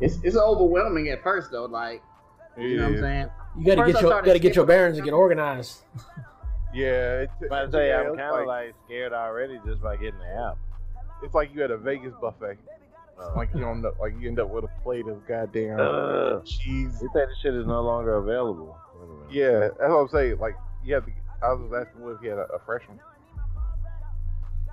It's 0.00 0.18
it's 0.22 0.36
overwhelming 0.36 1.08
at 1.08 1.22
first 1.22 1.50
though. 1.50 1.64
Like 1.66 2.02
you 2.58 2.76
know 2.76 2.84
what 2.84 2.92
I'm 2.94 3.00
saying. 3.00 3.28
You 3.58 3.64
gotta 3.64 3.82
First 3.82 3.94
get 3.94 4.02
your 4.02 4.10
gotta 4.22 4.38
get 4.38 4.56
your 4.56 4.66
bearings 4.66 4.96
and 4.98 5.04
get 5.04 5.14
organized. 5.14 5.82
Yeah, 6.74 7.20
it, 7.22 7.30
But 7.48 7.52
I 7.52 7.66
tell 7.70 7.80
you, 7.80 7.86
yeah, 7.88 8.00
I'm 8.00 8.16
kind 8.18 8.40
of 8.40 8.46
like, 8.46 8.74
scared 8.84 9.14
already 9.14 9.58
just 9.64 9.80
by 9.80 9.96
getting 9.96 10.18
the 10.18 10.26
app. 10.50 10.58
it's 11.22 11.32
like 11.32 11.54
you 11.54 11.64
at 11.64 11.70
a 11.70 11.78
Vegas 11.78 12.12
buffet. 12.20 12.58
Like 13.34 13.48
you 13.54 13.60
don't 13.60 13.80
know, 13.80 13.94
like 13.98 14.12
you 14.20 14.28
end 14.28 14.38
up 14.38 14.50
with 14.50 14.64
a 14.64 14.82
plate 14.82 15.06
of 15.06 15.26
goddamn 15.26 15.78
Uh, 15.80 16.40
cheese. 16.44 16.98
you 17.00 17.08
think 17.14 17.28
this 17.30 17.38
shit 17.40 17.54
is 17.54 17.66
no 17.66 17.80
longer 17.80 18.16
available? 18.16 18.76
Wait 18.94 19.04
a 19.04 19.08
minute. 19.08 19.32
Yeah, 19.32 19.60
that's 19.68 19.88
what 19.90 19.96
I'm 20.00 20.08
saying. 20.08 20.38
Like 20.38 20.54
you 20.84 20.94
have 20.96 21.06
to. 21.06 21.12
I 21.42 21.52
was 21.54 21.72
asking 21.72 22.06
if 22.10 22.22
you 22.22 22.28
had 22.30 22.40
a, 22.40 22.46
a 22.52 22.58
fresh 22.66 22.86
one. 22.88 23.00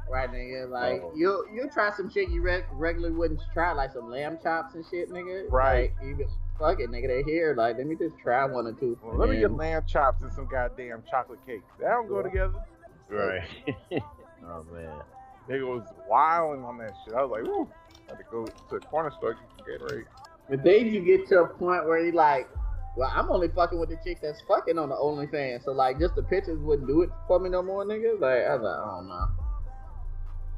Right, 0.09 0.29
nigga. 0.31 0.69
Like 0.69 1.01
Oh. 1.03 1.13
you 1.15 1.47
you 1.53 1.69
try 1.73 1.91
some 1.91 2.09
shit 2.09 2.29
you 2.29 2.41
reg- 2.41 2.65
regularly 2.73 3.15
wouldn't 3.15 3.41
try, 3.53 3.71
like 3.71 3.91
some 3.93 4.09
lamb 4.09 4.37
chops 4.43 4.75
and 4.75 4.85
shit, 4.89 5.09
nigga. 5.09 5.49
Right. 5.51 5.91
Like, 5.99 6.07
you 6.07 6.15
be, 6.15 6.25
fuck 6.59 6.79
it, 6.79 6.89
nigga. 6.89 7.07
They 7.07 7.23
here. 7.23 7.55
Like 7.57 7.77
let 7.77 7.87
me 7.87 7.95
just 7.95 8.17
try 8.19 8.45
one 8.45 8.67
or 8.67 8.73
two. 8.73 8.97
Well, 9.03 9.17
let 9.17 9.29
me 9.29 9.39
get 9.39 9.51
lamb 9.51 9.83
chops 9.87 10.21
and 10.21 10.31
some 10.33 10.47
goddamn 10.47 11.03
chocolate 11.09 11.39
cake. 11.45 11.61
That 11.79 11.89
don't 11.89 12.07
go 12.07 12.21
together. 12.21 12.53
Right. 13.09 13.43
oh 14.45 14.65
man. 14.71 15.01
Nigga 15.49 15.67
was 15.67 15.83
wilding 16.09 16.63
on 16.63 16.77
that 16.77 16.93
shit. 17.03 17.13
I 17.13 17.23
was 17.23 17.31
like, 17.31 17.43
woo. 17.43 17.67
I 18.07 18.11
had 18.11 18.17
to 18.17 18.23
go 18.31 18.45
to 18.45 18.53
the 18.71 18.79
corner 18.79 19.11
store 19.17 19.33
to 19.33 19.39
get 19.65 19.81
ready. 19.81 20.03
But 20.49 20.63
then 20.63 20.87
you 20.87 21.01
get 21.01 21.27
to 21.29 21.41
a 21.43 21.47
point 21.47 21.85
where 21.85 21.99
you 21.99 22.11
like, 22.11 22.49
well, 22.95 23.11
I'm 23.13 23.29
only 23.31 23.47
fucking 23.47 23.79
with 23.79 23.89
the 23.89 23.97
chicks 24.05 24.21
that's 24.21 24.41
fucking 24.47 24.77
on 24.77 24.89
the 24.89 24.95
OnlyFans. 24.95 25.63
So 25.63 25.71
like, 25.71 25.99
just 25.99 26.15
the 26.15 26.23
pictures 26.23 26.59
wouldn't 26.59 26.87
do 26.87 27.01
it 27.01 27.09
for 27.27 27.39
me 27.39 27.49
no 27.49 27.61
more, 27.63 27.83
nigga. 27.85 28.19
Like 28.19 28.45
I 28.45 28.55
was 28.55 28.63
like, 28.63 28.77
I 28.79 28.95
don't 28.95 29.07
know. 29.07 29.42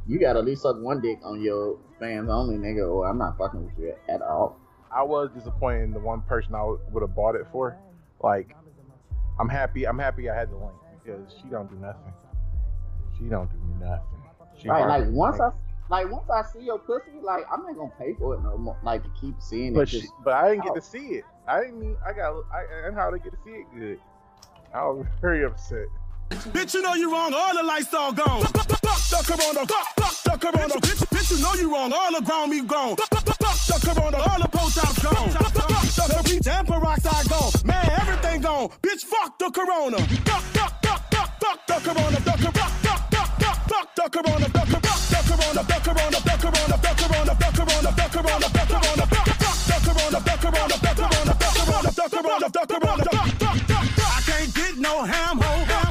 You 0.07 0.19
got 0.19 0.33
to 0.33 0.39
at 0.39 0.45
least 0.45 0.61
suck 0.61 0.77
one 0.79 1.01
dick 1.01 1.19
on 1.23 1.41
your 1.41 1.77
fans 1.99 2.29
only, 2.29 2.55
nigga, 2.57 2.87
or 2.87 3.07
I'm 3.07 3.17
not 3.17 3.37
fucking 3.37 3.65
with 3.65 3.73
you 3.79 3.93
at 4.07 4.21
all. 4.21 4.59
I 4.91 5.01
was 5.03 5.29
disappointed 5.35 5.83
in 5.83 5.91
the 5.91 5.99
one 5.99 6.21
person 6.21 6.53
I 6.53 6.63
would 6.63 7.01
have 7.01 7.15
bought 7.15 7.35
it 7.35 7.47
for. 7.51 7.77
Like, 8.21 8.55
I'm 9.39 9.49
happy. 9.49 9.85
I'm 9.87 9.99
happy 9.99 10.29
I 10.29 10.35
had 10.35 10.51
the 10.51 10.57
link 10.57 10.73
because 11.03 11.35
she 11.41 11.49
don't 11.49 11.69
do 11.69 11.75
nothing. 11.77 12.13
She 13.17 13.25
don't 13.25 13.49
do 13.49 13.85
nothing. 13.85 14.01
She 14.61 14.69
right, 14.69 14.87
like 14.87 15.09
once 15.09 15.39
I 15.39 15.49
like 15.89 16.09
once 16.09 16.29
I 16.29 16.43
see 16.43 16.65
your 16.65 16.79
pussy, 16.79 17.11
like 17.21 17.43
I'm 17.51 17.63
not 17.63 17.75
gonna 17.75 17.91
pay 17.99 18.13
for 18.13 18.35
it 18.35 18.41
no 18.41 18.57
more. 18.57 18.77
Like 18.83 19.03
to 19.03 19.09
keep 19.19 19.35
seeing 19.41 19.73
it. 19.73 19.75
But 19.75 19.89
she, 19.89 20.03
but 20.23 20.33
I 20.33 20.49
didn't 20.49 20.63
get 20.63 20.75
to 20.75 20.81
see 20.81 21.07
it. 21.15 21.23
I 21.47 21.61
didn't. 21.61 21.79
Mean, 21.79 21.97
I 22.05 22.13
got. 22.13 22.35
I, 22.53 22.59
I 22.59 22.81
didn't 22.83 22.95
hardly 22.95 23.19
get 23.19 23.31
to 23.31 23.37
see 23.43 23.51
it 23.51 23.65
good. 23.77 23.99
I 24.73 24.85
was 24.85 25.05
very 25.21 25.43
upset. 25.43 25.87
Bitch, 26.29 26.73
you 26.73 26.81
know 26.81 26.93
you 26.95 27.11
wrong. 27.11 27.33
All 27.33 27.55
the 27.55 27.63
lights 27.63 27.93
all 27.93 28.11
gone. 28.11 28.41
Fuck 28.43 28.67
the 28.67 29.21
corona. 29.25 29.65
Fuck 29.67 29.87
fuck 29.95 30.23
the 30.23 30.37
corona. 30.45 30.73
Bitch, 30.75 31.05
bitch, 31.09 31.31
you 31.31 31.43
know 31.43 31.53
you 31.53 31.71
wrong. 31.73 31.93
All 31.93 32.11
the 32.11 32.21
ground 32.21 32.51
me 32.51 32.61
gone. 32.61 32.95
Fuck 32.95 33.25
the 33.25 33.93
corona. 33.93 34.17
All 34.17 34.39
the 34.41 34.47
post 34.47 34.77
outs 34.79 34.99
gone. 35.03 35.29
Fuck 35.29 35.53
the 35.53 36.21
beach 36.25 36.47
and 36.47 36.67
peroxide 36.67 37.29
gone. 37.29 37.51
Man, 37.63 37.89
everything 38.01 38.41
gone. 38.41 38.69
Bitch, 38.81 39.03
fuck 39.03 39.37
the 39.37 39.51
corona. 39.51 39.97
Fuck, 39.97 40.41
fuck, 40.55 40.73
fuck, 40.83 41.01
fuck, 41.11 41.29
fuck 41.39 41.67
the 41.67 41.73
corona. 41.85 42.17
Fuck, 42.25 42.39
fuck, 42.39 42.53
fuck, 42.55 43.01
fuck, 43.13 43.29
fuck, 43.39 43.59
fuck 43.69 43.95
the 43.95 44.09
corona. 44.09 44.49
Fuck, 44.49 44.67
fuck, 44.67 44.81
the 44.81 45.21
corona. 45.25 45.25
The 45.25 45.29
corona. 45.29 45.61
The 45.61 45.79
corona. 45.85 46.19
The 46.25 46.93
corona. 47.05 47.33
The 47.35 47.49
corona. 47.55 47.91
The 47.93 48.07
corona. 48.09 48.49
The 48.49 48.65
corona. 48.65 49.05
Fuck, 49.13 49.29
fuck 49.37 49.59
the 49.69 49.77
corona. 49.85 50.19
The 50.25 50.33
corona. 50.41 50.75
The 50.75 50.91
corona. 50.95 51.31
The 51.35 51.45
corona. 51.45 51.93
The 51.95 52.09
corona. 52.09 52.09
The 52.09 52.09
corona. 52.09 52.49
Fuck, 52.49 52.69
fuck, 52.71 52.89
fuck, 52.89 53.05
fuck. 53.05 53.93
I 54.05 54.21
can't 54.25 54.53
get 54.53 54.77
no 54.77 55.03
ham 55.03 55.37
ho. 55.39 55.84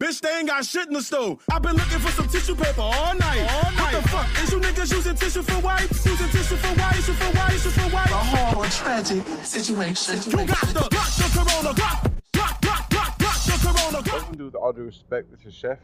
Bitch, 0.00 0.22
they 0.22 0.30
ain't 0.30 0.48
got 0.48 0.64
shit 0.64 0.86
in 0.86 0.94
the 0.94 1.02
stove. 1.02 1.44
I've 1.52 1.60
been 1.60 1.76
looking 1.76 1.98
for 1.98 2.10
some 2.12 2.26
tissue 2.26 2.54
paper 2.54 2.80
all 2.80 3.14
night. 3.16 3.46
All 3.52 3.70
night. 3.72 3.92
What 3.92 4.02
the 4.02 4.08
fuck? 4.08 4.42
Is 4.42 4.50
you 4.50 4.58
niggas 4.58 4.92
using 4.94 5.14
tissue 5.14 5.42
for 5.42 5.60
wipes? 5.60 6.06
Using 6.06 6.28
tissue 6.28 6.56
for 6.56 6.74
wipes? 6.80 6.96
Tissue 6.96 7.12
for 7.12 7.36
wipes? 7.36 7.62
Tissue 7.64 7.80
for 7.80 7.94
wipes? 7.94 8.10
A 8.10 8.14
horrible, 8.14 8.70
tragic 8.70 9.22
situation. 9.44 10.14
You 10.24 10.46
got 10.46 10.60
the 10.68 10.88
block 10.90 11.10
the 11.20 11.28
corona. 11.34 11.74
Block, 11.74 12.10
block, 12.32 12.62
block, 12.62 12.88
block, 12.88 13.18
block 13.18 13.44
the 13.44 13.58
corona. 13.60 14.02
Welcome 14.10 14.38
to 14.38 14.44
with 14.46 14.54
all 14.54 14.72
due 14.72 14.84
respect, 14.84 15.30
this 15.32 15.44
is 15.44 15.52
Chef. 15.52 15.76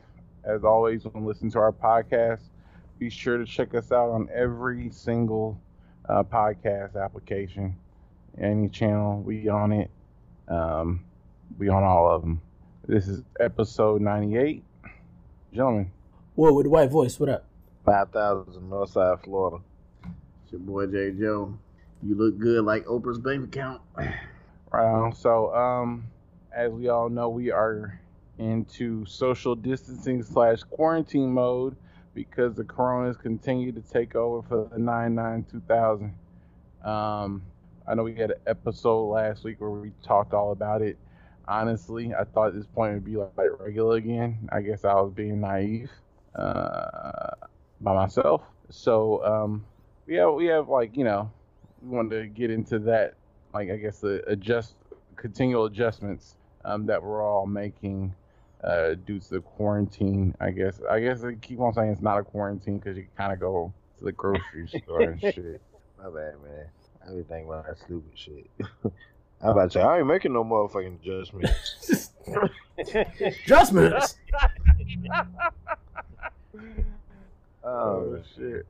As 0.44 0.64
always, 0.64 1.04
when 1.04 1.22
you 1.22 1.28
listen 1.28 1.50
to 1.50 1.58
our 1.58 1.72
podcast, 1.72 2.40
be 2.98 3.10
sure 3.10 3.36
to 3.36 3.44
check 3.44 3.74
us 3.74 3.92
out 3.92 4.08
on 4.08 4.30
every 4.32 4.88
single 4.88 5.60
uh, 6.08 6.22
podcast 6.22 6.96
application, 6.96 7.76
any 8.40 8.70
channel. 8.70 9.20
We 9.20 9.50
on 9.50 9.72
it. 9.72 9.90
Um, 10.48 11.04
we 11.58 11.68
on 11.68 11.84
all 11.84 12.10
of 12.10 12.22
them. 12.22 12.40
This 12.88 13.08
is 13.08 13.24
episode 13.40 14.00
98. 14.00 14.62
Gentlemen, 15.52 15.90
Whoa, 16.36 16.52
with 16.52 16.66
the 16.66 16.70
white 16.70 16.88
voice, 16.88 17.18
what 17.18 17.28
up? 17.28 17.44
Five 17.84 18.12
thousand 18.12 18.70
Northside, 18.70 19.24
Florida. 19.24 19.64
It's 20.44 20.52
your 20.52 20.60
boy 20.60 20.86
J 20.86 21.10
Joe. 21.18 21.58
You 22.00 22.14
look 22.14 22.38
good 22.38 22.64
like 22.64 22.84
Oprah's 22.84 23.18
bank 23.18 23.46
account. 23.46 23.82
right 23.96 24.14
on. 24.72 25.12
So, 25.16 25.52
um, 25.52 26.06
as 26.56 26.70
we 26.70 26.88
all 26.88 27.08
know, 27.08 27.28
we 27.28 27.50
are 27.50 28.00
into 28.38 29.04
social 29.04 29.56
distancing 29.56 30.22
slash 30.22 30.62
quarantine 30.62 31.32
mode 31.32 31.74
because 32.14 32.54
the 32.54 32.62
coronas 32.62 33.16
continue 33.16 33.72
to 33.72 33.80
take 33.80 34.14
over 34.14 34.46
for 34.46 34.68
the 34.72 34.78
9 34.78 35.44
2000. 35.50 36.14
Um, 36.84 37.42
I 37.88 37.94
know 37.96 38.04
we 38.04 38.14
had 38.14 38.30
an 38.30 38.38
episode 38.46 39.06
last 39.06 39.42
week 39.42 39.60
where 39.60 39.70
we 39.70 39.90
talked 40.04 40.32
all 40.32 40.52
about 40.52 40.82
it. 40.82 40.96
Honestly, 41.48 42.12
I 42.14 42.24
thought 42.24 42.54
this 42.54 42.66
point 42.66 42.94
would 42.94 43.04
be 43.04 43.16
like 43.16 43.30
regular 43.58 43.96
again. 43.96 44.48
I 44.50 44.60
guess 44.60 44.84
I 44.84 44.94
was 44.94 45.12
being 45.12 45.40
naive 45.40 45.90
uh, 46.34 47.30
by 47.80 47.94
myself. 47.94 48.42
So, 48.70 49.24
um, 49.24 49.64
we 50.06 50.16
have 50.16 50.34
we 50.34 50.46
have 50.46 50.68
like 50.68 50.96
you 50.96 51.04
know, 51.04 51.30
we 51.82 51.96
wanted 51.96 52.20
to 52.20 52.26
get 52.26 52.50
into 52.50 52.78
that 52.80 53.14
like 53.54 53.70
I 53.70 53.76
guess 53.76 54.00
the 54.00 54.22
adjust 54.28 54.74
continual 55.16 55.66
adjustments 55.66 56.36
um, 56.64 56.86
that 56.86 57.02
we're 57.02 57.22
all 57.22 57.46
making 57.46 58.14
uh, 58.62 58.94
due 58.94 59.20
to 59.20 59.30
the 59.30 59.40
quarantine. 59.40 60.34
I 60.40 60.50
guess 60.50 60.80
I 60.90 61.00
guess 61.00 61.24
I 61.24 61.34
keep 61.34 61.60
on 61.60 61.72
saying 61.72 61.90
it's 61.90 62.02
not 62.02 62.18
a 62.18 62.24
quarantine 62.24 62.78
because 62.78 62.96
you 62.96 63.04
can 63.04 63.12
kind 63.16 63.32
of 63.32 63.40
go 63.40 63.72
to 63.98 64.04
the 64.04 64.12
grocery 64.12 64.68
store 64.82 65.02
and 65.02 65.20
shit. 65.20 65.60
My 65.98 66.04
bad, 66.04 66.34
man. 66.42 66.66
I 67.06 67.12
be 67.12 67.22
thinking 67.22 67.46
about 67.46 67.66
that 67.66 67.78
stupid 67.78 68.12
shit. 68.14 68.50
I'm 69.42 69.50
about 69.50 69.64
to 69.64 69.78
say 69.78 69.82
I 69.82 69.98
ain't 69.98 70.06
making 70.06 70.32
no 70.32 70.44
motherfucking 70.44 71.00
adjustments. 71.00 72.10
Adjustments. 73.20 74.16
Oh, 77.64 77.68
oh 77.68 78.22
shit! 78.36 78.66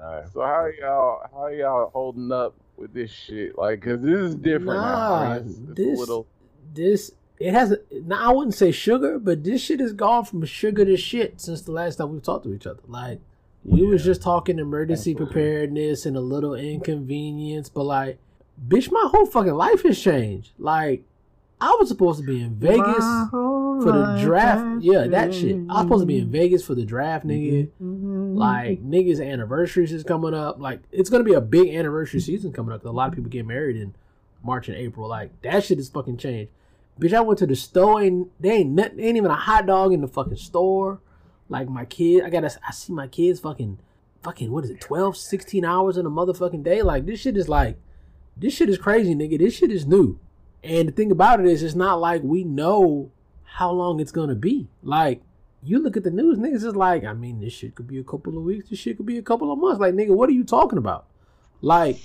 All 0.00 0.14
right. 0.14 0.28
So 0.32 0.40
how 0.40 0.66
y'all 0.80 1.20
how 1.32 1.46
y'all 1.48 1.90
holding 1.90 2.32
up 2.32 2.54
with 2.76 2.92
this 2.94 3.10
shit? 3.10 3.58
Like, 3.58 3.82
cause 3.82 4.00
this 4.00 4.18
is 4.18 4.34
different 4.34 4.80
now. 4.80 4.82
Nah, 4.82 5.22
right? 5.22 5.36
It's, 5.42 5.58
it's 5.58 5.74
this- 5.74 5.98
little. 5.98 6.26
this 6.74 7.12
it 7.38 7.52
has 7.52 7.76
now 7.92 8.30
I 8.30 8.32
wouldn't 8.32 8.54
say 8.54 8.72
sugar, 8.72 9.18
but 9.18 9.44
this 9.44 9.62
shit 9.62 9.80
has 9.80 9.92
gone 9.92 10.24
from 10.24 10.44
sugar 10.44 10.84
to 10.84 10.96
shit 10.96 11.40
since 11.40 11.62
the 11.62 11.72
last 11.72 11.96
time 11.96 12.12
we 12.12 12.20
talked 12.20 12.44
to 12.44 12.54
each 12.54 12.66
other. 12.66 12.80
Like 12.86 13.20
we 13.64 13.82
was 13.86 14.04
just 14.04 14.22
talking 14.22 14.58
emergency 14.58 15.12
Absolutely. 15.12 15.34
preparedness 15.34 16.06
and 16.06 16.16
a 16.16 16.20
little 16.20 16.54
inconvenience, 16.54 17.68
but 17.68 17.84
like, 17.84 18.18
bitch, 18.66 18.90
my 18.90 19.06
whole 19.10 19.26
fucking 19.26 19.54
life 19.54 19.82
has 19.82 20.00
changed. 20.00 20.52
Like, 20.58 21.04
I 21.60 21.76
was 21.80 21.88
supposed 21.88 22.20
to 22.20 22.26
be 22.26 22.40
in 22.40 22.54
Vegas 22.54 23.04
for 23.32 23.80
the 23.92 24.18
draft. 24.22 24.82
Yeah, 24.82 25.08
that 25.08 25.34
shit. 25.34 25.56
I 25.68 25.74
was 25.74 25.82
supposed 25.82 26.02
to 26.02 26.06
be 26.06 26.18
in 26.18 26.30
Vegas 26.30 26.64
for 26.64 26.74
the 26.76 26.84
draft, 26.84 27.26
nigga. 27.26 27.68
Like 27.80 28.80
niggas' 28.84 29.20
anniversaries 29.24 29.92
is 29.92 30.04
coming 30.04 30.34
up. 30.34 30.60
Like 30.60 30.80
it's 30.92 31.10
gonna 31.10 31.24
be 31.24 31.34
a 31.34 31.40
big 31.40 31.74
anniversary 31.74 32.20
season 32.20 32.52
coming 32.52 32.72
up. 32.72 32.82
'cause 32.82 32.90
a 32.90 32.92
lot 32.92 33.08
of 33.08 33.14
people 33.14 33.28
get 33.30 33.44
married 33.44 33.76
in 33.76 33.94
March 34.44 34.68
and 34.68 34.76
April. 34.76 35.08
Like 35.08 35.30
that 35.42 35.64
shit 35.64 35.80
is 35.80 35.88
fucking 35.88 36.18
changed. 36.18 36.52
Bitch, 37.00 37.12
I 37.12 37.20
went 37.20 37.38
to 37.40 37.46
the 37.46 37.56
store 37.56 38.02
and 38.02 38.26
they 38.38 38.50
ain't 38.52 38.70
nothing, 38.70 39.00
ain't 39.00 39.16
even 39.16 39.30
a 39.32 39.34
hot 39.36 39.66
dog 39.66 39.92
in 39.92 40.00
the 40.00 40.08
fucking 40.08 40.36
store. 40.36 41.00
Like 41.48 41.68
my 41.68 41.84
kid, 41.84 42.22
I 42.24 42.30
gotta, 42.30 42.56
I 42.68 42.70
see 42.72 42.92
my 42.92 43.08
kids 43.08 43.40
fucking, 43.40 43.78
fucking, 44.22 44.52
what 44.52 44.62
is 44.64 44.70
it, 44.70 44.80
12, 44.80 45.16
16 45.16 45.64
hours 45.64 45.96
in 45.96 46.06
a 46.06 46.10
motherfucking 46.10 46.62
day? 46.62 46.82
Like 46.82 47.04
this 47.06 47.18
shit 47.20 47.36
is 47.36 47.48
like, 47.48 47.78
this 48.38 48.54
shit 48.54 48.68
is 48.68 48.78
crazy, 48.78 49.14
nigga. 49.14 49.38
This 49.38 49.54
shit 49.54 49.70
is 49.70 49.86
new. 49.86 50.18
And 50.62 50.88
the 50.88 50.92
thing 50.92 51.10
about 51.10 51.40
it 51.40 51.46
is, 51.46 51.62
it's 51.62 51.74
not 51.74 52.00
like 52.00 52.22
we 52.22 52.44
know 52.44 53.10
how 53.44 53.70
long 53.70 54.00
it's 54.00 54.12
gonna 54.12 54.34
be. 54.34 54.68
Like, 54.82 55.22
you 55.62 55.78
look 55.78 55.96
at 55.96 56.04
the 56.04 56.10
news, 56.10 56.38
niggas 56.38 56.64
is 56.64 56.76
like, 56.76 57.04
I 57.04 57.12
mean, 57.12 57.40
this 57.40 57.52
shit 57.52 57.74
could 57.74 57.88
be 57.88 57.98
a 57.98 58.04
couple 58.04 58.36
of 58.36 58.44
weeks, 58.44 58.70
this 58.70 58.78
shit 58.78 58.96
could 58.96 59.06
be 59.06 59.18
a 59.18 59.22
couple 59.22 59.52
of 59.52 59.58
months. 59.58 59.80
Like, 59.80 59.94
nigga, 59.94 60.14
what 60.14 60.28
are 60.28 60.32
you 60.32 60.44
talking 60.44 60.78
about? 60.78 61.06
Like, 61.60 61.98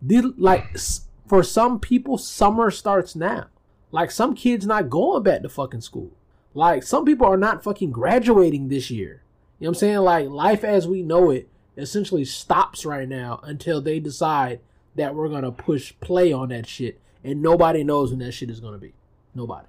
this, 0.00 0.24
like 0.36 0.78
for 1.26 1.42
some 1.42 1.80
people, 1.80 2.18
summer 2.18 2.70
starts 2.70 3.16
now. 3.16 3.46
Like, 3.90 4.10
some 4.10 4.34
kids 4.34 4.66
not 4.66 4.90
going 4.90 5.24
back 5.24 5.42
to 5.42 5.48
fucking 5.48 5.80
school. 5.80 6.12
Like, 6.54 6.82
some 6.82 7.04
people 7.04 7.26
are 7.26 7.36
not 7.36 7.64
fucking 7.64 7.90
graduating 7.90 8.68
this 8.68 8.90
year. 8.90 9.22
You 9.58 9.64
know 9.64 9.70
what 9.70 9.76
I'm 9.76 9.80
saying? 9.80 9.98
Like, 9.98 10.28
life 10.28 10.64
as 10.64 10.86
we 10.86 11.02
know 11.02 11.30
it 11.30 11.48
essentially 11.76 12.24
stops 12.24 12.84
right 12.84 13.08
now 13.08 13.40
until 13.42 13.80
they 13.80 13.98
decide 14.00 14.60
that 14.96 15.14
we're 15.14 15.28
gonna 15.28 15.52
push 15.52 15.94
play 16.00 16.32
on 16.32 16.48
that 16.50 16.66
shit, 16.66 17.00
and 17.24 17.42
nobody 17.42 17.84
knows 17.84 18.10
when 18.10 18.18
that 18.20 18.32
shit 18.32 18.50
is 18.50 18.60
gonna 18.60 18.78
be. 18.78 18.92
Nobody. 19.34 19.66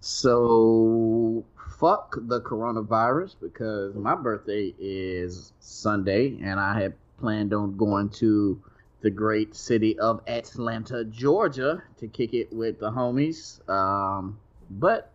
So 0.00 1.44
fuck 1.78 2.16
the 2.22 2.40
coronavirus 2.40 3.36
because 3.40 3.94
my 3.94 4.14
birthday 4.14 4.74
is 4.78 5.52
Sunday 5.60 6.38
and 6.42 6.58
I 6.58 6.80
had 6.80 6.94
planned 7.20 7.52
on 7.52 7.76
going 7.76 8.08
to 8.10 8.60
the 9.00 9.10
great 9.10 9.54
city 9.54 9.98
of 9.98 10.20
Atlanta, 10.26 11.04
Georgia 11.04 11.82
to 11.98 12.08
kick 12.08 12.34
it 12.34 12.52
with 12.52 12.80
the 12.80 12.90
homies. 12.90 13.60
Um, 13.68 14.38
but 14.70 15.12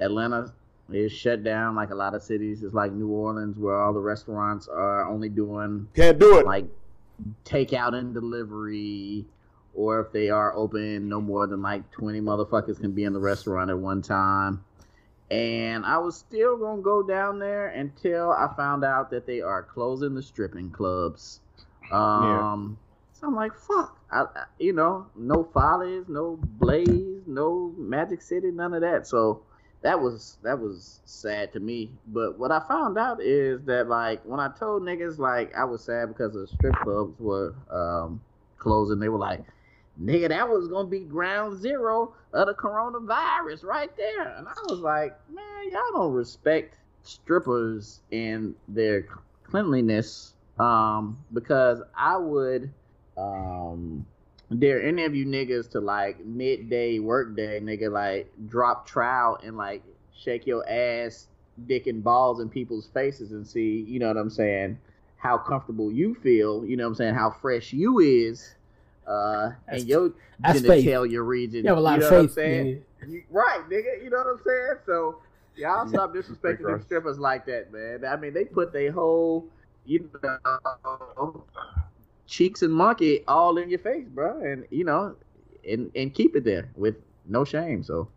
Atlanta 0.00 0.52
is 0.92 1.12
shut 1.12 1.44
down 1.44 1.76
like 1.76 1.90
a 1.90 1.94
lot 1.94 2.14
of 2.14 2.22
cities. 2.22 2.62
It's 2.62 2.74
like 2.74 2.92
New 2.92 3.08
Orleans 3.08 3.56
where 3.56 3.76
all 3.80 3.92
the 3.92 4.00
restaurants 4.00 4.66
are 4.68 5.06
only 5.08 5.28
doing 5.28 5.86
Can't 5.94 6.18
do 6.18 6.38
it. 6.38 6.46
like 6.46 6.64
takeout 7.44 7.94
and 7.94 8.14
delivery, 8.14 9.26
or 9.74 10.00
if 10.00 10.12
they 10.12 10.30
are 10.30 10.54
open, 10.54 11.08
no 11.08 11.20
more 11.20 11.46
than 11.46 11.62
like 11.62 11.90
20 11.90 12.20
motherfuckers 12.20 12.80
can 12.80 12.92
be 12.92 13.04
in 13.04 13.12
the 13.12 13.20
restaurant 13.20 13.70
at 13.70 13.78
one 13.78 14.02
time. 14.02 14.64
And 15.30 15.84
I 15.86 15.98
was 15.98 16.16
still 16.16 16.56
gonna 16.56 16.82
go 16.82 17.02
down 17.02 17.38
there 17.38 17.68
until 17.68 18.32
I 18.32 18.52
found 18.56 18.84
out 18.84 19.10
that 19.10 19.26
they 19.26 19.40
are 19.40 19.62
closing 19.62 20.14
the 20.14 20.22
stripping 20.22 20.70
clubs. 20.70 21.40
Um, 21.90 22.78
so 23.12 23.28
I'm 23.28 23.36
like, 23.36 23.54
fuck, 23.54 23.96
I, 24.10 24.22
I- 24.22 24.44
you 24.58 24.72
know, 24.72 25.06
no 25.14 25.44
Follies, 25.44 26.06
no 26.08 26.38
Blaze, 26.42 27.22
no 27.26 27.72
Magic 27.78 28.22
City, 28.22 28.50
none 28.50 28.74
of 28.74 28.80
that. 28.80 29.06
So 29.06 29.42
that 29.82 30.00
was 30.00 30.38
that 30.42 30.58
was 30.58 31.00
sad 31.04 31.52
to 31.52 31.60
me. 31.60 31.92
But 32.08 32.38
what 32.38 32.52
I 32.52 32.60
found 32.60 32.98
out 32.98 33.22
is 33.22 33.62
that 33.64 33.88
like 33.88 34.22
when 34.24 34.40
I 34.40 34.48
told 34.58 34.82
niggas 34.82 35.18
like 35.18 35.54
I 35.54 35.64
was 35.64 35.84
sad 35.84 36.08
because 36.08 36.34
the 36.34 36.46
strip 36.46 36.80
clubs 36.82 37.18
were 37.18 37.54
um 37.70 38.20
closing, 38.58 38.98
they 38.98 39.08
were 39.08 39.18
like, 39.18 39.44
nigga, 40.00 40.28
that 40.28 40.48
was 40.48 40.68
gonna 40.68 40.88
be 40.88 41.00
ground 41.00 41.58
zero 41.60 42.14
of 42.32 42.46
the 42.46 42.54
coronavirus 42.54 43.64
right 43.64 43.94
there. 43.96 44.36
And 44.36 44.46
I 44.48 44.52
was 44.68 44.80
like, 44.80 45.16
man, 45.30 45.70
y'all 45.70 45.80
don't 45.92 46.12
respect 46.12 46.76
strippers 47.02 48.02
and 48.12 48.54
their 48.68 49.06
cleanliness. 49.44 50.34
Um, 50.58 51.24
because 51.32 51.82
I 51.96 52.18
would 52.18 52.70
um 53.16 54.06
dare 54.58 54.82
any 54.82 55.04
of 55.04 55.14
you 55.14 55.26
niggas 55.26 55.70
to 55.70 55.80
like 55.80 56.24
midday 56.24 56.98
work 56.98 57.36
day, 57.36 57.60
nigga, 57.62 57.90
like 57.90 58.30
drop 58.48 58.86
trowel 58.86 59.38
and 59.44 59.56
like 59.56 59.82
shake 60.16 60.46
your 60.46 60.68
ass, 60.68 61.28
dick 61.66 61.86
and 61.86 62.02
balls 62.02 62.40
in 62.40 62.48
people's 62.48 62.88
faces 62.88 63.32
and 63.32 63.46
see, 63.46 63.84
you 63.86 63.98
know 63.98 64.08
what 64.08 64.16
I'm 64.16 64.30
saying, 64.30 64.78
how 65.16 65.38
comfortable 65.38 65.92
you 65.92 66.14
feel, 66.14 66.64
you 66.64 66.76
know 66.76 66.84
what 66.84 66.88
I'm 66.90 66.94
saying, 66.96 67.14
how 67.14 67.30
fresh 67.30 67.72
you 67.72 68.00
is, 68.00 68.54
uh, 69.06 69.50
That's- 69.66 69.80
and 69.82 69.88
your 69.88 70.12
that's 70.40 70.60
faith. 70.62 70.84
genitalia 70.84 71.24
region. 71.26 71.64
You 71.64 71.68
have 71.68 71.78
a 71.78 71.80
lot 71.80 72.00
know 72.00 72.06
of 72.06 72.12
what 72.12 72.20
faith. 72.22 72.32
saying? 72.32 72.66
nigga. 72.66 73.10
You- 73.12 73.22
right, 73.30 73.60
nigga. 73.68 74.02
You 74.02 74.10
know 74.10 74.18
what 74.18 74.26
I'm 74.26 74.40
saying? 74.44 74.74
So 74.86 75.18
y'all 75.56 75.86
stop 75.88 76.12
disrespecting 76.14 76.62
them 76.62 76.82
strippers 76.82 77.18
like 77.18 77.46
that, 77.46 77.72
man. 77.72 78.04
I 78.04 78.16
mean, 78.16 78.32
they 78.34 78.44
put 78.44 78.72
their 78.72 78.90
whole, 78.92 79.46
you 79.84 80.08
know, 80.22 81.44
cheeks 82.30 82.62
and 82.62 82.72
monkey 82.72 83.24
all 83.26 83.58
in 83.58 83.68
your 83.68 83.80
face, 83.80 84.06
bro, 84.08 84.40
and 84.40 84.64
you 84.70 84.84
know, 84.84 85.16
and 85.68 85.90
and 85.94 86.14
keep 86.14 86.36
it 86.36 86.44
there 86.44 86.70
with 86.76 86.94
no 87.26 87.44
shame. 87.44 87.82
So 87.82 88.08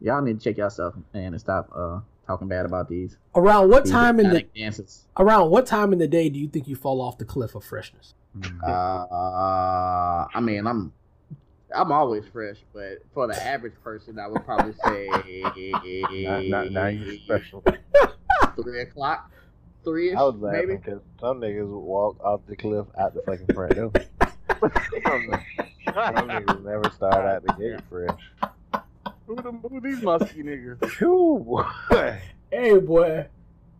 y'all 0.00 0.22
need 0.22 0.38
to 0.38 0.44
check 0.44 0.58
yourself 0.58 0.94
man, 1.14 1.32
and 1.32 1.40
stop 1.40 1.70
uh 1.74 2.00
talking 2.26 2.48
bad 2.48 2.66
about 2.66 2.88
these. 2.88 3.16
Around 3.34 3.70
what 3.70 3.84
these 3.84 3.92
time 3.92 4.20
in 4.20 4.30
the 4.30 4.42
dances. 4.42 5.06
around 5.16 5.50
what 5.50 5.66
time 5.66 5.92
in 5.92 5.98
the 5.98 6.06
day 6.08 6.28
do 6.28 6.38
you 6.38 6.48
think 6.48 6.68
you 6.68 6.76
fall 6.76 7.00
off 7.00 7.18
the 7.18 7.24
cliff 7.24 7.54
of 7.54 7.64
freshness? 7.64 8.14
Uh, 8.62 10.26
I 10.34 10.40
mean, 10.40 10.66
I'm. 10.66 10.92
I'm 11.74 11.90
always 11.90 12.24
fresh, 12.32 12.58
but 12.72 12.98
for 13.12 13.26
the 13.26 13.34
average 13.44 13.74
person, 13.82 14.20
I 14.20 14.28
would 14.28 14.44
probably 14.44 14.72
say 14.84 15.08
Not, 16.22 16.44
not, 16.44 16.70
now 16.70 16.86
you 16.86 17.18
special. 17.24 17.64
three 18.54 18.82
o'clock, 18.82 19.30
three 19.86 20.10
ish, 20.10 20.16
I 20.16 20.22
was 20.22 20.34
maybe. 20.34 20.56
laughing 20.56 20.76
because 20.84 21.00
some 21.20 21.40
niggas 21.40 21.68
would 21.68 21.78
walk 21.78 22.18
off 22.22 22.40
the 22.46 22.56
cliff 22.56 22.86
out 22.98 23.14
the 23.14 23.22
fucking 23.22 23.46
front 23.54 23.74
door. 23.76 23.92
some, 24.60 24.70
some 25.94 26.28
niggas 26.28 26.64
never 26.64 26.90
start 26.90 27.24
out 27.24 27.42
the 27.46 27.52
gate 27.54 27.80
fresh. 27.88 28.20
Who, 29.26 29.36
them, 29.36 29.58
who 29.68 29.80
these 29.80 30.02
musky 30.02 30.42
niggas? 30.42 30.88
Phew, 30.90 31.42
boy. 31.46 32.18
Hey 32.50 32.78
boy, 32.78 33.26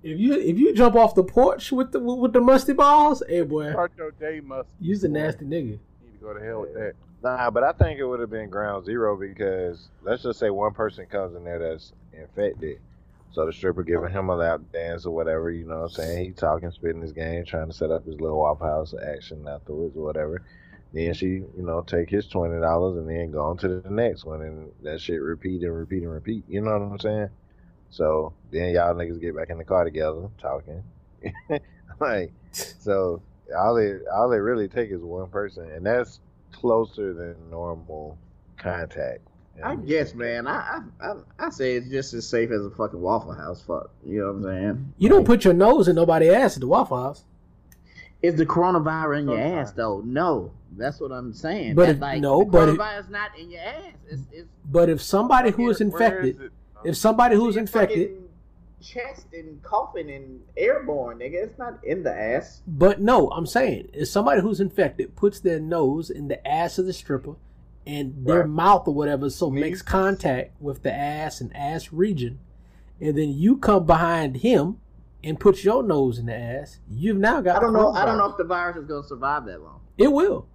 if 0.02 0.18
you 0.18 0.34
if 0.34 0.58
you 0.58 0.74
jump 0.74 0.96
off 0.96 1.14
the 1.14 1.22
porch 1.22 1.70
with 1.70 1.92
the 1.92 2.00
with 2.00 2.32
the 2.32 2.40
musty 2.40 2.72
balls, 2.72 3.22
hey 3.28 3.42
boy, 3.42 3.70
Start 3.72 3.92
your 3.96 4.10
day 4.12 4.40
musky. 4.40 4.68
you's 4.80 5.04
a 5.04 5.08
nasty 5.08 5.44
nigga. 5.44 5.64
You 5.64 5.78
Need 6.04 6.18
to 6.18 6.24
go 6.24 6.34
to 6.34 6.44
hell 6.44 6.60
with 6.62 6.74
that. 6.74 6.94
Nah, 7.22 7.50
but 7.50 7.62
I 7.62 7.72
think 7.72 7.98
it 7.98 8.04
would 8.04 8.20
have 8.20 8.30
been 8.30 8.50
ground 8.50 8.84
zero 8.84 9.16
because 9.16 9.88
let's 10.02 10.22
just 10.22 10.38
say 10.38 10.50
one 10.50 10.72
person 10.74 11.06
comes 11.06 11.34
in 11.36 11.44
there 11.44 11.58
that's 11.58 11.92
infected. 12.12 12.78
So 13.36 13.44
the 13.44 13.52
stripper 13.52 13.82
giving 13.82 14.12
him 14.12 14.30
a 14.30 14.34
lap 14.34 14.62
dance 14.72 15.04
or 15.04 15.14
whatever, 15.14 15.50
you 15.50 15.66
know 15.66 15.80
what 15.80 15.82
I'm 15.82 15.88
saying? 15.90 16.24
He 16.24 16.30
talking, 16.30 16.70
spitting 16.70 17.02
his 17.02 17.12
game, 17.12 17.44
trying 17.44 17.68
to 17.68 17.74
set 17.74 17.90
up 17.90 18.06
his 18.06 18.18
little 18.18 18.38
Waffle 18.38 18.66
House 18.66 18.94
action 18.94 19.46
afterwards 19.46 19.94
or 19.94 20.04
whatever. 20.04 20.40
Then 20.94 21.12
she, 21.12 21.26
you 21.26 21.52
know, 21.56 21.82
take 21.82 22.08
his 22.08 22.26
twenty 22.26 22.58
dollars 22.58 22.96
and 22.96 23.06
then 23.06 23.32
go 23.32 23.44
on 23.44 23.58
to 23.58 23.68
the 23.68 23.90
next 23.90 24.24
one 24.24 24.40
and 24.40 24.72
that 24.84 25.02
shit 25.02 25.20
repeat 25.20 25.62
and 25.64 25.76
repeat 25.76 26.02
and 26.02 26.12
repeat. 26.12 26.44
You 26.48 26.62
know 26.62 26.78
what 26.78 26.92
I'm 26.92 26.98
saying? 26.98 27.28
So 27.90 28.32
then 28.50 28.70
y'all 28.70 28.94
niggas 28.94 29.20
get 29.20 29.36
back 29.36 29.50
in 29.50 29.58
the 29.58 29.64
car 29.64 29.84
together, 29.84 30.30
talking. 30.38 30.82
like 32.00 32.32
so 32.54 33.20
all 33.54 33.76
it 33.76 34.00
all 34.14 34.32
it 34.32 34.36
really 34.36 34.66
take 34.66 34.90
is 34.90 35.02
one 35.02 35.28
person 35.28 35.70
and 35.72 35.84
that's 35.84 36.20
closer 36.52 37.12
than 37.12 37.50
normal 37.50 38.16
contact. 38.56 39.28
I 39.62 39.76
guess, 39.76 40.14
man. 40.14 40.46
I, 40.46 40.80
I 41.00 41.06
I 41.08 41.14
I 41.46 41.50
say 41.50 41.76
it's 41.76 41.88
just 41.88 42.12
as 42.14 42.26
safe 42.28 42.50
as 42.50 42.64
a 42.64 42.70
fucking 42.70 43.00
Waffle 43.00 43.32
House. 43.34 43.62
Fuck, 43.62 43.90
you 44.04 44.20
know 44.20 44.32
what 44.32 44.36
I'm 44.36 44.42
saying? 44.62 44.94
You 44.98 45.08
don't 45.08 45.24
put 45.24 45.44
your 45.44 45.54
nose 45.54 45.88
in 45.88 45.96
nobody's 45.96 46.32
ass 46.32 46.56
at 46.56 46.60
the 46.60 46.66
Waffle 46.66 47.02
House. 47.02 47.24
Is 48.22 48.34
the 48.36 48.46
coronavirus 48.46 49.18
in 49.20 49.28
your 49.28 49.36
Sometimes. 49.38 49.68
ass 49.70 49.72
though? 49.74 50.02
No, 50.04 50.50
that's 50.76 51.00
what 51.00 51.12
I'm 51.12 51.32
saying. 51.32 51.74
But 51.74 51.90
if- 51.90 52.00
like, 52.00 52.20
no, 52.20 52.40
the 52.40 52.44
but 52.46 52.68
if- 52.70 52.76
coronavirus 52.76 53.10
not 53.10 53.38
in 53.38 53.50
your 53.50 53.60
ass. 53.60 53.92
It's, 54.08 54.22
it's 54.32 54.48
But 54.70 54.88
if 54.88 55.00
somebody 55.02 55.50
who 55.50 55.70
is 55.70 55.80
infected, 55.80 56.36
is 56.40 56.50
if 56.84 56.96
somebody 56.96 57.36
who's 57.36 57.56
infected, 57.56 58.08
fucking 58.08 58.22
chest 58.82 59.26
and 59.32 59.62
coughing 59.62 60.10
and 60.10 60.40
airborne, 60.56 61.18
nigga. 61.18 61.44
It's 61.44 61.58
not 61.58 61.82
in 61.84 62.02
the 62.02 62.12
ass. 62.12 62.62
but 62.66 63.00
no, 63.00 63.28
I'm 63.30 63.46
saying 63.46 63.88
if 63.92 64.08
somebody 64.08 64.40
who's 64.40 64.60
infected 64.60 65.14
puts 65.16 65.40
their 65.40 65.60
nose 65.60 66.10
in 66.10 66.28
the 66.28 66.46
ass 66.46 66.78
of 66.78 66.86
the 66.86 66.92
stripper, 66.92 67.34
and 67.86 68.26
their 68.26 68.40
Right. 68.40 68.48
mouth 68.48 68.88
or 68.88 68.94
whatever, 68.94 69.30
so 69.30 69.46
mm-hmm. 69.46 69.60
makes 69.60 69.82
contact 69.82 70.60
with 70.60 70.82
the 70.82 70.92
ass 70.92 71.40
and 71.40 71.54
ass 71.56 71.92
region, 71.92 72.38
and 73.00 73.16
then 73.16 73.30
you 73.30 73.56
come 73.56 73.86
behind 73.86 74.38
him 74.38 74.78
and 75.22 75.38
put 75.40 75.64
your 75.64 75.82
nose 75.82 76.18
in 76.18 76.26
the 76.26 76.34
ass, 76.34 76.80
you've 76.88 77.16
now 77.16 77.40
got. 77.40 77.56
I 77.56 77.60
don't 77.60 77.72
know. 77.72 77.92
I 77.92 78.04
don't 78.04 78.18
know 78.18 78.26
if 78.30 78.36
the 78.36 78.44
virus 78.44 78.76
is 78.76 78.84
gonna 78.84 79.06
survive 79.06 79.44
that 79.46 79.60
long. 79.60 79.80
It 79.98 80.08
will. 80.12 80.46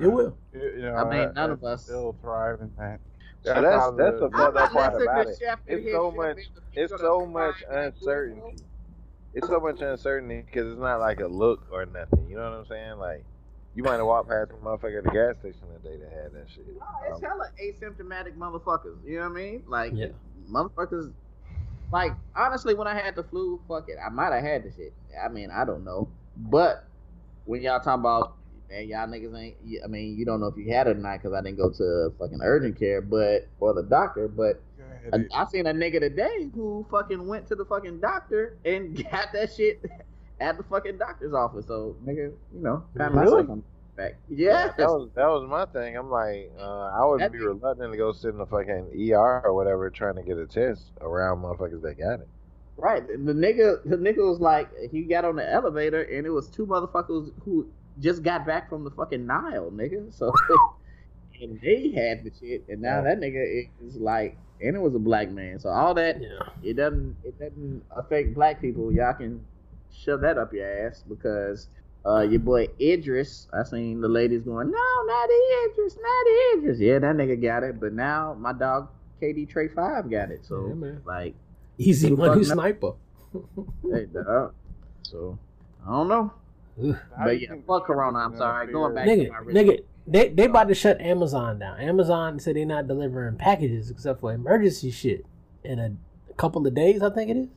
It 0.00 0.08
will. 0.08 0.36
You 0.52 0.82
know, 0.82 0.94
I 0.94 1.04
mean, 1.04 1.18
that- 1.18 1.34
none 1.34 1.50
of 1.50 1.60
that 1.60 1.66
us- 1.66 1.84
still 1.84 2.14
thrive 2.20 2.60
in 2.60 2.70
that. 2.78 3.00
So 3.42 3.54
that's 3.54 3.96
that's 3.96 4.20
the 4.20 4.28
the- 4.28 4.36
fucked 4.36 4.56
up 4.58 4.70
part 4.72 5.02
about 5.02 5.26
it. 5.26 5.38
It's 5.66 5.90
so 5.90 6.10
much. 6.10 6.38
It's 6.74 6.92
so 7.00 7.26
much 7.26 7.64
uncertainty. 7.70 8.62
It's 9.32 9.46
so 9.46 9.60
much 9.60 9.80
uncertainty 9.80 10.42
because 10.44 10.72
it's 10.72 10.80
not 10.80 11.00
like 11.00 11.20
a 11.20 11.26
look 11.26 11.66
or 11.72 11.86
nothing. 11.86 12.28
You 12.28 12.36
know 12.36 12.50
what 12.50 12.58
I'm 12.58 12.66
saying? 12.66 12.98
Like 12.98 13.24
you 13.80 13.84
might 13.84 13.96
have 13.96 14.04
walked 14.04 14.28
past 14.28 14.50
a 14.50 14.54
motherfucker 14.62 14.98
at 14.98 15.04
the 15.04 15.10
gas 15.10 15.38
station 15.38 15.66
that 15.72 15.82
day 15.82 15.96
that 15.96 16.12
had 16.12 16.34
that 16.34 16.50
shit. 16.50 16.66
No, 16.68 16.84
it's 17.08 17.16
Um, 17.16 17.22
hella 17.22 17.46
asymptomatic 17.58 18.36
motherfuckers. 18.36 19.02
You 19.06 19.20
know 19.20 19.30
what 19.30 19.38
I 19.38 19.42
mean? 19.42 19.62
Like, 19.66 19.94
Yeah. 19.94 20.08
motherfuckers. 20.50 21.14
Like, 21.90 22.12
honestly, 22.36 22.74
when 22.74 22.86
I 22.86 22.94
had 22.94 23.16
the 23.16 23.24
flu, 23.24 23.58
fuck 23.66 23.88
it, 23.88 23.96
I 23.98 24.10
might 24.10 24.34
have 24.34 24.42
had 24.42 24.64
the 24.64 24.70
shit. 24.70 24.92
I 25.18 25.28
mean, 25.28 25.50
I 25.50 25.64
don't 25.64 25.82
know. 25.82 26.10
But 26.36 26.84
when 27.46 27.62
y'all 27.62 27.80
talking 27.80 28.00
about, 28.00 28.34
man, 28.68 28.86
y'all 28.86 29.08
niggas 29.08 29.34
ain't. 29.34 29.56
I 29.82 29.86
mean, 29.86 30.14
you 30.14 30.26
don't 30.26 30.40
know 30.40 30.48
if 30.48 30.58
you 30.58 30.70
had 30.70 30.86
it 30.86 30.98
or 30.98 31.00
not 31.00 31.16
because 31.22 31.32
I 31.32 31.40
didn't 31.40 31.56
go 31.56 31.70
to 31.70 32.12
fucking 32.18 32.40
urgent 32.42 32.78
care, 32.78 33.00
but 33.00 33.48
or 33.60 33.72
the 33.72 33.82
doctor. 33.82 34.28
But 34.28 34.60
I, 35.10 35.24
I 35.34 35.46
seen 35.46 35.66
a 35.66 35.72
nigga 35.72 36.00
today 36.00 36.50
who 36.54 36.86
fucking 36.90 37.26
went 37.26 37.46
to 37.48 37.54
the 37.54 37.64
fucking 37.64 38.00
doctor 38.00 38.58
and 38.62 38.94
got 39.10 39.32
that 39.32 39.54
shit 39.54 39.82
at 40.40 40.56
the 40.56 40.64
fucking 40.64 40.98
doctor's 40.98 41.32
office. 41.34 41.66
So, 41.66 41.96
nigga, 42.04 42.32
you 42.54 42.60
know, 42.62 42.82
pat 42.96 43.12
Really? 43.12 43.24
myself 43.24 43.50
on 43.50 43.58
the 43.58 44.02
back. 44.02 44.16
Yeah, 44.28 44.72
that 44.78 44.86
was 44.88 45.10
that 45.14 45.26
was 45.26 45.46
my 45.48 45.66
thing. 45.66 45.96
I'm 45.96 46.10
like, 46.10 46.50
uh, 46.58 46.86
I 46.88 47.04
would 47.04 47.20
That 47.20 47.32
be 47.32 47.38
nigga- 47.38 47.46
reluctant 47.60 47.92
to 47.92 47.98
go 47.98 48.12
sit 48.12 48.30
in 48.30 48.38
the 48.38 48.46
fucking 48.46 48.90
ER 49.12 49.42
or 49.44 49.54
whatever 49.54 49.90
trying 49.90 50.16
to 50.16 50.22
get 50.22 50.38
a 50.38 50.46
test 50.46 50.92
around 51.00 51.42
motherfuckers 51.42 51.82
that 51.82 51.98
got 51.98 52.20
it. 52.20 52.28
Right. 52.76 53.06
The 53.06 53.32
nigga 53.34 53.82
the 53.84 53.96
nigga 53.96 54.26
was 54.26 54.40
like 54.40 54.70
he 54.90 55.02
got 55.02 55.26
on 55.26 55.36
the 55.36 55.52
elevator 55.52 56.00
and 56.02 56.26
it 56.26 56.30
was 56.30 56.48
two 56.48 56.64
motherfuckers 56.66 57.30
who 57.44 57.68
just 57.98 58.22
got 58.22 58.46
back 58.46 58.70
from 58.70 58.84
the 58.84 58.90
fucking 58.90 59.26
Nile, 59.26 59.70
nigga. 59.70 60.10
So 60.14 60.32
and 61.42 61.60
they 61.60 61.90
had 61.90 62.24
the 62.24 62.30
shit 62.40 62.64
and 62.70 62.80
now 62.80 63.02
that 63.02 63.20
nigga 63.20 63.68
is 63.84 63.96
like 63.96 64.38
and 64.62 64.74
it 64.76 64.78
was 64.78 64.94
a 64.94 64.98
black 64.98 65.30
man. 65.30 65.58
So 65.58 65.68
all 65.68 65.92
that 65.94 66.22
Yeah. 66.22 66.28
it 66.62 66.74
doesn't 66.74 67.16
it 67.22 67.38
doesn't 67.38 67.82
affect 67.94 68.32
black 68.32 68.62
people. 68.62 68.90
Y'all 68.90 69.12
can 69.12 69.44
shove 69.92 70.20
that 70.22 70.38
up 70.38 70.52
your 70.52 70.86
ass 70.86 71.04
because 71.08 71.68
uh 72.06 72.20
your 72.20 72.40
boy 72.40 72.68
Idris, 72.80 73.48
I 73.52 73.62
seen 73.64 74.00
the 74.00 74.08
ladies 74.08 74.42
going, 74.42 74.70
No, 74.70 75.04
not 75.06 75.28
Idris, 75.64 75.96
not 76.00 76.58
Idris. 76.58 76.80
Yeah, 76.80 76.98
that 76.98 77.16
nigga 77.16 77.40
got 77.40 77.62
it, 77.62 77.80
but 77.80 77.92
now 77.92 78.34
my 78.38 78.52
dog 78.52 78.88
KD 79.20 79.48
Trey 79.48 79.68
Five 79.68 80.10
got 80.10 80.30
it. 80.30 80.44
So 80.44 80.76
Yeah, 80.82 80.92
like 81.04 81.34
Easy 81.80 82.10
money 82.10 82.44
sniper. 82.44 82.92
Hey, 83.90 84.04
dog. 84.12 84.52
So 85.02 85.38
I 85.86 85.90
don't 85.90 86.08
know. 86.08 86.32
Ugh. 86.82 86.98
How 87.16 87.24
do 87.24 87.30
But 87.30 87.40
yeah, 87.40 87.54
fuck 87.66 87.86
Corona. 87.86 88.18
I'm 88.18 88.36
sorry. 88.36 88.70
Going 88.70 88.94
back 88.94 89.08
nigga, 89.08 89.26
to 89.26 89.32
my 89.32 89.52
nigga, 89.52 89.84
they 90.06 90.28
they 90.28 90.44
about 90.44 90.68
to 90.68 90.74
shut 90.74 91.00
Amazon 91.00 91.58
down. 91.58 91.80
Amazon 91.80 92.38
said 92.38 92.56
they're 92.56 92.66
not 92.66 92.86
delivering 92.86 93.36
packages 93.36 93.90
except 93.90 94.20
for 94.20 94.32
emergency 94.32 94.90
shit 94.90 95.24
in 95.64 95.78
a 95.78 96.34
couple 96.34 96.66
of 96.66 96.74
days. 96.74 97.02
I 97.02 97.10
think 97.10 97.30
it 97.30 97.36
is. 97.38 97.48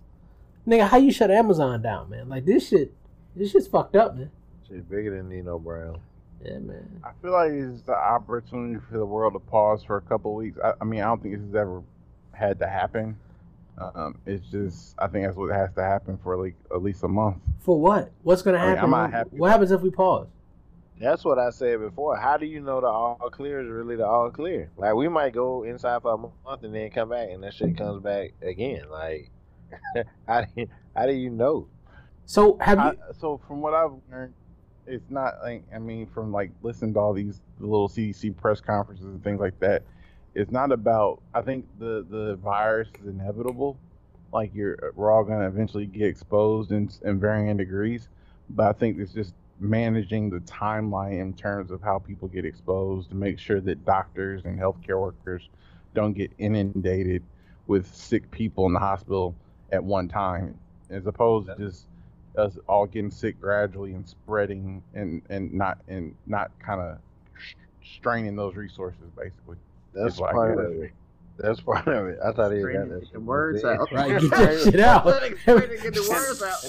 Nigga, 0.67 0.87
how 0.87 0.97
you 0.97 1.11
shut 1.11 1.29
Amazon 1.29 1.81
down, 1.81 2.09
man? 2.09 2.29
Like 2.29 2.45
this 2.45 2.69
shit, 2.69 2.93
this 3.35 3.51
shit's 3.51 3.67
fucked 3.67 3.95
up, 3.95 4.15
man. 4.15 4.31
She's 4.67 4.83
bigger 4.83 5.17
than 5.17 5.29
Nino 5.29 5.59
Brown. 5.59 5.99
Yeah, 6.43 6.59
man. 6.59 7.01
I 7.03 7.11
feel 7.21 7.31
like 7.31 7.51
it's 7.51 7.81
the 7.83 7.95
opportunity 7.95 8.79
for 8.89 8.97
the 8.97 9.05
world 9.05 9.33
to 9.33 9.39
pause 9.39 9.83
for 9.83 9.97
a 9.97 10.01
couple 10.01 10.31
of 10.31 10.37
weeks. 10.37 10.57
I, 10.63 10.73
I 10.79 10.83
mean, 10.83 11.01
I 11.01 11.05
don't 11.05 11.21
think 11.21 11.35
this 11.35 11.45
has 11.45 11.55
ever 11.55 11.81
had 12.31 12.59
to 12.59 12.67
happen. 12.67 13.17
Um, 13.77 14.17
it's 14.25 14.45
just, 14.47 14.95
I 14.99 15.07
think 15.07 15.25
that's 15.25 15.37
what 15.37 15.53
has 15.53 15.73
to 15.73 15.83
happen 15.83 16.19
for 16.21 16.37
like 16.37 16.55
at 16.71 16.83
least 16.83 17.03
a 17.03 17.07
month. 17.07 17.37
For 17.61 17.79
what? 17.79 18.11
What's 18.21 18.41
gonna 18.41 18.57
I 18.57 18.61
mean, 18.61 18.75
happen? 18.75 18.83
I'm 18.85 18.91
not 18.91 19.11
happy 19.11 19.37
what 19.37 19.51
happens 19.51 19.71
if 19.71 19.81
we 19.81 19.89
pause? 19.89 20.27
That's 20.99 21.25
what 21.25 21.39
I 21.39 21.49
said 21.49 21.79
before. 21.79 22.15
How 22.15 22.37
do 22.37 22.45
you 22.45 22.61
know 22.61 22.79
the 22.79 22.87
all 22.87 23.17
clear 23.31 23.61
is 23.61 23.69
really 23.69 23.95
the 23.95 24.05
all 24.05 24.29
clear? 24.29 24.69
Like 24.77 24.93
we 24.93 25.07
might 25.09 25.33
go 25.33 25.63
inside 25.63 26.01
for 26.01 26.13
a 26.13 26.17
month 26.17 26.63
and 26.63 26.73
then 26.73 26.91
come 26.91 27.09
back 27.09 27.29
and 27.31 27.43
that 27.43 27.53
shit 27.53 27.75
comes 27.75 28.01
back 28.03 28.33
again. 28.41 28.83
Like 28.91 29.31
how 30.27 30.41
do 30.41 30.47
you, 30.55 30.67
how 30.95 31.05
do 31.05 31.13
you 31.13 31.29
know? 31.29 31.67
So 32.25 32.57
have 32.61 32.77
you? 32.77 32.83
I, 32.83 32.95
so 33.19 33.39
from 33.47 33.61
what 33.61 33.73
I've 33.73 33.91
learned, 34.11 34.33
it's 34.87 35.09
not 35.09 35.35
like 35.43 35.63
I 35.73 35.79
mean 35.79 36.07
from 36.07 36.31
like 36.31 36.51
listening 36.61 36.93
to 36.93 36.99
all 36.99 37.13
these 37.13 37.41
little 37.59 37.89
CDC 37.89 38.35
press 38.37 38.61
conferences 38.61 39.05
and 39.05 39.23
things 39.23 39.39
like 39.39 39.59
that. 39.59 39.83
It's 40.35 40.51
not 40.51 40.71
about. 40.71 41.21
I 41.33 41.41
think 41.41 41.65
the 41.79 42.05
the 42.09 42.35
virus 42.37 42.89
is 43.01 43.07
inevitable. 43.07 43.77
Like 44.31 44.51
you're, 44.53 44.77
uh, 44.83 44.91
we're 44.95 45.11
all 45.11 45.23
gonna 45.23 45.47
eventually 45.47 45.85
get 45.85 46.07
exposed 46.07 46.71
in 46.71 46.89
in 47.03 47.19
varying 47.19 47.57
degrees. 47.57 48.09
But 48.49 48.67
I 48.67 48.73
think 48.73 48.99
it's 48.99 49.13
just 49.13 49.33
managing 49.59 50.29
the 50.29 50.39
timeline 50.39 51.21
in 51.21 51.33
terms 51.33 51.71
of 51.71 51.81
how 51.81 51.99
people 51.99 52.27
get 52.27 52.45
exposed 52.45 53.09
to 53.09 53.15
make 53.15 53.39
sure 53.39 53.61
that 53.61 53.85
doctors 53.85 54.41
and 54.45 54.59
healthcare 54.59 54.99
workers 54.99 55.49
don't 55.93 56.13
get 56.13 56.31
inundated 56.37 57.23
with 57.67 57.93
sick 57.93 58.29
people 58.31 58.65
in 58.65 58.73
the 58.73 58.79
hospital 58.79 59.35
at 59.73 59.83
one 59.83 60.07
time, 60.07 60.57
as 60.89 61.05
opposed 61.07 61.47
to 61.47 61.55
just 61.57 61.87
us 62.37 62.57
all 62.67 62.85
getting 62.85 63.11
sick 63.11 63.39
gradually 63.41 63.93
and 63.93 64.07
spreading 64.07 64.81
and 64.93 65.21
and 65.29 65.53
not 65.53 65.79
and 65.87 66.15
not 66.25 66.51
kind 66.59 66.79
of 66.79 66.97
straining 67.83 68.35
those 68.35 68.55
resources 68.55 69.01
basically. 69.17 69.57
That's 69.93 70.15
Is 70.15 70.21
what 70.21 70.29
I 70.29 70.33
part 70.33 70.59
of 70.59 70.71
it. 70.83 70.91
That's 71.37 71.59
part 71.59 71.87
of 71.87 72.07
it. 72.07 72.19
I 72.23 72.31
thought 72.31 72.51
he 72.51 72.61
got 72.61 72.89
that 72.89 73.01
Get 73.01 73.13
the 73.13 73.19
words 73.19 73.63
out. 73.63 73.91
Right, 73.91 74.21
get 74.21 74.29
that 74.31 74.61
shit 74.63 74.79
out. 74.79 75.03
Trying 75.03 75.61
to 75.61 75.77
get 75.77 75.93
the 75.93 76.07
words 76.09 76.41
out. 76.43 76.63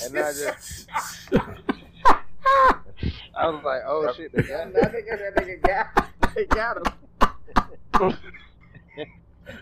and 0.06 0.18
I 0.18 0.32
just 0.32 0.88
I 3.36 3.48
was 3.48 3.62
like, 3.64 3.82
oh 3.86 4.12
shit, 4.16 4.32
they 4.32 4.42
got 4.42 4.72
That 4.72 4.92
nigga, 4.92 5.18
that 5.18 5.36
nigga 5.36 5.62
got, 5.62 6.34
they 6.34 6.44
got 6.46 6.76
him. 6.76 8.16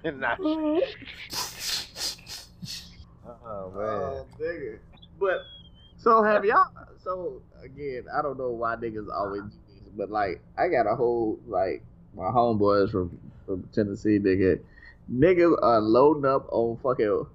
it. 0.04 0.16
Nah. 0.16 0.36
Oh 3.46 3.72
man. 3.76 3.86
Oh, 3.86 4.26
nigga. 4.40 4.78
But 5.20 5.42
so 5.96 6.22
have 6.22 6.44
y'all? 6.44 6.68
So 7.02 7.40
again, 7.62 8.04
I 8.16 8.22
don't 8.22 8.38
know 8.38 8.50
why 8.50 8.76
niggas 8.76 9.06
always 9.12 9.42
do 9.42 9.50
this, 9.68 9.88
but 9.96 10.10
like 10.10 10.40
I 10.58 10.68
got 10.68 10.86
a 10.86 10.96
whole 10.96 11.38
like 11.46 11.82
my 12.16 12.24
homeboys 12.24 12.90
from 12.90 13.18
from 13.46 13.68
Tennessee, 13.72 14.18
nigga. 14.18 14.60
Niggas 15.12 15.56
are 15.62 15.80
loading 15.80 16.24
up 16.24 16.48
on 16.50 16.76
fucking 16.82 17.26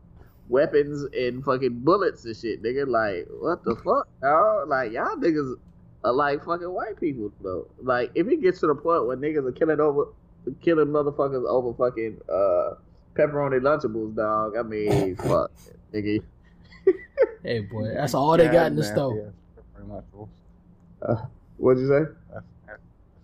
weapons 0.50 1.06
and 1.18 1.44
fucking 1.44 1.80
bullets 1.80 2.26
and 2.26 2.36
shit, 2.36 2.62
nigga. 2.62 2.86
Like 2.88 3.28
what 3.40 3.64
the 3.64 3.76
fuck? 3.76 4.08
Oh, 4.24 4.66
like 4.68 4.92
y'all 4.92 5.16
niggas 5.16 5.56
are 6.04 6.14
like 6.14 6.44
fucking 6.44 6.70
white 6.70 7.00
people 7.00 7.32
though. 7.42 7.68
Like 7.82 8.12
if 8.16 8.28
it 8.28 8.42
gets 8.42 8.60
to 8.60 8.68
the 8.68 8.76
point 8.76 9.08
where 9.08 9.16
niggas 9.16 9.48
are 9.48 9.54
killing 9.54 9.80
over, 9.80 10.10
killing 10.62 10.88
motherfuckers 10.88 11.48
over 11.48 11.74
fucking 11.74 12.20
uh 12.30 12.76
pepperoni 13.16 13.62
lunchables, 13.62 14.16
dog. 14.16 14.58
I 14.58 14.64
mean, 14.64 15.16
fuck, 15.28 15.52
nigga. 15.94 16.24
Hey, 17.44 17.60
boy, 17.62 17.90
that's 17.96 18.14
all 18.14 18.38
they 18.38 18.48
got 18.48 18.68
in 18.68 18.76
the 18.76 18.82
Nasty 18.82 18.96
store. 18.96 19.28
ass 19.28 19.34
pepperoni 19.82 19.90
lunchables. 20.04 20.30
Uh, 21.02 21.26
what'd 21.58 21.82
you 21.82 21.88
say? 21.90 22.12
That's, 22.34 22.46
that's, 22.68 22.80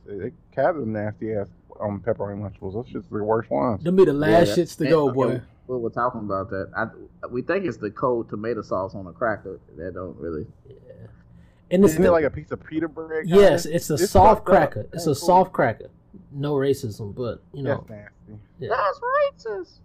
they 0.07 0.31
have 0.61 0.75
them 0.75 0.93
nasty 0.93 1.33
ass 1.33 1.47
um, 1.79 2.01
pepperoni 2.05 2.39
lunchables. 2.41 2.73
Those 2.73 2.87
just 2.91 3.09
the 3.11 3.23
worst 3.23 3.49
ones. 3.51 3.83
Them 3.83 3.95
be 3.95 4.05
the 4.05 4.13
last 4.13 4.49
Yeah, 4.57 4.63
shits 4.63 4.77
to 4.79 4.87
go, 4.89 5.07
and 5.07 5.15
boy. 5.15 5.41
We 5.67 5.77
were 5.77 5.89
talking 5.89 6.21
about 6.21 6.49
that. 6.51 6.71
I, 6.75 6.87
we 7.29 7.41
think 7.41 7.65
it's 7.65 7.77
the 7.77 7.91
cold 7.91 8.29
tomato 8.29 8.61
sauce 8.61 8.95
on 8.95 9.05
a 9.05 9.11
cracker. 9.11 9.59
That 9.77 9.93
don't 9.95 10.15
really. 10.17 10.47
Yeah. 10.67 10.75
And 11.69 11.83
it's 11.83 11.93
Isn't 11.93 12.05
it 12.05 12.11
like 12.11 12.23
a 12.23 12.29
piece 12.29 12.49
of 12.51 12.63
pita 12.63 12.87
bread? 12.87 13.25
kinda? 13.27 13.41
yes, 13.41 13.65
it's 13.65 13.89
a 13.89 13.95
It's 13.95 14.09
soft 14.09 14.45
fucked 14.45 14.49
up. 14.49 14.71
cracker. 14.71 14.89
It's 14.93 15.03
a 15.03 15.07
cool. 15.07 15.15
soft 15.15 15.51
cracker. 15.53 15.89
No 16.31 16.53
racism, 16.53 17.13
but 17.13 17.43
you 17.53 17.63
know, 17.63 17.83
That's 17.87 17.89
nasty. 17.89 18.41
yeah. 18.59 18.69
That's 18.69 18.99
racist. 19.45 19.79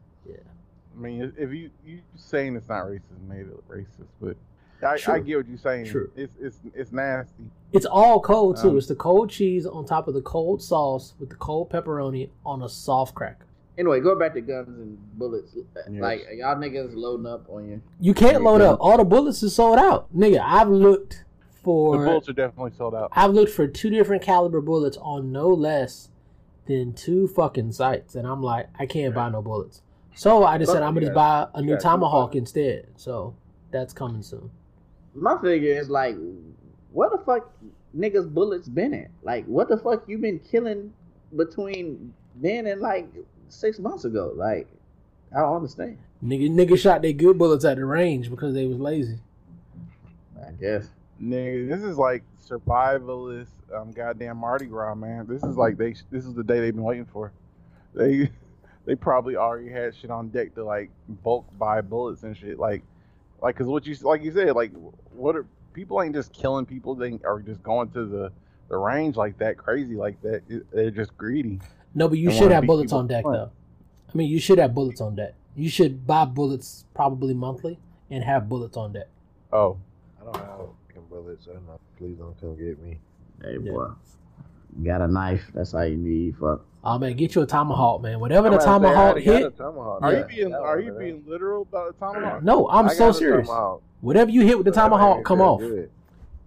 I 0.96 1.00
mean, 1.00 1.32
if 1.37 1.50
you 1.52 1.70
you 1.87 2.00
saying 2.16 2.56
it's 2.56 2.68
not 2.68 2.84
racist 2.84 3.20
made 3.28 3.40
it 3.40 3.68
racist, 3.68 4.08
but 4.20 4.37
I, 4.82 4.96
True. 4.96 5.14
I 5.14 5.18
get 5.20 5.37
what 5.37 5.49
you're 5.49 5.58
saying. 5.58 5.87
True. 5.87 6.11
It's 6.16 6.34
it's 6.40 6.58
it's 6.75 6.92
nasty. 6.92 7.44
It's 7.72 7.87
all 7.87 8.20
cold 8.20 8.58
too. 8.61 8.70
Um, 8.70 8.78
it's 8.78 8.88
the 8.88 8.94
cold 8.94 9.30
cheese 9.30 9.64
on 9.66 9.87
top 9.87 10.08
of 10.08 10.14
the 10.14 10.22
cold 10.22 10.62
sauce 10.62 11.14
with 11.18 11.30
the 11.30 11.37
cold 11.37 11.70
pepperoni 11.70 12.30
on 12.44 12.62
a 12.62 12.68
soft 12.68 13.14
cracker. 13.14 13.46
Anyway, 13.78 14.00
go 14.00 14.18
back 14.18 14.34
to 14.34 14.40
guns 14.40 14.68
and 14.68 14.99
bullets. 15.18 15.56
Yes. 15.56 15.87
Like 15.88 16.26
y'all 16.34 16.56
niggas 16.56 16.94
loading 16.94 17.26
up 17.26 17.49
on 17.49 17.68
you. 17.68 17.82
You 18.00 18.12
can't 18.12 18.42
load 18.42 18.61
yeah. 18.61 18.72
up. 18.72 18.78
All 18.80 18.99
the 18.99 19.04
bullets 19.04 19.42
is 19.42 19.54
sold 19.54 19.78
out, 19.78 20.14
nigga. 20.14 20.40
I've 20.40 20.68
looked 20.68 21.25
The 21.38 21.62
for 21.62 22.04
bullets 22.04 22.28
are 22.28 22.34
definitely 22.34 22.72
sold 22.76 22.94
out. 22.94 23.11
I've 23.12 23.30
looked 23.30 23.52
for 23.52 23.66
two 23.66 23.88
different 23.88 24.22
caliber 24.22 24.61
bullets 24.61 24.99
on 24.99 25.32
no 25.32 25.49
less 25.49 26.11
than 26.66 26.92
two 26.92 27.28
fucking 27.28 27.72
sites, 27.72 28.14
and 28.14 28.26
I'm 28.26 28.42
like, 28.42 28.68
I 28.78 28.87
can't 28.87 29.14
buy 29.14 29.30
no 29.30 29.40
bullets. 29.40 29.82
So 30.14 30.45
I 30.45 30.59
just 30.59 30.69
Look, 30.69 30.76
said 30.76 30.83
I'm 30.83 30.95
gonna 30.95 31.07
just 31.07 31.14
buy 31.14 31.49
a 31.54 31.62
new 31.62 31.75
got 31.75 31.81
tomahawk 31.81 32.35
instead. 32.35 32.87
So 32.97 33.35
that's 33.71 33.92
coming 33.92 34.23
soon. 34.23 34.50
My 35.14 35.40
figure 35.40 35.73
is 35.78 35.88
like, 35.88 36.16
what 36.92 37.11
the 37.12 37.19
fuck 37.25 37.52
niggas 37.97 38.33
bullets 38.33 38.69
been 38.69 38.95
at? 38.95 39.11
Like, 39.23 39.45
what 39.47 39.69
the 39.69 39.78
fuck 39.78 40.09
you 40.09 40.19
been 40.19 40.38
killing 40.38 40.92
between 41.37 42.12
then 42.37 42.66
and 42.66 42.81
like 42.81 43.09
six 43.49 43.78
months 43.78 44.04
ago? 44.04 44.33
Like, 44.35 44.69
I 45.35 45.40
don't 45.40 45.57
understand. 45.57 45.99
Nigga, 46.25 46.50
nigga 46.50 46.78
shot 46.78 47.02
their 47.02 47.12
good 47.12 47.38
bullets 47.38 47.64
at 47.64 47.76
the 47.76 47.85
range 47.85 48.31
because 48.31 48.54
they 48.54 48.66
was 48.66 48.78
lazy. 48.78 49.19
I 50.40 50.52
guess. 50.52 50.88
Nigga, 51.23 51.69
this 51.69 51.83
is 51.83 51.97
like 51.97 52.23
survivalist 52.47 53.49
um 53.75 53.92
goddamn 53.92 54.37
Mardi 54.37 54.66
Gras, 54.66 54.95
man. 54.95 55.26
This 55.26 55.42
is 55.42 55.57
like 55.57 55.76
they 55.76 55.95
this 56.11 56.26
is 56.26 56.35
the 56.35 56.45
day 56.45 56.61
they've 56.61 56.75
been 56.75 56.85
waiting 56.85 57.07
for. 57.07 57.33
They 57.95 58.31
they 58.84 58.94
probably 58.94 59.36
already 59.36 59.70
had 59.70 59.94
shit 59.94 60.10
on 60.10 60.28
deck 60.28 60.54
to 60.54 60.64
like 60.64 60.90
bulk 61.08 61.46
buy 61.58 61.80
bullets 61.80 62.22
and 62.22 62.36
shit. 62.36 62.58
Like 62.58 62.82
like 63.40 63.56
cause 63.56 63.66
what 63.66 63.86
you 63.86 63.94
like 64.02 64.22
you 64.22 64.32
said 64.32 64.54
like 64.54 64.72
what 65.12 65.36
are 65.36 65.46
people 65.72 66.02
ain't 66.02 66.14
just 66.14 66.32
killing 66.32 66.66
people. 66.66 66.94
They 66.94 67.18
are 67.24 67.40
just 67.40 67.62
going 67.62 67.90
to 67.90 68.04
the 68.06 68.32
the 68.68 68.76
range 68.76 69.16
like 69.16 69.38
that 69.38 69.56
crazy 69.58 69.94
like 69.96 70.20
that. 70.22 70.42
They're 70.72 70.90
just 70.90 71.16
greedy. 71.16 71.60
No, 71.94 72.08
but 72.08 72.18
you 72.18 72.30
should 72.30 72.50
have 72.52 72.66
bullets 72.66 72.92
on 72.92 73.06
deck 73.06 73.24
up. 73.26 73.32
though. 73.32 73.50
I 74.12 74.16
mean, 74.16 74.30
you 74.30 74.38
should 74.40 74.58
have 74.58 74.74
bullets 74.74 75.00
on 75.00 75.14
deck. 75.14 75.34
You 75.54 75.68
should 75.68 76.06
buy 76.06 76.24
bullets 76.24 76.84
probably 76.94 77.34
monthly 77.34 77.78
and 78.10 78.24
have 78.24 78.48
bullets 78.48 78.76
on 78.76 78.92
deck. 78.94 79.08
Oh, 79.52 79.76
I 80.20 80.24
don't 80.24 80.36
have 80.36 81.10
bullets. 81.10 81.46
I 81.50 81.54
don't 81.54 81.66
know. 81.66 81.78
Please 81.98 82.16
don't 82.16 82.38
come 82.40 82.56
get 82.56 82.82
me. 82.82 82.98
Hey 83.42 83.58
Yeah. 83.60 83.72
boy, 83.72 83.88
got 84.82 85.00
a 85.00 85.08
knife. 85.08 85.42
That's 85.54 85.74
all 85.74 85.84
you 85.86 85.96
need. 85.96 86.36
Fuck. 86.38 86.64
Oh 86.84 86.98
man, 86.98 87.14
get 87.16 87.34
you 87.34 87.42
a 87.42 87.46
tomahawk, 87.46 88.02
man. 88.02 88.18
Whatever 88.20 88.50
the 88.50 88.56
I'm 88.60 88.82
about 88.84 89.14
to 89.14 89.20
say, 89.20 89.26
tomahawk 89.26 89.40
hit. 89.42 89.46
a 89.46 89.50
tomahawk. 89.50 90.02
are 90.02 90.12
Yeah. 90.12 90.18
you 90.18 90.24
being 90.24 90.50
That 90.50 90.60
are 90.60 90.76
one, 90.76 90.84
you 90.84 90.92
man. 90.92 90.98
being 91.00 91.24
literal 91.26 91.62
about 91.62 91.98
the 91.98 92.06
tomahawk? 92.06 92.42
No, 92.42 92.68
I'm 92.68 92.86
I 92.88 92.94
so 92.94 93.12
serious. 93.12 93.48
Whatever 94.00 94.30
you 94.30 94.40
hit 94.42 94.56
with 94.58 94.64
the 94.66 94.72
tomahawk, 94.72 95.18
ain't 95.18 95.26
come 95.26 95.40
off. 95.40 95.60
good. 95.60 95.90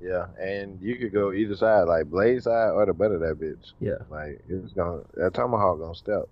Yeah, 0.01 0.25
and 0.39 0.79
you 0.81 0.97
could 0.97 1.13
go 1.13 1.31
either 1.31 1.55
side, 1.55 1.83
like 1.83 2.09
blade 2.09 2.43
side 2.43 2.71
or 2.71 2.85
the 2.85 2.93
butt 2.93 3.11
of 3.11 3.21
that 3.21 3.39
bitch. 3.39 3.71
Yeah. 3.79 3.93
Like 4.11 4.41
it's 4.49 4.73
gonna 4.73 5.01
that 5.15 5.33
tomahawk 5.33 5.79
gonna 5.79 5.95
step. 5.95 6.27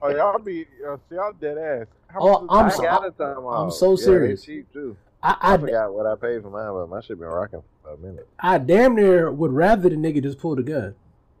Oh 0.00 0.10
y'all 0.10 0.38
be 0.38 0.64
uh, 0.88 0.96
see 1.08 1.16
y'all 1.16 1.32
dead 1.40 1.58
ass. 1.58 1.86
How 2.06 2.20
Oh, 2.20 2.46
I'm 2.48 2.66
I 2.66 2.68
so- 2.70 2.82
got 2.82 3.06
a 3.06 3.10
tomahawk. 3.10 3.64
I'm 3.64 3.70
so 3.72 3.90
Yeah, 3.90 3.96
serious. 3.96 4.44
cheap 4.44 4.72
too. 4.72 4.96
I, 5.24 5.36
I, 5.40 5.54
I, 5.54 5.58
forgot 5.58 5.94
what 5.94 6.06
I 6.06 6.16
paid 6.16 6.42
for 6.42 6.50
mine, 6.50 6.70
but 6.70 6.88
my 6.88 7.00
shit 7.00 7.18
been 7.18 7.28
rocking 7.28 7.62
for 7.82 7.94
a 7.94 7.96
minute. 7.96 8.28
I 8.38 8.58
damn 8.58 8.94
near 8.94 9.30
would 9.30 9.52
rather 9.52 9.88
the 9.88 9.96
nigga 9.96 10.22
just 10.22 10.38
pull 10.38 10.54
the 10.54 10.62
gun. 10.62 10.94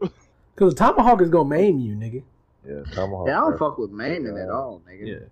Cause 0.56 0.72
the 0.72 0.78
tomahawk 0.78 1.20
is 1.20 1.28
gonna 1.28 1.48
maim 1.50 1.78
you, 1.78 1.94
nigga. 1.94 2.22
Yeah, 2.66 2.90
tomahawk. 2.94 3.28
Yeah, 3.28 3.36
I 3.36 3.40
don't 3.40 3.44
perfect. 3.52 3.58
fuck 3.58 3.78
with 3.78 3.90
maiming 3.90 4.38
at 4.38 4.48
all, 4.48 4.82
nigga. 4.88 5.28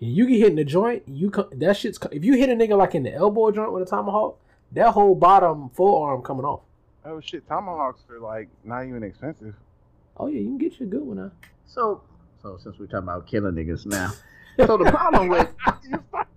And 0.00 0.10
you 0.10 0.26
get 0.26 0.38
hit 0.38 0.48
in 0.50 0.56
the 0.56 0.64
joint, 0.64 1.04
you 1.06 1.30
co- 1.30 1.48
that 1.52 1.76
shit's 1.76 1.96
co- 1.96 2.08
if 2.10 2.24
you 2.24 2.34
hit 2.34 2.50
a 2.50 2.54
nigga 2.54 2.76
like 2.76 2.96
in 2.96 3.04
the 3.04 3.14
elbow 3.14 3.52
joint 3.52 3.72
with 3.72 3.84
a 3.84 3.86
tomahawk, 3.86 4.38
that 4.72 4.90
whole 4.90 5.14
bottom 5.14 5.70
forearm 5.70 6.22
coming 6.22 6.44
off. 6.44 6.62
Oh 7.04 7.20
shit, 7.20 7.46
tomahawks 7.46 8.02
are 8.10 8.18
like 8.18 8.48
not 8.64 8.84
even 8.84 9.04
expensive. 9.04 9.54
Oh 10.16 10.26
yeah, 10.26 10.40
you 10.40 10.46
can 10.46 10.58
get 10.58 10.80
you 10.80 10.86
a 10.86 10.88
good 10.88 11.02
one 11.02 11.18
now. 11.18 11.30
So, 11.66 12.02
so 12.42 12.58
since 12.60 12.78
we're 12.80 12.86
talking 12.86 13.04
about 13.04 13.28
killing 13.28 13.54
niggas 13.54 13.86
now, 13.86 14.12
So 14.66 14.76
the 14.76 14.90
problem 14.90 15.28
with 15.28 15.48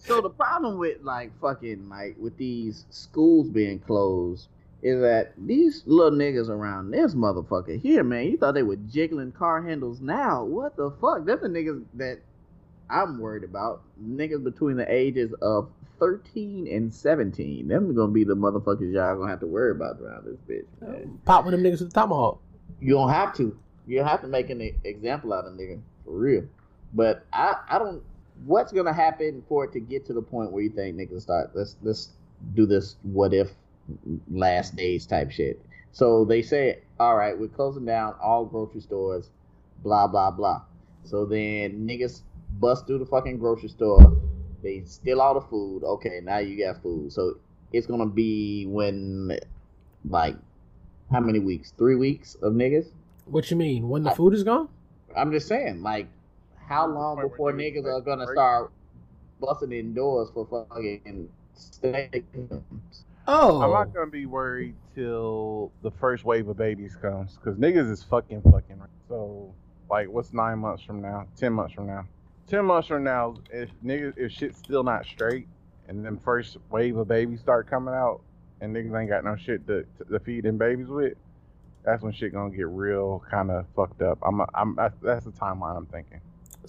so 0.00 0.20
the 0.20 0.30
problem 0.30 0.78
with 0.78 1.02
like 1.02 1.38
fucking 1.40 1.88
like 1.88 2.16
with 2.18 2.36
these 2.36 2.84
schools 2.90 3.48
being 3.48 3.78
closed 3.78 4.48
is 4.82 5.00
that 5.02 5.34
these 5.36 5.82
little 5.86 6.18
niggas 6.18 6.48
around 6.48 6.90
this 6.90 7.14
motherfucker 7.14 7.78
here, 7.80 8.02
man, 8.02 8.24
you 8.24 8.38
thought 8.38 8.54
they 8.54 8.62
were 8.62 8.76
jiggling 8.76 9.30
car 9.30 9.62
handles 9.62 10.00
now. 10.00 10.42
What 10.42 10.76
the 10.76 10.90
fuck? 11.00 11.26
Them 11.26 11.38
the 11.42 11.48
niggas 11.48 11.84
that 11.94 12.20
I'm 12.88 13.18
worried 13.18 13.44
about. 13.44 13.82
Niggas 14.02 14.42
between 14.42 14.76
the 14.76 14.90
ages 14.92 15.32
of 15.42 15.68
13 15.98 16.66
and 16.66 16.92
17. 16.92 17.68
Them 17.68 17.94
gonna 17.94 18.10
be 18.10 18.24
the 18.24 18.34
motherfuckers 18.34 18.92
y'all 18.92 19.16
gonna 19.16 19.30
have 19.30 19.40
to 19.40 19.46
worry 19.46 19.72
about 19.72 20.00
around 20.00 20.24
this 20.24 20.38
bitch. 20.48 20.66
Oh. 20.82 20.90
Man. 20.90 21.20
Pop 21.26 21.44
one 21.44 21.52
of 21.52 21.60
them 21.60 21.70
niggas 21.70 21.80
with 21.80 21.92
the 21.92 22.00
tomahawk. 22.00 22.40
You 22.80 22.94
don't 22.94 23.10
have 23.10 23.34
to. 23.36 23.56
You 23.86 24.02
have 24.02 24.22
to 24.22 24.28
make 24.28 24.48
an 24.50 24.62
e- 24.62 24.74
example 24.84 25.32
out 25.34 25.44
of 25.44 25.52
a 25.52 25.56
nigga 25.56 25.80
for 26.04 26.12
real. 26.16 26.44
But 26.94 27.26
I, 27.32 27.56
I 27.68 27.78
don't. 27.78 28.02
What's 28.46 28.72
gonna 28.72 28.92
happen 28.92 29.42
for 29.48 29.64
it 29.64 29.72
to 29.72 29.80
get 29.80 30.06
to 30.06 30.12
the 30.12 30.22
point 30.22 30.52
where 30.52 30.62
you 30.62 30.70
think 30.70 30.96
niggas 30.96 31.22
start? 31.22 31.50
Let's 31.54 31.76
let's 31.82 32.10
do 32.54 32.66
this. 32.66 32.96
What 33.02 33.34
if 33.34 33.50
last 34.30 34.76
days 34.76 35.06
type 35.06 35.30
shit? 35.30 35.60
So 35.92 36.24
they 36.24 36.42
say, 36.42 36.80
all 36.98 37.16
right, 37.16 37.38
we're 37.38 37.48
closing 37.48 37.84
down 37.84 38.14
all 38.22 38.44
grocery 38.44 38.80
stores, 38.80 39.30
blah 39.82 40.06
blah 40.06 40.30
blah. 40.30 40.62
So 41.04 41.24
then 41.26 41.86
niggas 41.86 42.22
bust 42.58 42.86
through 42.86 42.98
the 42.98 43.06
fucking 43.06 43.38
grocery 43.38 43.68
store. 43.68 44.16
They 44.62 44.82
steal 44.84 45.20
all 45.20 45.34
the 45.34 45.40
food. 45.40 45.82
Okay, 45.84 46.20
now 46.22 46.38
you 46.38 46.64
got 46.64 46.82
food. 46.82 47.12
So 47.12 47.38
it's 47.72 47.86
gonna 47.86 48.06
be 48.06 48.66
when, 48.66 49.38
like, 50.08 50.36
how 51.10 51.20
many 51.20 51.38
weeks? 51.38 51.72
Three 51.78 51.96
weeks 51.96 52.36
of 52.42 52.52
niggas. 52.52 52.88
What 53.24 53.50
you 53.50 53.56
mean? 53.56 53.88
When 53.88 54.02
the 54.02 54.10
food 54.10 54.34
is 54.34 54.42
gone? 54.42 54.68
I'm 55.16 55.32
just 55.32 55.48
saying, 55.48 55.82
like, 55.82 56.08
how 56.70 56.86
long 56.86 57.20
before 57.20 57.52
niggas 57.52 57.82
niggas 57.82 57.98
are 57.98 58.00
gonna 58.00 58.24
break- 58.24 58.36
start 58.36 58.70
busting 59.40 59.72
in 59.72 59.92
doors 59.92 60.30
for 60.32 60.46
fucking 60.46 61.28
stadiums? 61.56 62.62
Oh, 63.26 63.60
I'm 63.60 63.70
not 63.72 63.92
gonna 63.92 64.10
be 64.10 64.26
worried 64.26 64.76
till 64.94 65.72
the 65.82 65.90
first 65.90 66.24
wave 66.24 66.48
of 66.48 66.56
babies 66.56 66.96
comes, 66.96 67.38
cause 67.44 67.56
niggas 67.56 67.90
is 67.90 68.04
fucking 68.04 68.42
fucking. 68.42 68.78
right. 68.78 68.88
So, 69.08 69.52
like, 69.90 70.08
what's 70.08 70.32
nine 70.32 70.60
months 70.60 70.82
from 70.84 71.02
now? 71.02 71.26
Ten 71.36 71.52
months 71.52 71.74
from 71.74 71.86
now? 71.86 72.06
Ten 72.46 72.64
months 72.64 72.88
from 72.88 73.02
now, 73.04 73.34
if 73.52 73.68
niggas, 73.84 74.16
if 74.16 74.32
shit's 74.32 74.58
still 74.58 74.84
not 74.84 75.04
straight, 75.04 75.48
and 75.88 76.04
then 76.04 76.18
first 76.18 76.56
wave 76.70 76.96
of 76.96 77.08
babies 77.08 77.40
start 77.40 77.68
coming 77.68 77.94
out, 77.94 78.20
and 78.60 78.74
niggas 78.74 78.98
ain't 78.98 79.10
got 79.10 79.24
no 79.24 79.34
shit 79.34 79.66
to, 79.66 79.84
to 80.08 80.20
feed 80.20 80.44
them 80.44 80.56
babies 80.56 80.88
with, 80.88 81.14
that's 81.84 82.02
when 82.02 82.12
shit 82.12 82.32
gonna 82.32 82.54
get 82.54 82.68
real 82.68 83.24
kind 83.28 83.50
of 83.50 83.66
fucked 83.74 84.02
up. 84.02 84.18
I'm, 84.22 84.40
I'm, 84.54 84.76
that's, 84.76 84.96
that's 85.02 85.24
the 85.24 85.32
timeline 85.32 85.76
I'm 85.76 85.86
thinking. 85.86 86.20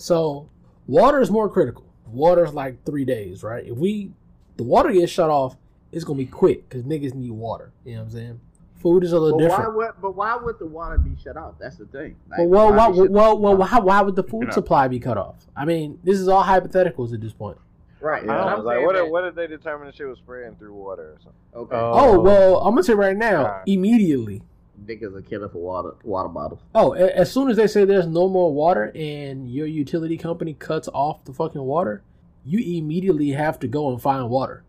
So 0.02 0.50
water 0.88 1.22
is 1.22 1.30
more 1.32 1.48
critical. 1.50 1.86
Water 2.08 2.44
is 2.46 2.54
like 2.54 2.84
three 2.86 3.06
days, 3.06 3.44
right? 3.44 3.66
If 3.66 3.78
we 3.78 4.12
the 4.58 4.64
water 4.64 4.92
gets 4.92 5.12
shut 5.12 5.30
off, 5.30 5.56
it's 5.92 6.04
gonna 6.04 6.18
be 6.18 6.26
quick 6.26 6.68
because 6.68 6.84
niggas 6.84 7.14
need 7.14 7.32
water. 7.32 7.72
You 7.86 7.94
know 7.94 8.00
what 8.00 8.06
I'm 8.06 8.12
saying? 8.12 8.40
Food 8.78 9.04
is 9.04 9.12
a 9.14 9.20
little 9.20 9.38
But 9.38 9.50
why 9.50 9.58
different. 9.58 9.76
would 9.78 9.92
but 10.02 10.16
why 10.16 10.36
would 10.36 10.58
the 10.60 10.66
water 10.66 10.98
be 10.98 11.12
shut 11.24 11.38
off? 11.38 11.54
That's 11.60 11.78
the 11.78 11.86
thing. 11.86 12.16
Like, 12.30 12.40
Well, 12.40 12.48
well, 12.48 12.74
why 12.74 12.88
well, 12.90 13.08
well, 13.10 13.38
well, 13.40 13.58
why, 13.58 13.80
why 13.80 14.02
would 14.02 14.16
the 14.16 14.24
food 14.24 14.52
supply 14.54 14.88
be 14.88 15.00
cut 15.00 15.18
off? 15.18 15.36
I 15.56 15.66
mean, 15.66 16.00
this 16.04 16.20
is 16.20 16.28
all 16.28 16.44
hypotheticals 16.44 17.14
at 17.14 17.22
this 17.22 17.34
point. 17.34 17.58
right? 18.00 18.26
Yeah, 18.26 18.32
I 18.44 18.52
I'm 18.54 18.58
was 18.58 18.66
like, 18.66 18.84
what, 18.84 18.96
that- 18.96 19.06
if, 19.06 19.12
what 19.12 19.24
if 19.26 19.36
they 19.36 19.46
determine 19.46 19.86
the 19.88 19.94
shit 19.94 20.08
was 20.08 20.18
spreading 20.18 20.56
through 20.56 20.74
water 20.74 21.04
or 21.14 21.18
something? 21.20 21.40
Okay, 21.54 21.76
Oh, 21.76 22.16
Oh. 22.16 22.20
well, 22.20 22.58
I'm 22.58 22.72
gonna 22.74 22.82
say 22.84 22.96
right 22.96 23.16
now, 23.16 23.44
God. 23.44 23.64
immediately. 23.68 24.42
Niggas 24.86 25.16
are 25.16 25.22
killing 25.22 25.50
for 25.50 25.60
water 25.60 25.96
water 26.04 26.30
bottles. 26.30 26.60
Oh, 26.76 26.94
as 26.94 27.32
soon 27.32 27.50
as 27.50 27.58
they 27.58 27.68
say 27.68 27.86
there's 27.86 28.08
no 28.08 28.28
more 28.28 28.54
water 28.54 28.92
and 28.96 29.50
your 29.52 29.68
utility 29.68 30.18
company 30.18 30.54
cuts 30.54 30.88
off 30.94 31.24
the 31.26 31.34
fucking 31.34 31.62
water, 31.62 32.04
you 32.46 32.78
immediately 32.78 33.30
have 33.32 33.60
to 33.60 33.68
go 33.68 33.92
and 33.92 34.02
find 34.02 34.30
water, 34.30 34.64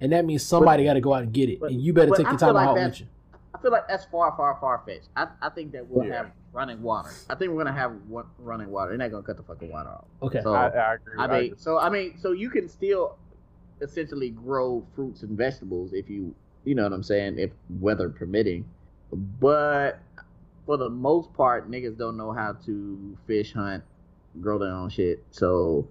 and 0.00 0.12
that 0.12 0.24
means 0.24 0.42
somebody 0.42 0.84
got 0.84 0.94
to 0.94 1.00
go 1.00 1.14
out 1.14 1.22
and 1.22 1.32
get 1.32 1.48
it, 1.48 1.60
but- 1.60 1.70
and 1.70 1.80
you 1.80 1.92
better 1.92 2.12
take 2.12 2.26
I 2.26 2.30
your 2.30 2.38
time 2.38 2.54
like 2.54 2.68
out 2.68 2.74
that- 2.76 2.90
with 2.90 3.00
you. 3.00 3.06
I 3.54 3.58
feel 3.58 3.70
like 3.70 3.86
that's 3.88 4.04
far, 4.06 4.34
far, 4.36 4.58
far 4.60 4.82
fetched. 4.84 5.08
I, 5.16 5.28
I 5.40 5.48
think 5.48 5.72
that 5.72 5.88
we'll 5.88 6.04
Yeah. 6.06 6.16
have 6.24 6.32
running 6.52 6.82
water. 6.82 7.10
I 7.30 7.36
think 7.36 7.52
we're 7.52 7.62
gonna 7.64 7.72
have 7.76 7.92
one, 8.08 8.26
running 8.38 8.68
water. 8.70 8.90
They're 8.90 8.98
not 8.98 9.10
gonna 9.12 9.22
cut 9.22 9.36
the 9.36 9.44
fucking 9.44 9.70
water 9.70 9.90
off. 9.90 10.04
Okay. 10.22 10.40
So 10.42 10.52
I, 10.52 10.66
I 10.68 10.94
agree. 10.94 11.14
I 11.18 11.24
I 11.24 11.40
mean, 11.40 11.50
just- 11.52 11.62
so 11.62 11.78
I 11.78 11.88
mean, 11.88 12.18
so 12.18 12.32
you 12.32 12.50
can 12.50 12.68
still 12.68 13.16
essentially 13.80 14.30
grow 14.30 14.84
fruits 14.94 15.22
and 15.22 15.36
vegetables 15.38 15.92
if 15.92 16.10
you, 16.10 16.34
you 16.64 16.74
know 16.74 16.82
what 16.82 16.92
I'm 16.92 17.02
saying, 17.04 17.38
if 17.38 17.52
weather 17.80 18.08
permitting. 18.08 18.64
But 19.12 20.00
for 20.66 20.76
the 20.76 20.88
most 20.88 21.32
part, 21.34 21.70
niggas 21.70 21.96
don't 21.96 22.16
know 22.16 22.32
how 22.32 22.54
to 22.66 23.16
fish, 23.26 23.52
hunt, 23.52 23.84
grow 24.40 24.58
their 24.58 24.70
own 24.70 24.88
shit. 24.88 25.24
So 25.30 25.86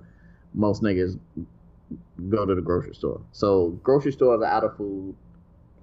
most 0.54 0.82
niggas 0.82 1.20
go 2.30 2.46
to 2.46 2.56
the 2.56 2.62
grocery 2.62 2.96
store. 2.96 3.22
So 3.32 3.70
grocery 3.84 4.12
stores 4.12 4.42
are 4.42 4.46
out 4.46 4.64
of 4.64 4.78
food. 4.78 5.16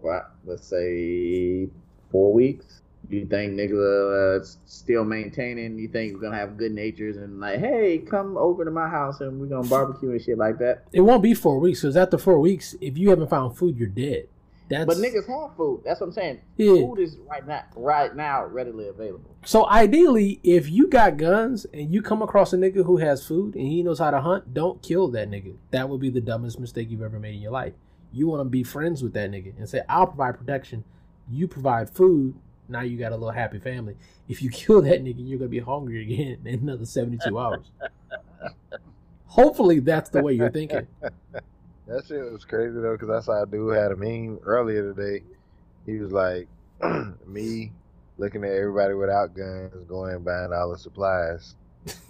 What? 0.01 0.33
Let's 0.45 0.67
say 0.67 1.69
four 2.11 2.33
weeks. 2.33 2.83
You 3.09 3.27
think 3.27 3.55
niggas 3.55 4.43
uh, 4.43 4.45
still 4.67 5.05
maintaining? 5.05 5.79
You 5.79 5.89
think 5.89 6.15
we're 6.15 6.21
gonna 6.21 6.37
have 6.37 6.57
good 6.57 6.73
natures 6.73 7.17
and 7.17 7.41
like, 7.41 7.59
hey, 7.59 7.99
come 7.99 8.37
over 8.37 8.65
to 8.65 8.71
my 8.71 8.89
house 8.89 9.21
and 9.21 9.41
we're 9.41 9.47
gonna 9.47 9.69
barbecue 9.69 10.11
and 10.11 10.23
shit 10.23 10.39
like 10.39 10.59
that? 10.59 10.85
It 10.93 11.01
won't 11.01 11.23
be 11.23 11.35
four 11.35 11.59
weeks 11.59 11.81
because 11.81 11.97
after 11.97 12.19
four 12.19 12.39
weeks, 12.39 12.77
if 12.81 12.99
you 12.99 13.11
haven't 13.11 13.29
found 13.29 13.57
food, 13.57 13.77
you're 13.77 13.89
dead. 13.89 14.29
That's 14.71 14.87
But 14.87 14.99
niggas 14.99 15.27
have 15.27 15.57
food. 15.57 15.83
That's 15.85 16.01
what 16.01 16.07
I'm 16.07 16.13
saying. 16.13 16.41
Yeah. 16.57 16.75
Food 16.75 17.01
is 17.01 17.17
right 17.29 17.45
now, 17.45 17.65
right 17.75 18.15
now, 18.15 18.45
readily 18.45 18.87
available. 18.87 19.35
So 19.45 19.69
ideally, 19.69 20.39
if 20.45 20.71
you 20.71 20.87
got 20.87 21.17
guns 21.17 21.67
and 21.75 21.93
you 21.93 22.03
come 22.03 22.23
across 22.23 22.53
a 22.53 22.57
nigga 22.57 22.87
who 22.87 22.99
has 22.99 23.27
food 23.27 23.57
and 23.57 23.67
he 23.67 23.83
knows 23.83 23.99
how 23.99 24.13
to 24.13 24.21
hunt, 24.21 24.55
don't 24.55 24.81
kill 24.81 25.09
that 25.09 25.29
nigga. 25.29 25.57
That 25.73 25.89
would 25.89 26.01
be 26.01 26.09
the 26.09 26.21
dumbest 26.21 26.61
mistake 26.61 26.89
you've 26.89 27.03
ever 27.03 27.19
made 27.19 27.35
in 27.35 27.41
your 27.41 27.51
life. 27.51 27.73
You 28.13 28.29
want 28.29 28.43
to 28.43 28.45
be 28.49 28.63
friends 28.63 29.03
with 29.03 29.13
that 29.15 29.33
nigga 29.33 29.59
and 29.59 29.69
say, 29.69 29.83
"I'll 29.89 30.07
provide 30.07 30.39
protection, 30.39 30.85
you 31.29 31.49
provide 31.49 31.91
food." 31.91 32.37
Now 32.69 32.83
you 32.83 32.97
got 32.97 33.11
a 33.11 33.17
little 33.17 33.33
happy 33.33 33.59
family. 33.59 33.97
If 34.29 34.41
you 34.41 34.51
kill 34.53 34.83
that 34.83 35.03
nigga, 35.03 35.17
you're 35.19 35.41
gonna 35.41 35.49
be 35.49 35.59
hungry 35.59 36.03
again 36.03 36.43
in 36.45 36.61
another 36.61 36.87
seventy-two 36.87 37.37
hours. 37.37 37.73
Hopefully, 39.27 39.81
that's 39.81 40.11
the 40.11 40.23
way 40.23 40.35
you're 40.35 40.51
thinking. 40.51 40.87
That 41.91 42.07
shit 42.07 42.31
was 42.33 42.45
crazy 42.45 42.79
though, 42.81 42.97
because 42.97 43.11
I 43.11 43.21
saw 43.21 43.43
a 43.43 43.47
dude 43.47 43.75
had 43.75 43.91
a 43.91 43.97
meme 43.97 44.39
earlier 44.45 44.95
today. 44.95 45.25
He 45.87 45.99
was 45.99 46.13
like, 46.13 46.47
me 47.27 47.73
looking 48.17 48.45
at 48.45 48.53
everybody 48.53 48.95
without 48.95 49.35
guns, 49.35 49.85
going 49.89 50.15
and 50.15 50.25
buying 50.25 50.53
all 50.53 50.71
the 50.71 50.79
supplies. 50.79 51.57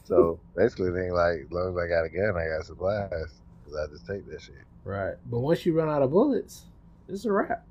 So 0.04 0.38
basically, 0.56 0.92
think 0.92 1.12
like, 1.14 1.46
as 1.46 1.50
long 1.50 1.70
as 1.70 1.82
I 1.82 1.88
got 1.88 2.04
a 2.04 2.10
gun, 2.10 2.36
I 2.36 2.54
got 2.54 2.66
supplies, 2.66 3.40
because 3.64 3.78
I 3.78 3.90
just 3.90 4.06
take 4.06 4.28
that 4.28 4.42
shit. 4.42 4.56
Right. 4.84 5.14
But 5.30 5.38
once 5.38 5.64
you 5.64 5.72
run 5.72 5.88
out 5.88 6.02
of 6.02 6.10
bullets, 6.10 6.64
it's 7.08 7.24
a 7.24 7.32
wrap. 7.32 7.64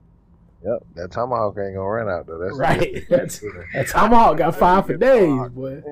Yep, 0.65 0.84
that 0.95 1.12
tomahawk 1.12 1.58
ain't 1.60 1.76
gonna 1.76 1.88
run 1.88 2.10
out 2.10 2.26
though. 2.26 2.39
That's 2.39 2.58
Right. 2.58 3.06
That's, 3.08 3.39
that 3.74 3.88
tomahawk 3.88 4.38
got 4.38 4.56
five 4.58 4.88
for 4.88 4.98
days, 4.98 5.50
boy. 5.50 5.84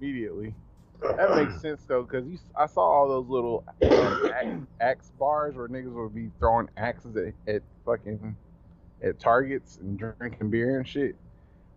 immediately. 0.00 0.54
That 1.00 1.36
makes 1.36 1.60
sense 1.60 1.82
though, 1.86 2.02
because 2.02 2.24
I 2.56 2.66
saw 2.66 2.80
all 2.80 3.08
those 3.08 3.28
little 3.28 3.64
um, 3.82 4.30
axe, 4.34 4.56
axe 4.80 5.12
bars 5.18 5.54
where 5.54 5.68
niggas 5.68 5.92
would 5.92 6.14
be 6.14 6.30
throwing 6.38 6.68
axes 6.76 7.16
at, 7.16 7.54
at 7.54 7.62
fucking 7.86 8.36
at 9.02 9.18
targets 9.20 9.78
and 9.80 9.98
drinking 9.98 10.50
beer 10.50 10.78
and 10.78 10.86
shit. 10.88 11.14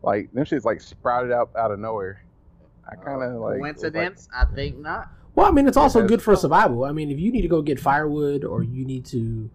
Like 0.02 0.32
them 0.34 0.44
shit's 0.46 0.66
like 0.66 0.82
sprouted 0.82 1.32
out 1.32 1.52
out 1.58 1.72
of 1.72 1.80
nowhere. 1.80 2.24
I 2.90 2.96
kind 2.96 3.22
of 3.22 3.34
like 3.34 3.42
was 3.42 3.42
like- 3.42 3.60
Coincidence? 3.60 4.28
I 4.36 4.46
think 4.46 4.80
not. 4.80 5.10
Well, 5.36 5.46
I 5.46 5.52
mean, 5.52 5.66
it's 5.68 5.78
also 5.78 6.06
good 6.06 6.22
for 6.22 6.36
survival. 6.36 6.84
I 6.84 6.92
mean, 6.92 7.10
if 7.10 7.18
you 7.18 7.32
need 7.32 7.44
to 7.44 7.48
go 7.48 7.62
get 7.62 7.80
firewood 7.80 8.44
or 8.44 8.64
you 8.64 8.84
need 8.84 9.06
to 9.06 9.50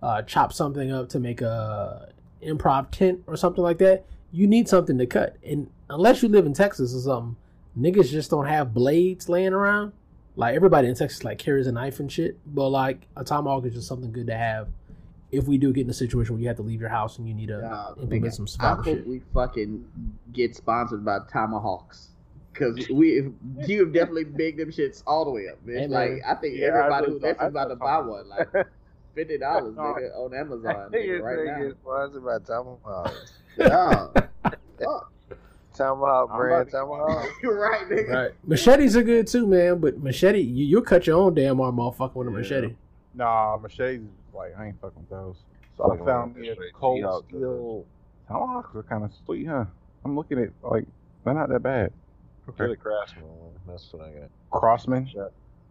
uh, 0.00 0.22
chop 0.22 0.52
something 0.52 0.92
up 0.92 1.08
to 1.08 1.18
make 1.18 1.40
a 1.40 2.12
improv 2.44 2.90
tent 2.92 3.22
or 3.26 3.36
something 3.36 3.64
like 3.64 3.78
that, 3.78 4.04
you 4.30 4.46
need 4.46 4.68
something 4.68 4.98
to 4.98 5.06
cut. 5.06 5.36
And 5.44 5.68
unless 5.90 6.22
you 6.22 6.28
live 6.28 6.46
in 6.46 6.52
Texas 6.52 6.94
or 6.94 7.00
something, 7.00 7.36
niggas 7.78 8.10
just 8.10 8.30
don't 8.30 8.46
have 8.46 8.72
blades 8.74 9.28
laying 9.28 9.52
around. 9.52 9.92
Like 10.38 10.54
everybody 10.54 10.88
in 10.88 10.94
Texas, 10.94 11.24
like 11.24 11.38
carries 11.38 11.66
a 11.66 11.72
knife 11.72 11.98
and 12.00 12.10
shit. 12.12 12.38
But 12.46 12.68
like 12.68 13.06
a 13.16 13.24
tomahawk 13.24 13.64
is 13.64 13.74
just 13.74 13.88
something 13.88 14.12
good 14.12 14.26
to 14.26 14.36
have 14.36 14.68
if 15.32 15.46
we 15.48 15.58
do 15.58 15.72
get 15.72 15.84
in 15.84 15.90
a 15.90 15.94
situation 15.94 16.34
where 16.34 16.42
you 16.42 16.46
have 16.48 16.56
to 16.56 16.62
leave 16.62 16.80
your 16.80 16.88
house 16.90 17.18
and 17.18 17.26
you 17.26 17.34
need 17.34 17.48
to 17.48 17.58
Uh, 17.58 17.94
implement 18.00 18.24
nigga, 18.34 18.48
some 18.48 18.64
I 18.64 18.74
hope 18.82 19.04
we 19.06 19.20
fucking 19.34 19.84
get 20.32 20.54
sponsored 20.54 21.04
by 21.04 21.18
Tomahawks. 21.32 22.10
Cause 22.54 22.88
we, 22.90 23.28
you 23.66 23.80
have 23.84 23.92
definitely 23.92 24.24
bigged 24.24 24.58
them 24.58 24.70
shits 24.70 25.02
all 25.06 25.24
the 25.26 25.30
way 25.30 25.48
up, 25.52 25.58
man. 25.66 25.76
Hey, 25.76 25.86
man. 25.88 25.90
like 25.90 26.22
I 26.26 26.34
think 26.40 26.56
Yeah, 26.56 26.68
everybody 26.68 27.06
who 27.06 27.12
just- 27.14 27.22
listens 27.24 27.48
about 27.50 27.68
to 27.68 27.76
buy 27.76 27.98
one, 27.98 28.28
like 28.30 28.48
fifty 29.14 29.36
dollars, 29.36 29.74
nigga, 29.76 30.16
on 30.16 30.32
Amazon, 30.34 30.90
nigga, 30.92 31.20
right 31.20 31.60
now. 31.60 31.70
sponsored 31.82 32.24
by 32.24 32.38
tomahawks. 32.38 33.32
Yeah. 33.58 34.06
Fuck. 34.78 35.12
Tomahawk 35.76 36.30
I'm 36.30 36.36
brand 36.38 36.68
about 36.68 36.80
Tomahawk. 36.80 37.28
You're 37.42 37.58
right, 37.60 37.88
nigga. 37.88 38.08
Right. 38.14 38.30
Machetes 38.44 38.96
are 38.96 39.02
good 39.02 39.26
too, 39.26 39.46
man. 39.46 39.78
But 39.78 39.98
machete, 40.02 40.40
you, 40.40 40.64
you'll 40.64 40.82
cut 40.82 41.06
your 41.06 41.18
own 41.18 41.34
damn 41.34 41.60
arm 41.60 41.78
off 41.80 41.96
fucking 41.98 42.14
with 42.18 42.28
a 42.28 42.30
Yeah. 42.30 42.36
machete. 42.38 42.74
Nah, 43.14 43.58
machetes 43.62 44.00
is 44.02 44.34
like 44.34 44.56
I 44.58 44.66
ain't 44.66 44.80
fucking 44.80 44.98
with 45.00 45.10
those. 45.10 45.36
So 45.76 45.90
I 45.92 46.04
found 46.04 46.36
me 46.36 46.48
a 46.48 46.56
cold 46.72 47.24
steel 47.28 47.84
tomahawks 48.28 48.74
are 48.74 48.82
kind 48.82 49.04
of 49.04 49.12
sweet, 49.24 49.46
huh? 49.46 49.64
I'm 50.04 50.16
looking 50.16 50.38
at 50.38 50.50
like 50.62 50.86
they're 51.24 51.34
not 51.34 51.48
that 51.50 51.62
bad. 51.62 51.92
Get 52.58 52.70
a 52.70 52.76
craftsman. 52.76 53.24
That's 53.66 53.92
what 53.92 54.06
I 54.06 54.10
got. 54.10 54.30
Crossman. 54.52 55.10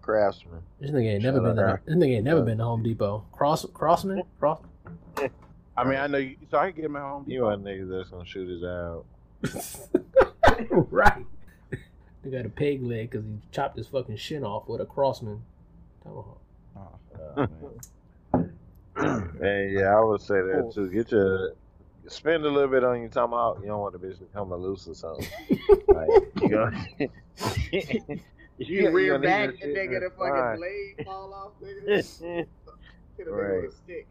craftsman. 0.01 0.61
This 0.79 0.91
nigga 0.91 1.13
ain't 1.13 1.23
Shout 1.23 1.33
never 1.35 1.53
been. 1.53 1.59
out 1.63 1.79
To, 1.85 1.93
this 1.93 1.95
nigga 1.95 2.15
ain't 2.17 2.25
never 2.25 2.39
Yeah. 2.39 2.45
been 2.45 2.57
to 2.59 2.63
Home 2.65 2.83
Depot. 2.83 3.25
Cross 3.31 3.65
Crossman. 3.73 4.23
Cross. 4.39 4.59
I 5.77 5.83
mean, 5.83 5.95
I 5.97 6.07
know 6.07 6.17
you, 6.17 6.35
so 6.51 6.57
I 6.57 6.67
can 6.71 6.75
get 6.75 6.85
him 6.85 6.95
at 6.97 7.01
home. 7.01 7.23
You 7.27 7.43
want 7.43 7.63
niggas 7.63 7.89
that's 7.89 8.09
gonna 8.09 8.25
shoot 8.25 8.47
his 8.49 8.63
out. 8.63 9.05
right. 10.69 11.25
They 12.23 12.29
got 12.31 12.45
a 12.45 12.49
peg 12.49 12.81
leg 12.83 13.11
because 13.11 13.25
he 13.25 13.39
chopped 13.51 13.77
his 13.77 13.87
fucking 13.87 14.17
shin 14.17 14.43
off 14.43 14.67
with 14.67 14.81
a 14.81 14.85
Crossman 14.85 15.41
tomahawk. 16.03 16.41
Oh, 16.77 16.97
man. 17.37 17.49
And 18.97 19.71
yeah, 19.73 19.93
I 19.97 19.99
would 20.01 20.21
say 20.21 20.35
that 20.35 20.71
too. 20.73 20.89
Get 20.89 21.11
your 21.11 21.51
spend 22.07 22.45
a 22.45 22.49
little 22.49 22.69
bit 22.69 22.83
on 22.85 23.01
your 23.01 23.09
tomahawk. 23.09 23.57
You 23.61 23.67
don't 23.67 23.81
want 23.81 23.91
the 23.99 24.07
bitch 24.07 24.17
to 24.19 24.25
come 24.33 24.51
loose 24.53 24.87
or 24.87 24.93
something. 24.95 25.27
like 25.89 26.09
you 26.41 26.49
gonna 26.49 26.85
You 28.57 28.89
rear 28.91 29.17
gonna 29.17 29.23
back 29.27 29.49
need 29.55 29.61
and 29.63 29.75
to 29.75 29.79
nigga 29.81 29.99
the 29.99 30.09
fucking 30.17 30.33
there 30.33 30.55
blade 30.55 30.95
fall 31.05 31.33
off, 31.33 31.51
nigga. 31.61 32.19
fine. 32.19 32.27
Hit 33.17 33.27
a 33.27 33.29
nigga 33.29 33.33
Right. 33.53 33.61
with 33.63 33.73
a 33.73 33.75
stick. 33.75 34.07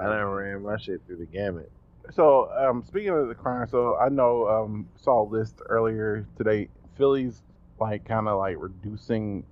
I 0.00 0.04
done 0.04 0.20
uh, 0.20 0.26
ran 0.26 0.62
my 0.62 0.76
shit 0.78 1.00
through 1.08 1.16
the 1.16 1.26
gamut. 1.26 1.70
So, 2.12 2.50
um, 2.52 2.82
speaking 2.86 3.10
of 3.10 3.28
the 3.28 3.34
crime, 3.34 3.68
so 3.68 3.96
I 3.96 4.08
know 4.08 4.48
um, 4.48 4.88
saw 4.96 5.22
a 5.22 5.28
list 5.28 5.60
earlier 5.68 6.26
today. 6.36 6.68
Philly's 6.96 7.42
like 7.80 8.04
kind 8.04 8.28
of 8.28 8.38
like 8.38 8.56
reducing 8.58 9.44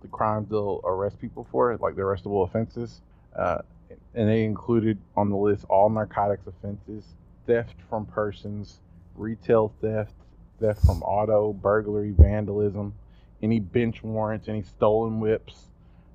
the 0.00 0.08
crimes 0.08 0.48
they'll 0.48 0.80
arrest 0.84 1.20
people 1.20 1.46
for, 1.50 1.76
like 1.78 1.96
the 1.96 2.02
arrestable 2.02 2.46
offenses, 2.46 3.00
uh, 3.36 3.58
and 4.14 4.28
they 4.28 4.44
included 4.44 4.98
on 5.16 5.30
the 5.30 5.36
list 5.36 5.64
all 5.68 5.90
narcotics 5.90 6.46
offenses, 6.46 7.04
theft 7.46 7.74
from 7.88 8.06
persons, 8.06 8.80
retail 9.16 9.72
theft, 9.80 10.14
theft 10.60 10.80
from 10.84 11.02
auto, 11.02 11.52
burglary, 11.52 12.12
vandalism, 12.16 12.94
any 13.42 13.60
bench 13.60 14.02
warrants, 14.02 14.48
any 14.48 14.62
stolen 14.62 15.20
whips, 15.20 15.66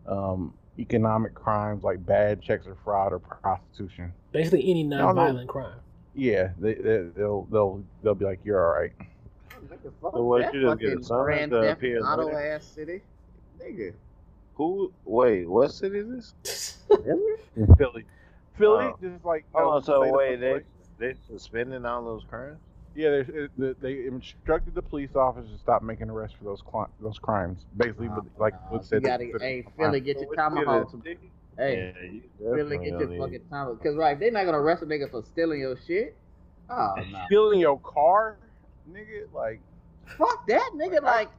um, 0.08 0.54
economic 0.80 1.34
crimes 1.36 1.84
like 1.84 2.04
bad 2.06 2.42
checks 2.42 2.66
or 2.66 2.76
fraud 2.84 3.12
or 3.12 3.20
prostitution. 3.20 4.14
Basically, 4.32 4.70
any 4.70 4.84
non-violent 4.84 5.50
crime. 5.50 5.74
Yeah, 6.16 6.50
they, 6.60 6.74
they 6.76 7.04
they'll 7.16 7.48
they'll 7.52 7.84
they'll 8.04 8.16
be 8.16 8.26
like, 8.26 8.40
you're 8.44 8.66
all 8.66 8.80
right. 8.80 8.92
What 9.68 9.84
the 9.84 9.92
fuck 10.02 10.14
So 10.14 10.24
what, 10.24 10.42
that 10.42 10.54
you 10.54 10.62
just 10.62 10.80
get 10.80 10.90
a 10.94 11.00
fucking 11.00 11.24
Grand 11.24 11.52
to 11.52 11.62
Theft 11.62 11.84
Auto 12.06 12.36
ass 12.36 12.66
city. 12.66 13.02
Nigga. 13.62 13.94
Who? 14.56 14.92
Wait, 15.06 15.46
what 15.48 15.72
city 15.72 16.00
is 16.00 16.34
this? 16.44 16.78
Philly, 17.78 18.06
Philly, 18.58 18.86
Oh. 18.86 18.98
just 19.02 19.24
like 19.24 19.46
Oh, 19.54 19.78
uh, 19.78 19.82
so 19.82 20.02
state 20.02 20.10
of 20.10 20.16
wait, 20.16 20.36
they 20.38 20.52
place. 20.52 20.64
they 20.98 21.14
suspending 21.32 21.86
all 21.86 22.04
those 22.04 22.24
crimes? 22.30 22.58
yeah, 22.96 23.22
they, 23.22 23.48
they, 23.58 23.74
they 23.80 24.06
instructed 24.08 24.76
the 24.76 24.82
police 24.82 25.16
officers 25.16 25.52
to 25.52 25.58
stop 25.60 25.82
making 25.84 26.10
arrests 26.10 26.36
for 26.38 26.44
those 26.46 26.62
cli- 26.62 26.88
those 27.00 27.20
crimes. 27.20 27.60
Basically, 27.78 28.08
but 28.10 28.26
like 28.38 28.54
Uh, 28.56 28.58
what 28.70 28.92
you 28.92 29.00
gotta, 29.00 29.30
the- 29.32 29.40
hey, 29.40 29.62
the 29.62 29.70
Philly, 29.78 30.02
crime. 30.02 30.04
get 30.04 30.16
So 30.18 30.22
your 30.22 30.30
what 30.30 30.36
you 31.60 31.68
get, 31.68 31.78
a 31.78 31.94
tomahawks. 31.94 31.96
ticket? 31.96 32.12
Hey, 32.12 32.22
Yeah, 32.40 32.56
Philly, 32.56 32.78
get 32.78 32.88
your 33.00 33.08
need- 33.08 33.20
fucking 33.20 33.42
tomahawk. 33.50 33.84
Cause 33.84 33.96
right, 33.96 34.20
they're 34.20 34.32
not 34.32 34.46
gonna 34.46 34.60
arrest 34.60 34.84
a 34.84 34.86
nigga 34.86 35.10
for 35.12 35.24
stealing 35.24 35.60
your 35.62 35.78
shit. 35.88 36.16
Oh 36.70 36.96
no. 37.12 37.24
stealing 37.28 37.60
your 37.60 37.80
car, 37.80 38.38
nigga. 38.92 39.32
Like, 39.34 39.62
Fuck 40.18 40.48
that, 40.48 40.72
nigga. 40.76 41.02
Like, 41.04 41.30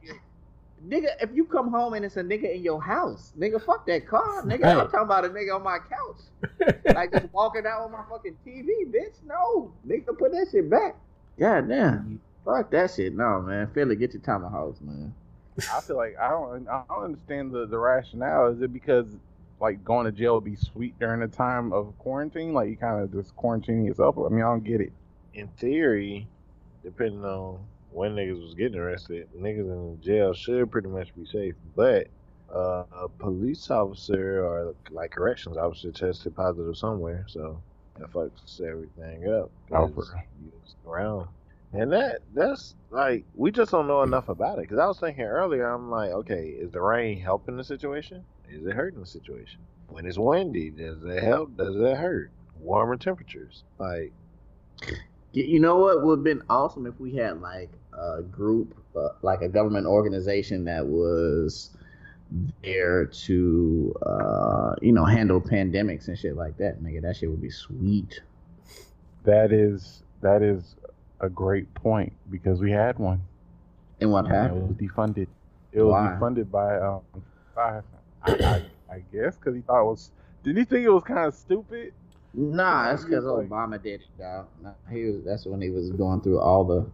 nigga, 0.87 1.09
if 1.19 1.29
you 1.33 1.45
come 1.45 1.69
home 1.71 1.93
and 1.93 2.05
it's 2.05 2.17
a 2.17 2.23
nigga 2.23 2.55
in 2.55 2.63
your 2.63 2.81
house, 2.81 3.33
nigga, 3.37 3.63
fuck 3.63 3.85
that 3.87 4.07
car, 4.07 4.43
nigga. 4.45 4.63
Hey. 4.63 4.71
I'm 4.71 4.89
talking 4.89 4.99
about 5.01 5.25
a 5.25 5.29
nigga 5.29 5.55
on 5.55 5.63
my 5.63 5.77
couch, 5.79 6.73
like 6.95 7.11
just 7.11 7.31
walking 7.33 7.65
out 7.65 7.83
with 7.83 7.91
my 7.91 8.03
fucking 8.09 8.37
TV, 8.45 8.67
bitch. 8.91 9.15
No, 9.25 9.73
nigga, 9.87 10.17
put 10.17 10.31
that 10.31 10.47
shit 10.51 10.69
back. 10.69 10.95
God 11.39 11.67
damn, 11.67 11.93
mm-hmm. 11.93 12.15
fuck 12.45 12.71
that 12.71 12.91
shit. 12.91 13.13
No, 13.15 13.41
man, 13.41 13.69
Philly, 13.73 13.95
get 13.95 14.13
your 14.13 14.21
tomahawks, 14.21 14.79
man. 14.81 15.13
I 15.73 15.81
feel 15.81 15.97
like 15.97 16.15
I 16.19 16.29
don't 16.29 16.67
I 16.67 16.83
don't 16.87 17.03
understand 17.03 17.51
the 17.51 17.65
the 17.65 17.77
rationale. 17.77 18.47
Is 18.47 18.61
it 18.61 18.71
because 18.71 19.05
like 19.61 19.85
going 19.85 20.05
to 20.07 20.11
jail 20.11 20.35
would 20.35 20.45
be 20.45 20.57
sweet 20.57 20.99
during 20.99 21.21
the 21.21 21.29
time 21.29 21.73
of 21.73 21.97
quarantine? 21.99 22.53
Like 22.53 22.69
you 22.69 22.77
kind 22.77 23.01
of 23.03 23.13
just 23.13 23.35
quarantining 23.37 23.85
yourself. 23.87 24.17
I 24.19 24.29
mean, 24.29 24.41
I 24.43 24.49
don't 24.49 24.63
get 24.65 24.81
it. 24.81 24.93
in 25.33 25.47
theory, 25.49 26.27
depending 26.83 27.25
on 27.25 27.59
when 27.91 28.15
niggas 28.15 28.41
was 28.41 28.55
getting 28.55 28.79
arrested, 28.79 29.29
niggas 29.37 29.71
in 29.71 30.01
jail 30.01 30.33
should 30.33 30.71
pretty 30.71 30.89
much 30.89 31.15
be 31.15 31.25
safe. 31.25 31.55
But 31.75 32.07
uh, 32.53 32.85
a 32.93 33.09
police 33.19 33.71
officer 33.71 34.45
or 34.45 34.75
like 34.91 35.11
corrections 35.11 35.57
officer 35.57 35.91
tested 35.91 36.35
positive 36.35 36.77
somewhere, 36.77 37.25
so 37.29 37.61
that 37.99 38.11
fucks 38.11 38.61
everything 38.61 39.27
up. 39.31 39.51
Oh, 39.71 39.87
you 39.87 40.51
was 40.63 40.75
around. 40.87 41.29
And 41.73 41.93
that 41.93 42.19
that's 42.33 42.75
like 42.89 43.25
we 43.35 43.51
just 43.51 43.71
don't 43.71 43.87
know 43.87 44.03
enough 44.03 44.29
about 44.29 44.59
it. 44.59 44.67
Cause 44.67 44.79
I 44.79 44.87
was 44.87 44.99
thinking 44.99 45.23
earlier, 45.23 45.67
I'm 45.69 45.89
like, 45.91 46.11
okay, 46.11 46.47
is 46.49 46.71
the 46.71 46.81
rain 46.81 47.19
helping 47.21 47.57
the 47.57 47.63
situation? 47.63 48.25
Is 48.51 48.65
it 48.65 48.73
hurting 48.73 48.99
the 48.99 49.05
situation? 49.05 49.59
When 49.87 50.05
it's 50.05 50.17
windy, 50.17 50.69
does 50.69 51.03
it 51.03 51.23
help? 51.23 51.57
Does 51.57 51.75
it 51.75 51.97
hurt? 51.97 52.31
Warmer 52.59 52.97
temperatures, 52.97 53.63
like 53.79 54.13
You 55.33 55.59
know 55.59 55.77
what 55.77 56.03
would 56.03 56.19
have 56.19 56.23
been 56.23 56.43
awesome 56.49 56.85
if 56.85 56.99
we 56.99 57.15
had 57.15 57.41
like 57.41 57.69
a 57.93 58.21
group, 58.21 58.75
uh, 58.95 59.09
like 59.21 59.41
a 59.41 59.49
government 59.49 59.87
organization 59.87 60.65
that 60.65 60.85
was 60.85 61.71
there 62.63 63.05
to, 63.05 63.93
uh, 64.05 64.75
you 64.81 64.91
know, 64.91 65.05
handle 65.05 65.41
pandemics 65.41 66.07
and 66.07 66.17
shit 66.17 66.35
like 66.35 66.57
that. 66.57 66.81
Nigga, 66.81 67.01
that 67.01 67.17
shit 67.17 67.29
would 67.29 67.41
be 67.41 67.49
sweet. 67.49 68.21
That 69.23 69.51
is 69.51 70.03
that 70.21 70.41
is 70.41 70.75
a 71.19 71.29
great 71.29 71.73
point 71.73 72.13
because 72.29 72.59
we 72.59 72.71
had 72.71 72.99
one. 72.99 73.21
And 73.99 74.11
what 74.11 74.25
and 74.25 74.51
It 74.51 74.53
was 74.53 74.71
defunded. 74.77 75.27
It 75.71 75.81
was 75.81 75.91
Why? 75.91 76.17
defunded 76.19 76.51
by 76.51 76.79
um 76.79 77.01
by 77.55 77.81
I, 78.23 78.31
I, 78.31 78.95
I 78.95 79.03
guess 79.11 79.35
because 79.37 79.55
he 79.55 79.61
thought 79.61 79.81
it 79.81 79.85
was. 79.85 80.11
Did 80.43 80.57
he 80.57 80.63
think 80.65 80.85
it 80.85 80.89
was 80.89 81.03
kind 81.03 81.19
of 81.27 81.33
stupid? 81.35 81.93
Nah, 82.33 82.85
that's 82.91 83.03
because 83.03 83.25
Like- 83.25 83.47
Obama 83.49 83.81
did 83.81 84.01
it, 84.01 84.07
dog. 84.17 84.47
He 84.91 85.05
was. 85.05 85.23
That's 85.25 85.45
when 85.45 85.61
he 85.61 85.69
was 85.69 85.91
going 85.91 86.21
through 86.21 86.39
all 86.39 86.63
the 86.63 86.85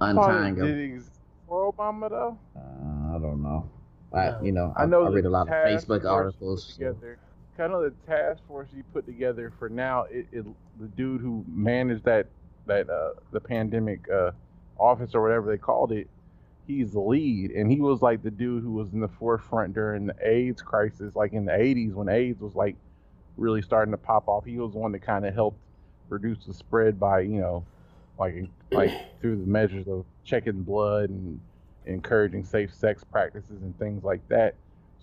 I 0.00 0.12
thought 0.12 0.30
it 0.30 0.34
untying 0.36 0.60
of. 0.60 0.66
did 0.68 1.02
for 1.48 1.72
Obama 1.72 2.08
though. 2.10 2.38
Uh, 2.56 3.16
I 3.16 3.18
don't 3.20 3.42
know. 3.42 3.68
I, 4.12 4.40
you 4.42 4.52
know, 4.52 4.72
I, 4.76 4.84
I 4.84 4.86
know 4.86 5.04
I 5.04 5.08
read 5.10 5.24
a 5.24 5.30
lot 5.30 5.48
of 5.48 5.54
Facebook 5.54 6.04
articles. 6.08 6.64
so- 6.66 6.72
together. 6.74 7.18
Kind 7.56 7.72
of 7.72 7.82
the 7.82 7.92
task 8.04 8.40
force 8.48 8.68
he 8.74 8.82
put 8.92 9.06
together 9.06 9.52
for 9.60 9.68
now. 9.68 10.04
It, 10.10 10.26
it 10.32 10.44
the 10.80 10.86
dude 10.96 11.20
who 11.20 11.44
managed 11.48 12.04
that 12.04 12.26
that 12.66 12.90
uh 12.90 13.10
the 13.30 13.38
pandemic 13.40 14.08
uh 14.10 14.32
office 14.78 15.14
or 15.14 15.22
whatever 15.22 15.50
they 15.50 15.58
called 15.58 15.92
it. 15.92 16.08
He's 16.66 16.92
the 16.92 17.00
lead, 17.00 17.50
and 17.50 17.70
he 17.70 17.80
was 17.80 18.00
like 18.00 18.22
the 18.22 18.30
dude 18.30 18.62
who 18.62 18.72
was 18.72 18.92
in 18.92 19.00
the 19.00 19.08
forefront 19.08 19.74
during 19.74 20.06
the 20.06 20.16
AIDS 20.22 20.62
crisis, 20.62 21.14
like 21.14 21.32
in 21.32 21.44
the 21.44 21.52
'80s 21.52 21.92
when 21.94 22.08
AIDS 22.08 22.40
was 22.40 22.54
like 22.54 22.76
really 23.36 23.62
starting 23.62 23.92
to 23.92 23.98
pop 23.98 24.28
off. 24.28 24.44
He 24.44 24.56
was 24.56 24.72
the 24.72 24.78
one 24.78 24.92
that 24.92 25.00
kind 25.00 25.26
of 25.26 25.34
helped 25.34 25.58
reduce 26.08 26.44
the 26.46 26.54
spread 26.54 26.98
by 26.98 27.20
you 27.20 27.40
know, 27.40 27.64
like 28.18 28.48
like 28.72 28.92
through 29.20 29.36
the 29.40 29.46
measures 29.46 29.88
of 29.88 30.04
checking 30.24 30.62
blood 30.62 31.10
and 31.10 31.40
encouraging 31.86 32.44
safe 32.44 32.72
sex 32.72 33.04
practices 33.04 33.62
and 33.62 33.78
things 33.78 34.02
like 34.04 34.26
that. 34.28 34.54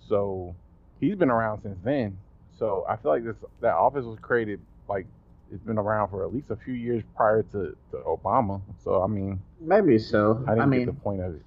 So 0.08 0.54
he's 1.00 1.14
been 1.16 1.30
around 1.30 1.62
since 1.62 1.78
then. 1.84 2.18
So 2.58 2.84
I 2.88 2.96
feel 2.96 3.12
like 3.12 3.24
this 3.24 3.36
that 3.60 3.74
office 3.74 4.04
was 4.04 4.18
created 4.20 4.60
like 4.88 5.06
it's 5.52 5.62
been 5.62 5.78
around 5.78 6.08
for 6.08 6.24
at 6.24 6.32
least 6.32 6.50
a 6.50 6.56
few 6.56 6.74
years 6.74 7.02
prior 7.14 7.42
to, 7.52 7.76
to 7.90 7.96
Obama. 8.06 8.60
So 8.82 9.02
I 9.02 9.06
mean, 9.06 9.40
Maybe 9.60 9.98
so. 9.98 10.42
I 10.48 10.52
I, 10.52 10.54
didn't 10.54 10.70
mean, 10.70 10.80
get 10.86 10.86
the 10.86 11.00
point 11.00 11.20
of 11.20 11.34
it. 11.34 11.42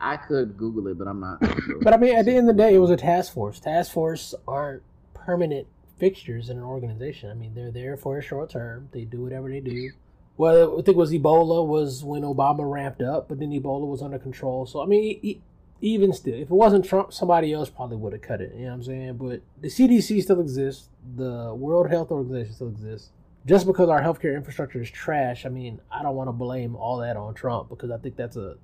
I 0.00 0.16
could 0.16 0.56
Google 0.56 0.88
it, 0.88 0.98
but 0.98 1.08
I'm 1.08 1.20
not. 1.20 1.38
sure. 1.64 1.78
But 1.80 1.94
I 1.94 1.96
mean, 1.96 2.14
at 2.16 2.24
the 2.26 2.32
end 2.36 2.48
of 2.50 2.56
the 2.56 2.62
day, 2.62 2.74
it 2.74 2.78
was 2.78 2.90
a 2.90 2.96
task 2.96 3.32
force. 3.32 3.58
Task 3.60 3.92
force 3.92 4.34
aren't 4.46 4.82
permanent 5.14 5.66
fixtures 5.98 6.50
in 6.50 6.58
an 6.58 6.64
organization. 6.64 7.30
I 7.30 7.34
mean, 7.34 7.54
they're 7.54 7.70
there 7.70 7.96
for 7.96 8.18
a 8.18 8.22
short 8.22 8.50
term. 8.50 8.88
They 8.92 9.04
do 9.04 9.22
whatever 9.22 9.48
they 9.48 9.60
do. 9.60 9.90
Well, 10.36 10.72
I 10.74 10.82
think 10.82 10.88
it 10.88 10.96
was 10.96 11.12
Ebola 11.12 11.66
was 11.66 12.04
when 12.04 12.22
Obama 12.22 12.70
ramped 12.70 13.00
up, 13.00 13.28
but 13.28 13.38
then 13.38 13.50
Ebola 13.50 13.86
was 13.86 14.02
under 14.02 14.18
control. 14.18 14.66
So 14.66 14.82
I 14.82 14.86
mean, 14.86 15.02
e- 15.02 15.20
e- 15.22 15.40
even 15.80 16.12
still, 16.12 16.34
if 16.34 16.42
it 16.42 16.50
wasn't 16.50 16.84
Trump, 16.84 17.12
somebody 17.12 17.52
else 17.54 17.70
probably 17.70 17.96
would 17.96 18.12
have 18.12 18.22
cut 18.22 18.40
it. 18.42 18.52
You 18.54 18.64
know 18.64 18.68
what 18.68 18.74
I'm 18.74 18.82
saying? 18.82 19.16
But 19.16 19.40
the 19.60 19.68
CDC 19.68 20.22
still 20.22 20.40
exists. 20.40 20.90
The 21.16 21.54
World 21.54 21.88
Health 21.90 22.10
Organization 22.10 22.54
still 22.54 22.68
exists. 22.68 23.10
Just 23.46 23.66
because 23.66 23.88
our 23.88 24.02
healthcare 24.02 24.34
infrastructure 24.36 24.80
is 24.82 24.90
trash, 24.90 25.46
I 25.46 25.48
mean, 25.48 25.80
I 25.90 26.02
don't 26.02 26.16
want 26.16 26.28
to 26.28 26.32
blame 26.32 26.74
all 26.76 26.98
that 26.98 27.16
on 27.16 27.32
Trump 27.32 27.68
because 27.70 27.90
I 27.90 27.96
think 27.96 28.16
that's 28.16 28.36
a 28.36 28.56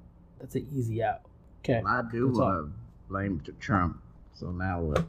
that's 0.42 0.54
an 0.56 0.66
easy 0.76 1.02
out. 1.02 1.20
Okay. 1.64 1.80
I 1.86 2.02
do 2.12 2.26
What's 2.26 2.38
up? 2.40 2.44
want 2.44 2.66
to 2.66 2.72
blame 3.08 3.42
Trump. 3.60 3.98
So 4.34 4.50
now 4.50 4.80
what? 4.80 5.04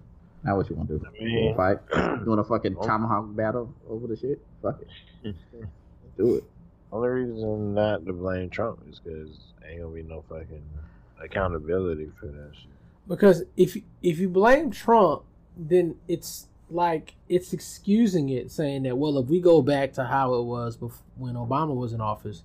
Now 0.45 0.55
what 0.57 0.69
you 0.69 0.75
want 0.75 0.87
to 0.89 0.99
do? 0.99 1.05
I 1.05 1.11
mean- 1.23 1.47
You 1.49 1.55
fight? 1.55 1.79
You 1.95 2.23
want 2.27 2.39
a 2.39 2.43
fucking 2.43 2.75
Oh. 2.79 2.85
tomahawk 2.87 3.35
battle 3.35 3.73
over 3.89 4.07
the 4.07 4.15
shit? 4.15 4.39
Fuck 4.61 4.81
it. 5.23 5.35
do 6.17 6.35
it. 6.35 6.43
Only 6.91 7.09
reason 7.09 7.73
not 7.73 8.05
to 8.05 8.13
blame 8.13 8.49
Trump 8.51 8.79
is 8.87 8.99
because 8.99 9.39
ain't 9.67 9.81
gonna 9.81 9.93
be 9.93 10.03
no 10.03 10.23
fucking 10.29 10.61
accountability 11.21 12.11
for 12.19 12.27
that 12.27 12.51
shit. 12.53 12.69
Because 13.07 13.43
if 13.57 13.75
if 14.03 14.19
you 14.19 14.29
blame 14.29 14.69
Trump, 14.69 15.23
then 15.57 15.95
it's 16.07 16.47
like 16.69 17.15
it's 17.29 17.51
excusing 17.53 18.29
it, 18.29 18.51
saying 18.51 18.83
that 18.83 18.97
well, 18.97 19.17
if 19.17 19.27
we 19.27 19.39
go 19.39 19.61
back 19.61 19.93
to 19.93 20.03
how 20.05 20.35
it 20.35 20.43
was 20.43 20.77
bef- 20.77 21.01
when 21.17 21.33
Obama 21.35 21.75
was 21.75 21.93
in 21.93 22.01
office, 22.01 22.43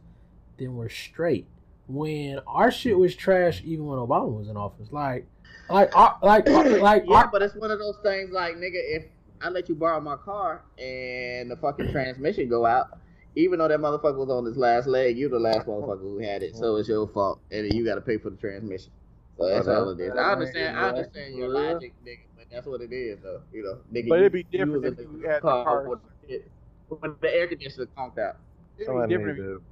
then 0.57 0.75
we're 0.77 0.89
straight. 0.89 1.47
When 1.89 2.39
our 2.47 2.71
shit 2.71 2.97
was 2.99 3.17
trash, 3.17 3.63
even 3.65 3.87
when 3.87 3.99
Obama 3.99 4.31
was 4.31 4.49
in 4.49 4.57
office, 4.57 4.93
like 4.93 5.27
like, 5.71 5.95
like, 6.23 6.47
like, 6.49 7.05
yeah, 7.07 7.25
but 7.31 7.43
it's 7.43 7.55
one 7.55 7.71
of 7.71 7.79
those 7.79 7.97
things 8.03 8.31
like, 8.31 8.55
nigga, 8.57 8.73
if 8.75 9.05
I 9.43 9.49
let 9.51 9.69
you 9.69 9.75
borrow 9.75 10.01
my 10.01 10.17
car 10.17 10.63
and 10.79 11.51
the 11.51 11.57
fucking 11.57 11.91
transmission 11.93 12.49
go 12.49 12.65
out, 12.67 12.99
even 13.37 13.59
though 13.59 13.69
that 13.69 13.79
motherfucker 13.79 14.17
was 14.17 14.31
on 14.31 14.45
his 14.47 14.57
last 14.57 14.87
leg, 14.87 15.17
you 15.19 15.29
the 15.29 15.39
last 15.39 15.67
motherfucker 15.67 16.01
who 16.01 16.19
had 16.19 16.43
it, 16.43 16.57
so 16.57 16.77
it's 16.77 16.89
your 16.89 17.07
fault, 17.09 17.41
and 17.51 17.73
you 17.73 17.85
got 17.85 17.95
to 17.97 18.01
pay 18.01 18.17
for 18.19 18.31
the 18.31 18.37
transmission. 18.37 18.91
So 19.39 19.49
that's 19.49 19.69
all 19.69 19.91
it 19.91 20.01
is. 20.01 20.13
I 20.19 20.33
understand. 20.33 20.77
I 20.77 20.89
understand 20.89 21.37
your 21.37 21.49
logic, 21.49 21.95
nigga, 22.05 22.21
but 22.37 22.47
that's 22.51 22.67
what 22.67 22.81
it 22.81 22.93
is, 22.93 23.19
though. 23.23 23.41
You 23.53 23.63
know, 23.63 23.79
nigga. 23.93 24.09
But 24.09 24.19
it'd 24.21 24.33
be 24.33 24.43
different 24.45 24.85
if 24.85 24.99
you 24.99 25.23
had 25.27 25.37
the 25.37 25.41
car- 25.43 25.89
with, 25.89 26.01
it- 26.29 26.51
with 26.91 27.21
the 27.21 27.33
air 27.35 27.47
conditioner 27.47 27.87
conked 27.97 28.19
out. 28.19 28.37
It'd 28.77 28.79
be 28.79 28.85
Somebody 28.87 29.15
need 29.17 29.19
different. 29.19 29.39
to 29.39 29.63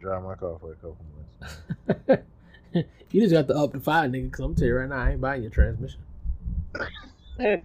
drive 0.00 0.22
my 0.24 0.34
car 0.34 0.56
for 0.58 0.72
a 0.72 0.74
couple 0.76 0.96
months. 1.14 1.23
you 3.10 3.20
just 3.20 3.32
got 3.32 3.48
to 3.48 3.54
up 3.56 3.72
to 3.72 3.80
five, 3.80 4.10
nigga. 4.10 4.30
Cause 4.32 4.44
I'm 4.44 4.54
telling 4.54 4.68
you 4.68 4.76
right 4.76 4.88
now, 4.88 4.96
I 4.96 5.10
ain't 5.12 5.20
buying 5.20 5.42
your 5.42 5.50
transmission. 5.50 6.00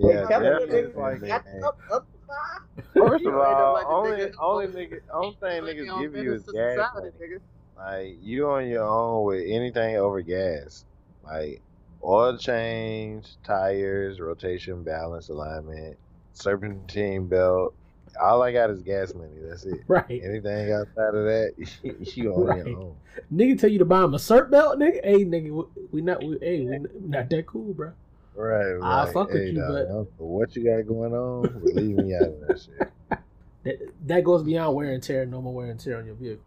Yeah, 0.00 0.26
Tell 0.26 0.40
me, 0.40 0.46
definitely. 0.46 0.82
nigga, 0.82 0.96
like, 0.96 1.62
up, 1.64 1.78
up 1.92 2.06
the 2.12 2.18
five? 2.26 2.84
First 2.94 3.24
You 3.24 3.30
of 3.30 3.34
know, 3.34 3.44
ain't 3.44 3.58
all, 3.60 3.72
like 3.74 3.86
only 3.86 4.10
nigga- 4.12 4.32
only 4.38 4.66
nigga, 4.68 5.00
only 5.12 5.36
thing 5.40 5.64
you 5.66 5.84
niggas 5.92 6.00
give 6.00 6.14
you 6.14 6.34
is 6.34 6.42
gas 6.44 6.74
society, 6.74 7.10
money. 7.20 7.36
Like 7.76 8.18
you 8.22 8.48
on 8.48 8.68
your 8.68 8.84
own 8.84 9.24
with 9.24 9.44
anything 9.46 9.96
over 9.96 10.20
gas, 10.22 10.84
like 11.24 11.60
oil 12.04 12.38
change, 12.38 13.26
tires, 13.42 14.20
rotation, 14.20 14.84
balance, 14.84 15.28
alignment, 15.30 15.98
serpentine 16.32 17.26
belt. 17.26 17.74
All 18.16 18.42
I 18.42 18.52
got 18.52 18.70
is 18.70 18.80
gas 18.82 19.14
money. 19.14 19.30
That's 19.42 19.64
it. 19.64 19.80
Right. 19.88 20.04
Anything 20.08 20.72
outside 20.72 21.14
of 21.14 21.24
that, 21.24 21.52
you 22.16 22.34
on 22.34 22.44
Right. 22.44 22.66
your 22.66 22.78
own. 22.78 22.96
Nigga 23.32 23.58
tell 23.60 23.70
you 23.70 23.78
to 23.78 23.84
buy 23.84 24.02
him 24.04 24.14
a 24.14 24.18
cert 24.18 24.50
belt, 24.50 24.78
nigga. 24.78 25.04
Hey, 25.04 25.24
nigga, 25.24 25.50
we- 25.50 25.82
we 25.92 26.00
not, 26.00 26.22
we, 26.22 26.38
hey, 26.40 26.60
we 26.66 26.78
not 27.00 27.28
that 27.30 27.46
cool, 27.46 27.74
bro. 27.74 27.92
Right, 28.34 28.66
I 28.82 29.04
right. 29.04 29.12
fuck 29.12 29.32
with 29.32 29.42
you, 29.48 29.54
dog, 29.54 29.68
but- 29.72 29.90
I 29.90 30.04
what 30.24 30.54
you 30.54 30.64
got 30.64 30.86
going 30.86 31.12
on, 31.12 31.60
leave 31.64 31.96
me 31.96 32.14
out 32.14 32.22
of 32.22 32.40
that 32.46 32.60
shit. 32.60 32.88
That 33.64 33.76
that 34.06 34.22
goes 34.24 34.44
beyond 34.44 34.76
wear 34.76 34.92
and 34.92 35.02
tear, 35.02 35.26
normal 35.26 35.52
wear 35.52 35.66
and 35.68 35.80
tear 35.80 35.98
on 35.98 36.06
your 36.06 36.14
vehicle. 36.14 36.44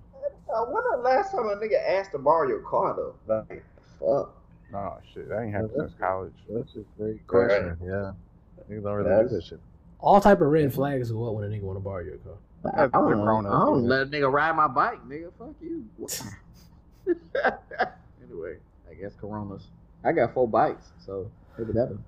Uh, 0.53 0.63
when 0.65 0.81
the 0.91 0.97
last 1.03 1.31
time 1.31 1.45
a 1.49 1.55
nigga 1.57 1.75
asked 1.85 2.13
to 2.13 2.17
borrow 2.19 2.47
your 2.47 2.61
car 2.61 2.95
though? 2.95 3.15
Like, 3.27 3.63
fuck. 3.99 4.33
Oh 4.73 4.97
shit, 5.13 5.27
that 5.27 5.41
ain't 5.41 5.51
happened 5.51 5.71
since 5.75 5.91
college. 5.99 6.31
That's 6.49 6.73
a 6.77 6.79
great 6.97 7.27
question. 7.27 7.77
Yeah, 7.83 8.13
niggas 8.69 8.83
don't 8.83 8.93
really 8.93 9.03
do 9.03 9.09
That's- 9.09 9.31
that 9.31 9.43
shit. 9.43 9.59
All 10.01 10.19
type 10.19 10.41
of 10.41 10.47
red 10.47 10.73
flags 10.73 11.11
go 11.11 11.27
up 11.27 11.35
when 11.35 11.43
a 11.45 11.47
nigga 11.47 11.61
want 11.61 11.77
to 11.77 11.81
borrow 11.81 12.03
your 12.03 12.17
car. 12.17 12.33
I, 12.65 12.67
I 12.69 12.71
That's 12.87 12.91
the 12.93 12.99
don't, 12.99 13.21
grown 13.23 13.45
I 13.45 13.49
don't 13.49 13.87
let 13.87 14.01
a 14.01 14.05
nigga 14.05 14.31
ride 14.31 14.55
my 14.55 14.67
bike, 14.67 14.99
nigga. 15.07 15.31
Fuck 15.37 15.55
you. 15.61 15.85
anyway, 18.23 18.57
I 18.89 18.93
guess 18.95 19.13
Coronas. 19.19 19.67
I 20.03 20.11
got 20.11 20.33
four 20.33 20.47
bikes, 20.47 20.91
so 21.05 21.29
maybe 21.57 21.73
that. 21.73 21.97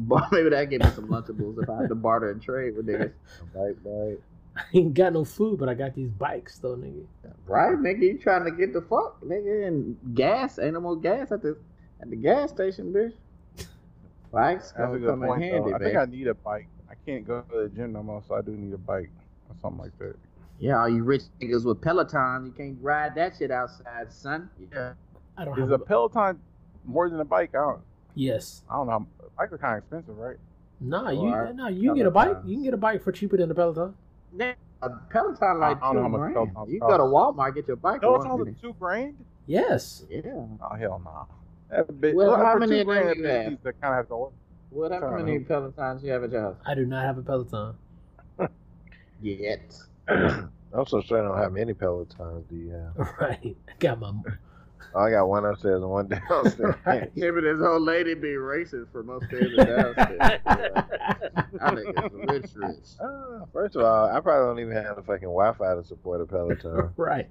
But 0.00 0.30
maybe 0.30 0.50
that 0.50 0.70
give 0.70 0.80
me 0.80 0.90
some 0.90 1.08
Lunchables 1.08 1.60
if 1.60 1.68
I 1.68 1.80
have 1.80 1.88
to 1.88 1.96
barter 1.96 2.30
and 2.30 2.40
trade 2.40 2.76
with 2.76 2.86
niggas. 2.86 3.10
Bite, 3.52 3.82
bite. 3.82 4.18
I 4.56 4.62
ain't 4.72 4.94
got 4.94 5.12
no 5.12 5.24
food, 5.24 5.58
but 5.58 5.68
I 5.68 5.74
got 5.74 5.92
these 5.96 6.10
bikes 6.10 6.58
though, 6.58 6.76
nigga. 6.76 7.04
Right, 7.48 7.76
nigga, 7.76 8.02
you 8.02 8.18
trying 8.18 8.44
to 8.44 8.52
get 8.52 8.72
the 8.72 8.80
fuck, 8.82 9.20
nigga, 9.22 9.66
and 9.66 9.96
gas. 10.14 10.60
Ain't 10.60 10.74
no 10.74 10.80
more 10.80 10.94
gas 10.94 11.32
at 11.32 11.42
the 11.42 11.56
at 12.00 12.10
the 12.10 12.16
gas 12.16 12.50
station, 12.50 12.92
bitch. 12.92 13.12
Bikes 14.30 14.70
That's 14.70 14.78
a 14.78 14.86
gonna 14.86 14.98
good 15.00 15.08
come 15.10 15.22
in 15.24 15.28
point. 15.30 15.42
handy. 15.42 15.74
I 15.74 15.78
think. 15.78 15.96
I 15.96 16.04
need 16.04 16.26
a 16.28 16.34
bike. 16.34 16.68
I 16.90 16.94
can't 17.06 17.26
go 17.26 17.42
to 17.42 17.62
the 17.62 17.68
gym 17.68 17.92
no 17.92 18.02
more, 18.02 18.22
so 18.26 18.34
I 18.34 18.42
do 18.42 18.52
need 18.52 18.72
a 18.72 18.78
bike 18.78 19.10
or 19.48 19.56
something 19.60 19.80
like 19.82 19.96
that. 19.98 20.14
Yeah, 20.58 20.80
all 20.80 20.88
you 20.88 21.04
rich 21.04 21.22
niggas 21.40 21.64
with 21.64 21.80
Pelotons, 21.80 22.46
you 22.46 22.52
can't 22.52 22.76
ride 22.80 23.14
that 23.14 23.34
shit 23.38 23.50
outside, 23.50 24.10
son. 24.12 24.50
Yeah. 24.72 24.94
I 25.36 25.44
don't 25.44 25.56
know. 25.56 25.64
Is 25.64 25.70
have 25.70 25.80
a 25.80 25.84
Peloton 25.84 26.40
more 26.84 27.08
than 27.08 27.20
a 27.20 27.24
bike? 27.24 27.50
I 27.54 27.58
don't. 27.58 27.80
Yes. 28.14 28.62
I 28.68 28.74
don't 28.76 28.88
know. 28.88 29.06
Bikes 29.36 29.52
are 29.52 29.58
kind 29.58 29.74
of 29.74 29.84
expensive, 29.84 30.16
right? 30.18 30.36
Nah, 30.80 31.10
you 31.10 31.20
Or 31.28 31.52
nah, 31.52 31.68
you 31.68 31.90
can 31.90 31.96
get 31.98 32.06
a 32.06 32.10
bike. 32.10 32.28
Pelotons. 32.30 32.48
You 32.48 32.54
can 32.56 32.64
get 32.64 32.74
a 32.74 32.78
bike 32.78 33.02
for 33.02 33.12
cheaper 33.12 33.36
than 33.36 33.50
a 33.50 33.54
Peloton. 33.54 33.94
Nigga, 34.36 34.54
A 34.82 34.90
Peloton 35.10 35.60
like 35.60 35.80
I 35.82 35.92
don't 35.92 35.96
know 35.96 36.02
two 36.02 36.10
how 36.10 36.16
grand. 36.18 36.34
Pelotons 36.56 36.68
You 36.72 36.80
go 36.80 36.96
to. 36.96 37.02
Walmart, 37.04 37.54
get 37.54 37.68
your 37.68 37.76
bike. 37.76 38.00
for 38.00 38.06
Pelotons 38.08 38.28
one 38.30 38.40
are 38.40 38.44
fifty. 38.46 38.60
two 38.60 38.74
grand. 38.80 39.16
Yes. 39.46 40.04
Yeah. 40.10 40.22
Oh 40.60 40.74
hell 40.76 41.00
no. 41.04 41.26
That 41.70 42.00
bit, 42.00 42.16
Well, 42.16 42.34
for 42.36 42.44
how 42.44 42.56
many 42.58 42.80
of 42.80 42.86
grand, 42.86 43.16
you 43.16 43.22
that 43.22 43.42
have? 43.42 43.50
needs 43.52 43.62
to 43.62 43.72
kind 43.74 43.92
of 43.94 43.98
have 43.98 44.08
to 44.08 44.16
work. 44.16 44.32
What? 44.70 44.92
How 44.92 45.00
Sorry. 45.00 45.22
many 45.22 45.38
Pelotons 45.40 46.02
you 46.02 46.10
have 46.12 46.24
at 46.24 46.30
your 46.32 46.40
house? 46.42 46.56
I 46.66 46.74
do 46.74 46.84
not 46.86 47.04
have 47.04 47.18
a 47.18 47.22
Peloton. 47.22 47.74
Yet. 49.22 49.74
I'm 50.08 50.86
so 50.86 51.00
sure 51.00 51.18
I 51.24 51.28
don't 51.28 51.38
have 51.42 51.52
many 51.52 51.72
Pelotons 51.74 52.48
do 52.48 52.56
you 52.56 52.70
have? 52.72 53.08
Right. 53.20 53.56
I 53.68 53.72
got 53.78 54.00
my 54.00 54.12
Oh, 54.94 55.00
I 55.00 55.10
got 55.10 55.26
one 55.28 55.44
upstairs 55.44 55.82
and 55.82 55.90
one 55.90 56.08
downstairs. 56.08 56.74
right. 56.86 57.10
Him 57.14 57.36
and 57.36 57.46
his 57.46 57.60
old 57.60 57.82
lady 57.82 58.14
be 58.14 58.28
racist 58.28 58.90
from 58.90 59.10
upstairs 59.10 59.52
and 59.58 59.66
downstairs. 59.68 60.18
I 61.60 61.74
think 61.74 61.94
it's 61.98 62.14
rich, 62.32 62.50
rich. 62.56 62.88
Ah, 63.02 63.44
First 63.52 63.76
of 63.76 63.82
all, 63.82 64.08
I 64.08 64.18
probably 64.20 64.46
don't 64.46 64.70
even 64.70 64.82
have 64.82 64.96
the 64.96 65.02
fucking 65.02 65.28
Wi-Fi 65.28 65.74
to 65.74 65.84
support 65.84 66.22
a 66.22 66.26
Peloton. 66.26 66.90
right. 66.96 67.28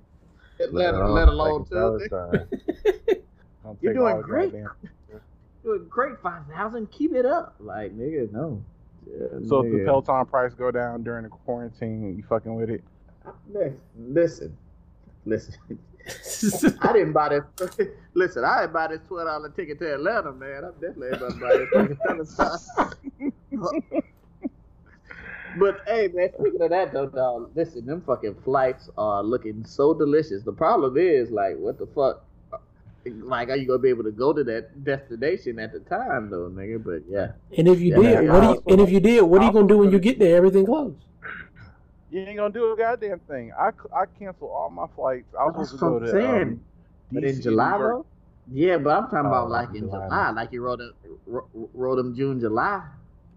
Let, 0.72 0.94
alone 0.94 1.14
let 1.16 1.28
alone 1.30 1.66
fucking 1.66 2.00
two. 2.00 2.10
Peloton. 2.10 3.24
You're 3.82 3.94
doing 3.94 4.22
great. 4.22 4.52
goddamn- 4.52 4.70
Doing 4.82 4.92
great, 5.90 6.20
five 6.22 6.44
thousand. 6.48 6.92
Keep 6.92 7.14
it 7.14 7.26
up, 7.26 7.56
like 7.60 7.98
nigga. 7.98 8.32
No. 8.32 8.64
Yeah, 9.06 9.28
So 9.48 9.62
if 9.62 9.72
the 9.72 9.80
nigga. 9.80 9.86
Peloton 9.86 10.26
price 10.26 10.54
go 10.54 10.72
down 10.72 11.04
during 11.04 11.24
the 11.24 11.30
quarantine, 11.30 12.16
you 12.16 12.24
fucking 12.28 12.54
with 12.56 12.70
it? 12.70 12.84
Listen, 13.98 14.58
listen. 15.26 15.56
I 16.82 16.94
didn't 16.94 17.12
buy 17.14 17.30
this. 17.30 17.88
Listen, 18.14 18.46
I 18.46 18.62
didn't 18.62 18.74
buy 18.74 18.88
this 18.88 19.02
twelve 19.08 19.28
dollar 19.28 19.50
ticket 19.50 19.78
to 19.80 19.94
Atlanta, 19.94 20.32
man. 20.32 20.64
I'm 20.64 20.74
definitely 20.74 21.10
about 21.10 21.32
to 21.32 21.40
buy 21.40 21.58
this 22.16 22.36
fucking 22.36 23.34
Peloton. 23.52 24.02
But 25.60 25.82
hey, 25.88 26.08
man, 26.14 26.30
speaking 26.40 26.62
of 26.62 26.70
that 26.70 26.94
though, 26.94 27.08
dog, 27.08 27.52
listen, 27.56 27.86
them 27.86 28.02
fucking 28.06 28.36
flights 28.44 28.90
are 28.98 29.24
looking 29.24 29.66
so 29.66 29.94
delicious. 29.94 30.44
The 30.44 30.52
problem 30.52 30.98
is, 30.98 31.32
like, 31.32 31.58
what 31.58 31.80
the 31.80 31.88
fuck? 31.88 32.24
Like, 33.10 33.50
are 33.50 33.56
you 33.58 33.68
gonna 33.68 33.80
be 33.80 33.90
able 33.90 34.04
to 34.04 34.12
go 34.12 34.34
to 34.34 34.44
that 34.46 34.84
destination 34.84 35.60
at 35.60 35.74
the 35.74 35.80
time, 35.82 36.30
though, 36.30 36.50
nigga? 36.50 36.84
But 36.84 37.04
yeah, 37.10 37.34
And 37.58 37.68
if 37.68 37.80
you 37.80 37.92
Yeah, 37.92 38.02
did, 38.02 38.26
yeah. 38.26 38.34
what 38.34 38.42
do 38.42 38.48
you, 38.50 38.64
and 38.68 38.82
if 38.82 38.90
you 38.92 39.00
did, 39.00 39.22
what 39.24 39.42
are 39.42 39.46
you 39.46 39.52
gonna 39.54 39.68
do 39.68 39.78
when 39.80 39.92
you 39.92 40.00
get 40.00 40.20
there? 40.20 40.38
Everything 40.38 40.66
closed. 40.66 40.98
You 42.10 42.22
ain't 42.22 42.38
gonna 42.38 42.54
do 42.54 42.72
a 42.72 42.78
goddamn 42.78 43.20
thing. 43.28 43.52
I, 43.58 43.72
I 43.94 44.06
canceled 44.18 44.52
all 44.52 44.70
my 44.70 44.88
flights. 44.96 45.28
I 45.38 45.46
was 45.46 45.56
That's 45.58 45.72
supposed 45.72 45.72
to 45.72 45.78
go 45.78 45.92
what 45.94 46.02
I'm 46.04 46.06
to 46.06 46.12
saying. 46.12 46.42
um, 46.42 46.62
but 47.12 47.24
in 47.24 47.42
July 47.42 47.78
York. 47.78 47.94
though, 47.94 48.06
yeah. 48.54 48.78
But 48.78 48.90
I'm 48.92 49.04
talking 49.06 49.20
Oh, 49.26 49.28
about 49.28 49.50
like 49.50 49.70
in 49.70 49.90
July. 49.90 50.06
July, 50.08 50.30
like 50.32 50.52
you 50.54 50.62
wrote 50.62 50.80
it, 50.82 50.92
wrote, 51.26 51.50
wrote 51.74 51.96
them 51.98 52.16
June, 52.16 52.40
July. 52.40 52.84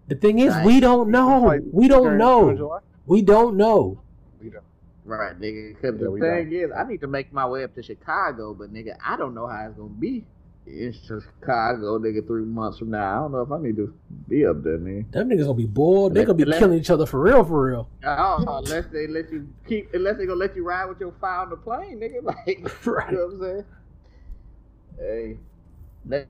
The 0.07 0.15
thing 0.15 0.39
is, 0.39 0.53
Right. 0.53 0.65
we 0.65 0.79
don't 0.79 1.09
know. 1.09 1.59
We 1.71 1.87
don't 1.87 2.17
know. 2.17 2.81
We 3.05 3.21
don't 3.21 3.57
know. 3.57 4.01
Don't. 5.11 5.19
Right, 5.19 5.39
nigga. 5.39 5.75
Because 5.75 5.99
Yeah, 5.99 6.07
the 6.07 6.19
thing 6.19 6.53
is, 6.53 6.71
I 6.75 6.83
need 6.83 7.01
to 7.01 7.07
make 7.07 7.31
my 7.33 7.45
way 7.47 7.63
up 7.63 7.75
to 7.75 7.83
Chicago, 7.83 8.53
but 8.53 8.73
nigga, 8.73 8.95
I 9.05 9.17
don't 9.17 9.33
know 9.33 9.47
how 9.47 9.65
it's 9.67 9.77
gonna 9.77 9.89
be 9.89 10.25
in 10.67 10.93
Chicago, 10.93 11.99
nigga. 11.99 12.25
Three 12.25 12.45
months 12.45 12.77
from 12.79 12.91
now, 12.91 13.11
I 13.11 13.15
don't 13.21 13.31
know 13.31 13.41
if 13.41 13.51
I 13.51 13.59
need 13.59 13.75
to 13.77 13.93
be 14.27 14.45
up 14.45 14.63
there, 14.63 14.77
man. 14.77 15.05
Them 15.11 15.29
niggas 15.29 15.41
gonna 15.43 15.53
be 15.55 15.65
bored. 15.65 16.13
They 16.13 16.23
gonna 16.23 16.35
be 16.35 16.45
Let- 16.45 16.59
killing 16.59 16.77
each 16.79 16.89
other 16.89 17.05
for 17.05 17.19
real, 17.19 17.43
for 17.43 17.65
real. 17.67 17.89
Oh, 18.05 18.61
unless 18.63 18.85
they 18.93 19.07
let 19.07 19.31
you 19.31 19.47
keep, 19.67 19.93
unless 19.93 20.17
they 20.17 20.25
gonna 20.25 20.39
let 20.39 20.55
you 20.55 20.63
ride 20.63 20.85
with 20.85 20.99
your 20.99 21.13
file 21.19 21.41
on 21.43 21.49
the 21.49 21.57
plane, 21.57 21.99
nigga. 21.99 22.23
Like, 22.23 22.85
Right. 22.85 23.11
you 23.11 23.17
know 23.17 23.25
what 23.27 23.33
I'm 23.33 23.39
saying? 23.41 23.65
Hey, 24.99 25.37
let 26.05 26.27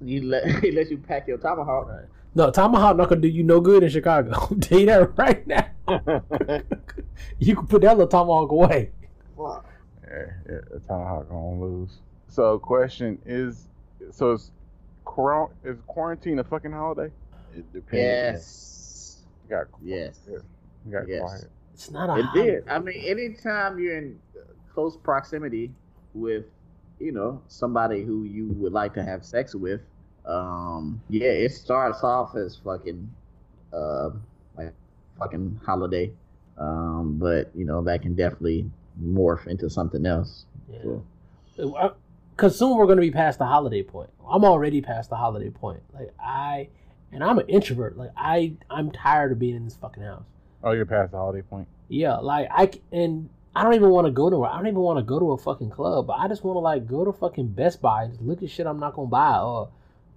you 0.00 0.22
let 0.22 0.44
let 0.74 0.90
you 0.90 0.98
pack 0.98 1.28
your 1.28 1.38
tomahawk. 1.38 1.88
Right. 1.88 2.04
No, 2.34 2.50
Tomahawk 2.50 2.96
not 2.96 3.08
gonna 3.08 3.20
do 3.20 3.28
you 3.28 3.42
no 3.42 3.60
good 3.60 3.82
in 3.82 3.90
Chicago. 3.90 4.30
I'll 4.34 4.48
tell 4.60 4.78
you 4.78 4.86
that 4.86 5.16
right 5.18 5.46
now. 5.46 5.66
you 7.38 7.56
can 7.56 7.66
put 7.66 7.82
that 7.82 7.96
little 7.96 8.06
Tomahawk 8.06 8.50
away. 8.52 8.90
Fuck. 9.36 9.66
Yeah, 10.06 10.26
yeah, 10.48 10.58
the 10.72 10.80
Tomahawk 10.80 11.28
gonna 11.28 11.60
lose. 11.60 11.98
So, 12.28 12.58
question 12.58 13.18
is, 13.26 13.68
so 14.10 14.32
is, 14.32 14.50
is 15.64 15.78
quarantine 15.86 16.38
a 16.38 16.44
fucking 16.44 16.72
holiday? 16.72 17.10
It 17.56 17.72
depends. 17.72 17.94
Yes. 17.94 19.24
You 19.44 19.56
got, 19.56 19.66
Yes. 19.82 20.20
you 20.28 20.92
got 20.92 21.08
Yes. 21.08 21.20
quiet. 21.22 21.44
It's 21.74 21.90
not 21.90 22.10
a 22.10 22.18
It 22.20 22.24
holiday. 22.26 22.50
did. 22.56 22.68
I 22.68 22.78
mean, 22.78 23.02
anytime 23.04 23.78
you're 23.78 23.96
in 23.98 24.18
close 24.72 24.96
proximity 24.96 25.72
with, 26.14 26.44
you 27.00 27.12
know, 27.12 27.40
somebody 27.48 28.04
who 28.04 28.24
you 28.24 28.48
would 28.58 28.72
like 28.72 28.92
to 28.94 29.02
have 29.02 29.24
sex 29.24 29.54
with, 29.54 29.80
um, 30.28 31.00
yeah, 31.08 31.30
it 31.30 31.52
starts 31.52 32.04
off 32.04 32.36
as 32.36 32.56
fucking, 32.56 33.10
uh, 33.72 34.10
like 34.56 34.72
fucking 35.18 35.60
holiday, 35.64 36.12
um, 36.58 37.16
but 37.18 37.50
you 37.54 37.64
know 37.64 37.82
that 37.82 38.02
can 38.02 38.14
definitely 38.14 38.70
morph 39.02 39.46
into 39.46 39.70
something 39.70 40.04
else. 40.06 40.44
Yeah. 40.70 40.96
So, 41.56 41.94
Cause 42.36 42.56
soon 42.56 42.76
we're 42.76 42.86
gonna 42.86 43.00
be 43.00 43.10
past 43.10 43.40
the 43.40 43.46
holiday 43.46 43.82
point. 43.82 44.10
I'm 44.28 44.44
already 44.44 44.80
past 44.80 45.10
the 45.10 45.16
holiday 45.16 45.50
point. 45.50 45.82
Like 45.92 46.14
I, 46.20 46.68
and 47.10 47.24
I'm 47.24 47.38
an 47.38 47.48
introvert. 47.48 47.96
Like 47.96 48.12
I, 48.16 48.52
I'm 48.70 48.92
tired 48.92 49.32
of 49.32 49.40
being 49.40 49.56
in 49.56 49.64
this 49.64 49.74
fucking 49.74 50.04
house. 50.04 50.22
Oh, 50.62 50.70
you're 50.70 50.86
past 50.86 51.10
the 51.10 51.16
holiday 51.16 51.42
point. 51.42 51.66
Yeah, 51.88 52.16
like 52.18 52.48
I 52.52 52.70
c- 52.70 52.82
and 52.92 53.28
I 53.56 53.64
don't 53.64 53.74
even 53.74 53.90
want 53.90 54.06
to 54.06 54.12
go 54.12 54.30
to. 54.30 54.44
I 54.44 54.56
don't 54.56 54.68
even 54.68 54.78
want 54.78 54.98
to 54.98 55.02
go 55.02 55.18
to 55.18 55.32
a 55.32 55.38
fucking 55.38 55.70
club. 55.70 56.06
But 56.06 56.18
I 56.18 56.28
just 56.28 56.44
want 56.44 56.54
to 56.56 56.60
like 56.60 56.86
go 56.86 57.04
to 57.04 57.12
fucking 57.12 57.48
Best 57.48 57.82
Buy 57.82 58.04
and 58.04 58.12
just 58.12 58.22
look 58.22 58.40
at 58.42 58.50
shit 58.50 58.66
I'm 58.66 58.78
not 58.78 58.94
gonna 58.94 59.08
buy 59.08 59.38
or 59.38 59.70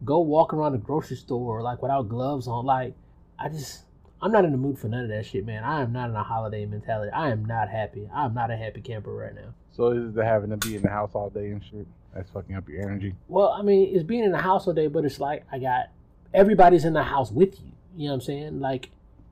go 0.03 0.19
walk 0.19 0.53
around 0.53 0.71
the 0.73 0.77
grocery 0.77 1.17
store 1.17 1.61
like 1.61 1.81
without 1.81 2.09
gloves 2.09 2.47
on. 2.47 2.65
Like, 2.65 2.95
I 3.39 3.49
just, 3.49 3.83
I'm 4.21 4.31
not 4.31 4.45
in 4.45 4.51
the 4.51 4.57
mood 4.57 4.77
for 4.79 4.87
none 4.87 5.03
of 5.03 5.09
that 5.09 5.25
shit, 5.25 5.45
man. 5.45 5.63
I 5.63 5.81
am 5.81 5.91
not 5.93 6.09
in 6.09 6.15
a 6.15 6.23
holiday 6.23 6.65
mentality. 6.65 7.11
I 7.11 7.29
am 7.29 7.45
not 7.45 7.69
happy. 7.69 8.09
I'm 8.13 8.33
not 8.33 8.51
a 8.51 8.57
happy 8.57 8.81
camper 8.81 9.11
right 9.13 9.33
now. 9.35 9.53
So 9.71 9.89
is 9.91 10.13
the 10.13 10.23
having 10.25 10.49
to 10.49 10.57
be 10.57 10.75
in 10.75 10.81
the 10.81 10.89
house 10.89 11.11
all 11.13 11.29
day 11.29 11.49
and 11.51 11.63
shit? 11.63 11.87
That's 12.13 12.29
fucking 12.31 12.55
up 12.55 12.67
your 12.67 12.81
energy. 12.81 13.15
Well, 13.27 13.49
I 13.49 13.61
mean, 13.61 13.95
it's 13.95 14.03
being 14.03 14.23
in 14.23 14.31
the 14.31 14.37
house 14.41 14.67
all 14.67 14.73
day, 14.73 14.87
but 14.87 15.05
it's 15.05 15.19
like 15.19 15.45
I 15.51 15.59
got 15.59 15.85
everybody's 16.33 16.83
in 16.85 16.93
the 16.93 17.03
house 17.03 17.31
with 17.31 17.59
you. 17.61 17.71
You 17.95 18.05
know 18.07 18.11
what 18.11 18.15
I'm 18.15 18.21
saying? 18.21 18.59
Like, 18.59 18.89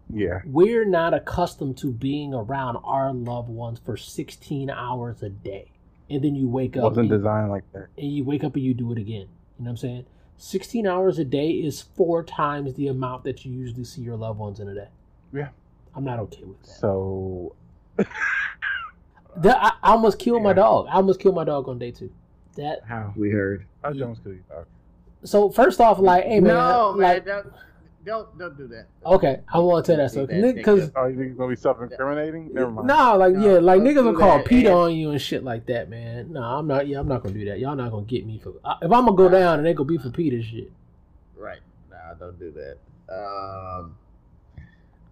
Yeah. 0.10 0.42
we're 0.46 0.86
not 0.86 1.14
accustomed 1.14 1.78
to 1.80 1.92
being 1.92 2.34
around 2.34 2.78
our 2.78 3.14
loved 3.14 3.50
ones 3.50 3.80
for 3.84 3.98
16 3.98 4.70
hours 4.70 5.22
a 5.24 5.30
day. 5.30 5.72
And 6.10 6.24
then 6.24 6.36
you 6.36 6.48
wake 6.48 6.76
up 6.78 6.84
Wasn't 6.84 7.12
and, 7.12 7.20
designed 7.22 7.52
like 7.52 7.64
that. 7.74 7.88
and 7.98 8.12
you 8.12 8.24
wake 8.24 8.44
up 8.44 8.56
and 8.56 8.64
you 8.64 8.74
do 8.74 8.92
it 8.94 8.98
again. 8.98 9.28
You 9.60 9.66
know 9.66 9.66
what 9.66 9.70
I'm 9.72 9.78
saying? 9.78 10.06
16 10.40 10.88
hours 10.88 11.20
a 11.20 11.26
day 11.26 11.50
is 11.52 11.82
four 11.82 12.24
times 12.24 12.74
the 12.76 12.88
amount 12.88 13.26
that 13.26 13.44
you 13.46 13.52
usually 13.52 13.84
see 13.84 14.02
your 14.02 14.16
loved 14.16 14.40
ones 14.40 14.60
in 14.62 14.70
a 14.70 14.74
day. 14.74 14.88
Yeah. 15.34 15.50
I'm 15.96 16.06
not 16.06 16.20
okay 16.20 16.44
with 16.46 16.62
that. 16.64 16.70
So 16.70 17.56
The- 17.98 19.58
I, 19.64 19.72
I 19.84 19.92
almost 19.92 20.18
killed 20.18 20.42
my 20.42 20.54
dog. 20.54 20.88
I 20.90 20.94
almost 20.94 21.20
killed 21.20 21.36
my 21.36 21.44
dog 21.44 21.68
on 21.68 21.78
day 21.78 21.92
two. 21.92 22.10
That 22.56 22.82
how? 22.88 23.14
We 23.16 23.30
heard. 23.32 23.66
How 23.84 23.94
Jones 23.94 24.20
kill 24.24 24.34
you, 24.34 24.44
dog? 24.50 24.66
so 25.24 25.50
first 25.50 25.82
off, 25.82 26.00
like, 26.00 26.24
hey 26.24 26.40
man, 26.40 26.54
no, 26.54 26.94
man, 26.94 27.24
like, 27.26 27.46
don't, 28.10 28.38
don't 28.38 28.58
don't 28.58 28.70
that. 28.70 28.88
okay, 29.06 29.40
I 29.54 29.60
want 29.60 29.86
to 29.86 29.92
tell 29.92 29.98
that 29.98 30.12
story 30.12 30.28
because 30.54 30.88
take 30.88 30.98
Oh, 30.98 31.06
you 31.08 31.16
think 31.18 31.30
it's 31.30 31.38
gonna 31.38 31.50
be 31.50 31.56
self-incriminating? 31.56 32.54
Never 32.54 32.72
mind. 32.72 32.88
Nah, 32.88 33.14
like 33.14 33.34
No, 33.34 33.54
yeah, 33.54 33.60
like 33.60 33.82
niggas 33.82 34.04
will 34.04 34.18
call 34.18 34.44
PETA 34.44 34.72
on 34.72 34.94
you 34.96 35.12
and 35.12 35.22
shit 35.22 35.44
like 35.44 35.66
that, 35.68 35.90
man. 35.90 36.34
No, 36.34 36.42
I'm 36.42 36.68
not. 36.68 36.88
Yeah, 36.88 37.00
I'm 37.00 37.08
not 37.08 37.24
gonna 37.24 37.34
do 37.36 37.46
that. 37.46 37.60
Y'all 37.60 37.76
not 37.76 37.92
gonna 37.92 38.06
get 38.06 38.26
me 38.26 38.40
for. 38.44 38.54
I- 38.66 38.78
If 38.82 38.92
I'm 38.92 39.06
gonna 39.06 39.14
go 39.16 39.30
down 39.30 39.60
and 39.60 39.66
they 39.66 39.74
gonna 39.74 39.88
be 39.88 39.98
for 39.98 40.10
PETA 40.10 40.42
shit. 40.44 40.72
Right. 41.38 41.60
Nah, 41.90 42.14
don't 42.20 42.38
do 42.38 42.52
that. 42.52 42.78
Um, 43.14 43.96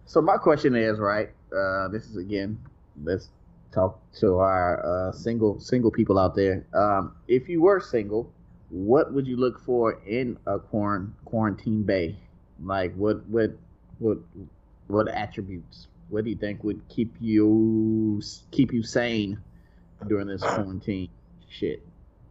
so 0.05 0.21
my 0.21 0.37
question 0.37 0.75
is, 0.75 0.99
right? 0.99 1.29
Uh, 1.55 1.87
this 1.89 2.05
is 2.05 2.17
again. 2.17 2.59
Let's 3.03 3.29
talk 3.71 3.99
to 4.19 4.37
our 4.37 4.83
uh, 5.09 5.11
single 5.11 5.59
single 5.59 5.91
people 5.91 6.17
out 6.17 6.35
there. 6.35 6.65
Um, 6.73 7.15
if 7.27 7.47
you 7.49 7.61
were 7.61 7.79
single, 7.79 8.31
what 8.69 9.13
would 9.13 9.27
you 9.27 9.37
look 9.37 9.59
for 9.59 9.99
in 10.05 10.37
a 10.45 10.59
quarant- 10.59 11.11
quarantine 11.25 11.83
bay? 11.83 12.15
Like 12.63 12.93
what 12.95 13.25
what 13.27 13.51
what 13.99 14.17
what 14.87 15.07
attributes? 15.09 15.87
What 16.09 16.23
do 16.23 16.29
you 16.29 16.35
think 16.37 16.63
would 16.63 16.81
keep 16.89 17.13
you 17.19 18.21
keep 18.51 18.73
you 18.73 18.83
sane 18.83 19.39
during 20.07 20.27
this 20.27 20.41
quarantine 20.41 21.09
shit? 21.49 21.85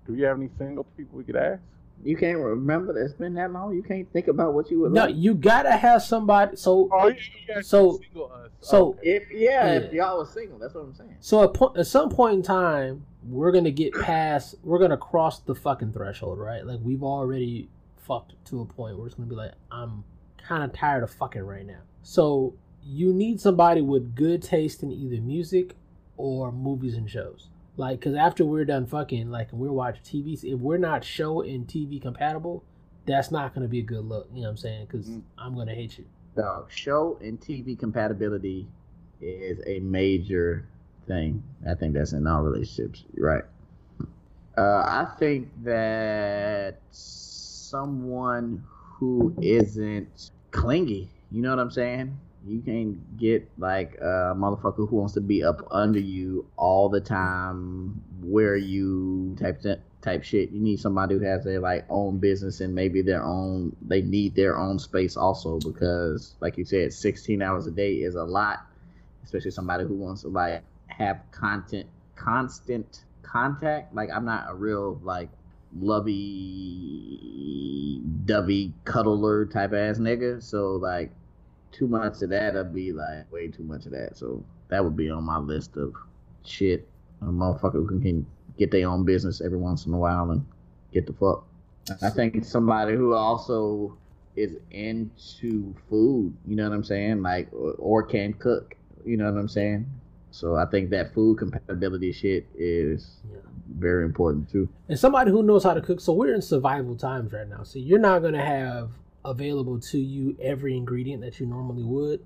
Do 0.06 0.14
you 0.14 0.24
have 0.24 0.38
any 0.38 0.48
single 0.58 0.84
people 0.96 1.18
we 1.18 1.24
could 1.24 1.36
ask? 1.36 1.60
You 2.04 2.16
can't 2.16 2.38
remember 2.38 2.92
that 2.92 3.00
it's 3.04 3.14
been 3.14 3.34
that 3.34 3.52
long. 3.52 3.74
You 3.74 3.82
can't 3.82 4.10
think 4.12 4.28
about 4.28 4.52
what 4.54 4.70
you 4.70 4.80
would 4.80 4.92
No, 4.92 5.06
like. 5.06 5.16
you 5.16 5.34
gotta 5.34 5.72
have 5.72 6.02
somebody. 6.02 6.54
So, 6.56 6.88
Oh, 6.92 7.08
yeah, 7.08 7.14
yeah. 7.48 7.60
So- 7.62 7.98
single 7.98 8.30
us. 8.32 8.50
so, 8.60 8.96
If 9.02 9.24
yeah, 9.32 9.72
if 9.72 9.92
y'all 9.94 10.18
was 10.18 10.30
single, 10.30 10.58
that's 10.58 10.74
what 10.74 10.84
I'm 10.84 10.94
saying. 10.94 11.16
so 11.20 11.42
at, 11.44 11.54
po- 11.54 11.72
at 11.74 11.86
some 11.86 12.10
point 12.10 12.34
in 12.36 12.42
time, 12.42 13.06
we're 13.26 13.50
gonna 13.50 13.70
get 13.70 13.94
past. 13.94 14.56
We're 14.62 14.78
gonna 14.78 14.98
cross 14.98 15.40
the 15.40 15.54
fucking 15.54 15.92
threshold, 15.94 16.38
right? 16.38 16.64
Like 16.66 16.80
we've 16.82 17.02
already 17.02 17.68
fucked 17.96 18.34
to 18.46 18.60
a 18.60 18.64
point 18.66 18.98
where 18.98 19.06
it's 19.06 19.16
gonna 19.16 19.28
be 19.28 19.34
like, 19.34 19.52
I'm 19.72 20.04
kind 20.46 20.62
of 20.62 20.72
tired 20.72 21.02
of 21.02 21.10
fucking 21.10 21.42
right 21.42 21.66
now. 21.66 21.80
So 22.02 22.54
you 22.84 23.12
need 23.12 23.40
somebody 23.40 23.80
with 23.80 24.14
good 24.14 24.42
taste 24.42 24.82
in 24.82 24.92
either 24.92 25.20
music 25.20 25.74
or 26.16 26.52
movies 26.52 26.94
and 26.94 27.10
shows. 27.10 27.48
Like, 27.76 28.00
cause 28.00 28.14
after 28.14 28.44
we're 28.44 28.64
done 28.64 28.86
fucking, 28.86 29.30
like, 29.30 29.50
and 29.52 29.60
we're 29.60 29.72
watching 29.72 30.02
TV, 30.02 30.42
if 30.44 30.58
we're 30.60 30.78
not 30.78 31.04
show 31.04 31.42
and 31.42 31.66
TV 31.66 32.00
compatible, 32.00 32.64
that's 33.06 33.30
not 33.30 33.54
gonna 33.54 33.68
be 33.68 33.80
a 33.80 33.82
good 33.82 34.04
look. 34.04 34.28
You 34.32 34.42
know 34.42 34.48
what 34.48 34.50
I'm 34.52 34.56
saying? 34.56 34.86
Cause 34.86 35.08
Mm. 35.08 35.22
I'm 35.36 35.54
gonna 35.54 35.74
hate 35.74 35.98
you. 35.98 36.04
Dog, 36.36 36.70
show 36.70 37.18
and 37.20 37.40
TV 37.40 37.78
compatibility 37.78 38.66
is 39.20 39.60
a 39.66 39.80
major 39.80 40.66
thing. 41.06 41.42
I 41.68 41.74
think 41.74 41.94
that's 41.94 42.12
in 42.12 42.26
all 42.26 42.42
relationships. 42.42 43.04
Right. 43.16 43.44
Uh, 44.56 44.82
I 44.86 45.06
think 45.18 45.48
that 45.64 46.80
someone 46.90 48.64
who 48.98 49.34
isn't 49.42 50.30
clingy, 50.50 51.10
you 51.30 51.42
know 51.42 51.50
what 51.50 51.58
I'm 51.58 51.70
saying? 51.70 52.18
You 52.46 52.60
can't 52.60 53.16
get 53.16 53.48
like 53.58 53.96
a 54.00 54.34
motherfucker 54.36 54.88
who 54.88 54.96
wants 54.96 55.14
to 55.14 55.20
be 55.20 55.42
up 55.42 55.66
under 55.70 55.98
you 55.98 56.46
all 56.56 56.88
the 56.88 57.00
time, 57.00 58.00
where 58.22 58.56
you 58.56 59.36
type 59.38 59.62
type 60.00 60.22
shit. 60.22 60.50
You 60.50 60.60
need 60.60 60.78
somebody 60.78 61.16
who 61.16 61.24
has 61.24 61.44
their 61.44 61.58
like 61.58 61.84
own 61.90 62.18
business 62.18 62.60
and 62.60 62.74
maybe 62.74 63.02
their 63.02 63.24
own. 63.24 63.74
They 63.82 64.02
need 64.02 64.36
their 64.36 64.56
own 64.56 64.78
space 64.78 65.16
also 65.16 65.58
because, 65.58 66.36
like 66.40 66.56
you 66.56 66.64
said, 66.64 66.92
16 66.92 67.42
hours 67.42 67.66
a 67.66 67.72
day 67.72 67.94
is 67.94 68.14
a 68.14 68.24
lot, 68.24 68.64
especially 69.24 69.50
somebody 69.50 69.84
who 69.84 69.94
wants 69.94 70.22
to 70.22 70.28
like 70.28 70.62
have 70.86 71.20
content, 71.32 71.88
constant 72.14 73.04
contact. 73.22 73.92
Like 73.92 74.10
I'm 74.14 74.24
not 74.24 74.46
a 74.48 74.54
real 74.54 75.00
like 75.02 75.30
lovey 75.80 77.26
dovey 78.24 78.72
cuddler 78.84 79.46
type 79.46 79.72
ass 79.72 79.98
nigga. 79.98 80.42
So 80.42 80.72
like 80.72 81.10
too 81.72 81.86
much 81.86 82.22
of 82.22 82.30
that 82.30 82.56
I'd 82.56 82.74
be 82.74 82.92
like 82.92 83.30
way 83.32 83.48
too 83.48 83.62
much 83.64 83.86
of 83.86 83.92
that. 83.92 84.16
So 84.16 84.44
that 84.68 84.82
would 84.82 84.96
be 84.96 85.10
on 85.10 85.24
my 85.24 85.38
list 85.38 85.76
of 85.76 85.94
shit. 86.44 86.88
A 87.22 87.26
motherfucker 87.26 87.86
who 87.88 88.00
can, 88.00 88.26
get 88.58 88.70
their 88.70 88.88
own 88.88 89.04
business 89.04 89.42
every 89.42 89.58
once 89.58 89.84
in 89.84 89.92
a 89.92 89.98
while 89.98 90.30
and 90.30 90.44
get 90.92 91.06
the 91.06 91.12
fuck. 91.12 91.44
I 92.00 92.08
think 92.08 92.42
somebody 92.44 92.94
who 92.94 93.12
also 93.12 93.98
is 94.34 94.56
into 94.70 95.74
food, 95.90 96.34
you 96.46 96.56
know 96.56 96.68
what 96.68 96.74
I'm 96.74 96.84
saying? 96.84 97.22
Like 97.22 97.48
or, 97.52 97.72
or 97.72 98.02
can 98.02 98.32
cook, 98.32 98.74
you 99.04 99.16
know 99.18 99.30
what 99.30 99.38
I'm 99.38 99.48
saying? 99.48 99.86
So 100.36 100.54
I 100.54 100.66
think 100.66 100.90
that 100.90 101.14
food 101.14 101.38
compatibility 101.38 102.12
shit 102.12 102.46
is 102.58 103.20
Yeah. 103.32 103.38
very 103.78 104.04
important 104.04 104.50
too. 104.50 104.68
and 104.86 104.98
somebody 104.98 105.30
who 105.30 105.42
knows 105.42 105.64
how 105.64 105.72
to 105.72 105.80
cook. 105.80 105.98
So 105.98 106.12
we're 106.12 106.34
in 106.34 106.42
survival 106.42 106.94
times 106.94 107.32
right 107.32 107.48
now. 107.48 107.62
So 107.62 107.78
you're 107.78 107.98
not 107.98 108.20
gonna 108.20 108.44
have 108.44 108.90
available 109.24 109.80
to 109.80 109.98
you 109.98 110.36
every 110.40 110.76
ingredient 110.76 111.22
that 111.22 111.40
you 111.40 111.46
normally 111.46 111.82
would. 111.84 112.20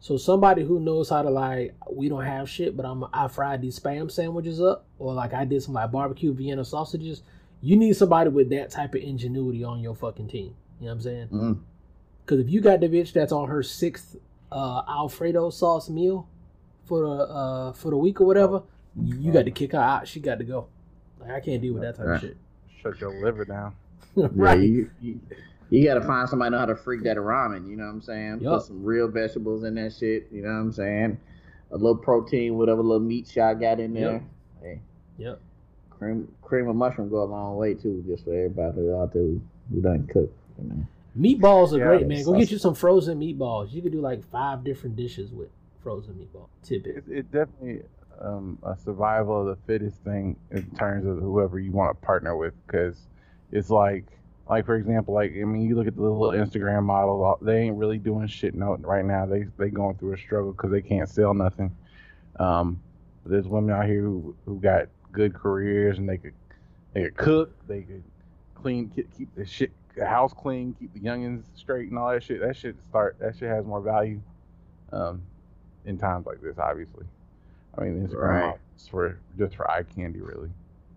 So 0.00 0.16
somebody 0.16 0.64
who 0.64 0.80
knows 0.80 1.08
how 1.08 1.22
to 1.22 1.30
like, 1.30 1.74
we 1.90 2.08
don't 2.08 2.24
have 2.24 2.50
shit, 2.50 2.76
but 2.76 2.84
I'm 2.84 3.04
I 3.12 3.28
fried 3.28 3.62
these 3.62 3.78
spam 3.78 4.10
sandwiches 4.10 4.60
up, 4.60 4.84
or 4.98 5.14
like 5.14 5.32
I 5.32 5.44
did 5.44 5.62
some 5.62 5.74
like 5.74 5.92
barbecue 5.92 6.34
Vienna 6.34 6.64
sausages. 6.64 7.22
You 7.62 7.76
need 7.76 7.94
somebody 7.96 8.30
with 8.30 8.50
that 8.50 8.70
type 8.70 8.96
of 8.96 9.00
ingenuity 9.00 9.62
on 9.62 9.78
your 9.80 9.94
fucking 9.94 10.26
team. 10.26 10.56
You 10.80 10.86
know 10.86 10.88
what 10.88 10.92
I'm 10.94 11.00
saying? 11.00 11.28
Mm. 11.28 11.58
Because 12.26 12.40
if 12.40 12.50
you 12.50 12.60
got 12.60 12.80
the 12.80 12.88
bitch 12.88 13.12
that's 13.12 13.32
on 13.32 13.48
her 13.48 13.62
sixth 13.62 14.16
uh, 14.50 14.82
Alfredo 14.88 15.50
sauce 15.50 15.88
meal 15.88 16.28
for 16.86 17.00
the 17.00 17.06
uh, 17.32 17.72
for 17.72 17.90
the 17.90 17.96
week 17.96 18.20
or 18.20 18.26
whatever, 18.26 18.62
you 19.02 19.32
got 19.32 19.44
to 19.44 19.50
kick 19.50 19.72
her 19.72 19.78
out. 19.78 20.06
She 20.08 20.20
got 20.20 20.38
to 20.38 20.44
go. 20.44 20.66
Like 21.20 21.30
I 21.30 21.40
can't 21.40 21.60
deal 21.62 21.74
with 21.74 21.82
that 21.82 21.96
type 21.96 22.06
Right. 22.06 22.14
of 22.16 22.20
shit. 22.20 22.36
Shut 22.82 23.00
your 23.00 23.20
liver 23.22 23.44
down. 23.44 23.74
right. 24.16 24.58
Yeah, 24.60 24.64
you, 24.64 24.90
you, 25.00 25.20
you 25.70 25.84
got 25.84 25.94
to 25.94 26.02
find 26.02 26.28
somebody 26.28 26.50
know 26.50 26.58
how 26.58 26.66
to 26.66 26.76
freak 26.76 27.02
that 27.04 27.16
ramen. 27.16 27.68
You 27.68 27.76
know 27.76 27.84
what 27.84 27.90
I'm 27.90 28.02
saying? 28.02 28.40
Yup. 28.40 28.58
Put 28.60 28.66
some 28.66 28.84
real 28.84 29.08
vegetables 29.08 29.64
in 29.64 29.74
that 29.76 29.92
shit. 29.94 30.28
You 30.30 30.42
know 30.42 30.48
what 30.48 30.54
I'm 30.60 30.72
saying? 30.72 31.18
A 31.72 31.76
little 31.76 31.96
protein, 31.96 32.56
whatever 32.56 32.82
little 32.82 33.00
meat 33.00 33.34
y'all 33.34 33.54
got 33.54 33.80
in 33.80 33.94
there. 33.94 34.12
Yup. 34.12 34.22
Hey, 34.62 34.80
Yep. 35.18 35.40
cream 35.90 36.28
cream 36.42 36.68
of 36.68 36.76
mushroom 36.76 37.08
go 37.08 37.22
a 37.22 37.24
long 37.24 37.56
way 37.56 37.74
too. 37.74 38.04
Just 38.06 38.24
for 38.24 38.34
everybody 38.34 38.90
out 38.92 39.12
there 39.12 39.22
who, 39.22 39.40
who 39.72 39.80
done 39.80 40.06
cook. 40.12 40.30
You 40.62 40.68
know? 40.68 40.86
Meatballs 41.18 41.72
are 41.72 41.78
Yeah, 41.78 41.84
great, 41.86 42.06
man. 42.06 42.18
Go 42.24 42.32
sauce- 42.32 42.38
get 42.40 42.50
you 42.50 42.58
some 42.58 42.74
frozen 42.74 43.18
meatballs. 43.18 43.72
You 43.72 43.80
could 43.82 43.92
do 43.92 44.00
like 44.00 44.22
five 44.30 44.62
different 44.64 44.96
dishes 44.96 45.32
with 45.32 45.48
frozen 45.84 46.14
meatball. 46.14 46.48
Tidbit. 46.64 46.96
It, 46.96 47.04
it 47.08 47.30
definitely 47.30 47.82
um, 48.20 48.58
a 48.64 48.76
survival 48.76 49.42
of 49.42 49.46
the 49.56 49.62
fittest 49.66 49.98
thing 50.02 50.36
in 50.50 50.68
terms 50.72 51.06
of 51.06 51.18
whoever 51.18 51.60
you 51.60 51.70
want 51.70 51.96
to 51.96 52.04
partner 52.06 52.36
with, 52.36 52.54
because 52.66 52.96
it's 53.52 53.70
like, 53.70 54.06
like 54.48 54.66
for 54.66 54.74
example, 54.74 55.14
like 55.14 55.32
I 55.32 55.44
mean, 55.44 55.68
you 55.68 55.76
look 55.76 55.86
at 55.86 55.94
the 55.94 56.02
little 56.02 56.30
Instagram 56.30 56.82
models, 56.82 57.38
they 57.42 57.60
ain't 57.60 57.76
really 57.76 57.98
doing 57.98 58.26
shit 58.26 58.54
no 58.54 58.76
right 58.80 59.04
now. 59.04 59.26
They 59.26 59.44
they 59.58 59.70
going 59.70 59.96
through 59.96 60.14
a 60.14 60.18
struggle 60.18 60.52
because 60.52 60.72
they 60.72 60.82
can't 60.82 61.08
sell 61.08 61.34
nothing. 61.34 61.76
Um, 62.40 62.80
there's 63.24 63.46
women 63.46 63.74
out 63.74 63.86
here 63.86 64.02
who 64.02 64.34
who 64.44 64.60
got 64.60 64.88
good 65.12 65.34
careers 65.34 65.98
and 65.98 66.08
they 66.08 66.18
could 66.18 66.34
they 66.92 67.04
could 67.04 67.16
cook, 67.16 67.68
they 67.68 67.82
could 67.82 68.02
clean, 68.54 68.90
keep, 68.94 69.16
keep 69.16 69.34
the 69.34 69.46
shit 69.46 69.70
the 69.96 70.06
house 70.06 70.32
clean, 70.32 70.74
keep 70.78 70.92
the 70.92 71.00
youngins 71.00 71.44
straight 71.54 71.88
and 71.88 71.98
all 71.98 72.10
that 72.10 72.22
shit. 72.22 72.40
That 72.40 72.56
shit 72.56 72.76
start 72.88 73.16
that 73.20 73.36
shit 73.36 73.48
has 73.48 73.64
more 73.64 73.80
value. 73.80 74.20
Um, 74.92 75.22
in 75.84 75.98
times 75.98 76.26
like 76.26 76.40
this, 76.40 76.58
obviously. 76.58 77.04
I 77.76 77.82
mean, 77.84 78.06
Instagram 78.06 78.28
Right. 78.28 78.40
models 78.46 78.88
for 78.90 79.18
just 79.38 79.56
for 79.56 79.70
eye 79.70 79.82
candy, 79.82 80.20
really. 80.20 80.50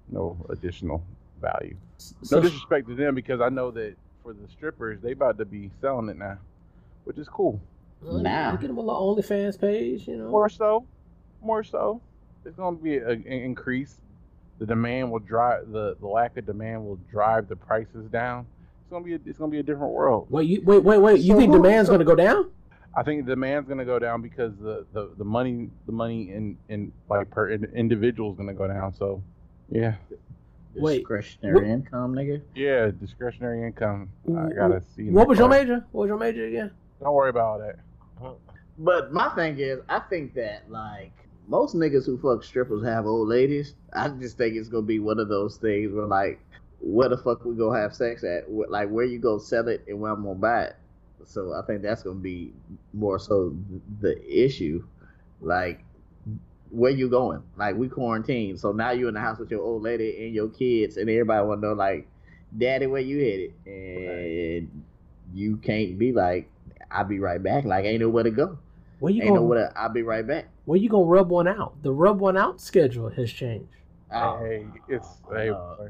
No 0.09 0.37
additional 0.49 1.01
value. 1.41 1.75
So, 1.97 2.37
No 2.37 2.41
disrespect 2.43 2.87
to 2.87 2.95
them 2.95 3.15
because 3.15 3.41
I 3.41 3.49
know 3.49 3.71
that 3.71 3.95
for 4.23 4.33
the 4.33 4.47
strippers, 4.47 5.01
they 5.01 5.11
about 5.11 5.37
to 5.39 5.45
be 5.45 5.71
selling 5.81 6.09
it 6.09 6.17
now, 6.17 6.37
which 7.05 7.17
is 7.17 7.27
cool. 7.27 7.59
Nah. 8.03 8.51
you 8.51 8.57
get 8.59 8.67
them 8.67 8.77
a 8.77 8.81
little 8.81 9.15
OnlyFans 9.15 9.59
page, 9.59 10.07
you 10.07 10.17
know. 10.17 10.29
More 10.29 10.49
so, 10.49 10.85
more 11.41 11.63
so, 11.63 11.99
it's 12.45 12.55
going 12.55 12.77
to 12.77 12.83
be 12.83 12.97
a- 12.97 13.09
an 13.09 13.23
increase. 13.23 13.99
The 14.59 14.65
demand 14.67 15.11
will 15.11 15.19
drive 15.19 15.71
the 15.71 15.95
the 15.99 16.07
lack 16.07 16.35
of 16.37 16.45
demand 16.47 16.83
will 16.85 16.99
drive 17.11 17.47
the 17.47 17.55
prices 17.55 18.07
down. 18.09 18.45
It's 18.81 18.89
gonna 18.91 19.03
be 19.05 19.13
a, 19.13 19.19
it's 19.25 19.37
gonna 19.37 19.51
be 19.51 19.59
a 19.59 19.63
different 19.63 19.93
world. 19.93 20.27
Wait, 20.31 20.47
you, 20.47 20.61
wait, 20.63 20.83
wait, 20.83 20.97
wait. 20.97 21.19
You 21.21 21.33
So 21.33 21.37
think 21.39 21.51
who- 21.53 21.61
demand's 21.61 21.87
so- 21.89 21.93
gonna 21.93 22.05
go 22.05 22.15
down? 22.15 22.49
I 22.97 23.03
think 23.03 23.25
the 23.25 23.33
demand's 23.35 23.69
gonna 23.69 23.85
go 23.85 23.99
down 23.99 24.23
because 24.23 24.53
the, 24.59 24.85
the, 24.91 25.11
the 25.19 25.23
money 25.23 25.69
the 25.85 25.91
money 25.91 26.31
in, 26.31 26.57
in 26.67 26.91
like 27.09 27.29
per 27.29 27.49
in, 27.49 27.63
individual 27.75 28.31
is 28.31 28.37
gonna 28.37 28.55
go 28.55 28.67
down. 28.67 28.93
So 28.95 29.21
yeah, 29.69 29.95
Wait, 30.73 30.99
Discretionary 30.99 31.71
income, 31.71 32.15
nigga. 32.15 32.41
yeah, 32.55 32.89
discretionary 32.99 33.65
income. 33.65 34.09
I 34.29 34.49
gotta 34.51 34.81
see. 34.95 35.09
What 35.09 35.21
that 35.23 35.27
was 35.29 35.37
your 35.39 35.47
major? 35.49 35.85
What 35.91 36.01
was 36.01 36.07
your 36.07 36.17
major 36.17 36.45
again? 36.47 36.71
Don't 36.99 37.13
worry 37.13 37.29
about 37.29 37.59
that. 37.59 38.35
But 38.79 39.13
my 39.13 39.29
thing 39.29 39.59
is, 39.59 39.79
I 39.89 39.99
think 39.99 40.33
that 40.33 40.69
like 40.69 41.13
most 41.47 41.75
niggas 41.75 42.05
who 42.05 42.17
fuck 42.17 42.43
strippers 42.43 42.83
have 42.83 43.05
old 43.05 43.27
ladies. 43.27 43.75
I 43.93 44.09
just 44.09 44.37
think 44.37 44.55
it's 44.55 44.69
gonna 44.69 44.85
be 44.85 44.99
one 44.99 45.19
of 45.19 45.29
those 45.29 45.57
things 45.57 45.93
where 45.93 46.05
like, 46.07 46.39
where 46.79 47.09
the 47.09 47.17
fuck 47.17 47.45
we 47.45 47.55
gonna 47.55 47.79
have 47.79 47.95
sex 47.95 48.23
at? 48.23 48.51
Like 48.51 48.89
where 48.89 49.05
you 49.05 49.19
go 49.19 49.37
sell 49.37 49.67
it 49.67 49.83
and 49.87 49.99
where 49.99 50.11
I'm 50.11 50.23
gonna 50.23 50.35
buy 50.35 50.63
it. 50.63 50.75
So 51.25 51.53
I 51.53 51.65
think 51.65 51.81
that's 51.81 52.03
gonna 52.03 52.19
be 52.19 52.53
more 52.93 53.19
so 53.19 53.55
the 54.01 54.17
issue. 54.25 54.85
Like, 55.41 55.83
where 56.69 56.91
you 56.91 57.09
going? 57.09 57.43
Like 57.57 57.75
we 57.75 57.87
quarantined, 57.87 58.59
so 58.59 58.71
now 58.71 58.91
you're 58.91 59.09
in 59.09 59.13
the 59.13 59.21
house 59.21 59.39
with 59.39 59.51
your 59.51 59.61
old 59.61 59.83
lady 59.83 60.25
and 60.25 60.33
your 60.33 60.49
kids, 60.49 60.97
and 60.97 61.09
everybody 61.09 61.45
wanna 61.45 61.61
know 61.61 61.73
like, 61.73 62.07
Daddy, 62.57 62.87
where 62.87 63.01
you 63.01 63.19
headed? 63.19 63.53
And 63.65 64.83
you 65.33 65.57
can't 65.57 65.97
be 65.97 66.11
like, 66.11 66.49
I'll 66.89 67.03
be 67.03 67.19
right 67.19 67.41
back. 67.41 67.65
Like 67.65 67.85
ain't 67.85 68.01
nowhere 68.01 68.23
to 68.23 68.31
go. 68.31 68.57
Where 68.99 69.11
you 69.11 69.21
Ain't 69.21 69.33
no 69.33 69.41
gonna 69.41 69.47
what 69.47 69.77
I'll 69.77 69.89
be 69.89 70.01
right 70.01 70.25
back. 70.25 70.47
Where 70.65 70.77
you 70.77 70.89
gonna 70.89 71.05
rub 71.05 71.29
one 71.29 71.47
out? 71.47 71.81
The 71.83 71.91
rub 71.91 72.19
one 72.19 72.37
out 72.37 72.59
schedule 72.59 73.09
has 73.09 73.31
changed. 73.31 73.69
Oh, 74.11 74.39
hey, 74.39 74.65
it's 74.87 75.07
oh, 75.29 75.35
hey, 75.35 75.49
no. 75.49 75.89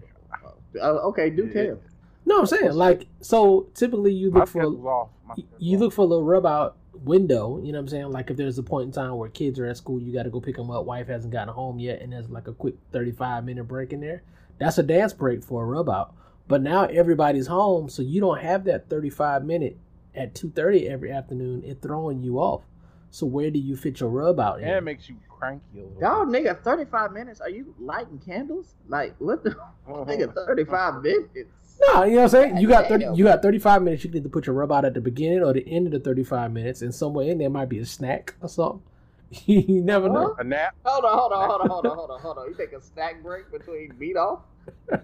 Oh, 0.81 1.09
okay, 1.09 1.29
do 1.29 1.51
tell. 1.51 1.79
No, 2.27 2.39
I'm 2.39 2.45
saying 2.45 2.73
like 2.73 3.07
so. 3.21 3.69
Typically, 3.73 4.11
you 4.13 4.31
look 4.31 4.47
for 4.47 4.59
schedule's 4.61 4.85
off. 4.85 5.09
My 5.25 5.35
you- 5.59 5.77
off. 5.77 5.81
look 5.81 5.93
for 5.93 6.01
a 6.01 6.05
little 6.05 6.25
rub 6.25 6.45
out 6.45 6.75
window. 6.93 7.57
You 7.63 7.71
know 7.71 7.77
what 7.77 7.83
I'm 7.83 7.87
saying? 7.87 8.09
Like 8.11 8.29
if 8.29 8.35
there's 8.35 8.57
a 8.57 8.63
point 8.63 8.87
in 8.87 8.91
time 8.91 9.15
where 9.15 9.29
kids 9.29 9.57
are 9.59 9.65
at 9.65 9.77
school, 9.77 10.01
you 10.01 10.11
got 10.13 10.23
to 10.23 10.29
go 10.29 10.41
pick 10.41 10.57
them 10.57 10.69
up. 10.69 10.85
Wife 10.85 11.07
hasn't 11.07 11.31
gotten 11.31 11.53
home 11.53 11.79
yet, 11.79 12.01
and 12.01 12.11
there's 12.11 12.29
like 12.29 12.49
a 12.49 12.53
quick 12.53 12.75
35 12.91 13.45
minute 13.45 13.63
break 13.63 13.93
in 13.93 14.01
there. 14.01 14.23
That's 14.59 14.77
a 14.77 14.83
dance 14.83 15.13
break 15.13 15.41
for 15.41 15.63
a 15.63 15.65
rub 15.65 15.89
out. 15.89 16.15
But 16.49 16.61
now 16.61 16.83
everybody's 16.83 17.47
home, 17.47 17.87
so 17.87 18.01
you 18.01 18.19
don't 18.19 18.41
have 18.41 18.65
that 18.65 18.89
35 18.89 19.45
minute 19.45 19.77
at 20.13 20.35
2:30 20.35 20.89
every 20.89 21.13
afternoon. 21.13 21.63
It 21.63 21.81
throwing 21.81 22.21
you 22.21 22.39
off. 22.39 22.63
So 23.09 23.25
where 23.25 23.49
do 23.49 23.59
you 23.59 23.77
fit 23.77 24.01
your 24.01 24.09
rub 24.09 24.37
out? 24.37 24.59
and 24.59 24.69
it 24.69 24.83
makes 24.83 25.07
you 25.07 25.15
cranky 25.29 25.79
a 25.79 25.83
little. 25.83 26.01
Dog, 26.01 26.27
nigga, 26.27 26.61
35 26.61 27.13
minutes? 27.13 27.39
Are 27.39 27.49
you 27.49 27.73
lighting 27.79 28.19
candles? 28.19 28.75
Like, 28.89 29.15
what 29.19 29.45
the? 29.45 29.51
bit. 29.51 29.59
nigga, 29.87 30.33
35 30.33 31.01
minutes? 31.03 31.66
No, 31.93 32.03
you 32.03 32.11
know 32.11 32.17
what 32.17 32.23
I'm 32.23 32.29
saying? 32.29 32.57
You 32.57 32.67
got 32.67 32.87
30, 32.87 33.05
you 33.15 33.23
got 33.23 33.41
35 33.41 33.81
minutes. 33.81 34.03
You 34.03 34.11
need 34.11 34.23
to 34.23 34.29
put 34.29 34.45
your 34.47 34.55
rub 34.55 34.71
out 34.71 34.85
at 34.85 34.93
the 34.93 35.01
beginning 35.01 35.43
or 35.43 35.53
the 35.53 35.67
end 35.67 35.85
of 35.87 35.91
the 35.93 35.99
35 35.99 36.51
minutes, 36.51 36.81
and 36.81 36.93
somewhere 36.93 37.27
in 37.29 37.37
there 37.37 37.49
might 37.49 37.69
be 37.69 37.79
a 37.79 37.85
snack 37.85 38.35
or 38.41 38.49
something. 38.49 38.81
you 39.45 39.81
never 39.81 40.07
know. 40.09 40.35
a 40.39 40.43
nap. 40.43 40.75
Hold 40.85 41.05
on, 41.05 41.17
hold 41.17 41.33
on, 41.33 41.49
hold 41.49 41.61
on, 41.61 41.67
hold 41.69 41.85
on, 41.85 41.97
hold 41.97 42.11
on, 42.11 42.19
hold 42.21 42.37
on. 42.37 42.47
You 42.47 42.55
take 42.55 42.71
a 42.73 42.81
snack 42.81 43.21
break 43.23 43.51
between 43.51 43.93
beat 43.97 44.15
off? 44.17 44.41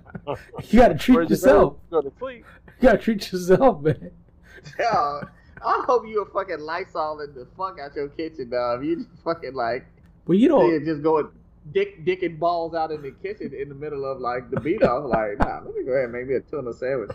You 0.69 0.79
got 0.79 0.87
to 0.89 0.95
treat 0.95 1.15
Where'd 1.15 1.29
you 1.29 1.33
yourself. 1.35 1.75
Go 1.89 2.01
Go 2.01 2.09
to 2.09 2.15
sleep. 2.17 2.45
You 2.79 2.89
got 2.89 2.91
to 2.93 2.97
treat 2.97 3.31
yourself, 3.31 3.81
man. 3.81 4.11
Yeah. 4.79 5.21
I 5.65 5.83
hope 5.85 6.07
you 6.07 6.21
a 6.21 6.25
fucking 6.31 6.59
Lysol 6.59 7.19
in 7.21 7.33
the 7.33 7.45
fuck 7.57 7.77
out 7.79 7.93
your 7.95 8.07
kitchen, 8.09 8.49
dog. 8.49 8.85
You 8.85 8.97
just 8.97 9.09
fucking 9.23 9.53
like, 9.53 9.85
Well, 10.25 10.37
you 10.37 10.47
don't. 10.49 10.69
nigga 10.69 10.85
just 10.85 11.03
going 11.03 11.27
dick 11.71 12.05
dicking 12.05 12.37
balls 12.39 12.73
out 12.75 12.91
in 12.91 13.01
the 13.01 13.11
kitchen 13.11 13.53
in 13.53 13.69
the 13.69 13.75
middle 13.75 14.05
of 14.05 14.19
like 14.19 14.49
the 14.49 14.59
beat 14.59 14.83
off. 14.83 15.05
Like, 15.05 15.39
nah, 15.39 15.61
let 15.65 15.75
me 15.75 15.83
go 15.83 15.91
ahead 15.91 16.05
and 16.05 16.13
make 16.13 16.27
me 16.27 16.35
a 16.35 16.39
tuna 16.41 16.73
sandwich. 16.73 17.11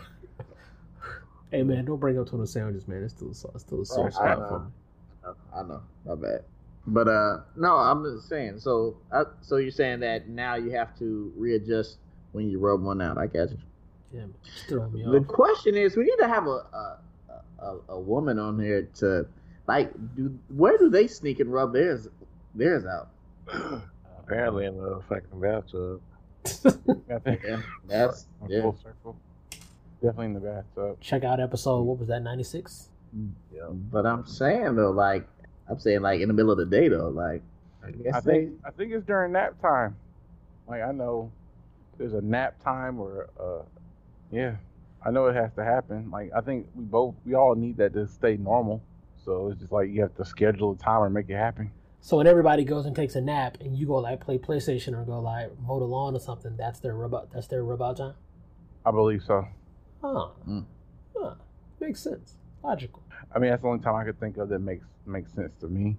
Hey 1.51 1.63
man, 1.63 1.85
don't 1.85 1.99
bring 1.99 2.19
up 2.19 2.29
tuna 2.29 2.45
sandwiches, 2.45 2.87
man. 2.87 3.03
It's 3.03 3.13
still 3.13 3.27
a- 3.29 3.53
it's 3.55 3.63
still 3.63 3.81
a 3.81 3.85
sore 3.85 4.05
Right, 4.05 4.13
I 4.13 4.33
spot 4.33 4.39
know. 4.39 4.47
for 4.47 4.59
me. 4.59 5.33
I 5.53 5.63
know, 5.63 5.81
my 6.05 6.15
bad. 6.15 6.43
But 6.87 7.07
uh, 7.07 7.41
no, 7.55 7.75
I'm 7.75 8.03
just 8.03 8.29
saying. 8.29 8.59
So, 8.59 8.97
uh, 9.11 9.25
so 9.41 9.57
you're 9.57 9.69
saying 9.71 9.99
that 9.99 10.27
now 10.29 10.55
you 10.55 10.71
have 10.71 10.97
to 10.99 11.31
readjust 11.35 11.97
when 12.31 12.49
you 12.49 12.57
rub 12.59 12.81
one 12.81 13.01
out. 13.01 13.17
I 13.17 13.27
got 13.27 13.51
you. 13.51 13.57
Yeah, 14.11 14.21
throwing 14.67 14.93
me 14.93 15.03
The 15.03 15.19
off. 15.19 15.27
question 15.27 15.75
is, 15.75 15.95
we 15.95 16.03
need 16.03 16.17
to 16.19 16.27
have 16.27 16.47
a 16.47 16.49
a, 16.73 16.99
a, 17.59 17.77
a 17.89 17.99
woman 17.99 18.39
on 18.39 18.59
here 18.59 18.87
to 18.95 19.27
like 19.67 19.91
do. 20.15 20.37
Where 20.49 20.77
do 20.77 20.89
they 20.89 21.05
sneak 21.07 21.39
and 21.39 21.51
rub 21.51 21.73
theirs 21.73 22.07
theirs 22.55 22.85
out? 22.85 23.09
Apparently 24.29 24.65
in 24.65 24.77
the 24.77 25.01
fucking 25.09 25.39
bathtub. 25.39 26.01
I 26.45 26.49
Yeah, 27.43 27.61
that's 27.87 28.27
yeah. 28.47 28.61
full 28.61 28.77
circle. 28.81 29.15
Definitely 30.01 30.25
in 30.27 30.33
the 30.33 30.39
bathtub. 30.39 30.99
Check 31.01 31.23
out 31.23 31.39
episode. 31.39 31.81
What 31.81 31.97
was 31.97 32.07
that? 32.09 32.21
Ninety 32.21 32.43
six. 32.43 32.89
Yeah, 33.51 33.63
But 33.69 34.05
I'm 34.05 34.25
saying 34.25 34.75
though, 34.75 34.91
like 34.91 35.27
I'm 35.67 35.79
saying, 35.79 36.01
like 36.01 36.21
in 36.21 36.27
the 36.27 36.33
middle 36.33 36.51
of 36.51 36.57
the 36.57 36.65
day 36.65 36.87
though, 36.87 37.09
like 37.09 37.41
I 37.83 37.91
guess 37.91 38.13
I 38.13 38.19
think 38.21 38.53
I 38.63 38.71
think 38.71 38.93
it's 38.93 39.05
during 39.05 39.31
nap 39.31 39.59
time. 39.61 39.95
Like 40.67 40.83
I 40.83 40.91
know 40.91 41.31
there's 41.97 42.13
a 42.13 42.21
nap 42.21 42.63
time 42.63 42.99
or 42.99 43.29
uh 43.39 43.63
yeah. 44.31 44.55
I 45.03 45.11
know 45.11 45.27
it 45.27 45.35
has 45.35 45.51
to 45.55 45.63
happen. 45.63 46.11
Like 46.11 46.31
I 46.35 46.41
think 46.41 46.67
we 46.75 46.83
both 46.83 47.15
we 47.25 47.33
all 47.33 47.55
need 47.55 47.77
that 47.77 47.93
to 47.93 48.07
stay 48.07 48.37
normal. 48.37 48.81
So 49.25 49.49
it's 49.49 49.59
just 49.59 49.71
like 49.71 49.89
you 49.89 50.01
have 50.01 50.15
to 50.15 50.25
schedule 50.25 50.73
a 50.73 50.77
time 50.77 51.01
or 51.01 51.09
make 51.09 51.29
it 51.29 51.35
happen. 51.35 51.71
So 52.01 52.17
when 52.17 52.27
everybody 52.27 52.63
goes 52.63 52.85
and 52.85 52.95
takes 52.95 53.15
a 53.15 53.21
nap, 53.21 53.57
and 53.61 53.77
you 53.77 53.85
go 53.85 53.95
like 53.95 54.21
play 54.21 54.37
PlayStation 54.37 54.93
or 54.93 55.03
go 55.03 55.19
like 55.19 55.51
mow 55.59 55.79
the 55.79 55.85
lawn 55.85 56.15
or 56.15 56.19
something, 56.19 56.55
that's 56.57 56.79
their 56.79 56.95
rub 56.95 57.13
out. 57.13 57.29
That's 57.31 57.47
their 57.47 57.63
rub 57.63 57.81
out 57.81 57.97
time. 57.97 58.13
I 58.85 58.91
believe 58.91 59.23
so. 59.23 59.45
Huh. 60.01 60.29
Mm. 60.47 60.65
Huh. 61.17 61.35
Makes 61.79 62.01
sense. 62.01 62.35
Logical. 62.63 63.03
I 63.33 63.39
mean 63.39 63.51
that's 63.51 63.61
the 63.61 63.67
only 63.67 63.83
time 63.83 63.95
I 63.95 64.05
could 64.05 64.19
think 64.19 64.37
of 64.37 64.49
that 64.49 64.59
makes 64.59 64.85
makes 65.05 65.33
sense 65.33 65.51
to 65.59 65.67
me. 65.67 65.97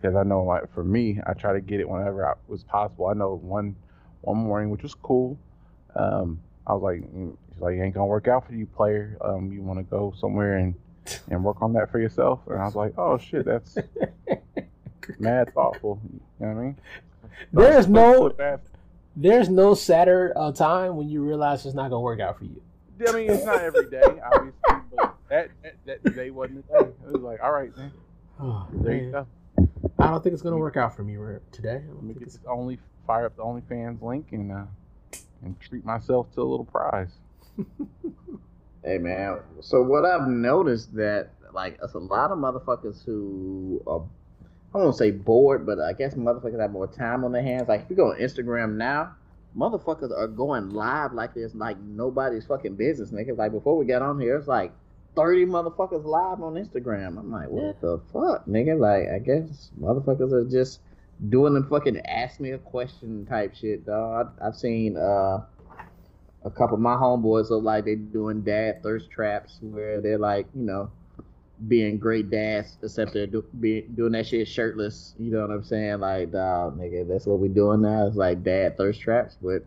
Because 0.00 0.16
I 0.16 0.22
know 0.22 0.44
like 0.44 0.72
for 0.72 0.84
me, 0.84 1.20
I 1.26 1.34
try 1.34 1.52
to 1.52 1.60
get 1.60 1.80
it 1.80 1.88
whenever 1.88 2.26
I, 2.26 2.34
was 2.48 2.64
possible. 2.64 3.06
I 3.06 3.14
know 3.14 3.34
one 3.42 3.76
one 4.22 4.38
morning, 4.38 4.70
which 4.70 4.82
was 4.82 4.94
cool. 4.94 5.38
Um, 5.96 6.40
I 6.66 6.74
was 6.74 6.82
like, 6.82 7.00
mm, 7.12 7.36
she's 7.52 7.60
like, 7.60 7.74
it 7.74 7.82
ain't 7.82 7.94
gonna 7.94 8.06
work 8.06 8.28
out 8.28 8.46
for 8.46 8.54
you, 8.54 8.66
player. 8.66 9.18
Um, 9.20 9.52
you 9.52 9.62
want 9.62 9.78
to 9.78 9.82
go 9.82 10.14
somewhere 10.16 10.58
and 10.58 10.74
and 11.28 11.42
work 11.42 11.60
on 11.60 11.72
that 11.72 11.90
for 11.90 11.98
yourself? 11.98 12.40
And 12.46 12.60
I 12.60 12.64
was 12.64 12.76
like, 12.76 12.94
oh 12.96 13.18
shit, 13.18 13.44
that's 13.44 13.76
mad 15.18 15.52
thoughtful. 15.54 16.00
You 16.04 16.20
know 16.46 16.52
what 16.52 16.60
I 16.60 16.64
mean? 16.64 16.76
There's 17.52 17.88
no 17.88 18.32
there's 19.16 19.48
no 19.48 19.74
sadder 19.74 20.32
uh, 20.36 20.52
time 20.52 20.96
when 20.96 21.08
you 21.08 21.22
realize 21.22 21.66
it's 21.66 21.74
not 21.74 21.90
gonna 21.90 22.00
work 22.00 22.20
out 22.20 22.38
for 22.38 22.44
you. 22.44 22.62
I 23.06 23.12
mean, 23.12 23.30
it's 23.30 23.44
not 23.44 23.60
every 23.60 23.90
day, 23.90 24.02
obviously, 24.32 24.52
but 24.94 25.16
that, 25.28 25.50
that 25.62 26.04
that 26.04 26.14
day 26.14 26.30
wasn't 26.30 26.66
the 26.68 26.84
day. 26.84 26.90
It 27.06 27.12
was 27.12 27.22
like, 27.22 27.42
all 27.42 27.52
right, 27.52 27.74
then, 27.76 27.92
Oh, 28.40 28.66
there 28.72 28.94
you 28.94 29.10
go. 29.10 29.26
I 29.98 30.08
don't 30.08 30.22
think 30.22 30.32
it's 30.32 30.42
gonna 30.42 30.56
work 30.56 30.76
out 30.76 30.94
for 30.94 31.02
me 31.02 31.16
re- 31.16 31.40
today. 31.50 31.82
Let 31.92 32.02
me 32.02 32.14
think 32.14 32.30
get 32.30 32.40
only 32.46 32.78
fire 33.06 33.26
up 33.26 33.36
the 33.36 33.42
OnlyFans 33.42 34.00
link 34.02 34.28
and 34.32 34.52
uh, 34.52 34.64
and 35.42 35.58
treat 35.60 35.84
myself 35.84 36.32
to 36.34 36.42
a 36.42 36.44
little 36.44 36.66
prize. 36.66 37.12
Hey 38.82 38.96
man, 38.96 39.40
so 39.60 39.82
what 39.82 40.06
I've 40.06 40.26
noticed 40.26 40.94
that 40.94 41.32
like 41.52 41.78
it's 41.82 41.92
a 41.92 41.98
lot 41.98 42.30
of 42.30 42.38
motherfuckers 42.38 43.04
who 43.04 43.82
are 43.86 44.02
I 44.74 44.78
won't 44.78 44.96
say 44.96 45.10
bored, 45.10 45.66
but 45.66 45.80
I 45.80 45.92
guess 45.92 46.14
motherfuckers 46.14 46.60
have 46.60 46.70
more 46.70 46.86
time 46.86 47.24
on 47.24 47.32
their 47.32 47.42
hands. 47.42 47.68
Like 47.68 47.82
if 47.82 47.90
you 47.90 47.96
go 47.96 48.12
on 48.12 48.18
Instagram 48.20 48.76
now, 48.76 49.14
motherfuckers 49.56 50.16
are 50.16 50.28
going 50.28 50.70
live 50.70 51.12
like 51.12 51.34
there's 51.34 51.54
like 51.54 51.78
nobody's 51.80 52.46
fucking 52.46 52.76
business, 52.76 53.10
nigga. 53.10 53.36
Like 53.36 53.52
before 53.52 53.76
we 53.76 53.84
got 53.84 54.02
on 54.02 54.20
here, 54.20 54.36
it's 54.36 54.46
like 54.46 54.72
thirty 55.16 55.44
motherfuckers 55.44 56.04
live 56.04 56.40
on 56.42 56.54
Instagram. 56.54 57.18
I'm 57.18 57.32
like, 57.32 57.48
what 57.48 57.80
the 57.80 58.00
fuck, 58.12 58.46
nigga? 58.46 58.78
Like 58.78 59.08
I 59.12 59.18
guess 59.18 59.70
motherfuckers 59.80 60.32
are 60.32 60.48
just 60.48 60.80
doing 61.28 61.54
the 61.54 61.62
fucking 61.64 62.00
ask 62.06 62.38
me 62.38 62.52
a 62.52 62.58
question 62.58 63.26
type 63.26 63.54
shit, 63.56 63.84
dog. 63.84 64.32
I've 64.40 64.56
seen 64.56 64.96
uh 64.96 65.40
a 66.42 66.50
couple 66.50 66.76
of 66.76 66.80
my 66.80 66.94
homeboys 66.94 67.50
look 67.50 67.64
like 67.64 67.84
they 67.84 67.96
doing 67.96 68.42
dad 68.42 68.82
thirst 68.82 69.10
traps 69.10 69.58
where 69.60 70.00
they're 70.00 70.16
like, 70.18 70.46
you 70.54 70.62
know, 70.62 70.90
being 71.68 71.98
great 71.98 72.30
dads, 72.30 72.78
except 72.82 73.12
they're 73.14 73.26
do, 73.26 73.44
be, 73.60 73.82
doing 73.82 74.12
that 74.12 74.26
shit 74.26 74.48
shirtless. 74.48 75.14
You 75.18 75.30
know 75.32 75.40
what 75.42 75.50
I'm 75.50 75.64
saying? 75.64 76.00
Like, 76.00 76.32
dog, 76.32 76.78
nigga, 76.78 77.06
that's 77.08 77.26
what 77.26 77.38
we 77.40 77.48
doing 77.48 77.82
now. 77.82 78.06
It's 78.06 78.16
like 78.16 78.42
dad 78.42 78.76
thirst 78.76 79.00
traps, 79.00 79.36
but 79.40 79.64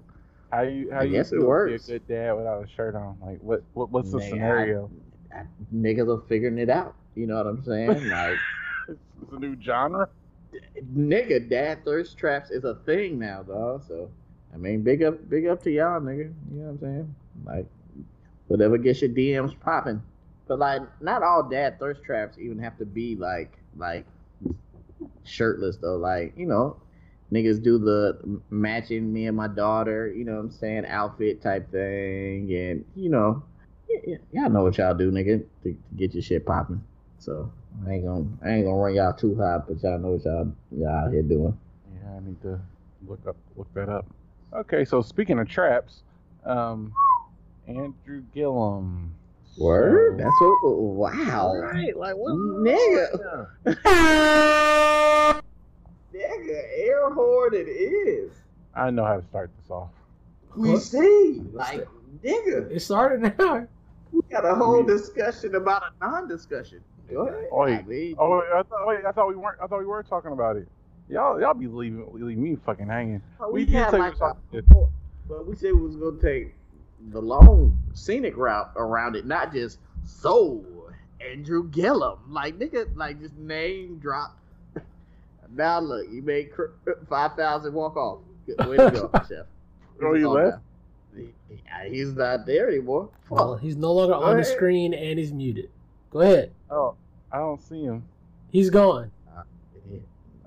How 0.51 0.61
you 0.61 0.91
how 0.91 1.01
I 1.01 1.03
you 1.03 1.11
guess 1.11 1.31
it 1.31 1.39
works. 1.41 1.87
be 1.87 1.93
a 1.95 1.99
good 1.99 2.07
dad 2.07 2.33
without 2.33 2.63
a 2.63 2.67
shirt 2.67 2.95
on? 2.95 3.17
Like 3.21 3.39
what, 3.41 3.63
what 3.73 3.89
what's 3.91 4.11
the 4.11 4.19
Nigga, 4.19 4.29
scenario? 4.29 4.91
I, 5.33 5.43
niggas 5.73 6.07
are 6.07 6.21
figuring 6.27 6.57
it 6.59 6.69
out. 6.69 6.95
You 7.15 7.27
know 7.27 7.37
what 7.37 7.47
I'm 7.47 7.63
saying? 7.63 8.07
Like, 8.09 8.41
It's, 8.87 8.99
it's 9.21 9.31
a 9.31 9.39
new 9.39 9.55
genre. 9.61 10.09
nigga, 10.95 11.49
dad 11.49 11.83
thirst 11.85 12.17
traps 12.17 12.51
is 12.51 12.63
a 12.63 12.75
thing 12.85 13.19
now, 13.19 13.43
dog. 13.43 13.83
So, 13.87 14.09
I 14.53 14.57
mean, 14.57 14.81
big 14.83 15.03
up, 15.03 15.29
big 15.29 15.47
up 15.47 15.61
to 15.63 15.71
y'all, 15.71 15.99
nigga. 16.01 16.33
You 16.51 16.59
know 16.59 16.65
what 16.65 16.69
I'm 16.71 16.79
saying? 16.79 17.15
Like, 17.45 17.65
whatever 18.47 18.77
gets 18.77 19.01
your 19.01 19.11
DMs 19.11 19.59
popping. 19.59 20.01
But 20.47 20.59
like, 20.59 20.81
not 21.01 21.23
all 21.23 21.43
dad 21.43 21.79
thirst 21.79 22.03
traps 22.03 22.37
even 22.37 22.59
have 22.59 22.77
to 22.77 22.85
be 22.85 23.15
like, 23.15 23.57
like 23.77 24.05
shirtless 25.23 25.77
though. 25.77 25.95
Like, 25.95 26.33
you 26.37 26.45
know, 26.45 26.77
niggas 27.31 27.61
do 27.61 27.77
the 27.77 28.19
matching 28.49 29.11
me 29.11 29.27
and 29.27 29.37
my 29.37 29.47
daughter. 29.47 30.11
You 30.13 30.25
know 30.25 30.33
what 30.33 30.41
I'm 30.41 30.51
saying? 30.51 30.85
Outfit 30.85 31.41
type 31.41 31.71
thing, 31.71 32.53
and 32.53 32.85
you 32.95 33.09
know. 33.09 33.43
Yeah, 33.89 34.15
y'all 34.31 34.49
know 34.49 34.63
what 34.63 34.77
y'all 34.77 34.95
do, 34.95 35.11
nigga, 35.11 35.45
to, 35.63 35.69
to 35.69 35.77
get 35.95 36.13
your 36.13 36.23
shit 36.23 36.45
popping. 36.45 36.83
So 37.19 37.51
I 37.87 37.93
ain't 37.93 38.05
gonna 38.05 38.25
I 38.43 38.49
ain't 38.49 38.65
gonna 38.65 38.77
run 38.77 38.95
y'all 38.95 39.13
too 39.13 39.35
high, 39.35 39.59
but 39.59 39.81
y'all 39.83 39.99
know 39.99 40.11
what 40.11 40.25
y'all 40.25 40.51
y'all 40.71 41.05
out 41.05 41.11
here 41.11 41.21
doing. 41.21 41.57
Yeah, 41.93 42.09
I 42.15 42.19
need 42.19 42.41
to 42.41 42.59
look 43.07 43.19
up 43.27 43.35
look 43.55 43.71
that 43.73 43.89
up. 43.89 44.05
Okay, 44.53 44.85
so 44.85 45.01
speaking 45.01 45.39
of 45.39 45.47
traps, 45.47 46.03
um, 46.45 46.93
Andrew 47.67 48.23
Gillum. 48.33 49.15
Word? 49.57 50.17
So- 50.19 50.23
That's 50.23 50.35
what. 50.41 50.77
Wow. 50.77 51.55
Right, 51.55 51.95
like 51.97 52.15
what? 52.15 52.33
Nigga. 52.33 53.47
Nigga, 56.13 56.63
air 56.77 57.09
horn 57.11 57.53
it 57.53 57.67
is. 57.67 58.31
I 58.75 58.89
know 58.91 59.03
how 59.05 59.17
to 59.17 59.23
start 59.23 59.51
this 59.59 59.69
off. 59.69 59.89
We 60.55 60.71
What? 60.73 60.81
see, 60.81 61.41
like, 61.53 61.87
nigga, 62.23 62.69
It 62.71 62.79
started 62.81 63.21
now. 63.39 63.67
we 64.11 64.21
got 64.29 64.45
a 64.45 64.53
whole 64.53 64.83
discussion 64.83 65.55
about 65.55 65.83
a 65.83 66.05
non-discussion. 66.05 66.81
Go 67.09 67.21
oh, 67.21 67.27
ahead. 67.27 67.47
Oh, 67.51 67.61
I 67.63 67.81
mean, 67.83 68.15
Oh, 68.19 68.37
wait, 68.39 68.47
I 68.53 68.63
thought, 68.63 68.87
wait, 68.87 69.05
I 69.05 69.11
thought 69.11 69.27
we 69.27 69.35
weren't. 69.35 69.59
I 69.61 69.67
thought 69.67 69.79
we 69.79 69.85
were 69.85 70.03
talking 70.03 70.31
about 70.31 70.55
it. 70.55 70.67
Y'all, 71.09 71.39
y'all 71.39 71.53
be 71.53 71.67
leaving, 71.67 72.07
leaving 72.13 72.41
me 72.41 72.57
fucking 72.65 72.87
hanging. 72.87 73.21
Oh, 73.39 73.51
we, 73.51 73.65
did 73.65 73.73
had 73.73 73.91
say 73.91 73.97
we 73.97 74.03
like 74.03 74.15
a, 74.15 74.17
talking 74.17 74.63
but 75.27 75.47
we 75.47 75.55
said 75.55 75.73
we 75.73 75.81
was 75.81 75.95
gonna 75.95 76.19
take 76.21 76.53
the 77.09 77.21
long 77.21 77.77
scenic 77.93 78.35
route 78.37 78.71
around 78.75 79.15
it, 79.15 79.25
not 79.25 79.53
just 79.53 79.79
so 80.05 80.63
Andrew 81.21 81.67
Gillum, 81.69 82.19
like 82.29 82.57
nigga, 82.59 82.87
like 82.95 83.19
just 83.19 83.35
name 83.37 83.97
drop. 83.99 84.37
now 85.55 85.79
look, 85.79 86.07
you 86.11 86.21
made 86.21 86.51
cr- 86.51 86.71
uh, 86.87 86.91
five 87.09 87.35
thousand 87.35 87.73
walk 87.73 87.95
off. 87.95 88.19
Good 88.45 88.65
way 88.67 88.77
to 88.77 88.91
go, 88.91 89.09
chef. 89.29 89.45
Oh, 90.01 90.13
you 90.13 90.15
He's 90.15 90.25
left? 90.25 90.51
gone 90.51 90.61
now. 91.15 91.21
He- 91.23 91.33
uh, 91.71 91.89
He's 91.89 92.13
not 92.13 92.45
there 92.45 92.67
anymore. 92.69 93.09
Well, 93.29 93.55
he's 93.55 93.75
no 93.77 93.93
longer 93.93 94.13
Go 94.15 94.23
on 94.23 94.37
the 94.37 94.43
screen 94.43 94.93
and 94.93 95.17
he's 95.19 95.31
muted. 95.31 95.69
Go 96.11 96.21
ahead. 96.21 96.51
Oh, 96.69 96.95
I 97.31 97.37
don't 97.37 97.61
see 97.61 97.83
him. 97.83 98.03
He's 98.51 98.69
gone. 98.69 99.11
Uh, 99.35 99.43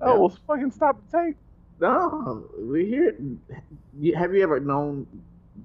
oh, 0.01 0.19
well, 0.19 0.37
fucking 0.47 0.71
stop 0.71 0.99
the 1.09 1.17
tape. 1.17 1.37
No, 1.79 2.45
we 2.59 2.85
hear. 2.85 3.15
you- 3.99 4.15
Have 4.15 4.33
you 4.33 4.43
ever 4.43 4.59
known 4.59 5.07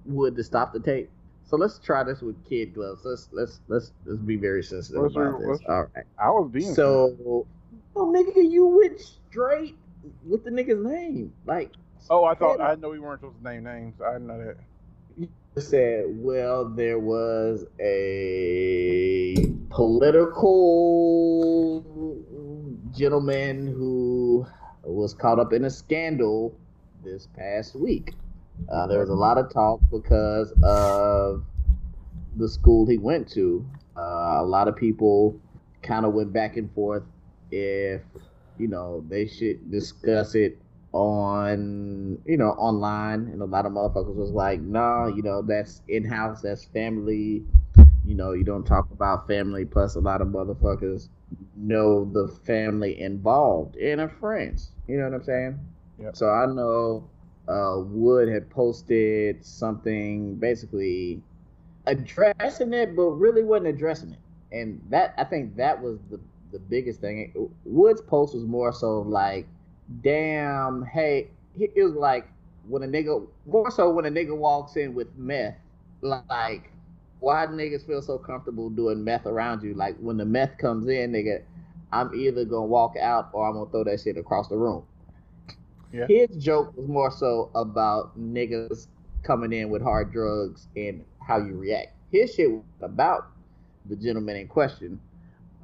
Wood 0.05 0.37
to 0.37 0.45
stop 0.45 0.73
the 0.73 0.81
tape? 0.81 1.11
So 1.45 1.57
let's 1.57 1.79
try 1.79 2.03
this 2.03 2.21
with 2.23 2.43
kid 2.49 2.75
gloves. 2.75 3.03
Let's 3.05 3.29
let's 3.33 3.61
let's 3.69 3.93
let's 4.07 4.21
be 4.21 4.37
very 4.37 4.63
sensitive 4.63 5.03
What's 5.03 5.15
your- 5.15 5.29
about 5.31 5.41
this. 5.41 5.49
what's- 5.49 5.65
All 5.69 5.87
right. 5.95 6.05
I 6.19 6.31
was 6.31 6.51
being 6.53 6.75
So, 6.75 7.47
oh 7.97 8.07
nigga, 8.07 8.51
you 8.51 8.67
went 8.67 9.01
straight 9.01 9.77
with 10.27 10.45
the 10.45 10.51
nigga's 10.51 10.85
name. 10.85 11.33
Like, 11.47 11.71
Oh, 12.11 12.25
I 12.25 12.35
thought 12.35 12.61
I 12.61 12.75
know 12.77 12.91
we 12.91 12.99
weren't 12.99 13.21
supposed 13.21 13.39
to 13.39 13.45
name 13.45 13.65
names. 13.65 13.95
I 14.01 14.15
didn't 14.15 14.27
know 14.29 14.45
that. 14.45 14.57
you 15.19 15.29
said, 15.61 16.07
well, 16.09 16.65
there 16.69 16.99
was 16.99 17.65
a 17.79 19.35
political 19.71 21.85
gentleman 22.93 23.67
who 23.69 24.47
was 24.83 25.15
caught 25.15 25.39
up 25.39 25.53
in 25.53 25.65
a 25.65 25.71
scandal 25.71 26.53
this 27.05 27.29
past 27.37 27.77
week. 27.77 28.15
Uh, 28.71 28.87
there 28.87 29.01
was 29.01 29.09
a 29.11 29.15
lot 29.15 29.39
of 29.39 29.53
talk 29.53 29.81
because 29.91 30.53
of 30.63 31.45
the 32.37 32.49
school 32.49 32.87
he 32.87 32.99
went 32.99 33.29
to. 33.33 33.65
Uh, 33.97 34.39
a 34.41 34.45
lot 34.45 34.69
of 34.69 34.77
people 34.77 35.39
kind 35.83 36.07
of 36.07 36.13
went 36.13 36.33
back 36.33 36.57
and 36.57 36.73
forth 36.75 37.03
if 37.51 38.03
you 38.59 38.69
know 38.69 39.05
they 39.09 39.27
should 39.27 39.71
discuss 39.71 40.35
it 40.35 40.59
on 40.93 42.19
you 42.27 42.37
know 42.37 42.51
online 42.51 43.21
and 43.29 43.41
a 43.43 43.45
lot 43.45 43.65
of 43.67 43.73
motherfuckers 43.73 44.15
was 44.15 44.31
like 44.31 44.61
nah 44.61 45.07
you 45.07 45.23
know 45.23 45.43
that's 45.43 45.83
in-house 45.89 46.43
that's 46.43 46.65
family 46.67 47.43
you 48.05 48.15
know 48.15 48.33
you 48.33 48.45
don't 48.45 48.65
talk 48.67 48.91
about 48.91 49.27
family 49.27 49.65
plus 49.65 49.97
a 49.97 50.01
lot 50.01 50.21
of 50.21 50.29
motherfuckers 50.29 51.09
know 51.57 52.05
the 52.13 52.29
family 52.45 53.01
involved 53.01 53.77
and 53.77 54.01
are 54.01 54.09
friends 54.09 54.73
you 54.87 54.97
know 54.99 55.05
what 55.05 55.15
i'm 55.15 55.23
saying 55.25 55.59
Yep. 55.99 56.17
so 56.17 56.29
i 56.29 56.47
know 56.47 57.09
uh 57.53 57.79
wood 57.79 58.29
had 58.29 58.49
posted 58.51 59.45
something 59.45 60.35
basically 60.37 61.21
addressing 61.87 62.73
it 62.73 62.97
but 62.97 63.11
really 63.11 63.43
wasn't 63.43 63.67
addressing 63.67 64.13
it 64.13 64.19
and 64.57 64.81
that 64.89 65.15
i 65.19 65.25
think 65.25 65.55
that 65.57 65.81
was 65.81 65.99
the 66.11 66.19
the 66.53 66.59
biggest 66.59 67.01
thing 67.01 67.33
wood's 67.65 68.01
post 68.03 68.35
was 68.35 68.45
more 68.45 68.73
so 68.73 69.01
like 69.01 69.47
damn, 70.01 70.85
hey, 70.85 71.31
it 71.59 71.73
was 71.77 71.95
like 71.95 72.29
when 72.67 72.83
a 72.83 72.87
nigga, 72.87 73.27
more 73.47 73.71
so 73.71 73.91
when 73.91 74.07
a 74.07 74.11
nigga 74.11 74.37
walks 74.37 74.77
in 74.77 74.95
with 74.95 75.09
meth, 75.17 75.57
like, 76.01 76.71
why 77.21 77.47
do 77.47 77.53
niggas 77.53 77.87
feel 77.87 78.03
so 78.03 78.19
comfortable 78.19 78.71
doing 78.71 79.05
meth 79.05 79.27
around 79.27 79.63
you? 79.63 79.75
Like, 79.75 79.97
when 79.99 80.17
the 80.17 80.25
meth 80.25 80.59
comes 80.59 80.89
in, 80.89 81.13
nigga, 81.13 81.43
I'm 81.93 82.15
either 82.15 82.45
gonna 82.45 82.67
walk 82.67 82.97
out 83.01 83.31
or 83.33 83.47
I'm 83.47 83.55
gonna 83.55 83.71
throw 83.71 83.85
that 83.85 84.01
shit 84.01 84.17
across 84.17 84.49
the 84.49 84.57
room. 84.57 84.85
Yeah. 85.93 86.07
His 86.09 86.37
joke 86.37 86.77
was 86.77 86.89
more 86.89 87.11
so 87.11 87.51
about 87.55 88.19
niggas 88.19 88.87
coming 89.23 89.53
in 89.53 89.71
with 89.71 89.83
hard 89.83 90.13
drugs 90.13 90.69
and 90.77 91.05
how 91.27 91.39
you 91.39 91.55
react. 91.55 91.93
His 92.11 92.35
shit 92.35 92.51
was 92.51 92.63
about 92.81 93.29
the 93.87 93.97
gentleman 93.97 94.37
in 94.37 94.49
question. 94.49 95.01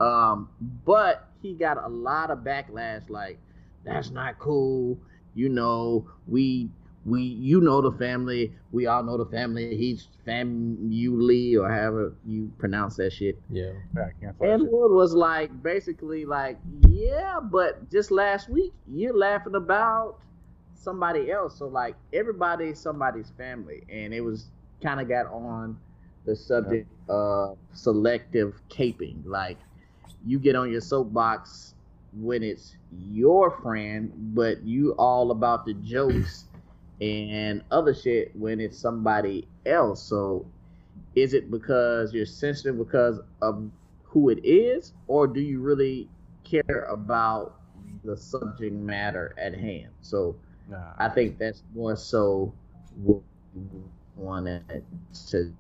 Um, 0.01 0.49
but 0.85 1.29
he 1.43 1.55
got 1.55 1.83
a 1.83 1.89
lot 1.89 2.31
of 2.31 2.41
backlash, 2.41 3.09
like, 3.09 3.39
that's 3.85 4.11
not 4.11 4.39
cool. 4.39 4.99
You 5.35 5.49
know, 5.49 6.09
we 6.26 6.68
we 7.09 7.23
you 7.23 7.61
know 7.61 7.81
the 7.81 7.93
family. 7.93 8.53
We 8.73 8.87
all 8.87 9.03
know 9.03 9.17
the 9.17 9.27
family. 9.27 9.77
He's 9.77 10.09
family 10.25 11.57
or 11.57 11.69
however 11.69 12.15
you 12.27 12.53
pronounce 12.59 12.97
that 12.97 13.13
shit. 13.13 13.39
Yeah. 13.51 13.73
Yeah, 13.97 14.03
I 14.03 14.21
can't 14.21 14.37
And 14.41 14.63
shit. 14.63 14.73
Wood 14.73 14.93
was 14.93 15.15
like 15.15 15.63
basically 15.63 16.25
like, 16.25 16.59
yeah, 16.89 17.41
but 17.41 17.91
just 17.91 18.11
last 18.11 18.49
week 18.49 18.73
you're 18.87 19.17
laughing 19.17 19.55
about 19.55 20.19
somebody 20.75 21.31
else. 21.31 21.59
So 21.59 21.67
like 21.67 21.97
everybody's 22.13 22.79
somebody's 22.79 23.31
family, 23.37 23.85
and 23.89 24.13
it 24.13 24.21
was 24.21 24.51
kind 24.83 25.01
of 25.01 25.09
got 25.09 25.27
on 25.27 25.79
the 26.25 26.37
subject 26.37 26.89
of 27.09 27.57
selective 27.73 28.61
caping. 28.69 29.25
Like 29.25 29.59
you 30.27 30.39
get 30.39 30.57
on 30.57 30.71
your 30.71 30.81
soapbox 30.81 31.75
when 32.13 32.43
it's 32.43 32.77
your 32.91 33.51
friend, 33.63 34.13
but 34.35 34.63
you 34.63 34.93
all 34.93 35.31
about 35.31 35.65
the 35.65 35.75
jokes 35.75 36.47
and 37.01 37.62
other 37.70 37.94
shit 37.94 38.34
when 38.34 38.61
it's 38.61 38.78
somebody 38.78 39.46
else. 39.66 40.03
So 40.03 40.46
is 41.14 41.34
it 41.34 41.51
because 41.51 42.12
you're 42.12 42.26
sensitive 42.26 42.78
because 42.78 43.20
of 43.42 43.70
who 44.05 44.30
it 44.30 44.44
is, 44.44 44.92
or 45.07 45.26
do 45.26 45.40
you 45.40 45.61
really 45.61 46.09
care 46.44 46.86
about 46.90 47.61
the 48.05 48.16
subject 48.16 48.74
matter 48.74 49.34
at 49.38 49.55
hand? 49.55 49.90
So 50.01 50.36
Nah. 50.68 50.92
I 50.99 51.09
think 51.09 51.38
that's 51.38 51.62
more 51.74 51.96
so 51.96 52.53
what 53.03 53.22
we 53.55 53.62
wanted 54.16 54.84
to 55.28 55.55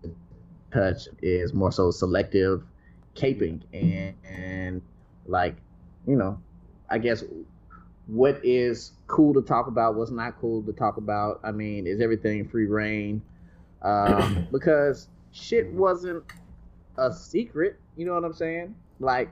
touch 0.72 1.08
is 1.22 1.54
more 1.54 1.72
so 1.72 1.90
selective 1.90 2.62
caping 3.14 3.62
and, 3.72 4.14
and 4.24 4.82
like 5.26 5.56
you 6.06 6.14
know 6.14 6.38
I 6.90 6.98
guess 6.98 7.24
what 8.08 8.40
is 8.42 8.92
cool 9.06 9.34
to 9.34 9.42
talk 9.42 9.66
about, 9.66 9.94
what's 9.94 10.10
not 10.10 10.40
cool 10.40 10.62
to 10.62 10.72
talk 10.72 10.96
about. 10.96 11.40
I 11.44 11.52
mean, 11.52 11.86
is 11.86 12.00
everything 12.00 12.48
free 12.48 12.66
rein? 12.66 13.22
Um, 13.82 14.48
because 14.52 15.08
shit 15.30 15.70
wasn't 15.72 16.24
a 16.96 17.12
secret. 17.12 17.78
You 17.96 18.06
know 18.06 18.14
what 18.14 18.24
I'm 18.24 18.32
saying? 18.32 18.74
Like 18.98 19.30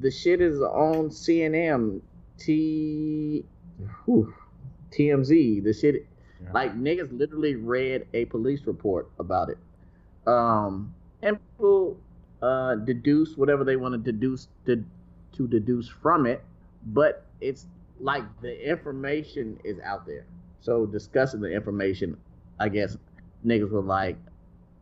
the 0.00 0.10
shit 0.10 0.40
is 0.40 0.60
on 0.60 1.10
CNN, 1.10 2.00
T, 2.38 3.44
whew, 4.04 4.34
TMZ. 4.90 5.62
The 5.62 5.72
shit, 5.72 6.06
Yeah. 6.42 6.52
like 6.52 6.74
niggas 6.76 7.16
literally 7.16 7.54
read 7.54 8.06
a 8.14 8.24
police 8.26 8.62
report 8.66 9.10
about 9.18 9.50
it. 9.50 9.58
Um, 10.26 10.94
and 11.22 11.38
people 11.52 11.98
uh, 12.40 12.76
deduce 12.76 13.36
whatever 13.36 13.62
they 13.62 13.76
want 13.76 13.92
to 13.92 14.12
deduce 14.12 14.48
to, 14.66 14.82
to 15.34 15.46
deduce 15.46 15.86
from 15.88 16.24
it, 16.26 16.42
but 16.86 17.23
it's 17.40 17.66
like 18.00 18.24
the 18.42 18.68
information 18.70 19.58
is 19.64 19.78
out 19.80 20.06
there. 20.06 20.26
So 20.60 20.86
discussing 20.86 21.40
the 21.40 21.52
information, 21.52 22.16
I 22.58 22.68
guess 22.68 22.96
niggas 23.44 23.70
were 23.70 23.82
like, 23.82 24.16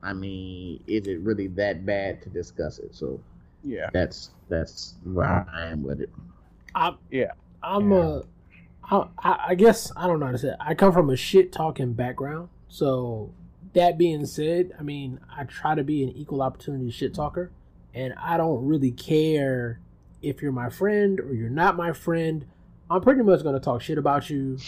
I 0.03 0.12
mean, 0.12 0.82
is 0.86 1.07
it 1.07 1.20
really 1.20 1.48
that 1.48 1.84
bad 1.86 2.22
to 2.22 2.30
discuss 2.30 2.78
it? 2.78 2.94
So 2.94 3.20
Yeah. 3.64 3.90
that's 3.92 4.30
that's 4.48 4.94
where 5.05 5.46
I 5.53 5.66
am 5.68 5.82
with 5.82 6.00
it. 6.00 6.11
I'm 6.74 6.96
Yeah. 7.11 7.32
I'm 7.62 7.90
Yeah. 7.92 7.98
uh 7.98 8.22
I, 8.90 9.07
I 9.18 9.44
I 9.50 9.55
guess 9.55 9.92
I 9.96 10.07
don't 10.07 10.18
know 10.20 10.26
how 10.26 10.32
to 10.32 10.38
say. 10.38 10.48
It. 10.48 10.57
I 10.61 10.74
come 10.74 10.92
from 10.92 11.09
a 11.11 11.16
shit 11.16 11.53
talking 11.53 11.92
background, 11.92 12.48
so 12.68 13.32
that 13.74 13.96
being 13.96 14.26
said, 14.26 14.72
I 14.78 14.82
mean 14.82 15.20
I 15.34 15.44
try 15.44 15.74
to 15.74 15.84
be 15.84 16.03
an 16.03 16.11
equal 16.11 16.42
opportunity 16.42 16.90
shit 16.90 17.14
talker, 17.14 17.53
and 17.94 18.12
I 18.20 18.36
don't 18.36 18.66
really 18.66 18.90
care 18.90 19.78
if 20.22 20.40
you're 20.42 20.52
my 20.52 20.70
friend 20.70 21.20
or 21.20 21.34
you're 21.34 21.50
not 21.50 21.76
my 21.76 21.92
friend. 21.92 22.46
I'm 22.90 23.00
pretty 23.00 23.22
much 23.22 23.42
gonna 23.42 23.60
talk 23.60 23.80
shit 23.82 23.98
about 23.98 24.28
you. 24.30 24.58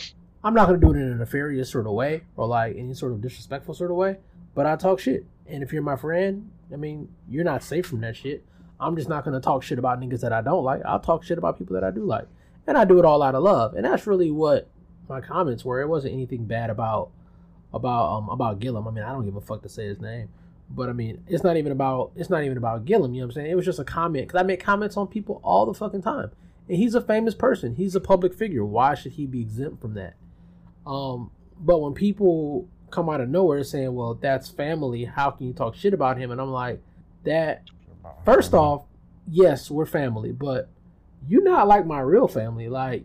I'm 0.42 0.54
not 0.54 0.66
gonna 0.66 0.78
do 0.78 0.90
it 0.92 0.96
in 0.96 1.12
a 1.12 1.14
nefarious 1.14 1.70
sort 1.70 1.86
of 1.86 1.92
way 1.92 2.22
or 2.36 2.46
like 2.46 2.76
any 2.76 2.94
sort 2.94 3.12
of 3.12 3.20
disrespectful 3.20 3.74
sort 3.74 3.90
of 3.90 3.96
way. 3.96 4.18
but 4.54 4.66
I 4.66 4.76
talk 4.76 5.00
shit. 5.00 5.26
And 5.46 5.62
if 5.62 5.72
you're 5.72 5.82
my 5.82 5.96
friend, 5.96 6.50
I 6.72 6.76
mean, 6.76 7.08
you're 7.28 7.44
not 7.44 7.62
safe 7.62 7.86
from 7.86 8.00
that 8.00 8.16
shit. 8.16 8.44
I'm 8.80 8.96
just 8.96 9.08
not 9.08 9.24
gonna 9.24 9.40
talk 9.40 9.62
shit 9.62 9.78
about 9.78 10.00
niggas 10.00 10.20
that 10.20 10.32
I 10.32 10.42
don't 10.42 10.64
like. 10.64 10.82
I'll 10.84 11.00
talk 11.00 11.24
shit 11.24 11.38
about 11.38 11.58
people 11.58 11.74
that 11.74 11.84
I 11.84 11.90
do 11.90 12.04
like, 12.04 12.26
and 12.66 12.76
I 12.76 12.84
do 12.84 12.98
it 12.98 13.04
all 13.04 13.22
out 13.22 13.34
of 13.34 13.42
love. 13.42 13.74
And 13.74 13.84
that's 13.84 14.06
really 14.06 14.30
what 14.30 14.68
my 15.08 15.20
comments 15.20 15.64
were. 15.64 15.80
It 15.80 15.88
wasn't 15.88 16.14
anything 16.14 16.44
bad 16.46 16.70
about 16.70 17.10
about 17.72 18.16
um 18.16 18.28
about 18.28 18.60
Gillum. 18.60 18.86
I 18.88 18.90
mean, 18.90 19.04
I 19.04 19.12
don't 19.12 19.24
give 19.24 19.36
a 19.36 19.40
fuck 19.40 19.62
to 19.62 19.68
say 19.68 19.86
his 19.86 20.00
name, 20.00 20.28
but 20.70 20.88
I 20.88 20.92
mean, 20.92 21.22
it's 21.26 21.44
not 21.44 21.56
even 21.56 21.72
about 21.72 22.12
it's 22.16 22.30
not 22.30 22.44
even 22.44 22.56
about 22.56 22.84
Gillum. 22.84 23.14
You 23.14 23.20
know 23.20 23.26
what 23.26 23.36
I'm 23.36 23.42
saying? 23.42 23.50
It 23.50 23.54
was 23.54 23.64
just 23.64 23.78
a 23.78 23.84
comment 23.84 24.28
because 24.28 24.40
I 24.40 24.44
make 24.44 24.62
comments 24.62 24.96
on 24.96 25.06
people 25.06 25.40
all 25.42 25.66
the 25.66 25.74
fucking 25.74 26.02
time, 26.02 26.30
and 26.68 26.76
he's 26.76 26.94
a 26.94 27.00
famous 27.00 27.34
person. 27.34 27.76
He's 27.76 27.94
a 27.94 28.00
public 28.00 28.34
figure. 28.34 28.64
Why 28.64 28.94
should 28.94 29.12
he 29.12 29.26
be 29.26 29.40
exempt 29.40 29.80
from 29.80 29.94
that? 29.94 30.14
Um, 30.86 31.30
but 31.58 31.80
when 31.80 31.94
people 31.94 32.68
come 32.90 33.08
out 33.08 33.20
of 33.20 33.28
nowhere 33.28 33.62
saying, 33.64 33.94
"Well, 33.94 34.14
that's 34.14 34.48
family. 34.48 35.04
How 35.04 35.30
can 35.30 35.46
you 35.46 35.52
talk 35.52 35.74
shit 35.74 35.94
about 35.94 36.18
him?" 36.18 36.30
and 36.30 36.40
I'm 36.40 36.50
like, 36.50 36.82
that 37.24 37.62
First 38.24 38.54
off, 38.54 38.84
yes, 39.28 39.70
we're 39.70 39.86
family, 39.86 40.32
but 40.32 40.68
you're 41.28 41.42
not 41.42 41.68
like 41.68 41.86
my 41.86 42.00
real 42.00 42.28
family. 42.28 42.68
Like 42.68 43.04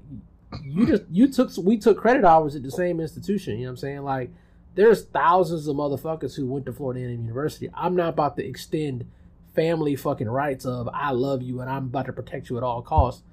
you 0.63 0.85
just 0.85 1.03
you 1.09 1.27
took 1.31 1.51
we 1.57 1.77
took 1.77 1.97
credit 1.97 2.25
hours 2.25 2.55
at 2.55 2.63
the 2.63 2.71
same 2.71 2.99
institution. 2.99 3.53
You 3.53 3.61
know 3.61 3.65
what 3.65 3.71
I'm 3.71 3.77
saying? 3.77 4.01
Like 4.03 4.31
there's 4.75 5.05
thousands 5.05 5.67
of 5.67 5.75
motherfuckers 5.75 6.35
who 6.35 6.47
went 6.47 6.65
to 6.65 6.73
Florida 6.73 7.01
A&M 7.01 7.21
University. 7.21 7.69
I'm 7.73 7.95
not 7.95 8.09
about 8.09 8.37
to 8.37 8.45
extend 8.45 9.05
family 9.55 9.95
fucking 9.95 10.29
rights 10.29 10.65
of 10.65 10.87
I 10.93 11.11
love 11.11 11.41
you 11.41 11.59
and 11.61 11.69
I'm 11.69 11.85
about 11.85 12.05
to 12.05 12.13
protect 12.13 12.49
you 12.49 12.57
at 12.57 12.63
all 12.63 12.81
costs 12.81 13.23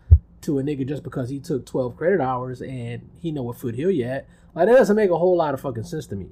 to 0.43 0.59
a 0.59 0.63
nigga 0.63 0.87
just 0.87 1.03
because 1.03 1.29
he 1.29 1.39
took 1.39 1.67
12 1.67 1.97
credit 1.97 2.21
hours 2.21 2.63
and 2.63 3.11
he 3.21 3.33
know 3.33 3.43
what 3.43 3.59
foothill 3.59 3.91
you 3.91 4.05
at. 4.05 4.27
Like 4.55 4.67
that 4.67 4.77
doesn't 4.77 4.97
make 4.97 5.11
a 5.11 5.19
whole 5.19 5.37
lot 5.37 5.55
of 5.55 5.61
fucking 5.61 5.85
sense 5.85 6.07
to 6.09 6.17
me. 6.17 6.31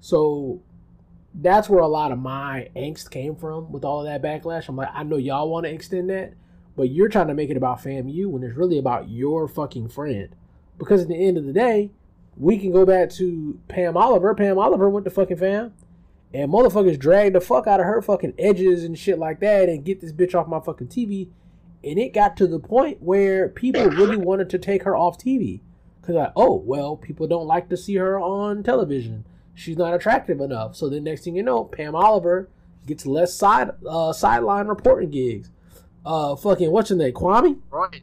So 0.00 0.62
that's 1.34 1.68
where 1.68 1.82
a 1.82 1.88
lot 1.88 2.12
of 2.12 2.18
my 2.18 2.70
angst 2.74 3.10
came 3.10 3.36
from 3.36 3.70
with 3.70 3.84
all 3.84 4.00
of 4.00 4.06
that 4.06 4.22
backlash. 4.22 4.68
I'm 4.68 4.76
like, 4.76 4.90
I 4.92 5.02
know 5.02 5.16
y'all 5.16 5.50
want 5.50 5.66
to 5.66 5.72
extend 5.72 6.10
that, 6.10 6.34
but 6.76 6.90
you're 6.90 7.08
trying 7.08 7.28
to 7.28 7.34
make 7.34 7.50
it 7.50 7.56
about 7.56 7.82
FAMU 7.82 8.26
when 8.26 8.42
it's 8.42 8.56
really 8.56 8.78
about 8.78 9.08
your 9.08 9.46
fucking 9.46 9.88
friend. 9.88 10.34
Because 10.78 11.02
at 11.02 11.08
the 11.08 11.26
end 11.26 11.36
of 11.36 11.44
the 11.44 11.52
day, 11.52 11.90
we 12.38 12.58
can 12.58 12.72
go 12.72 12.86
back 12.86 13.10
to 13.10 13.58
Pam 13.68 13.96
Oliver. 13.96 14.34
Pam 14.34 14.58
Oliver 14.58 14.88
went 14.88 15.04
to 15.04 15.10
fucking 15.10 15.36
fam. 15.36 15.74
And 16.32 16.52
motherfuckers 16.52 16.98
dragged 16.98 17.34
the 17.34 17.40
fuck 17.40 17.66
out 17.66 17.80
of 17.80 17.86
her 17.86 18.02
fucking 18.02 18.34
edges 18.38 18.84
and 18.84 18.98
shit 18.98 19.18
like 19.18 19.40
that 19.40 19.68
and 19.68 19.84
get 19.84 20.00
this 20.00 20.12
bitch 20.12 20.34
off 20.34 20.46
my 20.46 20.60
fucking 20.60 20.88
TV. 20.88 21.28
And 21.82 21.98
it 21.98 22.12
got 22.12 22.36
to 22.36 22.46
the 22.46 22.58
point 22.58 23.02
where 23.02 23.48
people 23.48 23.86
really 23.86 24.16
wanted 24.16 24.50
to 24.50 24.58
take 24.58 24.82
her 24.82 24.94
off 24.94 25.18
TV. 25.18 25.60
Because, 26.00 26.16
like, 26.16 26.32
oh, 26.36 26.56
well, 26.56 26.96
people 26.96 27.26
don't 27.26 27.46
like 27.46 27.70
to 27.70 27.76
see 27.76 27.96
her 27.96 28.20
on 28.20 28.62
television 28.62 29.24
she's 29.58 29.76
not 29.76 29.92
attractive 29.92 30.40
enough. 30.40 30.76
So 30.76 30.88
the 30.88 31.00
next 31.00 31.24
thing 31.24 31.36
you 31.36 31.42
know, 31.42 31.64
Pam 31.64 31.94
Oliver 31.94 32.48
gets 32.86 33.04
less 33.04 33.34
side 33.34 33.70
uh, 33.86 34.12
sideline 34.12 34.68
reporting 34.68 35.10
gigs. 35.10 35.50
Uh, 36.06 36.36
fucking 36.36 36.70
what's 36.70 36.90
her 36.90 36.96
name, 36.96 37.12
Kwame? 37.12 37.58
Right. 37.70 38.02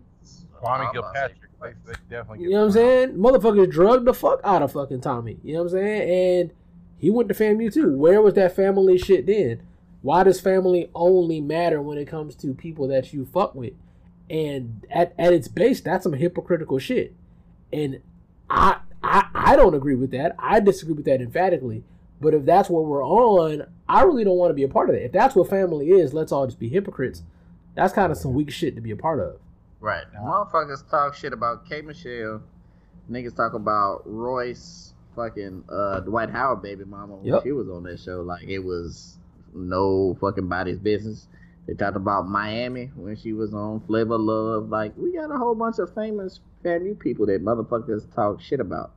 Kwame 0.61 0.91
Kilpatrick. 0.91 1.44
They 1.61 1.93
definitely 2.09 2.45
You 2.45 2.51
know 2.51 2.59
what 2.61 2.65
I'm 2.65 2.71
saying? 2.71 3.13
Motherfuckers 3.13 3.71
drugged 3.71 4.05
the 4.05 4.13
fuck 4.13 4.41
out 4.43 4.61
of 4.61 4.71
fucking 4.71 5.01
Tommy. 5.01 5.37
You 5.43 5.53
know 5.53 5.63
what 5.63 5.73
I'm 5.73 5.79
saying? 5.79 6.41
And 6.41 6.51
he 6.97 7.09
went 7.09 7.29
to 7.29 7.35
FAMU 7.35 7.73
too. 7.73 7.97
Where 7.97 8.21
was 8.21 8.33
that 8.35 8.55
family 8.55 8.97
shit 8.97 9.25
then? 9.25 9.61
Why 10.01 10.23
does 10.23 10.39
family 10.39 10.89
only 10.93 11.41
matter 11.41 11.81
when 11.81 11.97
it 11.97 12.07
comes 12.07 12.35
to 12.35 12.53
people 12.53 12.87
that 12.89 13.13
you 13.13 13.25
fuck 13.25 13.55
with? 13.55 13.73
And 14.29 14.85
at, 14.89 15.13
at 15.17 15.33
its 15.33 15.47
base, 15.47 15.81
that's 15.81 16.03
some 16.03 16.13
hypocritical 16.13 16.79
shit. 16.79 17.15
And 17.73 18.01
I 18.49 18.77
I, 19.05 19.27
I 19.33 19.55
don't 19.55 19.75
agree 19.75 19.95
with 19.95 20.11
that. 20.11 20.35
I 20.39 20.59
disagree 20.59 20.95
with 20.95 21.05
that 21.05 21.21
emphatically. 21.21 21.83
But 22.19 22.33
if 22.33 22.45
that's 22.45 22.69
what 22.69 22.85
we're 22.85 23.05
on, 23.05 23.67
I 23.87 24.01
really 24.03 24.23
don't 24.23 24.37
want 24.37 24.49
to 24.49 24.55
be 24.55 24.63
a 24.63 24.67
part 24.67 24.89
of 24.89 24.95
that. 24.95 25.05
If 25.05 25.11
that's 25.11 25.35
what 25.35 25.49
family 25.49 25.91
is, 25.91 26.13
let's 26.13 26.31
all 26.31 26.47
just 26.47 26.59
be 26.59 26.69
hypocrites. 26.69 27.21
That's 27.75 27.93
kind 27.93 28.11
of 28.11 28.17
some 28.17 28.33
weak 28.33 28.51
shit 28.51 28.75
to 28.75 28.81
be 28.81 28.91
a 28.91 28.95
part 28.95 29.19
of. 29.19 29.37
Right. 29.79 30.03
Motherfuckers 30.15 30.89
talk 30.89 31.15
shit 31.15 31.33
about 31.33 31.67
K 31.69 31.81
Michelle. 31.81 32.41
Niggas 33.09 33.35
talk 33.35 33.53
about 33.53 34.01
Royce, 34.05 34.93
fucking 35.15 35.63
uh, 35.69 35.99
Dwight 36.01 36.29
Howard 36.31 36.61
baby 36.63 36.85
mama 36.85 37.15
when 37.15 37.25
Yep. 37.33 37.43
she 37.43 37.51
was 37.51 37.69
on 37.69 37.83
that 37.83 37.99
show. 37.99 38.21
Like 38.21 38.43
it 38.47 38.59
was 38.59 39.17
no 39.53 40.17
fucking 40.19 40.47
body's 40.47 40.79
business. 40.79 41.27
They 41.67 41.73
talked 41.73 41.95
about 41.97 42.27
Miami 42.27 42.91
when 42.95 43.15
she 43.15 43.33
was 43.33 43.53
on 43.53 43.79
Flavor 43.87 44.17
Love. 44.17 44.69
Like 44.69 44.93
we 44.97 45.13
got 45.13 45.31
a 45.31 45.37
whole 45.37 45.55
bunch 45.55 45.79
of 45.79 45.93
famous 45.93 46.39
FAMU 46.63 46.97
people 46.99 47.25
that 47.27 47.43
motherfuckers 47.43 48.11
talk 48.15 48.41
shit 48.41 48.59
about. 48.59 48.91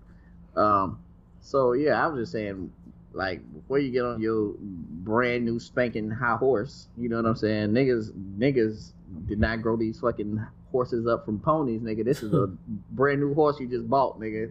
Um, 0.56 0.98
so 1.40 1.72
yeah, 1.72 2.02
I 2.02 2.08
was 2.08 2.22
just 2.22 2.32
saying, 2.32 2.72
like 3.12 3.40
before 3.54 3.78
you 3.78 3.90
get 3.90 4.04
on 4.04 4.20
your 4.20 4.54
brand 4.58 5.44
new 5.44 5.58
spanking 5.58 6.10
high 6.10 6.36
horse, 6.36 6.88
you 6.96 7.08
know 7.08 7.16
what 7.16 7.26
I'm 7.26 7.36
saying? 7.36 7.70
Niggas, 7.70 8.12
niggas 8.38 8.92
did 9.26 9.38
not 9.38 9.62
grow 9.62 9.76
these 9.76 10.00
fucking 10.00 10.44
horses 10.70 11.06
up 11.06 11.24
from 11.24 11.38
ponies, 11.38 11.80
nigga. 11.80 12.04
This 12.04 12.22
is 12.22 12.32
a 12.34 12.46
brand 12.90 13.20
new 13.20 13.34
horse 13.34 13.58
you 13.60 13.66
just 13.66 13.88
bought, 13.88 14.20
nigga, 14.20 14.50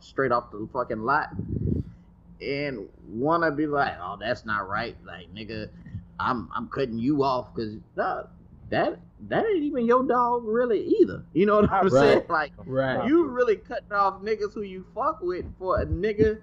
straight 0.00 0.32
off 0.32 0.50
the 0.50 0.68
fucking 0.72 1.02
lot. 1.02 1.30
And 2.40 2.88
wanna 3.08 3.50
be 3.50 3.66
like, 3.66 3.94
oh, 4.00 4.16
that's 4.20 4.44
not 4.44 4.68
right, 4.68 4.96
like 5.06 5.32
nigga. 5.34 5.68
I'm 6.18 6.50
I'm 6.54 6.68
cutting 6.68 6.98
you 6.98 7.22
off 7.22 7.54
because 7.54 7.76
that 7.94 8.98
that 9.28 9.46
ain't 9.46 9.62
even 9.62 9.86
your 9.86 10.02
dog 10.04 10.44
really 10.44 10.82
either. 11.00 11.24
You 11.32 11.46
know 11.46 11.56
what 11.56 11.70
I'm 11.72 11.88
Right. 11.88 11.90
saying? 11.92 12.22
Like 12.28 12.52
Right. 12.66 13.06
you 13.06 13.28
really 13.28 13.56
cutting 13.56 13.92
off 13.92 14.22
niggas 14.22 14.52
who 14.54 14.62
you 14.62 14.84
fuck 14.94 15.20
with 15.22 15.46
for 15.58 15.80
a 15.80 15.86
nigga, 15.86 16.40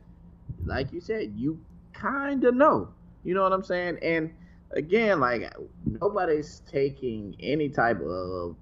like 0.66 0.92
you 0.92 1.02
said, 1.02 1.34
you 1.36 1.60
kind 1.94 2.44
of 2.44 2.56
know. 2.56 2.90
You 3.24 3.34
know 3.34 3.44
what 3.44 3.54
I'm 3.54 3.64
saying? 3.64 4.00
And 4.02 4.34
again, 4.72 5.20
like 5.20 5.54
nobody's 5.86 6.62
taking 6.70 7.36
any 7.40 7.70
type 7.70 8.02
of 8.02 8.56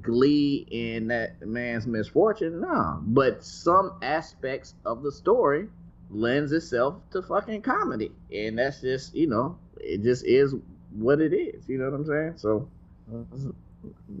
glee 0.00 0.66
in 0.70 1.08
that 1.08 1.40
man's 1.46 1.86
misfortune, 1.86 2.60
no. 2.60 3.00
But 3.02 3.44
some 3.44 3.98
aspects 4.02 4.74
of 4.84 5.02
the 5.02 5.12
story 5.12 5.68
lends 6.10 6.52
itself 6.52 6.96
to 7.12 7.22
fucking 7.22 7.62
comedy, 7.62 8.12
and 8.32 8.58
that's 8.58 8.80
just 8.80 9.14
you 9.14 9.26
know, 9.26 9.58
it 9.78 10.02
just 10.02 10.24
is 10.24 10.54
what 10.92 11.20
it 11.20 11.32
is. 11.32 11.68
You 11.68 11.78
know 11.78 11.90
what 11.90 11.94
I'm 11.94 12.06
saying? 12.06 12.34
So, 12.36 12.68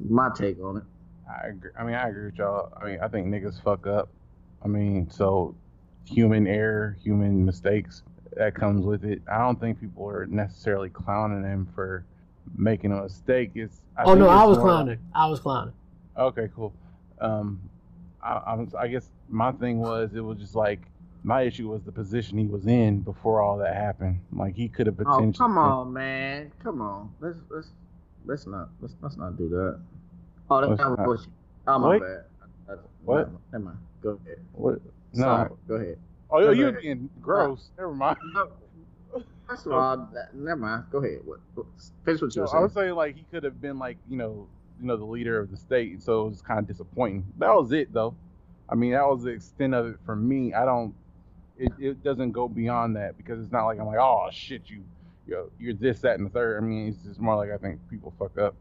my 0.08 0.30
take 0.34 0.62
on 0.62 0.78
it. 0.78 0.82
I 1.28 1.48
agree. 1.48 1.70
I 1.78 1.84
mean, 1.84 1.94
I 1.94 2.08
agree 2.08 2.26
with 2.26 2.36
y'all. 2.36 2.72
I 2.80 2.84
mean, 2.84 2.98
I 3.00 3.08
think 3.08 3.26
niggas 3.28 3.62
fuck 3.62 3.86
up. 3.86 4.08
I 4.64 4.68
mean, 4.68 5.10
so 5.10 5.54
human 6.04 6.46
error, 6.46 6.96
human 7.02 7.44
mistakes 7.44 8.02
that 8.36 8.54
comes 8.54 8.84
with 8.84 9.04
it. 9.04 9.22
I 9.30 9.38
don't 9.38 9.60
think 9.60 9.80
people 9.80 10.08
are 10.08 10.26
necessarily 10.26 10.88
clowning 10.88 11.44
him 11.44 11.68
for 11.74 12.04
making 12.56 12.92
a 12.92 13.02
mistake. 13.02 13.52
It's 13.54 13.80
I 13.96 14.02
oh 14.02 14.06
think 14.08 14.18
no, 14.20 14.28
I 14.28 14.44
was 14.44 14.58
more- 14.58 14.66
clowning. 14.66 14.98
I 15.14 15.26
was 15.28 15.40
clowning. 15.40 15.74
Okay, 16.16 16.48
cool. 16.54 16.72
Um, 17.20 17.60
I, 18.22 18.32
I, 18.32 18.54
was, 18.54 18.74
I 18.74 18.88
guess 18.88 19.10
my 19.28 19.52
thing 19.52 19.78
was 19.78 20.10
it 20.14 20.20
was 20.20 20.38
just 20.38 20.54
like 20.54 20.80
my 21.24 21.42
issue 21.42 21.68
was 21.68 21.82
the 21.82 21.92
position 21.92 22.36
he 22.38 22.46
was 22.46 22.66
in 22.66 23.00
before 23.00 23.40
all 23.40 23.56
that 23.58 23.74
happened. 23.74 24.20
Like 24.32 24.54
he 24.54 24.68
could 24.68 24.86
have 24.86 24.96
Oh 25.00 25.04
potentially. 25.04 25.38
come 25.38 25.56
on, 25.58 25.92
man, 25.92 26.52
come 26.62 26.80
on. 26.82 27.12
Let's 27.20 27.38
let's 27.48 27.68
let's 28.26 28.46
not 28.46 28.68
let's 28.80 28.94
let's 29.00 29.16
not 29.16 29.36
do 29.38 29.48
that. 29.48 29.80
Oh, 30.50 30.60
that's 30.60 30.70
Let's 30.70 30.80
not 30.82 30.98
not. 30.98 31.04
bullshit. 31.06 31.28
Oh 31.66 31.78
my 31.78 31.88
What? 31.88 32.00
bad. 32.00 32.78
What? 33.04 33.30
Never 33.52 33.64
mind. 33.64 33.78
Go 34.02 34.18
ahead. 34.24 34.38
What? 34.52 34.80
No. 35.14 35.22
Sorry. 35.24 35.50
Go 35.68 35.74
ahead. 35.76 35.98
Oh, 36.30 36.40
No, 36.40 36.50
you're 36.50 36.72
being 36.72 37.08
gross. 37.20 37.70
Never 37.78 37.94
mind. 37.94 38.16
No. 39.52 39.56
First 39.56 39.66
of 39.66 39.72
all, 39.72 39.96
that- 40.14 40.34
never 40.34 40.56
mind. 40.56 40.84
Go 40.90 40.98
ahead. 40.98 41.20
What? 41.24 41.40
what- 41.54 41.66
Finish 42.04 42.20
what 42.22 42.26
you 42.28 42.30
So 42.32 42.40
were 42.42 42.46
I 42.48 42.50
saying. 42.52 42.62
would 42.62 42.72
say 42.72 42.92
like 42.92 43.16
he 43.16 43.24
could 43.30 43.44
have 43.44 43.60
been 43.60 43.78
like 43.78 43.98
you 44.08 44.16
know 44.16 44.46
you 44.80 44.86
know 44.86 44.96
the 44.96 45.04
leader 45.04 45.38
of 45.38 45.50
the 45.50 45.56
state, 45.56 46.02
so 46.02 46.26
it 46.26 46.30
was 46.30 46.42
kind 46.42 46.58
of 46.60 46.66
disappointing. 46.66 47.24
That 47.38 47.54
was 47.54 47.72
it 47.72 47.92
though. 47.92 48.14
I 48.68 48.74
mean 48.74 48.92
that 48.92 49.06
was 49.08 49.22
the 49.22 49.30
extent 49.30 49.74
of 49.74 49.86
it 49.86 49.96
for 50.04 50.16
me. 50.16 50.54
I 50.54 50.64
don't. 50.64 50.94
It, 51.58 51.70
it 51.78 52.02
doesn't 52.02 52.32
go 52.32 52.48
beyond 52.48 52.96
that 52.96 53.16
because 53.16 53.40
it's 53.42 53.52
not 53.52 53.66
like 53.66 53.78
I'm 53.78 53.86
like 53.86 53.98
oh 54.00 54.28
shit 54.32 54.62
you 54.70 54.82
you 55.28 55.34
know, 55.34 55.50
you're 55.60 55.74
this 55.74 56.00
that 56.00 56.18
and 56.18 56.26
the 56.26 56.30
third. 56.30 56.62
I 56.62 56.66
mean 56.66 56.88
it's 56.88 57.02
just 57.04 57.20
more 57.20 57.36
like 57.36 57.50
I 57.50 57.58
think 57.58 57.78
people 57.90 58.12
fuck 58.18 58.36
up 58.38 58.54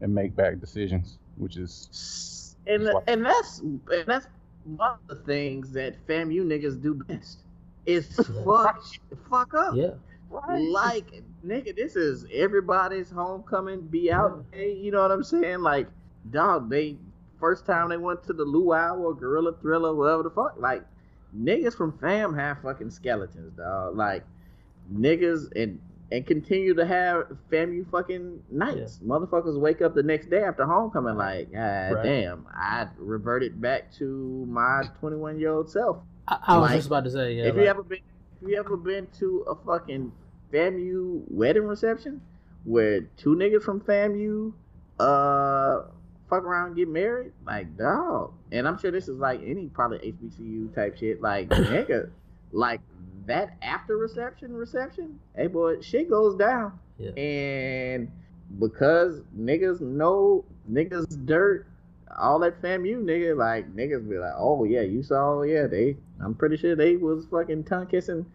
and 0.00 0.14
make 0.14 0.34
bad 0.36 0.60
decisions, 0.60 1.18
which 1.36 1.56
is 1.56 2.56
and 2.66 2.82
It's 2.82 2.92
like- 2.94 3.04
and 3.06 3.24
that's 3.24 3.60
and 3.60 3.80
that's 4.06 4.26
one 4.64 4.92
of 4.92 4.98
the 5.08 5.16
things 5.24 5.72
that 5.72 6.04
FAMU 6.06 6.44
niggas 6.44 6.80
do 6.82 6.94
best 6.94 7.38
is 7.86 8.06
fuck 8.44 8.82
fuck 9.30 9.54
up. 9.54 9.74
Yeah. 9.74 9.90
Like 10.32 11.22
nigga, 11.44 11.74
this 11.76 11.96
is 11.96 12.26
everybody's 12.32 13.10
homecoming 13.10 13.82
be 13.82 14.10
out 14.12 14.50
day. 14.52 14.74
You 14.74 14.90
know 14.90 15.02
what 15.02 15.10
I'm 15.10 15.24
saying? 15.24 15.60
Like 15.60 15.88
dog, 16.30 16.70
they 16.70 16.96
first 17.38 17.66
time 17.66 17.88
they 17.88 17.96
went 17.96 18.22
to 18.24 18.32
the 18.32 18.44
luau 18.44 18.96
or 18.96 19.14
gorilla 19.14 19.52
thriller, 19.60 19.94
whatever 19.94 20.22
the 20.22 20.30
fuck. 20.30 20.54
Like 20.58 20.84
niggas 21.36 21.76
from 21.76 21.96
fam 21.98 22.34
have 22.34 22.62
fucking 22.62 22.90
skeletons, 22.90 23.52
dog. 23.56 23.96
Like 23.96 24.24
niggas 24.92 25.50
and 25.60 25.80
and 26.10 26.26
continue 26.26 26.74
to 26.74 26.84
have 26.84 27.24
FAMU 27.50 27.90
fucking 27.90 28.42
nights. 28.50 29.00
Motherfuckers 29.02 29.58
wake 29.58 29.80
up 29.80 29.94
the 29.94 30.02
next 30.02 30.28
day 30.28 30.42
after 30.42 30.66
homecoming 30.66 31.16
like, 31.16 31.50
God 31.50 31.92
Right. 31.94 32.02
damn, 32.02 32.46
I 32.54 32.86
reverted 32.98 33.60
back 33.62 33.90
to 33.94 34.44
my 34.46 34.82
21 35.00 35.40
year 35.40 35.52
old 35.52 35.70
self. 35.70 35.96
I, 36.28 36.38
I 36.48 36.58
was 36.58 36.70
just 36.72 36.86
about 36.88 37.04
to 37.04 37.10
say, 37.10 37.34
yeah. 37.36 37.44
if 37.44 37.54
like- 37.54 37.64
you 37.64 37.68
ever 37.70 37.82
been, 37.82 38.00
if 38.42 38.48
you 38.48 38.56
ever 38.58 38.76
been 38.76 39.06
to 39.20 39.44
a 39.48 39.54
fucking 39.54 40.12
FAMU 40.52 41.22
wedding 41.28 41.64
reception 41.64 42.20
where 42.64 43.00
two 43.16 43.34
niggas 43.34 43.62
from 43.62 43.80
FAMU 43.80 44.52
uh 45.00 45.82
fuck 46.32 46.44
around 46.44 46.68
and 46.68 46.76
get 46.76 46.88
married? 46.88 47.32
Like, 47.46 47.76
dog. 47.76 48.32
And 48.52 48.66
I'm 48.66 48.78
sure 48.78 48.90
this 48.90 49.08
is 49.08 49.18
like 49.18 49.40
any 49.44 49.66
probably 49.66 49.98
HBCU 49.98 50.74
type 50.74 50.96
shit. 50.96 51.20
Like, 51.20 51.48
nigga, 51.50 52.10
like 52.52 52.80
that 53.26 53.56
after 53.62 53.96
reception, 53.96 54.54
reception, 54.54 55.18
hey 55.36 55.46
boy, 55.46 55.80
shit 55.80 56.08
goes 56.08 56.36
down. 56.36 56.78
Yeah. 56.98 57.10
And 57.10 58.10
because 58.58 59.20
niggas 59.38 59.80
know 59.80 60.44
niggas 60.70 61.26
dirt, 61.26 61.66
all 62.16 62.38
that 62.40 62.60
FAMU 62.62 63.02
nigga, 63.02 63.36
like 63.36 63.74
niggas 63.74 64.08
be 64.08 64.18
like, 64.18 64.34
oh 64.36 64.64
yeah, 64.64 64.82
you 64.82 65.02
saw, 65.02 65.42
yeah, 65.42 65.66
they, 65.66 65.96
I'm 66.22 66.34
pretty 66.34 66.56
sure 66.56 66.74
they 66.74 66.96
was 66.96 67.26
fucking 67.26 67.64
tongue 67.64 67.86
kissing 67.86 68.26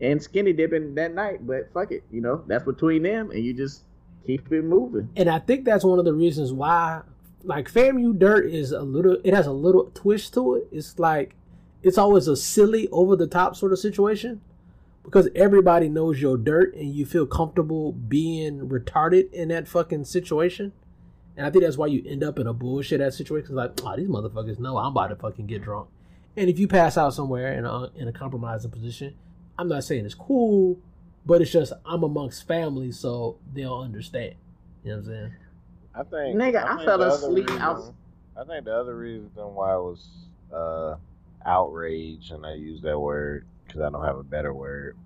and 0.00 0.22
skinny 0.22 0.52
dipping 0.52 0.94
that 0.94 1.14
night, 1.14 1.46
but 1.46 1.72
fuck 1.72 1.92
it, 1.92 2.04
you 2.10 2.20
know, 2.20 2.44
that's 2.46 2.64
between 2.64 3.02
them, 3.02 3.30
and 3.30 3.44
you 3.44 3.54
just 3.54 3.84
keep 4.26 4.50
it 4.52 4.62
moving. 4.64 5.08
And 5.16 5.28
I 5.28 5.38
think 5.38 5.64
that's 5.64 5.84
one 5.84 5.98
of 5.98 6.04
the 6.04 6.14
reasons 6.14 6.52
why, 6.52 7.02
like, 7.42 7.70
FAMU 7.70 8.18
dirt 8.18 8.46
is 8.46 8.72
a 8.72 8.82
little, 8.82 9.18
it 9.24 9.34
has 9.34 9.46
a 9.46 9.52
little 9.52 9.90
twist 9.94 10.34
to 10.34 10.54
it. 10.54 10.68
It's 10.72 10.98
like, 10.98 11.36
it's 11.82 11.98
always 11.98 12.28
a 12.28 12.36
silly, 12.36 12.88
over 12.88 13.16
the 13.16 13.26
top 13.26 13.56
sort 13.56 13.72
of 13.72 13.78
situation 13.78 14.40
because 15.04 15.28
everybody 15.34 15.88
knows 15.88 16.20
your 16.20 16.38
dirt 16.38 16.74
and 16.74 16.94
you 16.94 17.04
feel 17.04 17.26
comfortable 17.26 17.92
being 17.92 18.68
retarded 18.68 19.30
in 19.32 19.48
that 19.48 19.68
fucking 19.68 20.06
situation. 20.06 20.72
And 21.36 21.44
I 21.44 21.50
think 21.50 21.64
that's 21.64 21.76
why 21.76 21.88
you 21.88 22.02
end 22.06 22.24
up 22.24 22.38
in 22.38 22.46
a 22.46 22.54
bullshit 22.54 23.00
ass 23.00 23.16
situation. 23.16 23.54
Like, 23.54 23.72
oh, 23.84 23.96
these 23.96 24.08
motherfuckers 24.08 24.58
know 24.58 24.78
I'm 24.78 24.92
about 24.92 25.08
to 25.08 25.16
fucking 25.16 25.46
get 25.46 25.62
drunk. 25.62 25.88
And 26.36 26.48
if 26.48 26.58
you 26.58 26.66
pass 26.66 26.96
out 26.96 27.12
somewhere 27.12 27.52
in 27.52 27.64
a, 27.64 27.90
in 27.96 28.08
a 28.08 28.12
compromising 28.12 28.70
position, 28.70 29.14
I'm 29.58 29.68
not 29.68 29.84
saying 29.84 30.04
it's 30.06 30.14
cool, 30.14 30.78
but 31.26 31.40
it's 31.42 31.50
just 31.52 31.72
I'm 31.86 32.02
amongst 32.02 32.46
family, 32.46 32.92
so 32.92 33.38
they'll 33.52 33.78
understand. 33.80 34.34
You 34.82 34.90
know 34.90 34.96
what 34.98 35.06
I'm 35.06 35.12
saying? 35.12 35.32
I 35.94 36.02
think 36.02 36.36
Nigga, 36.36 36.64
I 36.64 36.74
think 36.76 36.84
fell 36.88 36.98
the 36.98 37.04
other 37.06 37.14
asleep 37.26 37.46
reason- 37.48 37.62
out- 37.62 37.94
I 38.36 38.44
think 38.44 38.64
the 38.64 38.74
other 38.74 38.96
reason 38.96 39.30
why 39.54 39.72
I 39.74 39.76
was 39.76 40.08
uh, 40.52 40.96
outraged, 41.46 42.32
and 42.32 42.44
I 42.44 42.54
use 42.54 42.82
that 42.82 42.98
word 42.98 43.46
because 43.66 43.80
I 43.80 43.90
don't 43.90 44.04
have 44.04 44.18
a 44.18 44.24
better 44.24 44.52
word, 44.52 44.96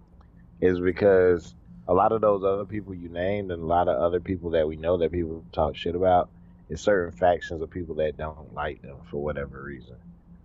is 0.62 0.80
because 0.80 1.54
a 1.86 1.92
lot 1.94 2.12
of 2.12 2.22
those 2.22 2.42
other 2.42 2.64
people 2.64 2.94
you 2.94 3.10
named, 3.10 3.50
and 3.52 3.62
a 3.62 3.66
lot 3.66 3.86
of 3.88 4.00
other 4.00 4.18
people 4.20 4.50
that 4.50 4.66
we 4.66 4.76
know 4.76 4.96
that 4.96 5.12
people 5.12 5.44
talk 5.52 5.76
shit 5.76 5.94
about, 5.94 6.30
is 6.70 6.80
certain 6.80 7.16
factions 7.16 7.60
of 7.60 7.70
people 7.70 7.94
that 7.96 8.16
don't 8.16 8.54
like 8.54 8.80
them 8.80 8.96
for 9.10 9.22
whatever 9.22 9.62
reason. 9.62 9.96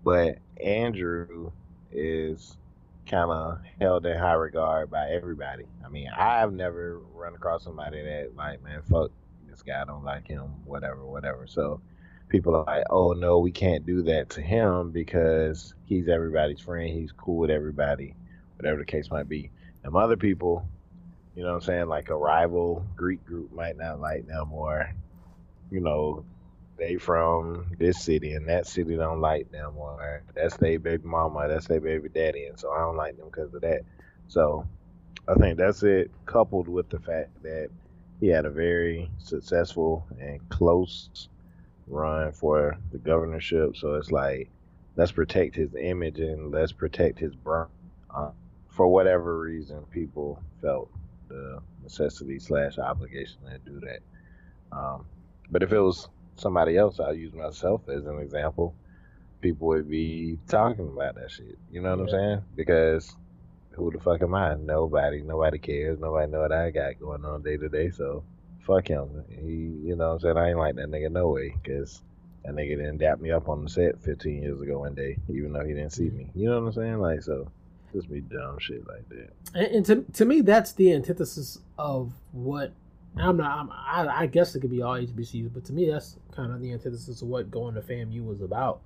But 0.04 0.40
Andrew 0.62 1.52
is 1.92 2.58
kind 3.10 3.32
of 3.32 3.60
held 3.80 4.06
in 4.06 4.18
high 4.18 4.34
regard 4.34 4.90
by 4.90 5.10
everybody. 5.10 5.66
I 5.86 5.90
mean, 5.90 6.10
I've 6.16 6.54
never 6.54 7.00
run 7.14 7.36
across 7.36 7.64
somebody 7.64 8.02
that 8.02 8.36
like, 8.36 8.64
man, 8.64 8.82
fuck 8.90 9.12
this 9.50 9.62
guy, 9.62 9.82
I 9.82 9.86
don't 9.86 10.04
like 10.04 10.28
him, 10.28 10.44
whatever, 10.66 11.06
whatever. 11.06 11.46
So 11.48 11.82
people 12.30 12.56
are 12.56 12.64
like, 12.66 12.86
oh 12.90 13.14
no, 13.14 13.40
we 13.40 13.52
can't 13.52 13.86
do 13.86 14.02
that 14.04 14.30
to 14.32 14.42
him 14.42 14.92
because 14.92 15.74
he's 15.86 16.08
everybody's 16.08 16.60
friend, 16.60 16.90
he's 16.90 17.12
cool 17.12 17.38
with 17.38 17.52
everybody, 17.52 18.16
whatever 18.58 18.80
the 18.80 18.86
case 18.86 19.12
might 19.12 19.30
be. 19.30 19.52
And 19.84 19.96
other 19.96 20.18
people, 20.18 20.68
you 21.36 21.44
know 21.44 21.50
what 21.50 21.56
I'm 21.56 21.62
saying, 21.62 21.88
like 21.88 22.10
a 22.10 22.16
rival 22.16 22.86
Greek 22.96 23.24
group 23.26 23.54
might 23.54 23.78
not 23.78 24.00
like 24.00 24.28
them 24.28 24.54
or, 24.54 24.92
you 25.70 25.82
know, 25.82 26.26
they 26.78 26.98
from 26.98 27.68
this 27.78 28.04
city 28.04 28.34
and 28.34 28.48
that 28.50 28.68
city 28.68 28.96
don't 28.96 29.22
like 29.22 29.52
them 29.52 29.78
or 29.78 30.24
that's 30.34 30.58
their 30.58 30.80
baby 30.80 31.04
mama, 31.06 31.48
that's 31.48 31.68
their 31.68 31.82
baby 31.82 32.10
daddy, 32.10 32.46
and 32.46 32.60
so 32.60 32.72
I 32.72 32.80
don't 32.80 32.98
like 32.98 33.18
them 33.18 33.28
because 33.28 33.54
of 33.54 33.62
that. 33.62 33.82
So 34.28 34.68
I 35.28 35.36
think 35.36 35.58
that's 35.58 35.84
it, 35.84 36.12
coupled 36.26 36.68
with 36.68 36.90
the 36.90 37.00
fact 37.00 37.44
that 37.44 37.70
he 38.20 38.28
had 38.28 38.46
a 38.46 38.50
very 38.50 39.10
successful 39.20 40.06
and 40.20 40.48
close 40.50 41.30
run 41.88 42.32
for 42.32 42.78
the 42.92 42.98
governorship. 42.98 43.76
So 43.78 43.96
it's 43.96 44.12
like, 44.12 44.50
let's 44.96 45.12
protect 45.12 45.56
his 45.56 45.76
image 45.76 46.20
and 46.20 46.52
let's 46.52 46.72
protect 46.72 47.20
his 47.20 47.36
brand. 47.36 47.70
Uh, 48.14 48.32
for 48.70 48.88
whatever 48.88 49.40
reason, 49.40 49.84
people 49.92 50.42
felt 50.62 50.90
the 51.28 51.62
necessity 51.84 52.40
slash 52.40 52.78
obligation 52.78 53.38
to 53.46 53.58
do 53.70 53.80
that. 53.82 54.00
Um, 54.72 55.06
but 55.50 55.64
if 55.64 55.72
it 55.72 55.80
was 55.80 56.08
somebody 56.36 56.78
else, 56.78 57.00
I'll 57.00 57.14
use 57.14 57.34
myself 57.34 57.82
as 57.90 58.06
an 58.06 58.20
example. 58.20 58.76
People 59.42 59.68
would 59.68 59.90
be 59.90 60.40
talking 60.48 60.88
about 60.88 61.16
that 61.16 61.32
shit. 61.32 61.58
You 61.72 61.82
know 61.82 61.92
what 61.92 62.02
I'm 62.02 62.10
saying? 62.10 62.42
Because 62.56 63.16
who 63.72 63.92
the 63.92 64.00
fuck 64.00 64.22
am 64.22 64.34
I? 64.34 64.56
Nobody. 64.56 65.22
Nobody 65.22 65.60
cares. 65.60 66.00
Nobody 66.00 66.32
know 66.32 66.42
what 66.42 66.52
I 66.52 66.70
got 66.70 67.00
going 67.00 67.26
on 67.26 67.42
day 67.42 67.58
to 67.58 67.70
day. 67.70 67.90
So 67.90 68.24
fuck 68.66 68.88
him. 68.88 69.24
He, 69.30 69.88
you 69.88 69.96
know 69.96 70.10
what 70.10 70.14
I'm 70.14 70.20
saying? 70.20 70.38
I 70.38 70.50
ain't 70.50 70.60
like 70.60 70.76
that 70.76 70.90
nigga 70.90 71.12
no 71.12 71.30
way. 71.30 71.54
Because 71.62 72.02
that 72.46 72.54
nigga 72.54 72.78
didn't 72.78 73.00
dap 73.00 73.20
me 73.20 73.32
up 73.32 73.50
on 73.50 73.64
the 73.64 73.70
set 73.70 74.02
15 74.02 74.42
years 74.42 74.62
ago 74.62 74.80
one 74.80 74.94
day, 74.94 75.18
even 75.30 75.54
though 75.54 75.66
he 75.66 75.74
didn't 75.74 75.92
see 75.92 76.10
me. 76.10 76.30
You 76.36 76.50
know 76.50 76.62
what 76.62 76.68
I'm 76.68 76.74
saying? 76.74 77.00
Like, 77.00 77.22
so 77.22 77.50
just 77.94 78.10
be 78.10 78.22
dumb 78.22 78.58
shit 78.60 78.88
like 78.88 79.08
that. 79.10 79.30
And, 79.54 79.68
and 79.68 79.86
to 79.86 80.06
to 80.14 80.26
me, 80.26 80.42
that's 80.42 80.72
the 80.72 80.94
antithesis 80.94 81.60
of 81.78 82.14
what. 82.32 82.74
I'm 83.18 83.38
not. 83.38 83.60
I'm, 83.60 83.72
I, 83.72 84.22
I 84.22 84.26
guess 84.26 84.56
it 84.56 84.62
could 84.62 84.72
be 84.72 84.82
all 84.82 84.96
HBCUs, 84.96 85.54
but 85.54 85.66
to 85.66 85.74
me, 85.74 85.90
that's 85.90 86.18
kind 86.32 86.52
of 86.52 86.62
the 86.62 86.72
antithesis 86.72 87.22
of 87.22 87.28
what 87.28 87.52
going 87.52 87.76
to 87.76 87.82
FAMU 87.82 88.26
was 88.26 88.42
about. 88.42 88.82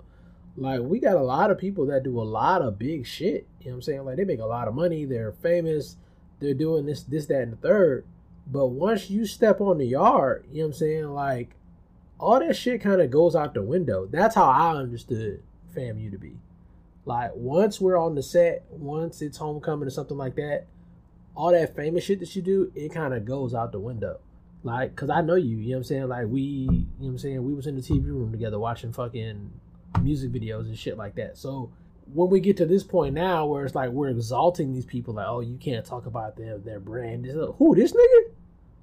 Like 0.56 0.80
we 0.80 0.98
got 0.98 1.16
a 1.16 1.22
lot 1.22 1.50
of 1.50 1.58
people 1.58 1.86
that 1.86 2.02
do 2.02 2.20
a 2.20 2.22
lot 2.22 2.62
of 2.62 2.78
big 2.78 3.06
shit. 3.06 3.46
You 3.60 3.66
know 3.66 3.72
what 3.72 3.74
I'm 3.76 3.82
saying? 3.82 4.04
Like 4.04 4.16
they 4.16 4.24
make 4.24 4.40
a 4.40 4.46
lot 4.46 4.68
of 4.68 4.74
money. 4.74 5.04
They're 5.04 5.32
famous. 5.32 5.96
They're 6.40 6.54
doing 6.54 6.84
this, 6.84 7.02
this, 7.04 7.26
that, 7.26 7.42
and 7.42 7.52
the 7.52 7.56
third. 7.56 8.06
But 8.46 8.68
once 8.68 9.08
you 9.08 9.24
step 9.26 9.60
on 9.60 9.78
the 9.78 9.86
yard, 9.86 10.46
you 10.50 10.58
know 10.58 10.68
what 10.68 10.74
I'm 10.74 10.78
saying? 10.78 11.04
Like 11.06 11.54
all 12.18 12.40
that 12.40 12.56
shit 12.56 12.80
kind 12.80 13.00
of 13.00 13.10
goes 13.10 13.36
out 13.36 13.54
the 13.54 13.62
window. 13.62 14.06
That's 14.06 14.34
how 14.34 14.46
I 14.46 14.76
understood 14.76 15.42
FAMU 15.74 16.10
to 16.10 16.18
be. 16.18 16.38
Like 17.04 17.32
once 17.34 17.80
we're 17.80 17.96
on 17.96 18.14
the 18.14 18.22
set, 18.22 18.64
once 18.68 19.22
it's 19.22 19.38
homecoming 19.38 19.86
or 19.86 19.90
something 19.90 20.18
like 20.18 20.34
that, 20.36 20.66
all 21.38 21.52
that 21.52 21.76
famous 21.76 22.02
shit 22.02 22.18
that 22.18 22.34
you 22.34 22.42
do, 22.42 22.72
it 22.74 22.92
kind 22.92 23.14
of 23.14 23.24
goes 23.24 23.54
out 23.54 23.70
the 23.70 23.78
window. 23.78 24.18
Like, 24.64 24.96
cause 24.96 25.08
I 25.08 25.20
know 25.20 25.36
you, 25.36 25.56
you 25.56 25.68
know 25.68 25.70
what 25.70 25.76
I'm 25.78 25.84
saying? 25.84 26.08
Like 26.08 26.26
we, 26.26 26.40
you 26.40 26.68
know 26.68 26.84
what 26.98 27.08
I'm 27.10 27.18
saying? 27.18 27.44
We 27.44 27.54
was 27.54 27.68
in 27.68 27.76
the 27.76 27.80
TV 27.80 28.06
room 28.06 28.32
together 28.32 28.58
watching 28.58 28.92
fucking 28.92 29.52
music 30.02 30.32
videos 30.32 30.62
and 30.62 30.76
shit 30.76 30.98
like 30.98 31.14
that. 31.14 31.38
So 31.38 31.70
when 32.12 32.28
we 32.28 32.40
get 32.40 32.56
to 32.56 32.66
this 32.66 32.82
point 32.82 33.14
now, 33.14 33.46
where 33.46 33.64
it's 33.64 33.76
like 33.76 33.90
we're 33.90 34.08
exalting 34.08 34.72
these 34.72 34.84
people, 34.84 35.14
like, 35.14 35.28
oh, 35.28 35.38
you 35.38 35.56
can't 35.58 35.86
talk 35.86 36.06
about 36.06 36.36
their 36.36 36.58
their 36.58 36.80
brand. 36.80 37.24
This, 37.24 37.36
who 37.58 37.76
this 37.76 37.92
nigga? 37.92 38.32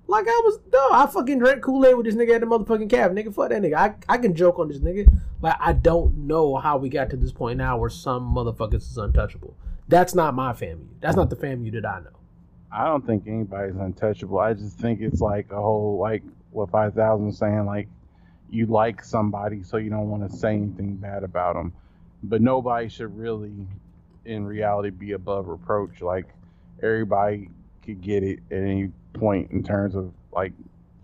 Like 0.07 0.25
I 0.25 0.41
was, 0.45 0.59
no, 0.71 0.91
I 0.93 1.07
fucking 1.07 1.39
drank 1.39 1.61
Kool 1.61 1.85
Aid 1.85 1.95
with 1.95 2.05
this 2.05 2.15
nigga 2.15 2.35
at 2.35 2.41
the 2.41 2.47
motherfucking 2.47 2.89
cab, 2.89 3.11
nigga. 3.11 3.33
Fuck 3.33 3.49
that 3.49 3.61
nigga. 3.61 3.75
I, 3.75 3.95
I 4.07 4.17
can 4.17 4.33
joke 4.33 4.59
on 4.59 4.69
this 4.69 4.79
nigga. 4.79 5.13
Like 5.41 5.57
I 5.59 5.73
don't 5.73 6.19
know 6.19 6.55
how 6.55 6.77
we 6.77 6.87
got 6.87 7.09
to 7.09 7.17
this 7.17 7.33
point 7.33 7.57
now 7.57 7.77
where 7.77 7.89
some 7.89 8.33
motherfuckers 8.33 8.89
is 8.89 8.97
untouchable. 8.97 9.57
That's 9.89 10.15
not 10.15 10.33
my 10.33 10.53
family. 10.53 10.87
That's 11.01 11.17
not 11.17 11.29
the 11.29 11.35
family 11.35 11.69
that 11.71 11.85
I 11.85 11.99
know. 11.99 12.15
I 12.71 12.85
don't 12.85 13.05
think 13.05 13.27
anybody's 13.27 13.75
untouchable. 13.75 14.39
I 14.39 14.53
just 14.53 14.77
think 14.77 15.01
it's 15.01 15.21
like 15.21 15.51
a 15.51 15.55
whole 15.61 15.97
like 15.99 16.23
what 16.51 16.69
five 16.69 16.93
thousand 16.93 17.31
saying 17.33 17.65
like 17.65 17.87
you 18.49 18.65
like 18.65 19.03
somebody 19.03 19.63
so 19.63 19.77
you 19.77 19.89
don't 19.89 20.09
want 20.09 20.29
to 20.29 20.37
say 20.37 20.53
anything 20.53 20.95
bad 20.95 21.23
about 21.23 21.55
them, 21.55 21.73
but 22.23 22.41
nobody 22.41 22.89
should 22.89 23.17
really, 23.17 23.67
in 24.25 24.45
reality, 24.45 24.89
be 24.89 25.13
above 25.13 25.47
reproach. 25.47 26.01
Like 26.01 26.27
everybody 26.81 27.49
could 27.83 28.01
get 28.01 28.23
it 28.23 28.39
at 28.51 28.57
any 28.57 28.91
point 29.13 29.51
in 29.51 29.63
terms 29.63 29.95
of 29.95 30.11
like 30.31 30.53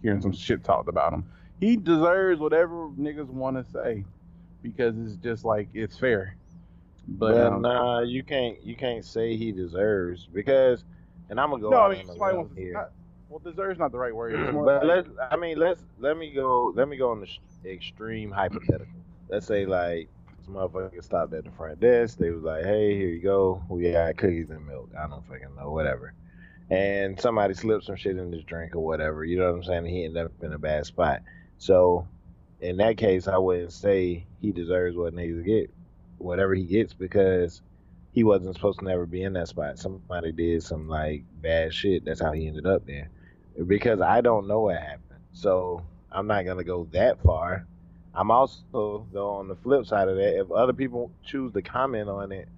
hearing 0.01 0.21
some 0.21 0.33
shit 0.33 0.63
talked 0.63 0.89
about 0.89 1.13
him. 1.13 1.25
He 1.59 1.77
deserves 1.77 2.39
whatever 2.39 2.89
niggas 2.89 3.27
want 3.27 3.57
to 3.57 3.71
say 3.71 4.03
because 4.61 4.95
it's 4.97 5.15
just 5.15 5.45
like 5.45 5.69
it's 5.73 5.97
fair. 5.97 6.35
But 7.07 7.33
But 7.33 7.47
um, 7.47 7.61
nah, 7.61 8.01
you 8.01 8.23
can't 8.23 8.63
you 8.63 8.75
can't 8.75 9.05
say 9.05 9.35
he 9.35 9.51
deserves 9.51 10.27
because, 10.31 10.83
and 11.31 11.39
I'm 11.39 11.49
gonna 11.49 11.61
go 11.63 11.69
no, 11.71 11.77
I 11.77 11.89
mean 11.89 12.01
on 12.01 12.07
somebody 12.07 12.37
wants 12.37 12.55
here. 12.55 12.73
Not, 12.73 12.91
well, 13.29 13.39
deserves 13.39 13.79
not 13.79 13.91
the 13.91 13.97
right 13.97 14.15
word. 14.15 14.33
But 14.53 14.85
like- 14.85 15.05
let's 15.07 15.09
I 15.31 15.37
mean 15.37 15.57
let's 15.57 15.81
let 15.97 16.17
me 16.17 16.31
go 16.31 16.71
let 16.75 16.87
me 16.87 16.97
go 16.97 17.09
on 17.09 17.21
the 17.21 17.25
sh- 17.25 17.39
extreme 17.65 18.29
hypothetical. 18.29 19.01
Let's 19.29 19.47
say 19.47 19.65
like 19.65 20.09
this 20.37 20.47
motherfucker 20.47 21.03
stopped 21.03 21.33
at 21.33 21.45
the 21.45 21.51
front 21.51 21.79
desk. 21.79 22.17
They 22.17 22.29
was 22.31 22.43
like, 22.43 22.65
"Hey, 22.65 22.95
here 22.95 23.07
you 23.09 23.21
go. 23.21 23.63
We 23.69 23.91
got 23.91 24.17
cookies 24.17 24.49
and 24.49 24.67
milk. 24.67 24.91
I 24.97 25.07
don't 25.07 25.25
fucking 25.25 25.55
know, 25.55 25.71
whatever." 25.71 26.13
And 26.69 27.19
somebody 27.19 27.53
slipped 27.53 27.85
some 27.85 27.95
shit 27.95 28.17
in 28.17 28.31
his 28.31 28.43
drink 28.43 28.75
or 28.75 28.79
whatever. 28.85 29.23
You 29.25 29.39
know 29.39 29.45
what 29.51 29.55
I'm 29.57 29.63
saying? 29.63 29.85
He 29.85 30.03
ended 30.05 30.25
up 30.25 30.31
in 30.41 30.53
a 30.53 30.59
bad 30.59 30.85
spot. 30.85 31.21
So 31.57 32.07
in 32.59 32.77
that 32.77 32.97
case, 32.97 33.27
I 33.27 33.37
wouldn't 33.37 33.73
say 33.73 34.25
he 34.41 34.51
deserves 34.51 34.95
what 34.97 35.13
niggas 35.13 35.45
get, 35.45 35.69
whatever 36.17 36.53
he 36.55 36.63
gets, 36.65 36.93
because 36.93 37.61
he 38.13 38.23
wasn't 38.23 38.55
supposed 38.55 38.79
to 38.79 38.85
never 38.85 39.05
be 39.05 39.23
in 39.23 39.33
that 39.33 39.47
spot. 39.47 39.79
Somebody 39.79 40.31
did 40.31 40.63
some 40.63 40.87
like 40.87 41.23
bad 41.41 41.73
shit. 41.73 42.05
That's 42.05 42.21
how 42.21 42.31
he 42.33 42.47
ended 42.47 42.65
up 42.67 42.85
there. 42.85 43.09
Because 43.67 44.01
I 44.01 44.21
don't 44.21 44.47
know 44.47 44.61
what 44.61 44.77
happened, 44.77 45.19
so 45.33 45.83
I'm 46.11 46.27
not 46.27 46.45
gonna 46.45 46.63
go 46.63 46.87
that 46.91 47.21
far. 47.23 47.65
I'm 48.13 48.31
also 48.31 49.07
though 49.13 49.31
on 49.35 49.47
the 49.47 49.55
flip 49.55 49.85
side 49.85 50.09
of 50.09 50.17
that, 50.17 50.39
if 50.39 50.51
other 50.51 50.73
people 50.73 51.11
choose 51.23 51.53
to 51.53 51.61
comment 51.61 52.09
on 52.09 52.31
it, 52.31 52.49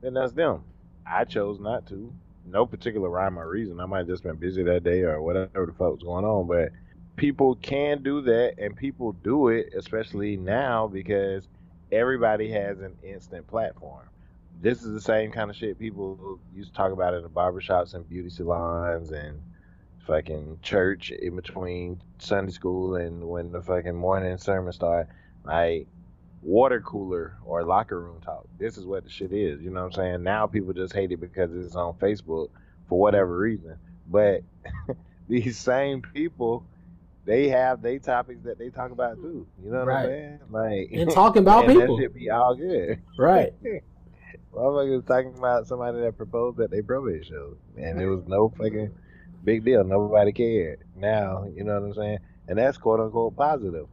then 0.00 0.14
that's 0.14 0.32
them. 0.32 0.64
I 1.06 1.24
chose 1.24 1.60
not 1.60 1.86
to. 1.88 2.12
no 2.44 2.66
particular 2.66 3.08
rhyme 3.08 3.38
or 3.38 3.48
reason. 3.48 3.80
I 3.80 3.86
might 3.86 3.98
have 3.98 4.08
just 4.08 4.22
been 4.22 4.36
busy 4.36 4.62
that 4.64 4.84
day 4.84 5.02
or 5.02 5.20
whatever 5.22 5.66
the 5.66 5.72
fuck 5.72 5.92
was 5.92 6.02
going 6.02 6.24
on. 6.24 6.46
But 6.46 6.70
people 7.16 7.56
can 7.56 8.02
do 8.02 8.22
that, 8.22 8.54
and 8.58 8.76
people 8.76 9.12
do 9.12 9.48
it, 9.48 9.72
especially 9.76 10.36
now 10.36 10.86
because 10.88 11.48
everybody 11.90 12.50
has 12.50 12.80
an 12.80 12.96
instant 13.02 13.46
platform. 13.46 14.08
This 14.62 14.84
is 14.84 14.92
the 14.92 15.00
same 15.00 15.32
kind 15.32 15.50
of 15.50 15.56
shit 15.56 15.76
people 15.76 16.38
used 16.54 16.70
to 16.70 16.76
talk 16.76 16.92
about 16.92 17.14
in 17.14 17.22
the 17.22 17.28
barbershops 17.28 17.94
and 17.94 18.08
beauty 18.08 18.30
salons 18.30 19.10
and 19.10 19.42
fucking 20.06 20.60
church 20.62 21.10
in 21.10 21.34
between 21.34 22.00
Sunday 22.18 22.52
school 22.52 22.94
and 22.94 23.28
when 23.28 23.50
the 23.50 23.60
fucking 23.60 23.96
morning 23.96 24.38
sermon 24.38 24.72
start. 24.72 25.08
Like 25.44 25.88
water 26.42 26.80
cooler 26.80 27.36
or 27.44 27.64
locker 27.64 28.00
room 28.00 28.20
talk. 28.20 28.46
This 28.56 28.76
is 28.78 28.86
what 28.86 29.02
the 29.02 29.10
shit 29.10 29.32
is. 29.32 29.60
You 29.60 29.70
know 29.70 29.80
what 29.80 29.86
I'm 29.98 30.04
saying? 30.04 30.22
Now 30.22 30.46
people 30.46 30.72
just 30.72 30.94
hate 30.94 31.10
it 31.10 31.20
because 31.20 31.50
it's 31.52 31.74
on 31.74 31.94
Facebook 31.94 32.50
for 32.88 33.00
whatever 33.00 33.36
reason. 33.36 33.76
But 34.08 34.42
these 35.28 35.58
same 35.58 36.02
people, 36.02 36.64
they 37.24 37.48
have 37.48 37.82
they 37.82 37.98
topics 37.98 38.44
that 38.44 38.58
they 38.60 38.70
talk 38.70 38.92
about 38.92 39.16
too. 39.16 39.44
You 39.60 39.72
know 39.72 39.80
what 39.80 39.88
Right. 39.88 40.02
I'm 40.04 40.08
saying? 40.08 40.40
Like 40.50 40.90
And 40.92 41.10
talking 41.10 41.42
about 41.42 41.66
people. 41.66 41.96
That 41.96 42.02
shit 42.04 42.14
be 42.14 42.30
all 42.30 42.54
good. 42.54 43.02
Right. 43.18 43.54
Motherfuckers 44.52 45.06
talking 45.06 45.34
about 45.38 45.66
somebody 45.66 46.00
that 46.00 46.16
proposed 46.16 46.60
at 46.60 46.70
their 46.70 46.82
probate 46.82 47.26
show, 47.26 47.56
and 47.76 48.00
it 48.00 48.06
was 48.06 48.24
no 48.26 48.50
fucking 48.50 48.92
big 49.44 49.64
deal. 49.64 49.82
Nobody 49.82 50.32
cared. 50.32 50.80
Now, 50.94 51.46
you 51.54 51.64
know 51.64 51.80
what 51.80 51.88
I'm 51.88 51.94
saying? 51.94 52.18
And 52.48 52.58
that's 52.58 52.76
quote 52.76 53.00
unquote 53.00 53.36
positive. 53.36 53.86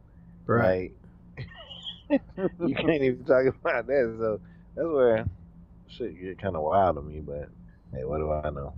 Right. 0.46 0.92
Like, 2.10 2.20
you 2.66 2.74
can't 2.74 3.02
even 3.02 3.24
talk 3.24 3.46
about 3.46 3.86
that. 3.86 4.16
So 4.18 4.40
that's 4.74 4.88
where 4.88 5.26
shit 5.88 6.20
get 6.20 6.40
kind 6.40 6.56
of 6.56 6.62
wild 6.62 6.96
to 6.96 7.02
me. 7.02 7.20
But 7.20 7.48
hey, 7.94 8.04
what 8.04 8.18
do 8.18 8.30
I 8.30 8.50
know? 8.50 8.74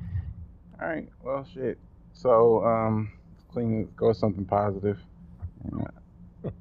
All 0.81 0.89
right. 0.89 1.09
Well, 1.23 1.47
shit. 1.53 1.79
So, 2.13 2.65
um, 2.65 3.13
clean. 3.53 3.89
Go 3.97 4.09
with 4.09 4.19
something 4.19 4.45
positive. 4.45 4.99
Yeah. 5.77 6.51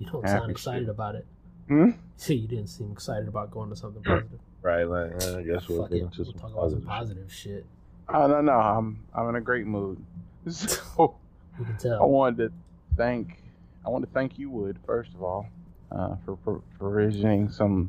You 0.00 0.10
don't 0.10 0.28
sound 0.28 0.50
excited 0.50 0.88
about 0.88 1.14
it. 1.14 1.24
Hmm? 1.68 1.90
See, 2.16 2.34
you 2.34 2.48
didn't 2.48 2.68
seem 2.68 2.92
excited 2.92 3.28
about 3.28 3.50
going 3.50 3.70
to 3.70 3.76
something 3.76 4.02
positive. 4.02 4.38
Right? 4.62 4.84
Like, 4.84 5.12
uh, 5.24 5.38
I 5.38 5.42
guess 5.42 5.68
we'll 5.68 5.86
get 5.88 6.02
into 6.02 6.22
We'll 6.22 6.32
some 6.32 6.40
talk 6.40 6.52
about 6.52 6.70
some 6.70 6.82
positive. 6.82 7.32
shit. 7.32 7.66
Oh 8.08 8.26
no, 8.26 8.40
no. 8.42 8.52
I'm 8.52 8.98
I'm 9.14 9.28
in 9.30 9.36
a 9.36 9.40
great 9.40 9.66
mood. 9.66 10.02
So 10.48 11.16
You 11.58 11.64
can 11.80 11.92
I 11.92 12.04
wanted 12.04 12.36
to 12.48 12.52
thank 12.96 13.42
I 13.86 13.88
want 13.88 14.04
to 14.04 14.10
thank 14.12 14.38
you, 14.38 14.50
Wood, 14.50 14.78
first 14.86 15.14
of 15.14 15.22
all, 15.22 15.46
uh, 15.92 16.16
for 16.24 16.36
pro- 16.36 16.62
provisioning 16.78 17.48
some 17.50 17.88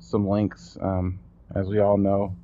some 0.00 0.28
links. 0.28 0.76
Um, 0.80 1.18
as 1.54 1.68
we 1.68 1.78
all 1.80 1.96
know, 1.96 2.34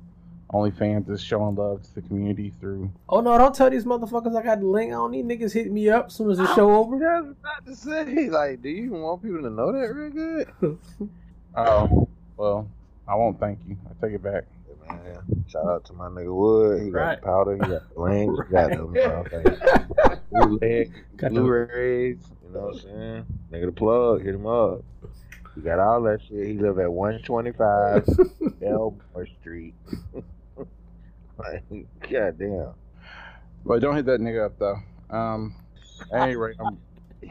OnlyFans 0.53 1.09
is 1.09 1.21
showing 1.23 1.55
love 1.55 1.81
to 1.83 1.95
the 1.95 2.01
community 2.01 2.53
through. 2.59 2.91
Oh 3.07 3.21
no, 3.21 3.37
don't 3.37 3.55
tell 3.55 3.69
these 3.69 3.85
motherfuckers 3.85 4.35
I 4.37 4.43
got 4.43 4.59
the 4.59 4.65
link. 4.67 4.91
I 4.91 4.95
don't 4.95 5.11
need 5.11 5.25
niggas 5.25 5.53
hitting 5.53 5.73
me 5.73 5.89
up 5.89 6.07
as 6.07 6.13
soon 6.15 6.29
as 6.29 6.37
the 6.39 6.53
show 6.55 6.75
over. 6.75 6.95
I 7.07 7.21
was 7.21 7.35
about 7.39 7.65
to 7.65 7.75
say, 7.75 8.29
like, 8.29 8.61
do 8.61 8.69
you 8.69 8.85
even 8.85 9.01
want 9.01 9.21
people 9.23 9.41
to 9.43 9.49
know 9.49 9.71
that 9.71 9.93
real 9.93 10.09
good? 10.09 10.77
Oh, 11.53 12.07
well, 12.37 12.69
I 13.05 13.15
won't 13.15 13.37
thank 13.37 13.59
you. 13.67 13.75
I 13.85 14.05
take 14.05 14.15
it 14.15 14.23
back. 14.23 14.43
Man, 14.87 15.43
shout 15.47 15.65
out 15.65 15.83
to 15.85 15.93
my 15.93 16.07
nigga 16.07 16.33
Wood. 16.33 16.81
He 16.83 16.89
got 16.89 16.99
Right. 16.99 17.19
the 17.21 17.25
powder, 17.25 17.53
he 17.55 17.59
got 17.59 17.93
the 17.93 18.01
link, 18.01 18.31
he 18.47 18.51
got 18.53 18.69
them 18.71 18.93
motherfucking 18.93 20.19
bootleg, 20.31 20.93
Got 21.17 21.33
the- 21.33 21.39
Blu-rays. 21.41 22.17
You 22.47 22.53
know 22.53 22.59
what 22.67 22.75
I'm 22.75 22.79
saying? 22.81 23.25
Nigga 23.51 23.65
the 23.67 23.71
plug, 23.73 24.23
hit 24.23 24.35
him 24.35 24.47
up. 24.47 24.81
He 25.55 25.61
got 25.61 25.79
all 25.79 26.01
that 26.03 26.19
shit. 26.27 26.47
He 26.47 26.53
live 26.53 26.79
at 26.79 26.91
125 26.91 28.07
Elmore 28.65 29.27
Street. 29.41 29.73
like, 31.71 32.09
goddamn. 32.09 32.73
But 33.65 33.81
don't 33.81 33.95
hit 33.95 34.05
that 34.05 34.19
nigga 34.19 34.45
up 34.45 34.59
though. 34.59 34.77
Um, 35.15 35.55
at 36.11 36.21
any 36.23 36.35
rate, 36.35 36.55
I'm 36.59 36.79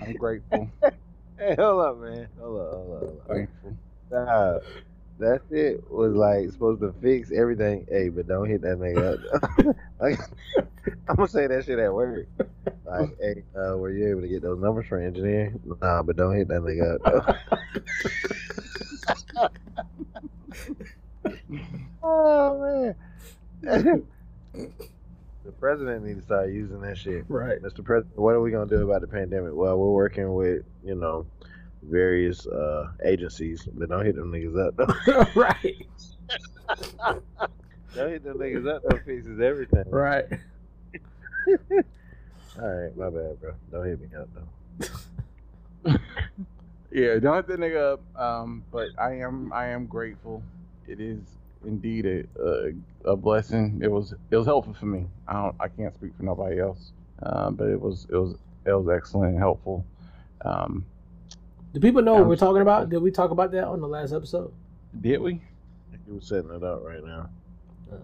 I'm 0.01 0.13
grateful, 0.15 0.69
Hey, 1.39 1.55
hold 1.59 1.81
up, 1.81 1.99
man. 1.99 2.29
Hold 2.39 2.61
up, 2.61 2.73
hold 2.75 2.93
up, 2.95 3.03
hold 3.03 3.21
up. 3.21 3.29
thankful. 3.29 3.77
Nah, 4.11 4.59
that 5.19 5.41
shit 5.49 5.91
was 5.91 6.13
like 6.13 6.51
supposed 6.51 6.83
to 6.83 6.93
fix 7.01 7.33
everything. 7.33 7.87
Hey, 7.91 8.11
but 8.11 8.29
don't 8.29 8.49
hit 8.49 8.61
that 8.61 8.79
nigga 8.79 9.15
up. 9.15 9.77
like, 10.01 10.19
I'm 11.09 11.17
gonna 11.17 11.29
say 11.29 11.47
that 11.47 11.65
shit 11.65 11.79
at 11.79 11.95
work. 11.95 12.27
Like, 12.85 13.17
hey, 13.21 13.43
uh, 13.57 13.77
were 13.79 13.91
you 13.91 14.11
able 14.11 14.21
to 14.21 14.29
get 14.29 14.43
those 14.43 14.59
numbers 14.61 14.87
from 14.87 15.03
engineer? 15.03 15.55
Nah, 15.81 16.03
but 16.03 16.17
don't 16.17 16.37
hit 16.37 16.49
that 16.49 16.61
nigga 16.61 16.99
up. 17.07 17.37
oh 22.03 22.61
man. 22.61 22.95
the 23.63 24.03
president 25.59 26.05
needs 26.05 26.21
to 26.21 26.25
start 26.25 26.51
using 26.51 26.81
that 26.81 26.97
shit. 26.97 27.25
Right. 27.29 27.63
Mr. 27.63 27.85
President, 27.85 28.19
what 28.19 28.35
are 28.35 28.41
we 28.41 28.51
gonna 28.51 28.71
do 28.71 28.83
about 28.83 29.03
the 29.03 29.07
pandemic? 29.07 29.53
Well, 29.55 29.79
we're 29.79 29.91
working 29.91 30.35
with, 30.35 30.65
you 30.85 30.95
know, 30.95 31.27
various 31.83 32.47
uh 32.47 32.89
agencies, 33.05 33.69
but 33.73 33.89
don't 33.89 34.05
hit 34.05 34.17
them 34.17 34.33
niggas 34.33 34.67
up 34.67 34.77
though. 34.77 35.27
right. 35.41 35.87
don't 37.95 38.11
hit 38.11 38.25
them 38.25 38.39
niggas 38.39 38.69
up 38.69 38.83
though 38.89 38.99
fixes 39.05 39.41
everything. 39.41 39.85
Right. 39.89 40.27
All 42.61 42.69
right, 42.69 42.97
my 42.97 43.11
bad, 43.11 43.41
bro. 43.41 43.53
Don't 43.71 43.87
hit 43.87 44.01
me 44.01 44.09
up 44.17 44.29
though. 44.35 45.95
Yeah, 46.93 47.19
don't 47.21 47.37
hit 47.37 47.47
the 47.47 47.57
nigga 47.57 47.93
up. 47.95 48.21
Um, 48.21 48.65
but 48.73 48.89
I 48.99 49.19
am 49.19 49.53
I 49.53 49.67
am 49.67 49.87
grateful. 49.87 50.43
It 50.89 51.01
is 51.01 51.21
indeed 51.65 52.07
a, 52.07 52.25
a 52.43 53.13
a 53.13 53.17
blessing. 53.17 53.81
It 53.83 53.91
was 53.91 54.15
it 54.31 54.37
was 54.37 54.47
helpful 54.47 54.75
for 54.75 54.87
me. 54.87 55.07
I 55.29 55.35
don't 55.35 55.57
I 55.61 55.69
can't 55.69 55.95
speak 55.95 56.13
for 56.17 56.23
nobody 56.23 56.61
else. 56.61 56.93
Um, 57.23 57.55
but 57.55 57.69
it 57.69 57.81
was 57.81 58.07
it 58.11 58.17
was 58.17 58.37
it 58.67 58.73
was 58.73 58.89
excellent 58.89 59.31
and 59.33 59.39
helpful. 59.39 59.85
Um, 60.45 60.85
Do 61.73 61.81
people 61.81 62.03
know 62.03 62.15
what 62.15 62.27
we're 62.27 62.37
talking 62.37 62.63
about? 62.63 62.89
Did 62.91 62.99
we 63.03 63.11
talk 63.11 63.31
about 63.31 63.51
that 63.53 63.65
on 63.65 63.81
the 63.81 63.89
last 63.89 64.13
episode? 64.13 64.53
did 65.01 65.21
we? 65.21 65.41
You 66.09 66.15
was 66.17 66.27
setting 66.27 66.51
it 66.51 66.65
up 66.65 66.83
right 66.85 67.05
now. 67.05 67.29
Uh, 67.93 67.97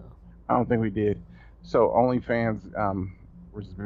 I 0.47 0.53
don't 0.53 0.69
think 0.69 0.81
we 0.81 0.89
did. 0.89 1.21
So 1.63 1.89
OnlyFans 1.89 2.77
um 2.79 3.13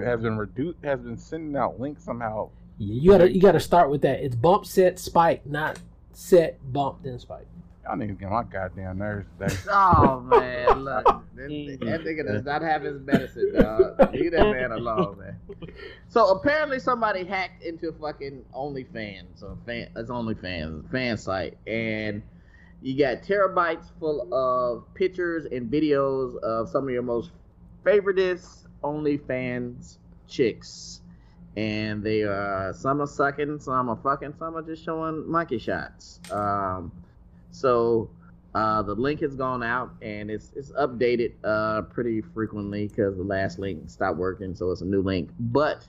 has 0.03 0.19
been 0.21 0.37
reduced 0.37 0.77
has 0.83 0.99
been 0.99 1.17
sending 1.17 1.55
out 1.55 1.79
links 1.79 2.03
somehow. 2.03 2.49
you 2.77 3.09
gotta 3.11 3.31
you 3.33 3.41
gotta 3.41 3.59
start 3.59 3.89
with 3.89 4.01
that. 4.01 4.19
It's 4.23 4.35
bump 4.35 4.65
set 4.65 4.99
spike, 4.99 5.45
not 5.45 5.79
set 6.13 6.59
bump 6.73 7.03
then 7.03 7.17
spike. 7.19 7.47
Y'all 7.83 7.97
niggas 7.97 8.19
get 8.19 8.29
my 8.29 8.43
goddamn 8.43 8.99
nerves 8.99 9.27
today. 9.39 9.55
Oh 9.69 10.19
man, 10.19 10.83
look, 10.83 11.03
that, 11.35 11.77
that 11.81 12.01
nigga 12.03 12.27
does 12.27 12.45
not 12.45 12.61
have 12.61 12.83
his 12.83 13.01
medicine, 13.01 13.53
dog. 13.59 14.13
Leave 14.13 14.31
that 14.31 14.51
man 14.51 14.71
alone, 14.71 15.17
man. 15.19 15.39
So 16.07 16.29
apparently 16.29 16.79
somebody 16.79 17.23
hacked 17.23 17.63
into 17.63 17.89
a 17.89 17.93
fucking 17.93 18.45
OnlyFans 18.55 19.41
or 19.41 19.57
fan, 19.65 19.89
it's 19.95 20.11
OnlyFans 20.11 20.91
fan 20.91 21.17
site, 21.17 21.57
and 21.65 22.21
you 22.83 22.97
got 22.97 23.23
terabytes 23.23 23.85
full 23.99 24.31
of 24.33 24.93
pictures 24.93 25.45
and 25.45 25.71
videos 25.71 26.37
of 26.43 26.69
some 26.69 26.83
of 26.83 26.89
your 26.91 27.03
most 27.03 27.31
favoritist 27.83 28.67
OnlyFans 28.83 29.97
chicks, 30.27 31.01
and 31.57 32.03
they 32.03 32.21
are 32.21 32.73
some 32.73 33.01
are 33.01 33.07
sucking, 33.07 33.59
some 33.59 33.89
are 33.89 33.99
fucking, 34.03 34.35
some 34.37 34.55
are 34.55 34.61
just 34.61 34.83
showing 34.85 35.29
monkey 35.29 35.57
shots. 35.57 36.19
Um, 36.31 36.91
so 37.51 38.11
uh, 38.55 38.81
the 38.83 38.95
link 38.95 39.21
has 39.21 39.35
gone 39.35 39.63
out 39.63 39.95
and 40.01 40.31
it's 40.31 40.53
it's 40.55 40.71
updated 40.73 41.33
uh, 41.43 41.83
pretty 41.83 42.21
frequently 42.21 42.87
because 42.87 43.17
the 43.17 43.23
last 43.23 43.59
link 43.59 43.89
stopped 43.89 44.17
working, 44.17 44.55
so 44.55 44.71
it's 44.71 44.81
a 44.81 44.85
new 44.85 45.01
link. 45.01 45.31
But 45.39 45.87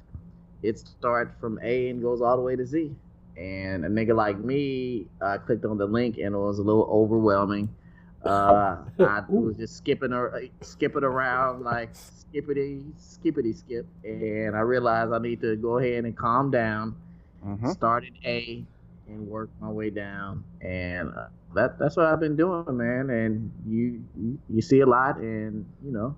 it 0.63 0.79
starts 0.79 1.35
from 1.41 1.59
A 1.63 1.89
and 1.89 2.03
goes 2.03 2.21
all 2.23 2.37
the 2.37 2.43
way 2.43 2.57
to 2.57 2.65
Z. 2.67 2.97
And 3.37 3.85
a 3.85 3.89
nigga 3.89 4.15
like 4.15 4.39
me, 4.39 5.09
I 5.21 5.39
clicked 5.39 5.65
on 5.65 5.79
the 5.79 5.87
link 5.87 6.17
and 6.19 6.35
it 6.35 6.39
was 6.39 6.59
a 6.59 6.63
little 6.63 6.89
overwhelming. 6.91 7.75
Uh, 8.25 8.85
I 9.03 9.23
was 9.31 9.57
just 9.57 9.77
skipping 9.77 10.13
or 10.13 10.41
skipping 10.63 11.05
around 11.05 11.63
like 11.63 11.95
skippity 11.95 12.93
skippity 12.97 13.53
skip, 13.53 13.87
and 14.05 14.57
I 14.57 14.61
realized 14.61 15.13
I 15.13 15.19
need 15.19 15.41
to 15.43 15.57
go 15.57 15.79
ahead 15.79 16.05
and 16.05 16.17
calm 16.17 16.51
down 16.51 16.97
hmm 17.43 17.73
start 17.73 18.05
at 18.05 18.13
A 18.29 18.67
and 19.07 19.27
work 19.27 19.51
my 19.61 19.69
way 19.71 19.91
down, 19.91 20.45
and 20.61 21.11
uh, 21.11 21.29
that 21.55 21.79
that's 21.79 21.97
what 21.97 22.07
I've 22.07 22.21
been 22.21 22.37
doing, 22.37 22.65
man. 22.77 23.11
And 23.11 23.53
you 23.67 24.03
you, 24.17 24.39
you 24.49 24.63
see 24.63 24.81
a 24.81 24.87
lot, 24.87 25.19
and 25.19 25.67
you 25.85 25.93
know, 25.93 26.17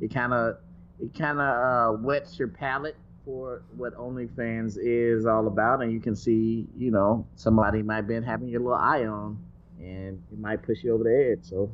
it 0.00 0.12
kind 0.12 0.32
of 0.32 0.56
it 1.00 1.14
kind 1.18 1.40
of 1.40 1.94
uh, 1.94 1.98
whets 1.98 2.38
your 2.38 2.48
palate 2.48 2.96
for 3.24 3.62
what 3.76 3.94
OnlyFans 3.96 4.76
is 4.80 5.26
all 5.26 5.46
about, 5.46 5.82
and 5.82 5.92
you 5.92 6.00
can 6.00 6.16
see, 6.16 6.66
you 6.76 6.90
know, 6.90 7.26
somebody 7.36 7.82
might 7.82 8.02
been 8.02 8.22
having 8.22 8.48
your 8.48 8.60
little 8.60 8.74
eye 8.74 9.04
on, 9.04 9.38
and 9.80 10.20
it 10.32 10.38
might 10.38 10.62
push 10.62 10.82
you 10.82 10.92
over 10.94 11.04
the 11.04 11.32
edge. 11.32 11.44
So 11.48 11.70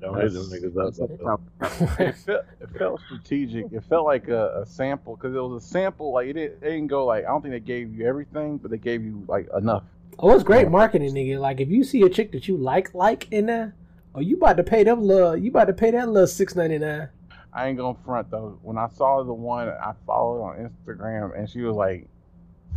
Don't 0.00 0.20
hit 0.20 0.32
them 0.32 0.44
niggas 0.50 1.00
up. 1.02 1.10
though. 1.18 1.40
It 2.04 2.16
felt, 2.16 2.44
it 2.60 2.78
felt 2.78 3.00
strategic. 3.06 3.72
It 3.72 3.84
felt 3.84 4.04
like 4.06 4.28
a, 4.28 4.62
a 4.62 4.66
sample 4.66 5.16
because 5.16 5.34
it 5.34 5.38
was 5.40 5.62
a 5.62 5.66
sample. 5.66 6.12
Like 6.12 6.28
it 6.28 6.32
didn't, 6.34 6.60
they 6.60 6.70
didn't 6.70 6.88
go 6.88 7.06
like 7.06 7.24
I 7.24 7.28
don't 7.28 7.42
think 7.42 7.52
they 7.52 7.60
gave 7.60 7.94
you 7.94 8.06
everything, 8.06 8.58
but 8.58 8.70
they 8.70 8.78
gave 8.78 9.02
you 9.02 9.24
like 9.28 9.48
enough. 9.56 9.84
Oh, 10.18 10.34
it's 10.34 10.44
great 10.44 10.68
marketing, 10.70 11.14
nigga. 11.14 11.38
Like 11.38 11.60
if 11.60 11.68
you 11.68 11.84
see 11.84 12.02
a 12.02 12.08
chick 12.08 12.32
that 12.32 12.48
you 12.48 12.56
like, 12.56 12.94
like 12.94 13.30
in 13.32 13.46
there, 13.46 13.74
Oh, 14.12 14.18
you 14.20 14.36
about 14.36 14.56
to 14.56 14.64
pay 14.64 14.82
them 14.82 15.02
little? 15.02 15.36
You 15.36 15.50
about 15.50 15.66
to 15.68 15.72
pay 15.72 15.92
that 15.92 16.08
little 16.08 16.26
six 16.26 16.56
ninety 16.56 16.78
nine? 16.78 17.08
I 17.52 17.68
ain't 17.68 17.78
gonna 17.78 17.96
front 18.04 18.28
though. 18.30 18.58
When 18.62 18.76
I 18.76 18.88
saw 18.88 19.22
the 19.22 19.32
one 19.32 19.68
I 19.68 19.92
followed 20.04 20.42
on 20.42 20.68
Instagram 20.86 21.38
and 21.38 21.48
she 21.48 21.60
was 21.62 21.76
like, 21.76 22.08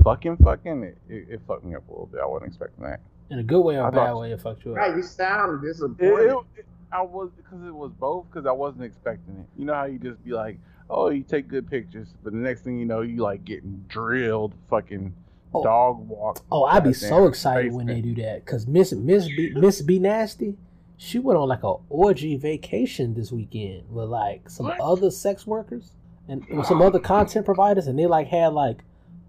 "Fucking, 0.03 0.37
fucking," 0.37 0.83
it, 0.83 0.97
it, 1.09 1.27
it 1.29 1.41
fucked 1.47 1.63
me 1.65 1.73
up 1.75 1.87
a 1.87 1.91
little 1.91 2.05
bit. 2.05 2.21
I 2.21 2.25
wasn't 2.27 2.49
expecting 2.49 2.83
that. 2.85 2.99
In 3.31 3.39
a 3.39 3.43
good 3.43 3.61
way 3.61 3.77
or 3.77 3.85
I 3.85 3.87
a 3.87 3.91
bad 3.91 3.97
thought- 4.09 4.19
way, 4.19 4.31
it 4.31 4.41
fucked 4.41 4.63
you 4.63 4.71
up. 4.73 4.77
Right, 4.77 4.95
you 4.95 5.01
sound 5.01 5.63
It, 5.63 5.67
disappointed. 5.67 6.03
it, 6.29 6.37
it- 6.59 6.65
I 6.91 7.01
was 7.01 7.31
because 7.35 7.65
it 7.67 7.73
was 7.73 7.91
both 7.93 8.27
because 8.29 8.45
I 8.45 8.51
wasn't 8.51 8.83
expecting 8.83 9.35
it. 9.37 9.47
You 9.59 9.65
know 9.65 9.73
how 9.73 9.85
you 9.85 9.97
just 9.97 10.23
be 10.23 10.33
like, 10.33 10.59
"Oh, 10.87 11.09
you 11.09 11.23
take 11.23 11.47
good 11.47 11.67
pictures," 11.67 12.13
but 12.23 12.33
the 12.33 12.37
next 12.39 12.61
thing 12.61 12.77
you 12.77 12.85
know, 12.85 13.01
you 13.01 13.17
like 13.23 13.43
getting 13.43 13.83
drilled, 13.87 14.53
fucking 14.69 15.15
Oh. 15.53 15.63
dog 15.63 16.07
walk. 16.07 16.43
Oh, 16.51 16.63
I'd 16.63 16.83
be 16.83 16.93
so 16.93 17.27
excited 17.27 17.73
when 17.73 17.87
they 17.87 18.01
do 18.01 18.15
that. 18.15 18.45
Cause 18.45 18.65
Miss 18.67 18.91
Miss 18.93 19.25
B, 19.27 19.51
Miss 19.55 19.81
B 19.81 19.99
Nasty, 19.99 20.57
she 20.97 21.19
went 21.19 21.37
on 21.37 21.47
like 21.47 21.63
a 21.63 21.75
orgy 21.89 22.35
vacation 22.37 23.13
this 23.13 23.31
weekend 23.31 23.83
with 23.89 24.09
like 24.09 24.49
some 24.49 24.67
What? 24.67 24.79
other 24.79 25.11
sex 25.11 25.45
workers 25.45 25.91
and 26.27 26.45
with 26.49 26.65
some 26.65 26.81
other 26.81 26.99
content 26.99 27.45
providers, 27.45 27.87
and 27.87 27.97
they 27.99 28.05
like 28.05 28.27
had 28.27 28.53
like 28.53 28.83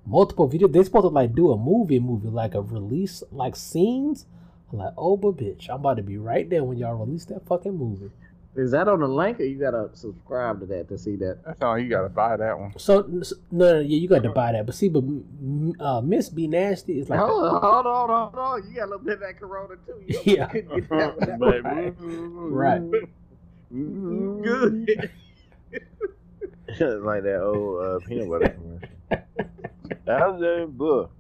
multiple 0.07 0.49
videos. 0.49 0.73
They 0.73 0.83
supposed 0.85 1.05
to 1.05 1.09
like 1.09 1.35
do 1.35 1.51
a 1.53 1.57
movie, 1.57 1.99
movie 1.99 2.29
like 2.29 2.55
a 2.55 2.63
release 2.63 3.23
like 3.33 3.57
scenes. 3.57 4.27
I'm 4.73 4.79
like, 4.79 4.95
oh, 4.97 5.17
but 5.17 5.37
bitch, 5.37 5.69
I'm 5.69 5.77
about 5.77 5.99
to 5.99 6.03
be 6.03 6.17
right 6.19 6.49
there 6.49 6.65
when 6.65 6.79
y'all 6.79 6.95
release 6.95 7.25
that 7.27 7.47
fucking 7.47 7.77
movie. 7.77 8.11
Is 8.57 8.71
that 8.71 8.87
on 8.87 9.01
the 9.01 9.09
link, 9.09 9.41
or 9.41 9.45
you 9.45 9.59
gotta 9.59 9.91
subscribe 9.95 10.61
to 10.61 10.67
that 10.67 10.89
to 10.89 10.97
see 10.97 11.17
that? 11.17 11.39
That's 11.45 11.59
how 11.61 11.75
you 11.75 11.89
gotta 11.89 12.09
buy 12.09 12.37
that 12.37 12.57
one. 12.59 12.73
So 12.79 13.05
no, 13.09 13.23
no, 13.51 13.81
yeah, 13.81 13.97
you 13.99 14.07
got 14.09 14.23
to 14.23 14.31
buy 14.31 14.53
that. 14.53 14.65
But 14.65 14.77
see, 14.77 14.89
but 14.89 15.03
uh, 15.81 16.01
Miss 16.03 16.29
B 16.29 16.47
Nasty 16.47 17.01
is 17.01 17.09
like, 17.11 17.19
hold 17.19 17.45
on, 17.45 17.61
hold 17.61 17.87
on, 17.87 18.33
hold 18.33 18.35
on. 18.39 18.69
You 18.71 18.77
got 18.77 18.85
a 18.85 18.91
little 18.91 18.99
bit 19.05 19.15
of 19.15 19.21
that 19.21 19.41
Corona 19.41 19.75
too. 19.85 20.01
You 20.07 20.21
Yeah. 20.37 20.47
couldn't 20.47 20.71
get 20.73 20.89
that 20.89 21.39
one. 21.97 22.53
Right. 22.53 22.81
Good. 23.73 25.11
like 27.03 27.23
that 27.25 27.41
old 27.43 27.83
uh, 27.85 27.99
peanut 28.07 28.29
butter 28.29 28.49
commercial. 28.51 28.89
That's 30.05 30.43
a 30.43 30.67
book. 30.69 31.11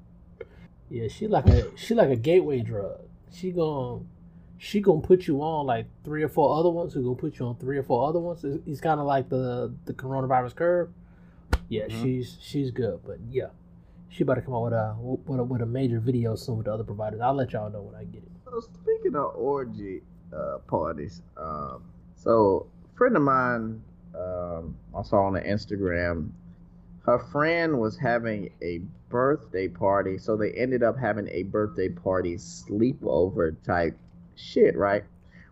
Yeah, 0.89 1.09
she 1.09 1.27
like 1.27 1.47
a 1.49 1.77
she 1.77 1.95
like 1.95 2.11
a 2.11 2.17
gateway 2.17 2.61
drug. 2.61 3.01
She 3.33 3.51
gon' 3.51 4.07
she 4.65 4.81
gonna 4.81 5.01
put 5.03 5.27
you 5.27 5.43
on 5.43 5.67
like 5.67 5.87
three 6.05 6.23
or 6.23 6.29
four 6.29 6.59
other 6.59 6.71
ones. 6.71 6.95
Who 6.95 7.03
gonna 7.03 7.15
put 7.17 7.39
you 7.39 7.47
on 7.47 7.57
three 7.57 7.77
or 7.77 7.83
four 7.83 8.09
other 8.09 8.19
ones? 8.19 8.43
It's, 8.45 8.67
it's 8.67 8.81
kind 8.81 8.99
of 8.99 9.07
like 9.07 9.29
the 9.29 9.73
the 9.85 9.93
coronavirus 9.93 10.55
curve. 10.57 10.89
Yeah, 11.69 11.85
Mhm. 11.87 12.03
she's 12.03 12.39
she's 12.41 12.71
good, 12.71 13.01
but 13.05 13.19
yeah, 13.29 13.49
she 14.09 14.23
about 14.23 14.37
to 14.37 14.41
come 14.43 14.55
out 14.55 14.65
with 14.65 14.73
a 14.73 14.97
with 14.99 15.41
a, 15.41 15.45
with 15.45 15.61
a 15.61 15.67
major 15.67 16.01
video 16.01 16.35
soon 16.35 16.57
with 16.57 16.65
the 16.67 16.73
other 16.73 16.85
providers. 16.85 17.21
I'll 17.21 17.35
let 17.35 17.53
y'all 17.53 17.71
know 17.71 17.83
when 17.83 17.95
I 17.95 18.05
get 18.05 18.23
it. 18.23 18.31
So 18.47 18.61
speaking 18.61 19.15
of 19.17 19.37
orgy 19.37 20.03
uh, 20.33 20.59
parties, 20.67 21.21
um, 21.37 21.85
so 22.17 22.67
a 22.93 22.97
friend 22.97 23.17
of 23.17 23.23
mine 23.23 23.83
um, 24.15 24.77
I 24.97 25.03
saw 25.03 25.25
on 25.27 25.35
the 25.35 25.41
Instagram, 25.43 26.31
her 27.05 27.19
friend 27.19 27.79
was 27.79 27.99
having 27.99 28.51
a 28.63 28.81
birthday 29.11 29.69
party, 29.69 30.17
so 30.17 30.37
they 30.37 30.53
ended 30.53 30.83
up 30.83 30.97
having 30.99 31.29
a 31.29 31.43
birthday 31.43 31.89
party 31.91 32.37
sleepover 32.37 33.55
type 33.65 33.97
shit, 34.37 34.77
right? 34.77 35.05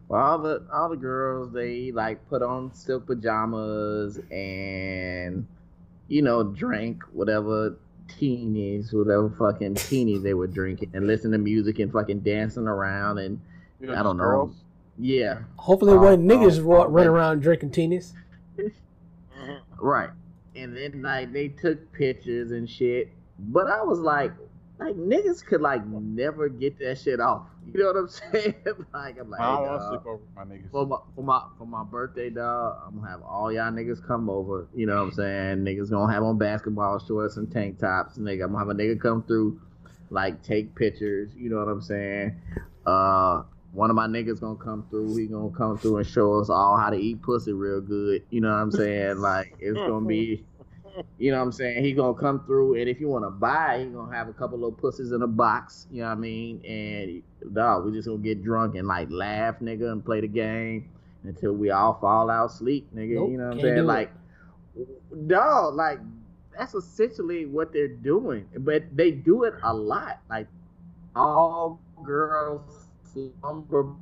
Well, 0.08 0.20
all 0.20 0.38
the 0.38 0.66
all 0.72 0.88
the 0.90 0.96
girls 0.96 1.52
they 1.52 1.90
like 1.92 2.28
put 2.28 2.42
on 2.42 2.74
silk 2.74 3.06
pajamas 3.06 4.18
and 4.30 5.46
you 6.08 6.22
know 6.22 6.42
drank 6.44 7.02
whatever 7.12 7.76
teenies, 8.08 8.92
whatever 8.92 9.30
fucking 9.30 9.74
teenies 9.74 10.22
they 10.22 10.34
were 10.34 10.46
drinking, 10.46 10.90
and 10.92 11.06
listen 11.06 11.30
to 11.32 11.38
music 11.38 11.78
and 11.78 11.90
fucking 11.92 12.20
dancing 12.20 12.66
around 12.66 13.18
and 13.18 13.40
You 13.80 13.94
I 13.94 14.02
don't 14.02 14.16
know. 14.18 14.24
girls? 14.24 14.54
yeah, 14.98 15.38
Hopefully, 15.56 15.96
when 15.96 16.30
Uh, 16.30 16.34
niggas 16.34 16.58
uh, 16.58 16.62
ru- 16.62 16.82
uh, 16.82 16.86
running 16.88 17.08
around 17.10 17.40
drinking 17.40 17.70
teenies. 17.70 18.12
right. 19.78 20.10
And 20.54 20.76
then 20.76 21.00
like 21.02 21.32
they 21.32 21.48
took 21.48 21.90
pictures 21.92 22.50
and 22.52 22.68
shit, 22.68 23.08
but 23.38 23.68
I 23.68 23.82
was 23.82 23.98
like, 24.00 24.32
like 24.78 24.96
niggas 24.96 25.44
could 25.44 25.60
like 25.60 25.86
never 25.86 26.48
get 26.48 26.78
that 26.78 26.98
shit 26.98 27.20
off. 27.20 27.46
You 27.72 27.80
know 27.80 27.86
what 27.86 27.96
I'm 27.96 28.08
saying? 28.08 28.54
like 28.92 29.18
I'm 29.20 29.30
like, 29.30 29.40
I 29.40 29.46
don't 29.46 29.62
hey, 29.62 29.68
want 29.68 29.80
to 29.80 29.86
dawg, 29.86 29.88
sleep 29.88 30.06
over 30.06 30.22
my 30.34 30.44
niggas. 30.44 30.70
for 30.72 30.84
my 30.84 30.96
for 31.14 31.22
my 31.22 31.42
for 31.56 31.66
my 31.66 31.84
birthday, 31.84 32.28
dog, 32.28 32.82
I'm 32.84 32.96
gonna 32.96 33.08
have 33.08 33.22
all 33.22 33.52
y'all 33.52 33.70
niggas 33.70 34.04
come 34.04 34.28
over. 34.28 34.66
You 34.74 34.86
know 34.86 34.96
what 34.96 35.02
I'm 35.02 35.12
saying? 35.12 35.58
Niggas 35.58 35.90
gonna 35.90 36.12
have 36.12 36.24
on 36.24 36.38
basketball 36.38 36.98
shorts 36.98 37.36
and 37.36 37.50
tank 37.50 37.78
tops. 37.78 38.18
Nigga, 38.18 38.44
I'm 38.44 38.52
gonna 38.52 38.58
have 38.58 38.68
a 38.68 38.74
nigga 38.74 39.00
come 39.00 39.22
through, 39.22 39.60
like 40.10 40.42
take 40.42 40.74
pictures. 40.74 41.30
You 41.36 41.50
know 41.50 41.58
what 41.58 41.68
I'm 41.68 41.80
saying? 41.80 42.36
Uh, 42.84 43.44
one 43.72 43.88
of 43.88 43.96
my 43.96 44.06
niggas 44.06 44.40
gonna 44.40 44.56
come 44.56 44.84
through. 44.90 45.16
He 45.16 45.26
gonna 45.26 45.50
come 45.56 45.78
through 45.78 45.98
and 45.98 46.06
show 46.06 46.40
us 46.40 46.50
all 46.50 46.76
how 46.76 46.90
to 46.90 46.96
eat 46.96 47.22
pussy 47.22 47.52
real 47.52 47.80
good. 47.80 48.22
You 48.30 48.40
know 48.40 48.50
what 48.50 48.56
I'm 48.56 48.72
saying? 48.72 49.18
Like 49.18 49.54
it's 49.60 49.78
gonna 49.78 50.04
be. 50.04 50.44
You 51.18 51.30
know 51.30 51.38
what 51.38 51.44
I'm 51.44 51.52
saying? 51.52 51.84
He 51.84 51.92
gonna 51.92 52.14
come 52.14 52.44
through, 52.44 52.74
and 52.74 52.88
if 52.88 53.00
you 53.00 53.08
want 53.08 53.24
to 53.24 53.30
buy, 53.30 53.80
he 53.80 53.86
gonna 53.86 54.14
have 54.14 54.28
a 54.28 54.32
couple 54.32 54.58
little 54.58 54.72
pussies 54.72 55.12
in 55.12 55.22
a 55.22 55.26
box. 55.26 55.86
You 55.90 56.02
know 56.02 56.08
what 56.08 56.12
I 56.12 56.20
mean? 56.20 56.64
And 56.66 57.54
dog, 57.54 57.84
we 57.84 57.92
just 57.92 58.08
gonna 58.08 58.18
get 58.18 58.42
drunk 58.42 58.74
and 58.74 58.86
like 58.86 59.10
laugh, 59.10 59.60
nigga, 59.60 59.92
and 59.92 60.04
play 60.04 60.20
the 60.20 60.28
game 60.28 60.88
until 61.24 61.52
we 61.52 61.70
all 61.70 61.94
fall 61.94 62.30
out 62.30 62.52
sleep, 62.52 62.88
nigga. 62.94 63.14
Nope, 63.14 63.30
you 63.30 63.38
know 63.38 63.44
what 63.44 63.54
I'm 63.54 63.60
saying? 63.60 63.78
it. 63.78 63.82
Like, 63.82 64.12
dog, 65.26 65.74
like 65.74 66.00
that's 66.56 66.74
essentially 66.74 67.46
what 67.46 67.72
they're 67.72 67.88
doing, 67.88 68.46
but 68.58 68.84
they 68.94 69.10
do 69.10 69.44
it 69.44 69.54
a 69.62 69.72
lot. 69.72 70.20
Like 70.28 70.48
all 71.16 71.80
girls 72.02 72.88
slumber 73.12 73.94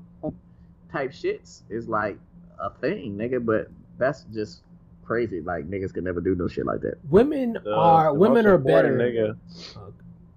type 0.91 1.13
shits 1.13 1.63
is 1.69 1.89
like 1.89 2.19
a 2.59 2.71
thing, 2.71 3.17
nigga. 3.17 3.45
But 3.45 3.69
that's 3.99 4.25
just 4.33 4.63
crazy. 5.11 5.41
Like 5.41 5.69
niggas 5.69 5.93
could 5.93 6.05
never 6.05 6.21
do 6.21 6.37
no 6.37 6.47
shit 6.47 6.65
like 6.67 6.83
that. 6.83 6.95
Women 7.09 7.55
The- 7.55 7.75
are 7.75 8.13
the 8.13 8.19
women 8.19 8.47
are 8.47 8.55
important 8.55 8.97
better. 8.97 9.11
Nigga, 9.13 9.37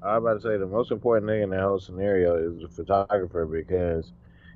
I 0.02 0.18
was 0.18 0.24
about 0.24 0.34
to 0.34 0.42
say 0.42 0.58
the 0.58 0.66
most 0.66 0.90
important 0.90 1.30
nigga 1.30 1.44
in 1.44 1.50
that 1.52 1.62
whole 1.62 1.80
scenario 1.80 2.36
is 2.38 2.60
the 2.60 2.68
photographer 2.68 3.46
because 3.46 4.12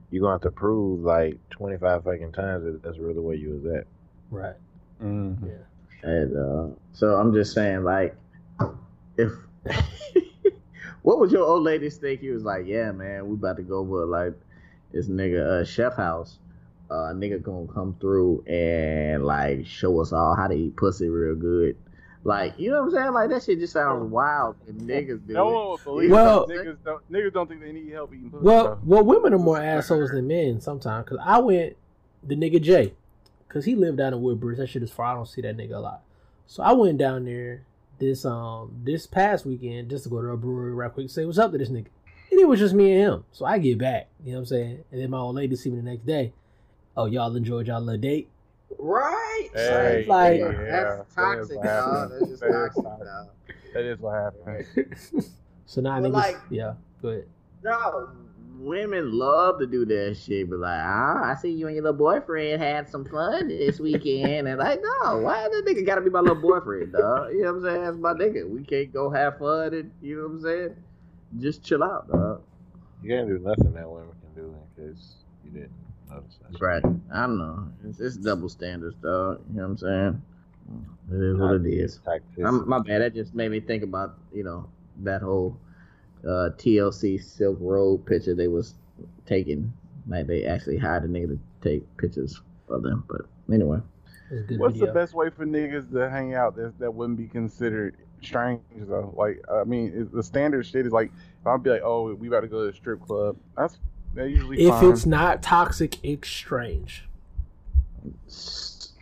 you're 0.09 0.21
gonna 0.21 0.33
have 0.33 0.41
to 0.41 0.49
prove 0.49 1.01
like 1.01 1.37
25 1.51 2.03
fucking 2.03 2.31
times 2.31 2.63
that 2.63 2.81
that's 2.81 2.97
really 2.97 3.19
where 3.19 3.35
you 3.35 3.51
was 3.51 3.65
at. 3.77 3.85
Right. 4.31 4.55
Mhm. 5.03 5.37
Yeah. 5.47 6.09
And 6.09 6.35
uh, 6.35 6.75
so 6.93 7.15
I'm 7.15 7.31
just 7.31 7.53
saying, 7.53 7.83
like, 7.83 8.15
if 9.17 9.31
what 11.03 11.19
was 11.19 11.31
your 11.31 11.45
old 11.45 11.61
lady's 11.61 11.97
think? 11.97 12.21
He 12.21 12.29
was 12.31 12.43
like, 12.43 12.65
yeah, 12.65 12.91
man, 12.91 13.27
we 13.27 13.35
about 13.35 13.57
to 13.57 13.63
go 13.63 13.77
over 13.77 14.03
like 14.05 14.33
this 14.91 15.09
nigga 15.09 15.61
uh, 15.61 15.63
chef 15.63 15.95
house. 15.95 16.39
Uh, 16.89 17.11
nigga 17.13 17.41
gonna 17.41 17.67
come 17.67 17.95
through 17.99 18.41
and 18.47 19.25
like 19.25 19.65
show 19.65 19.99
us 19.99 20.13
all 20.13 20.35
how 20.35 20.47
to 20.47 20.53
eat 20.55 20.75
pussy 20.77 21.09
real 21.09 21.35
good. 21.35 21.75
Like, 22.23 22.57
you 22.57 22.71
know 22.71 22.79
what 22.81 22.85
I'm 22.87 22.91
saying? 22.91 23.13
Like 23.13 23.29
that 23.29 23.43
shit 23.43 23.59
just 23.59 23.73
sounds 23.73 24.09
wild. 24.11 24.55
And 24.67 24.81
niggas 24.81 25.25
do 25.27 25.33
No 25.33 25.49
it. 25.49 25.53
one 25.53 25.69
would 25.71 25.83
believe 25.83 26.11
Well- 26.11 26.43
it. 26.45 26.49
Niggas 26.49 26.77
don't, 26.85 27.11
niggas 27.11 27.33
don't 27.33 27.47
think 27.49 27.61
they 27.61 27.71
need 27.71 27.91
help 27.91 28.13
eating 28.13 28.29
pussy. 28.31 28.43
Well, 28.43 28.63
though. 28.63 28.79
well, 28.85 29.03
women 29.03 29.33
are 29.33 29.37
more 29.39 29.59
assholes 29.61 30.11
than 30.11 30.27
men 30.27 30.59
sometimes. 30.61 31.07
Cause 31.07 31.19
I 31.21 31.39
went 31.39 31.75
the 32.23 32.35
nigga 32.35 32.61
Jay, 32.61 32.93
cause 33.49 33.65
he 33.65 33.75
lived 33.75 33.97
down 33.97 34.13
in 34.13 34.21
Woodbridge. 34.21 34.57
That 34.57 34.67
shit 34.67 34.83
is 34.83 34.91
far. 34.91 35.07
I 35.07 35.13
don't 35.15 35.27
see 35.27 35.41
that 35.41 35.55
nigga 35.57 35.75
a 35.75 35.79
lot. 35.79 36.01
So 36.45 36.63
I 36.63 36.71
went 36.73 36.97
down 36.97 37.25
there 37.25 37.63
this 37.99 38.23
um 38.25 38.71
this 38.83 39.07
past 39.07 39.45
weekend 39.45 39.89
just 39.89 40.03
to 40.05 40.09
go 40.09 40.21
to 40.21 40.29
a 40.29 40.37
brewery 40.37 40.73
right 40.73 40.91
quick, 40.91 41.09
say 41.09 41.25
what's 41.25 41.37
up 41.37 41.51
to 41.51 41.57
this 41.57 41.69
nigga, 41.69 41.87
and 42.31 42.39
it 42.39 42.47
was 42.47 42.59
just 42.59 42.73
me 42.73 42.91
and 42.93 43.01
him. 43.01 43.23
So 43.31 43.45
I 43.45 43.57
get 43.59 43.77
back, 43.77 44.07
you 44.23 44.31
know 44.31 44.37
what 44.39 44.41
I'm 44.41 44.45
saying, 44.47 44.83
and 44.91 45.01
then 45.01 45.09
my 45.09 45.17
old 45.19 45.35
lady 45.35 45.55
see 45.55 45.69
me 45.69 45.77
the 45.77 45.83
next 45.83 46.05
day. 46.05 46.33
Oh, 46.97 47.05
y'all 47.05 47.35
enjoyed 47.35 47.67
y'all 47.67 47.79
little 47.79 48.01
date? 48.01 48.27
Right? 48.79 49.49
Hey, 49.53 50.05
like- 50.07 50.41
that's 50.41 50.51
yeah, 50.59 51.03
toxic, 51.15 51.15
that 51.15 51.39
is 51.39 51.49
what 51.51 51.63
dog. 51.63 52.09
That's 52.11 52.27
just 52.27 52.41
That 52.41 52.47
is 52.49 52.53
toxic, 52.55 52.83
toxic. 52.83 53.05
dog. 53.05 53.27
That 53.73 53.83
is 53.85 53.99
what 53.99 54.13
happened. 54.15 55.25
so 55.67 55.81
now 55.81 56.01
Well, 56.01 56.09
niggas, 56.09 56.13
like- 56.13 56.37
yeah, 56.49 56.73
good. 57.01 57.27
No, 57.63 58.09
women 58.59 59.11
love 59.11 59.59
to 59.59 59.67
do 59.67 59.85
that 59.85 60.17
shit, 60.17 60.49
but 60.49 60.59
like, 60.59 60.79
ah, 60.83 61.21
I 61.23 61.35
see 61.35 61.51
you 61.51 61.67
and 61.67 61.75
your 61.75 61.83
little 61.83 61.97
boyfriend 61.97 62.61
had 62.61 62.89
some 62.89 63.05
fun 63.05 63.49
this 63.49 63.79
weekend, 63.79 64.47
and 64.47 64.57
like, 64.57 64.81
no, 64.81 65.19
why 65.19 65.47
that 65.47 65.63
nigga 65.67 65.85
gotta 65.85 66.01
be 66.01 66.09
my 66.09 66.19
little 66.21 66.35
boyfriend, 66.41 66.93
dog? 66.93 67.31
You 67.31 67.43
know 67.43 67.53
what 67.53 67.57
I'm 67.59 67.63
saying? 67.63 67.83
That's 67.83 67.97
my 67.97 68.13
nigga. 68.13 68.49
We 68.49 68.63
can't 68.63 68.91
go 68.91 69.09
have 69.11 69.37
fun, 69.37 69.73
and 69.75 69.91
you 70.01 70.15
know 70.17 70.23
what 70.23 70.31
I'm 70.31 70.41
saying? 70.41 70.75
Just 71.39 71.63
chill 71.63 71.83
out, 71.83 72.07
dog. 72.11 72.41
You 73.03 73.09
can't 73.09 73.27
do 73.27 73.37
nothing 73.37 73.73
that 73.73 73.87
women 73.89 74.09
can 74.21 74.43
do 74.43 74.55
in 74.77 74.93
case 74.93 75.15
you 75.45 75.51
didn't 75.51 75.69
notice 75.69 75.71
that. 75.75 75.86
Right. 76.59 76.83
I 77.13 77.21
don't 77.21 77.37
know. 77.37 77.67
It's, 77.85 77.99
it's 77.99 78.17
double 78.17 78.49
standards, 78.49 78.95
dog. 79.01 79.41
You 79.49 79.57
know 79.57 79.63
what 79.63 79.69
I'm 79.69 79.77
saying? 79.77 80.21
It 81.11 81.23
is 81.23 81.37
what 81.37 81.55
it 81.55 81.65
is. 81.65 81.99
I'm, 82.45 82.67
my 82.67 82.79
bad. 82.79 83.01
That 83.01 83.13
just 83.13 83.33
made 83.33 83.51
me 83.51 83.59
think 83.59 83.83
about 83.83 84.17
you 84.33 84.43
know 84.43 84.69
that 85.03 85.21
whole 85.21 85.57
uh, 86.23 86.51
TLC 86.57 87.21
Silk 87.23 87.57
Road 87.61 88.05
picture 88.05 88.35
they 88.35 88.47
was 88.47 88.73
taking. 89.25 89.71
Like 90.07 90.27
they 90.27 90.45
actually 90.45 90.77
hired 90.77 91.03
a 91.03 91.07
nigga 91.07 91.37
to 91.37 91.39
take 91.61 91.97
pictures 91.97 92.41
of 92.69 92.83
them. 92.83 93.05
But 93.07 93.21
anyway, 93.53 93.79
It's 94.29 94.41
a 94.41 94.43
good 94.43 94.59
What's 94.59 94.73
video. 94.73 94.87
the 94.87 94.93
best 94.93 95.13
way 95.13 95.29
for 95.29 95.45
niggas 95.45 95.91
to 95.91 96.09
hang 96.09 96.33
out 96.33 96.55
that 96.55 96.77
that 96.79 96.93
wouldn't 96.93 97.17
be 97.17 97.27
considered 97.27 97.95
strange 98.21 98.61
though? 98.75 99.13
Like, 99.15 99.41
I 99.51 99.63
mean, 99.63 99.93
it, 99.95 100.13
the 100.13 100.23
standard 100.23 100.65
shit 100.65 100.85
is 100.85 100.91
like, 100.91 101.11
if 101.41 101.47
I'd 101.47 101.63
be 101.63 101.69
like, 101.69 101.81
oh, 101.83 102.13
we 102.13 102.27
about 102.27 102.41
to 102.41 102.47
go 102.47 102.65
to 102.65 102.71
the 102.71 102.77
strip 102.77 103.01
club. 103.01 103.37
That's 103.55 103.77
They're 104.17 104.27
usually 104.27 104.59
If 104.65 104.69
fine. 104.69 104.91
it's 104.91 105.05
not 105.05 105.41
toxic, 105.43 105.97
it's 106.03 106.27
strange. 106.27 107.07
it's 108.25 108.93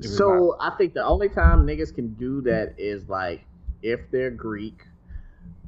So 0.00 0.56
I 0.60 0.70
think 0.78 0.94
the 0.94 1.04
only 1.04 1.28
time 1.28 1.66
niggas 1.66 1.94
can 1.94 2.14
do 2.14 2.40
that 2.42 2.74
is 2.78 3.08
like 3.08 3.42
if 3.82 4.00
they're 4.10 4.30
Greek, 4.30 4.84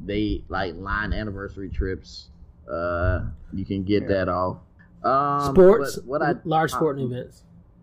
they 0.05 0.45
like 0.49 0.75
line 0.77 1.13
anniversary 1.13 1.69
trips. 1.69 2.29
Uh, 2.71 3.27
you 3.53 3.65
can 3.65 3.83
get 3.85 4.03
Yeah. 4.03 4.09
that 4.09 4.29
off. 4.29 4.59
Um, 5.03 5.55
Sports, 5.55 5.99
what 6.05 6.23
I 6.23 6.35
large 6.45 6.71
sporting 6.71 7.05
events. 7.11 7.43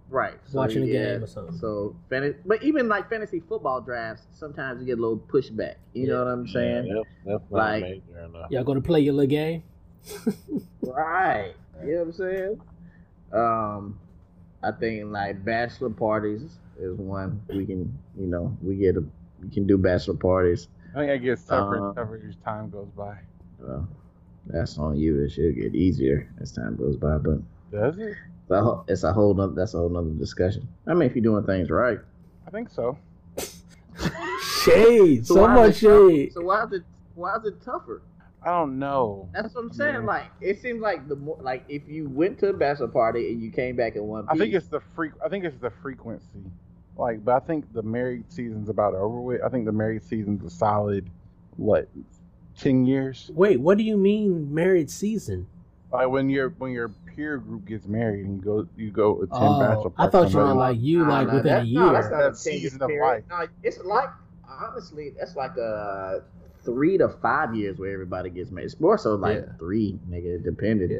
right 0.09 0.33
so, 0.45 0.57
watching 0.57 0.83
a 0.83 0.85
yeah, 0.87 1.05
game 1.13 1.23
or 1.23 1.27
something. 1.27 1.55
So 1.57 1.95
fantasy, 2.09 2.37
but 2.45 2.63
even 2.63 2.87
like 2.89 3.09
fantasy 3.09 3.41
football 3.41 3.79
drafts, 3.81 4.25
sometimes 4.31 4.79
you 4.79 4.87
get 4.87 4.97
a 4.97 5.01
little 5.01 5.19
pushback. 5.19 5.75
You 5.93 6.07
know 6.07 6.19
what 6.23 6.31
I'm 6.31 6.47
saying? 6.47 6.87
Yeah, 6.87 6.93
that's, 7.25 7.41
that's 7.41 7.51
Like- 7.51 7.83
major 7.83 8.19
enough. 8.25 8.49
Y'all 8.49 8.63
going 8.63 8.81
to 8.81 8.85
play 8.85 9.01
your 9.01 9.13
little 9.13 9.29
game? 9.29 9.63
Right. 10.81 11.53
You 11.83 11.91
know 11.93 11.97
what 11.99 12.05
I'm 12.07 12.13
saying? 12.13 12.61
Um, 13.33 13.99
I 14.63 14.71
think 14.71 15.05
like 15.11 15.43
bachelor 15.43 15.89
parties 15.89 16.57
is 16.79 16.95
one 16.97 17.41
we 17.49 17.65
can, 17.65 17.97
you 18.17 18.27
know, 18.27 18.55
we 18.61 18.75
get 18.75 18.97
a, 18.97 19.03
we 19.41 19.49
can 19.49 19.65
do 19.67 19.77
bachelor 19.77 20.15
parties. 20.15 20.67
I 20.93 20.99
think 20.99 21.11
it 21.11 21.19
gets 21.23 21.43
tougher 21.43 21.77
Uh, 21.77 21.87
and 21.87 21.95
tougher 21.95 22.21
as 22.27 22.35
time 22.43 22.69
goes 22.69 22.89
by. 22.97 23.17
Well, 23.59 23.87
that's 24.47 24.77
on 24.77 24.97
you. 24.97 25.21
It 25.23 25.29
should 25.31 25.55
get 25.55 25.73
easier 25.75 26.27
as 26.41 26.51
time 26.51 26.75
goes 26.75 26.97
by, 26.97 27.17
but 27.17 27.39
Does 27.71 27.97
it? 27.97 28.09
it's 28.43 28.51
a, 28.51 28.61
whole- 28.61 28.83
it's 28.87 29.03
a 29.03 29.13
whole 29.13 29.33
nother, 29.33 29.53
that's 29.53 29.73
a 29.73 29.77
whole 29.77 29.89
nother 29.89 30.09
discussion. 30.09 30.67
I 30.87 30.93
mean, 30.93 31.09
if 31.09 31.15
you're 31.15 31.23
doing 31.23 31.45
things 31.45 31.69
right. 31.69 31.99
I 32.45 32.49
think 32.49 32.69
so. 32.69 32.97
Shade. 34.63 35.25
So, 35.25 35.41
why 35.41 35.55
much 35.55 35.69
is 35.75 35.81
tough- 35.81 36.09
shade. 36.11 36.33
So 36.33 36.41
why 36.41 36.63
is 36.65 36.73
it 36.73 36.83
why 37.15 37.35
is 37.37 37.45
it 37.45 37.61
tougher? 37.63 38.01
I 38.43 38.49
don't 38.49 38.79
know. 38.79 39.29
That's 39.33 39.53
what 39.53 39.65
I'm 39.65 39.71
saying. 39.73 39.93
Yeah. 39.95 39.99
Like 40.05 40.25
it 40.41 40.59
seems 40.61 40.81
like 40.81 41.07
the 41.07 41.15
more 41.15 41.37
like 41.41 41.63
if 41.69 41.87
you 41.87 42.09
went 42.09 42.39
to 42.39 42.49
a 42.49 42.53
bachelor 42.53 42.87
party 42.87 43.31
and 43.31 43.41
you 43.41 43.51
came 43.51 43.75
back 43.75 43.95
in 43.95 44.03
one 44.07 44.23
piece. 44.27 44.31
I 44.35 44.37
think 44.37 44.53
it's 44.55 44.67
the 44.67 44.81
freq. 44.97 45.11
I 45.23 45.29
think 45.29 45.45
it's 45.45 45.57
the 45.59 45.69
frequency. 45.69 46.43
Like, 46.97 47.23
but 47.23 47.35
I 47.35 47.45
think 47.45 47.71
the 47.73 47.83
married 47.83 48.25
season's 48.31 48.67
about 48.69 48.95
over 48.95 49.21
with. 49.21 49.41
I 49.43 49.49
think 49.49 49.65
the 49.65 49.71
married 49.71 50.03
season's 50.03 50.43
a 50.43 50.49
solid, 50.55 51.09
what, 51.57 51.87
ten 52.57 52.85
years? 52.85 53.29
Wait, 53.33 53.59
what 53.59 53.77
do 53.77 53.83
you 53.83 53.95
mean 53.97 54.53
married 54.53 54.89
season? 54.89 55.47
Like 55.91 56.09
when 56.09 56.29
your 56.29 56.49
when 56.57 56.71
your 56.71 56.89
peer 56.89 57.37
group 57.37 57.65
gets 57.65 57.85
married 57.85 58.25
and 58.25 58.37
you 58.37 58.41
go 58.43 58.67
you 58.77 58.89
go 58.91 59.17
attend 59.17 59.29
Oh, 59.33 59.59
bachelor 59.59 59.91
I 59.97 60.07
thought 60.07 60.23
you 60.27 60.31
somebody- 60.31 60.47
meant 60.47 60.57
like 60.59 60.77
you, 60.79 61.05
like 61.05 61.27
nah, 61.27 61.33
within 61.35 61.51
that- 61.51 61.63
a 61.63 61.73
No, 61.73 61.91
that's 61.93 62.05
year. 62.07 62.11
not 62.11 62.17
That 62.17 62.25
a 62.25 62.29
10 62.29 62.35
season 62.35 62.81
of 62.81 62.89
life. 62.99 63.23
No, 63.29 63.47
it's 63.63 63.79
like 63.83 64.09
honestly, 64.47 65.13
that's 65.17 65.35
like 65.35 65.57
a 65.57 66.23
three 66.63 66.97
to 66.97 67.09
five 67.09 67.55
years 67.55 67.77
where 67.77 67.91
everybody 67.91 68.29
gets 68.29 68.51
married. 68.51 68.65
It's 68.65 68.79
more 68.79 68.97
so 68.97 69.15
like 69.15 69.37
Yeah. 69.37 69.53
three, 69.57 69.99
nigga, 70.09 70.43
depending. 70.43 70.91
Yeah. 70.91 70.99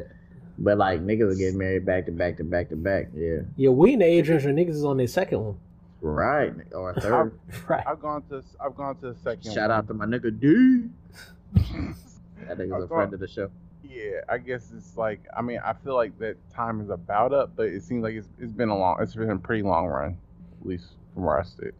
But 0.58 0.78
like 0.78 1.00
niggas 1.00 1.32
are 1.32 1.36
getting 1.36 1.58
married 1.58 1.84
back 1.86 2.06
to 2.06 2.12
back 2.12 2.36
to 2.38 2.44
back 2.44 2.68
to 2.70 2.76
back. 2.76 3.08
Yeah, 3.14 3.40
Yeah, 3.56 3.70
we 3.70 3.94
in 3.94 4.00
the 4.00 4.04
age 4.04 4.28
range 4.28 4.44
where 4.44 4.54
niggas 4.54 4.70
is 4.70 4.84
on 4.84 4.96
their 4.98 5.06
second 5.06 5.42
one. 5.44 5.56
right. 6.00 6.52
Or 6.72 6.90
a 6.90 6.94
third. 7.00 7.38
Right. 7.68 7.84
I've 7.86 8.00
gone 8.00 8.22
to 8.30 8.42
I've 8.60 8.74
gone 8.76 8.96
to 8.96 9.12
the 9.12 9.18
second. 9.20 9.50
Shout 9.52 9.70
one. 9.70 9.78
out 9.78 9.86
to 9.88 9.94
my 9.94 10.04
nigga 10.06 10.38
D. 10.38 10.88
That 11.54 12.58
nigga's 12.58 12.72
a 12.72 12.74
I've 12.74 12.88
friend 12.88 12.88
gone- 12.88 13.14
of 13.14 13.20
the 13.20 13.28
show. 13.28 13.50
Yeah, 13.84 14.20
I 14.28 14.38
guess 14.38 14.72
it's 14.74 14.96
like 14.96 15.20
I 15.36 15.42
mean 15.42 15.60
I 15.64 15.74
feel 15.74 15.94
like 15.94 16.18
that 16.18 16.36
time 16.52 16.80
is 16.80 16.88
about 16.90 17.32
up, 17.34 17.52
but 17.56 17.66
it 17.66 17.82
seems 17.82 18.02
like 18.02 18.14
it's 18.14 18.28
it's 18.38 18.52
been 18.52 18.68
a 18.70 18.76
long 18.76 18.96
it's 19.00 19.14
been 19.14 19.30
a 19.30 19.36
pretty 19.38 19.62
long 19.62 19.86
run, 19.86 20.16
at 20.60 20.66
least 20.66 20.86
from 21.14 21.24
where 21.24 21.38
I 21.38 21.42
sit. 21.44 21.74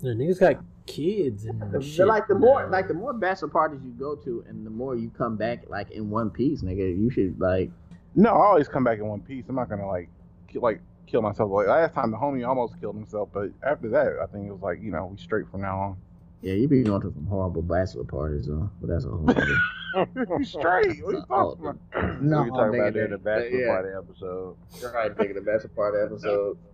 The 0.00 0.08
niggas 0.08 0.40
got 0.40 0.62
kids 0.88 1.44
and 1.44 1.60
The- 1.72 1.80
shit. 1.82 2.06
like 2.06 2.26
the 2.28 2.34
more 2.34 2.62
now. 2.64 2.70
like 2.70 2.88
the 2.88 2.94
more 2.94 3.12
bachelor 3.12 3.48
parties 3.48 3.80
you 3.84 3.90
go 3.92 4.16
to, 4.16 4.44
and 4.48 4.64
the 4.66 4.70
more 4.70 4.96
you 4.96 5.10
come 5.10 5.36
back 5.36 5.68
like 5.68 5.90
in 5.90 6.10
one 6.10 6.30
piece, 6.30 6.62
nigga. 6.62 6.96
You 6.98 7.10
should 7.10 7.38
like 7.40 7.70
No, 8.14 8.30
I 8.30 8.46
always 8.46 8.68
come 8.68 8.84
back 8.84 8.98
in 8.98 9.06
one 9.06 9.20
piece. 9.20 9.44
I'm 9.48 9.54
not 9.56 9.68
gonna 9.68 9.86
like 9.86 10.08
kill, 10.48 10.62
like 10.62 10.80
kill 11.06 11.22
myself. 11.22 11.50
Like 11.50 11.66
last 11.68 11.94
time, 11.94 12.10
the 12.10 12.16
homie 12.16 12.46
almost 12.46 12.78
killed 12.80 12.96
himself, 12.96 13.28
but 13.32 13.50
after 13.62 13.88
that, 13.90 14.18
I 14.22 14.26
think 14.26 14.48
it 14.48 14.52
was 14.52 14.62
like 14.62 14.80
you 14.82 14.90
know 14.90 15.06
we 15.06 15.16
straight 15.18 15.48
from 15.50 15.60
now 15.62 15.78
on. 15.78 15.96
yeah, 16.42 16.54
you 16.54 16.68
be 16.68 16.82
going 16.82 17.02
to 17.02 17.12
some 17.12 17.26
horrible 17.26 17.62
bachelor 17.62 18.04
parties, 18.04 18.46
though. 18.46 18.70
But 18.80 18.88
that's 18.90 19.04
a 19.04 19.08
whole 19.10 19.28
other. 19.96 20.36
we 20.38 20.44
straight. 20.44 21.04
What 21.04 21.14
you 21.16 21.24
talking 21.28 21.66
about? 21.66 22.22
No, 22.22 22.42
we 22.44 22.50
talking 22.50 22.80
about 22.80 22.92
nigga, 22.92 22.94
that 22.94 23.04
in 23.04 23.10
the 23.10 23.18
bachelor 23.18 23.58
yeah. 23.60 23.66
party 23.66 23.88
episode. 23.96 24.56
You're 24.80 24.92
right, 24.92 25.14
nigga. 25.16 25.34
The 25.34 25.40
bachelor 25.40 25.70
party 25.76 25.98
episode. 26.04 26.56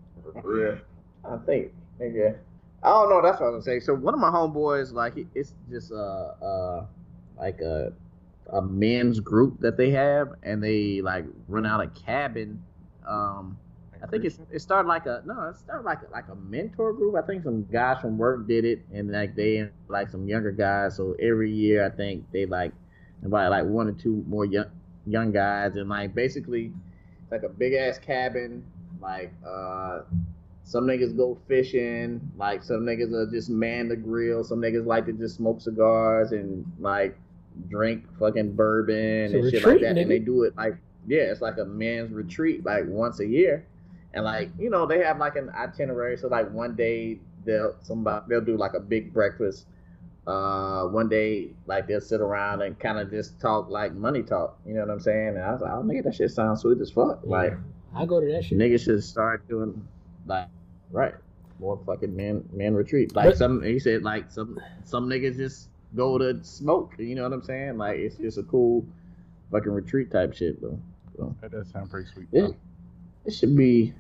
Yeah, 0.57 0.77
I 1.25 1.37
think, 1.45 1.73
nigga. 2.01 2.37
I 2.85 2.91
don't 2.91 3.09
know. 3.09 3.23
That's 3.23 3.41
what 3.41 3.47
I 3.47 3.51
was 3.51 3.65
gonna 3.65 3.81
say. 3.81 3.85
So 3.85 3.95
one 3.95 4.15
of 4.15 4.21
my 4.21 4.31
homeboys, 4.31 4.93
like, 4.93 5.15
it's 5.35 5.55
just 5.71 5.91
uh 5.91 6.33
uh 6.45 6.87
like 7.39 7.61
a 7.61 7.93
a 8.53 8.61
men's 8.61 9.21
group 9.21 9.59
that 9.61 9.77
they 9.77 9.91
have, 9.91 10.35
and 10.43 10.63
they 10.63 11.01
like 11.01 11.25
run 11.49 11.65
out 11.67 11.81
a 11.81 11.89
cabin. 11.89 12.63
Um, 13.09 13.59
I 14.03 14.07
think 14.07 14.25
it's 14.25 14.39
it 14.53 14.61
started 14.61 14.87
like 14.87 15.07
a 15.07 15.23
no, 15.25 15.49
it 15.49 15.57
started 15.57 15.85
like 15.85 16.01
a, 16.03 16.13
like 16.13 16.29
a 16.29 16.35
mentor 16.35 16.93
group. 16.93 17.17
I 17.17 17.23
think 17.23 17.43
some 17.43 17.65
guys 17.65 18.03
from 18.03 18.19
work 18.19 18.47
did 18.47 18.67
it, 18.67 18.85
and 18.93 19.11
like 19.11 19.35
they 19.35 19.71
like 19.89 20.11
some 20.11 20.29
younger 20.29 20.53
guys. 20.53 20.97
So 20.97 21.17
every 21.19 21.51
year, 21.51 21.87
I 21.87 21.91
think 21.91 22.31
they 22.33 22.45
like 22.45 22.73
invite 23.23 23.51
like 23.51 23.65
one 23.65 23.89
or 23.89 23.93
two 23.93 24.23
more 24.29 24.45
young 24.45 24.67
young 25.07 25.33
guys, 25.33 25.77
and 25.77 25.89
like 25.89 26.15
basically 26.15 26.71
like 27.31 27.45
a 27.45 27.49
big 27.49 27.73
ass 27.73 27.99
cabin. 27.99 28.63
Like 29.01 29.33
uh, 29.47 30.03
some 30.65 30.87
niggas 30.87 31.17
go 31.17 31.39
fishing. 31.47 32.21
Like 32.37 32.63
some 32.63 32.81
niggas 32.81 33.13
are 33.13 33.31
just 33.31 33.51
man 33.51 33.89
the 33.89 33.97
grill. 33.97 34.43
Some 34.43 34.61
niggas 34.61 34.87
like 34.87 35.07
to 35.07 35.13
just 35.13 35.37
smoke 35.37 35.61
cigars 35.61 36.33
and 36.33 36.65
like 36.81 37.17
drink 37.69 38.05
fucking 38.19 38.57
bourbon 38.57 39.35
and 39.35 39.51
shit 39.51 39.65
like 39.65 39.81
that. 39.81 39.95
nigga. 39.95 40.03
And 40.03 40.11
they 40.11 40.19
do 40.19 40.43
it 40.43 40.57
like 40.57 40.77
yeah, 41.07 41.21
it's 41.21 41.43
like 41.43 41.59
a 41.59 41.65
men's 41.65 42.13
retreat 42.13 42.65
like 42.65 42.85
once 42.87 43.21
a 43.21 43.27
year. 43.27 43.67
And 44.15 44.25
like 44.25 44.51
you 44.59 44.71
know 44.71 44.87
they 44.87 44.99
have 45.01 45.19
like 45.19 45.37
an 45.37 45.51
itinerary. 45.51 46.17
So 46.17 46.29
like 46.29 46.51
one 46.51 46.75
day 46.75 47.21
they'll 47.45 47.77
somebody 47.83 48.25
they'll 48.29 48.41
do 48.41 48.57
like 48.57 48.75
a 48.75 48.81
big 48.81 49.13
breakfast. 49.13 49.67
Uh, 50.27 50.85
one 50.85 51.11
day 51.11 51.51
like 51.67 51.87
they'll 51.87 52.01
sit 52.01 52.23
around 52.23 52.63
and 52.63 52.79
kind 52.81 52.99
of 52.99 53.11
just 53.11 53.39
talk 53.39 53.69
like 53.69 53.93
money 53.93 54.23
talk. 54.23 54.59
You 54.67 54.73
know 54.73 54.81
what 54.81 54.91
I'm 54.91 55.01
saying? 55.01 55.29
And 55.37 55.43
I 55.43 55.53
was 55.53 55.61
like, 55.61 55.73
oh 55.73 55.83
nigga, 55.83 56.05
that 56.05 56.15
shit 56.15 56.31
sounds 56.31 56.63
sweet 56.63 56.81
as 56.81 56.91
fuck. 56.91 57.21
Like 57.25 57.53
I 57.95 58.07
go 58.07 58.19
to 58.19 58.27
that 58.33 58.47
shit. 58.47 58.57
niggas 58.57 58.85
should 58.85 59.05
start 59.05 59.47
doing 59.47 59.87
like 60.27 60.49
right 60.91 61.15
more 61.61 61.79
fucking 61.87 62.15
man 62.15 62.45
man 62.53 62.75
retreat. 62.75 63.15
Like 63.15 63.27
But- 63.31 63.37
some 63.39 63.63
he 63.63 63.79
said 63.79 64.03
like 64.03 64.31
some 64.31 64.59
some 64.85 65.09
niggas 65.09 65.37
just 65.37 65.69
go 65.95 66.19
to 66.19 66.43
smoke. 66.43 66.95
You 66.99 67.15
know 67.15 67.23
what 67.23 67.33
I'm 67.33 67.43
saying? 67.43 67.79
Like 67.79 67.99
it's 67.99 68.17
just 68.17 68.39
a 68.39 68.43
cool 68.43 68.85
fucking 69.53 69.71
retreat 69.73 70.11
type 70.11 70.35
shit 70.35 70.61
though. 70.61 70.79
So 71.17 71.35
That 71.41 71.53
does 71.53 71.69
sound 71.71 71.91
pretty 71.91 72.09
sweet. 72.13 72.27
it, 72.33 72.55
it 73.25 73.33
should 73.33 73.57
be 73.57 73.95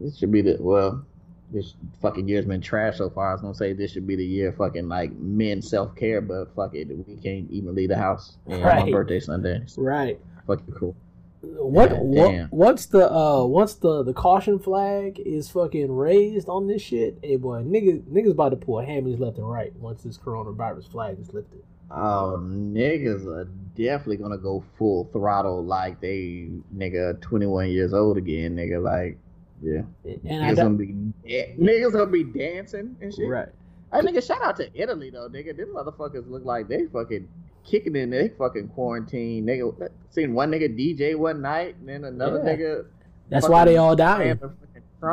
this 0.00 0.18
should 0.18 0.32
be 0.32 0.42
the 0.42 0.56
well. 0.60 1.04
This 1.50 1.74
fucking 2.02 2.28
year's 2.28 2.44
been 2.44 2.60
trash 2.60 2.98
so 2.98 3.08
far. 3.08 3.30
I 3.30 3.32
was 3.32 3.40
gonna 3.40 3.54
say 3.54 3.72
this 3.72 3.90
should 3.92 4.06
be 4.06 4.16
the 4.16 4.24
year 4.24 4.52
fucking 4.52 4.86
like 4.88 5.12
men 5.16 5.62
self 5.62 5.96
care, 5.96 6.20
but 6.20 6.54
fuck 6.54 6.74
it, 6.74 6.88
we 6.88 7.16
can't 7.16 7.50
even 7.50 7.74
leave 7.74 7.88
the 7.88 7.96
house. 7.96 8.36
And 8.46 8.62
My 8.62 8.90
birthday 8.90 9.18
Sunday. 9.18 9.62
So 9.66 9.80
Right. 9.82 10.20
fucking 10.46 10.74
cool. 10.74 10.94
What, 11.40 11.90
God 11.90 12.48
what 12.50 12.78
the 12.90 13.12
uh 13.12 13.44
once 13.44 13.74
the 13.74 14.02
the 14.02 14.12
caution 14.12 14.58
flag 14.58 15.20
is 15.20 15.48
fucking 15.48 15.90
raised 15.92 16.48
on 16.48 16.66
this 16.66 16.82
shit, 16.82 17.18
hey 17.22 17.36
boy, 17.36 17.62
niggas 17.62 18.02
niggas 18.04 18.32
about 18.32 18.48
to 18.50 18.56
pull 18.56 18.76
hammies 18.76 19.20
left 19.20 19.38
and 19.38 19.48
right 19.48 19.72
once 19.76 20.02
this 20.02 20.18
coronavirus 20.18 20.90
flag 20.90 21.18
is 21.20 21.32
lifted. 21.32 21.62
Oh, 21.90 22.38
niggas 22.42 23.24
are 23.26 23.44
definitely 23.76 24.16
gonna 24.16 24.36
go 24.38 24.64
full 24.76 25.08
throttle 25.12 25.64
like 25.64 26.00
they 26.00 26.48
nigga 26.76 27.20
21 27.20 27.70
years 27.70 27.94
old 27.94 28.16
again, 28.16 28.56
nigga. 28.56 28.82
Like, 28.82 29.18
yeah, 29.62 29.82
And 30.04 30.22
niggas 30.24 30.56
gonna 30.56 30.70
be 30.76 30.86
da- 31.24 31.54
niggas 31.56 31.92
gonna 31.92 32.06
be 32.06 32.24
dancing 32.24 32.96
and 33.00 33.14
shit. 33.14 33.28
right. 33.28 33.48
Hey, 33.92 34.00
nigga, 34.00 34.26
shout 34.26 34.42
out 34.42 34.56
to 34.56 34.68
Italy 34.74 35.10
though, 35.10 35.28
nigga. 35.28 35.56
Them 35.56 35.68
motherfuckers 35.74 36.28
look 36.28 36.44
like 36.44 36.68
they 36.68 36.86
fucking 36.86 37.26
kicking 37.68 37.96
in 37.96 38.10
they 38.10 38.28
fucking 38.30 38.68
quarantine. 38.68 39.44
Nigga, 39.46 39.90
seen 40.10 40.34
one 40.34 40.50
nigga 40.50 40.68
DJ 40.78 41.16
one 41.16 41.40
night, 41.42 41.76
and 41.80 41.88
then 41.88 42.04
another 42.04 42.42
Yeah. 42.44 42.56
nigga. 42.56 42.86
That's 43.28 43.48
why 43.48 43.64
they 43.64 43.76
all 43.76 43.94
playing 43.96 44.38
dying. 44.38 44.40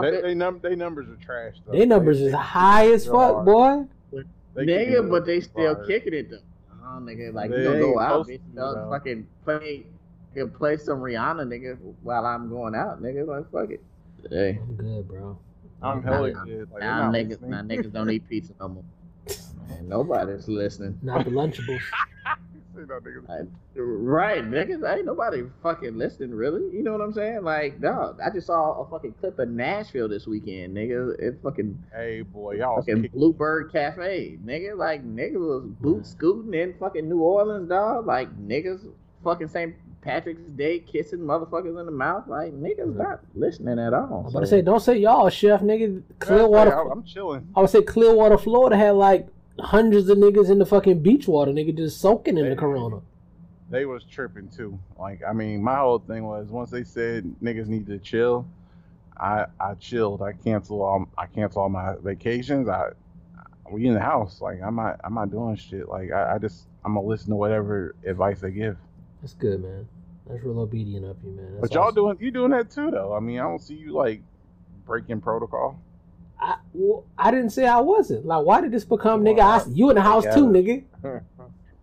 They, 0.02 0.22
they, 0.22 0.34
num- 0.34 0.60
they 0.64 0.76
numbers 0.76 1.08
are 1.10 1.16
trash. 1.24 1.56
Though. 1.66 1.74
Their 1.74 1.86
numbers 1.86 2.20
They- 2.20 2.26
is 2.28 2.32
they- 2.32 2.38
high 2.38 2.92
as 2.92 3.06
fuck, 3.06 3.36
are. 3.36 3.44
boy. 3.44 3.86
They 4.56 4.66
nigga, 4.66 5.10
but 5.10 5.26
they 5.26 5.42
still 5.42 5.76
Fire. 5.76 5.86
kicking 5.86 6.14
it 6.14 6.30
though. 6.32 6.38
Oh, 6.82 7.00
nigga, 7.02 7.34
like 7.34 7.52
They 7.52 7.58
you 7.58 7.64
gonna 7.66 7.76
ain't 7.78 7.94
go 7.94 8.00
out, 8.00 8.26
supposed 8.26 8.30
bitch, 8.30 8.56
to, 8.56 8.62
uh, 8.64 8.90
fucking 8.90 9.28
play, 9.44 9.86
can 10.34 10.50
play 10.50 10.78
some 10.78 11.00
Rihanna, 11.00 11.46
nigga, 11.46 11.78
while 12.04 12.26
I'm 12.26 12.48
going 12.50 12.74
out, 12.74 13.02
nigga. 13.04 13.28
Like 13.28 13.52
fuck 13.52 13.70
it. 13.72 13.84
Hey, 14.30 14.60
I'm 14.62 14.76
good, 14.76 15.08
bro. 15.08 15.38
I'm 15.82 16.04
Nah, 16.04 16.12
hella 16.14 16.32
nah, 16.32 16.46
good. 16.46 16.72
Like, 16.72 16.82
now 16.82 17.02
I'm 17.04 17.12
niggas, 17.14 17.30
listening. 17.30 17.50
now 17.52 17.62
niggas 17.64 17.92
don't 17.92 18.10
eat 18.10 18.28
pizza 18.30 18.54
no 18.60 18.70
more. 18.70 18.84
Man, 19.68 19.88
nobody's 19.90 20.48
listening. 20.48 20.98
Not 21.04 21.26
the 21.26 21.32
Lunchables. 21.32 21.80
See, 22.76 22.82
no, 22.82 23.00
niggas- 23.00 23.30
Like, 23.30 23.48
right, 23.76 24.44
niggas, 24.44 24.96
ain't 24.96 25.06
nobody 25.06 25.44
fucking 25.64 25.98
listening, 25.98 26.32
really. 26.34 26.76
You 26.76 26.84
know 26.84 26.92
what 26.92 27.02
I'm 27.02 27.14
saying? 27.14 27.44
Like, 27.44 27.80
dog, 27.80 28.20
I 28.24 28.30
just 28.30 28.48
saw 28.48 28.82
a 28.82 28.90
fucking 28.90 29.14
clip 29.14 29.40
of 29.40 29.50
Nashville 29.50 30.10
this 30.10 30.28
weekend, 30.28 30.76
nigga. 30.76 31.18
It 31.20 31.40
fucking 31.42 31.82
Hey, 31.94 32.22
boy, 32.22 32.56
y'all 32.56 32.78
fucking 32.78 33.04
kick- 33.04 33.14
Bluebird 33.14 33.72
Cafe, 33.72 34.38
nigga. 34.46 34.78
Like 34.78 35.06
niggas 35.06 35.40
was 35.40 35.64
boot 35.82 36.04
mm. 36.04 36.06
scooting 36.06 36.54
in 36.54 36.74
fucking 36.80 37.08
New 37.08 37.20
Orleans, 37.22 37.70
dog. 37.70 38.06
Like 38.06 38.30
niggas 38.38 38.88
fucking 39.24 39.48
St. 39.48 39.76
Patrick's 40.02 40.52
Day 40.52 40.80
kissing 40.80 41.20
motherfuckers 41.20 41.80
in 41.80 41.86
the 41.86 41.92
mouth. 41.92 42.28
Like 42.28 42.54
niggas 42.54 42.94
mm. 42.94 42.98
not 42.98 43.22
listening 43.34 43.80
at 43.80 43.94
all. 43.94 44.26
I'm 44.26 44.32
about 44.32 44.42
to 44.42 44.48
say, 44.48 44.62
don't 44.62 44.82
say 44.82 44.98
y'all, 44.98 45.30
chef, 45.30 45.62
nigga. 45.62 46.04
Clearwater. 46.20 46.80
I'm, 46.80 46.92
I'm 46.92 47.04
chilling. 47.04 47.48
I 47.56 47.62
would 47.62 47.70
say 47.70 47.82
Clearwater, 47.82 48.38
Florida 48.38 48.76
had 48.76 48.92
like 48.92 49.28
hundreds 49.60 50.10
of 50.10 50.18
niggas 50.18 50.50
in 50.50 50.60
the 50.60 50.66
fucking 50.66 51.02
beach 51.02 51.28
water, 51.28 51.52
nigga, 51.52 51.76
just 51.76 52.02
soaking 52.02 52.38
in 52.38 52.50
the 52.50 52.56
corona. 52.56 53.02
They 53.70 53.86
was 53.86 54.04
tripping 54.04 54.50
too. 54.50 54.78
Like, 55.00 55.22
I 55.28 55.34
mean, 55.34 55.64
my 55.64 55.78
whole 55.78 56.00
thing 56.00 56.26
was 56.26 56.48
once 56.50 56.70
they 56.70 56.84
said 56.84 57.24
niggas 57.42 57.68
need 57.68 57.88
to 57.88 57.98
chill, 57.98 58.48
I 59.18 59.46
I 59.60 59.76
chilled. 59.76 60.22
I 60.22 60.34
cancel 60.34 60.82
all 60.82 61.08
I 61.18 61.26
cancel 61.26 61.62
all 61.64 61.70
my 61.70 61.96
vacations. 62.02 62.68
I 62.68 62.90
we 63.72 63.88
in 63.88 63.94
the 63.94 64.00
house. 64.00 64.42
Like 64.42 64.62
I'm 64.62 64.76
not 64.76 65.00
I'm 65.04 65.14
not 65.14 65.32
doing 65.32 65.56
shit. 65.56 65.88
Like 65.88 66.12
I, 66.12 66.36
I 66.36 66.38
just 66.38 66.68
I'm 66.84 66.96
gonna 66.96 67.08
listen 67.08 67.30
to 67.30 67.36
whatever 67.36 67.96
advice 68.06 68.42
they 68.42 68.52
give. 68.52 68.78
That's 69.22 69.34
good, 69.34 69.62
man. 69.62 69.88
That's 70.28 70.44
real 70.44 70.60
obedient 70.60 71.06
of 71.06 71.18
you, 71.24 71.32
man. 71.32 71.56
That's 71.56 71.70
but 71.70 71.74
y'all 71.74 71.84
awesome. 71.86 71.96
doing 71.96 72.18
you 72.20 72.32
doing 72.32 72.52
that 72.52 72.72
too 72.72 72.92
though. 72.92 73.16
I 73.16 73.20
mean, 73.20 73.40
I 73.40 73.44
don't 73.44 73.62
see 73.62 73.76
you 73.76 73.94
like 73.94 74.22
breaking 74.86 75.22
protocol. 75.22 75.80
I, 76.46 76.58
well, 76.74 77.06
I 77.18 77.32
didn't 77.32 77.50
say 77.50 77.66
I 77.66 77.80
wasn't. 77.80 78.26
Like, 78.26 78.46
why 78.46 78.62
did 78.62 78.72
this 78.72 78.86
become, 78.86 79.24
Come 79.24 79.26
nigga? 79.26 79.40
I, 79.40 79.60
on, 79.62 79.76
you 79.76 79.90
in 79.90 79.96
the 79.96 80.02
house 80.02 80.24
together. 80.26 80.42
too, 80.42 80.48
nigga. 80.48 80.84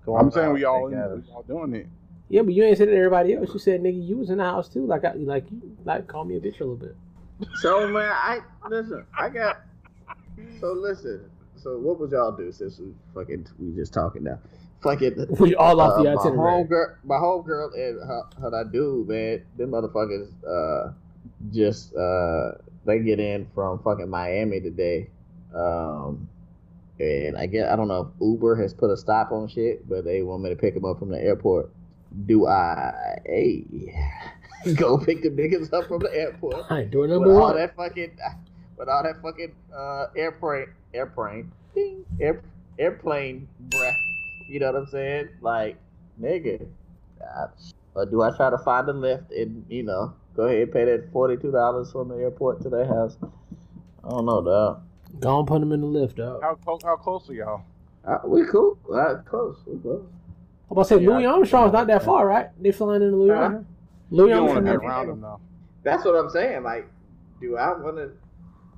Come 0.05 0.15
I'm 0.17 0.31
saying 0.31 0.49
now, 0.49 0.53
we 0.55 0.65
all 0.65 0.89
they 0.89 0.97
got 0.97 1.11
we 1.15 1.19
us. 1.21 1.25
all 1.35 1.43
doing 1.43 1.75
it. 1.75 1.87
Yeah, 2.29 2.43
but 2.43 2.55
you 2.55 2.63
ain't 2.63 2.79
said 2.79 2.89
it 2.89 2.93
to 2.93 2.97
everybody 2.97 3.35
else. 3.35 3.51
You 3.53 3.59
said, 3.59 3.83
nigga, 3.83 4.07
you 4.07 4.19
was 4.19 4.31
in 4.31 4.39
the 4.39 4.45
house 4.45 4.69
too. 4.69 4.87
Like, 4.87 5.05
I, 5.05 5.13
like 5.15 5.51
you, 5.51 5.77
like, 5.85 6.07
call 6.07 6.25
me 6.25 6.37
a 6.37 6.41
bitch 6.41 6.61
a 6.61 6.65
little 6.65 6.77
bit. 6.77 6.97
So 7.57 7.89
man, 7.89 8.11
I 8.13 8.39
listen. 8.69 9.05
I 9.19 9.29
got. 9.29 9.63
So 10.61 10.73
listen. 10.73 11.29
So 11.57 11.77
what 11.79 11.99
would 12.01 12.13
y'all 12.13 12.33
do 12.33 12.51
since 12.53 12.79
we 12.79 12.95
fucking 13.15 13.47
we 13.59 13.75
just 13.75 13.93
talking 13.93 14.23
now? 14.25 14.39
Fucking. 14.83 15.27
We 15.41 15.55
all 15.57 15.81
off 15.81 15.95
uh, 15.99 16.03
the 16.03 16.05
my 16.05 16.21
itinerary. 16.21 16.51
home 16.53 16.67
girl, 16.69 16.97
my 17.05 17.19
home 17.19 17.43
girl 17.43 17.71
and 17.75 17.99
her, 18.07 18.23
her 18.41 18.51
that 18.51 18.73
dude, 18.73 19.09
man, 19.09 19.45
them 19.57 19.71
motherfuckers, 19.71 20.31
uh, 20.47 20.93
just 21.53 21.95
uh, 21.97 22.53
they 22.85 22.99
get 23.01 23.21
in 23.21 23.47
from 23.55 23.79
fucking 23.83 24.09
Miami 24.09 24.61
today, 24.61 25.09
um, 25.55 26.29
and 26.99 27.37
I 27.37 27.47
get 27.47 27.69
I 27.69 27.77
don't 27.77 27.89
know 27.89 28.13
if 28.15 28.21
Uber 28.21 28.57
has 28.57 28.75
put 28.75 28.91
a 28.91 28.97
stop 28.97 29.33
on 29.33 29.49
shit, 29.49 29.89
but 29.89 30.05
they 30.05 30.23
want 30.23 30.43
me 30.43 30.51
to 30.51 30.57
pick 30.57 30.75
them 30.75 30.85
up 30.85 30.99
from 30.99 31.11
the 31.11 31.21
airport. 31.21 31.71
Do 32.27 32.47
I? 32.47 33.19
Hey, 33.25 33.65
go 34.75 34.99
pick 34.99 35.23
the 35.23 35.31
niggas 35.31 35.73
up 35.73 35.89
from 35.89 36.01
the 36.01 36.15
airport 36.15 36.55
All 36.55 36.67
right, 36.71 36.91
door 36.91 37.03
with 37.03 37.11
number 37.11 37.33
all 37.33 37.41
one. 37.49 37.57
that 37.57 37.75
fucking, 37.77 38.19
with 38.77 38.89
all 38.89 39.03
that 39.03 39.23
fucking 39.23 39.55
uh, 39.75 40.07
airplane, 40.17 40.67
airplane, 40.93 41.53
ding, 41.75 42.05
air, 42.21 42.43
airplane 42.79 43.49
breath. 43.61 43.97
You 44.49 44.61
know 44.61 44.73
what 44.73 44.83
I'm 44.83 44.87
saying? 44.89 45.29
Like, 45.41 45.79
nigga, 46.21 46.67
uh, 47.23 47.47
or 47.95 48.07
do 48.07 48.23
I 48.23 48.37
try 48.37 48.51
to 48.51 48.59
find 48.59 48.89
a 48.89 48.93
Lyft 48.93 49.31
and 49.31 49.65
you 49.69 49.83
know 49.85 50.15
go 50.35 50.45
ahead 50.45 50.63
and 50.63 50.73
pay 50.73 50.85
that 50.85 51.11
forty 51.13 51.37
two 51.37 51.51
dollars 51.53 51.93
from 51.93 52.09
the 52.09 52.17
airport 52.17 52.63
to 52.63 52.69
their 52.69 52.87
house? 52.87 53.17
I 54.05 54.09
don't 54.11 54.27
know, 54.27 54.43
dog. 54.43 54.83
Go 55.21 55.39
and 55.39 55.47
put 55.49 55.61
them 55.61 55.73
in 55.73 55.81
the 55.81 55.87
Lyft, 55.87 56.17
dog. 56.17 56.43
How 56.43 56.55
close 56.55 56.83
how 56.83 56.97
close 56.97 57.29
are 57.31 57.35
y'all? 57.35 57.63
Uh, 58.05 58.19
we 58.25 58.45
cool. 58.47 58.79
Uh, 58.93 59.17
close. 59.25 59.57
We 59.67 59.79
close. 59.79 60.05
I'm 60.71 60.73
about 60.73 60.83
to 60.85 60.89
say 60.89 61.03
Yeah, 61.03 61.11
Louis 61.11 61.27
Armstrong's 61.27 61.73
not 61.73 61.87
that 61.87 62.03
far, 62.03 62.27
right? 62.27 62.49
They 62.61 62.73
flying 62.73 63.03
in 63.03 63.17
Louis 63.17 63.29
Huh? 63.31 63.35
Armstrong. 63.37 63.67
Louis 64.11 64.29
You 64.31 64.35
don't 64.35 64.47
want 64.49 64.65
to 64.67 64.71
Armstrong. 64.73 64.81
be 64.81 64.87
around 64.87 65.07
them 65.09 65.21
though. 65.21 65.41
That's 65.85 66.05
what 66.05 66.15
I'm 66.17 66.31
saying. 66.31 66.63
Like, 66.63 66.89
do 67.41 67.57
I 67.57 67.79
want 67.79 67.97
to 67.97 68.11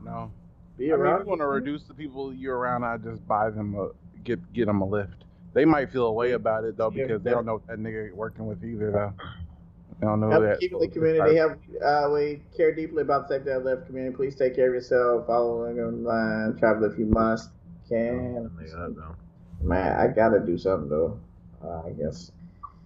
No. 0.05 0.31
be 0.77 0.93
I 0.93 0.97
mean, 0.97 1.01
around? 1.07 1.21
if 1.21 1.25
you 1.27 1.31
want 1.31 1.41
to 1.41 1.47
reduce 1.47 1.85
the 1.85 1.95
people 1.95 2.35
you're 2.35 2.57
around, 2.59 2.85
I 2.85 2.97
just 2.99 3.27
buy 3.27 3.51
them 3.51 3.75
a 3.77 3.89
get 4.25 4.53
get 4.53 4.67
them 4.67 4.83
a 4.83 4.87
Lyft. 4.87 5.15
They 5.55 5.65
might 5.65 5.91
feel 5.93 6.07
a 6.07 6.13
way 6.13 6.33
about 6.33 6.65
it 6.65 6.77
though 6.77 6.91
Yeah, 6.91 7.05
because 7.05 7.23
they 7.23 7.31
don't 7.31 7.47
know 7.47 7.55
what 7.55 7.67
that 7.69 7.79
nigga 7.79 8.13
working 8.13 8.47
with 8.47 8.65
either 8.65 8.91
though. 8.91 9.13
They 10.05 10.11
don't 10.11 10.21
know 10.21 10.31
Help 10.31 10.43
that. 10.43 10.61
keep 10.61 10.79
the 10.79 10.87
community. 10.87 11.37
Help. 11.37 11.59
Uh, 11.83 12.11
we 12.13 12.43
care 12.55 12.75
deeply 12.75 13.01
about 13.01 13.27
the 13.27 13.37
safety 13.37 13.51
of 13.53 13.65
the 13.65 13.83
community. 13.87 14.15
Please 14.15 14.35
take 14.35 14.55
care 14.55 14.69
of 14.69 14.75
yourself. 14.75 15.27
Follow 15.27 15.65
online. 15.65 16.59
Travel 16.59 16.85
if 16.85 16.99
you 16.99 17.07
must. 17.07 17.49
Can. 17.89 18.51
Man, 19.63 19.97
I 19.99 20.09
gotta 20.09 20.41
do 20.41 20.59
something 20.59 20.91
though. 20.91 21.19
Uh, 21.65 21.87
I 21.87 21.91
guess. 21.93 22.33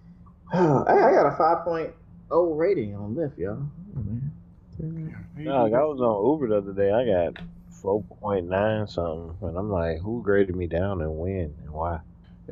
I, 0.53 0.59
I 0.59 1.13
got 1.13 1.27
a 1.27 1.37
5.0 1.37 1.65
point 1.65 1.91
oh 2.31 2.55
rating 2.55 2.95
on 2.95 3.17
Lyft, 3.17 3.37
y'all. 3.37 3.67
Man. 4.79 5.13
Dog, 5.45 5.73
I 5.73 5.83
was 5.83 6.01
on 6.01 6.25
Uber 6.25 6.49
the 6.49 6.57
other 6.59 6.73
day. 6.73 6.93
I 6.93 7.05
got 7.05 7.43
four 7.69 8.01
point 8.21 8.47
nine 8.47 8.87
something, 8.87 9.35
and 9.43 9.59
I'm 9.59 9.73
like, 9.73 9.99
who 9.99 10.23
graded 10.23 10.55
me 10.55 10.69
down 10.69 11.03
and 11.03 11.19
when 11.19 11.53
and 11.65 11.71
why? 11.71 11.99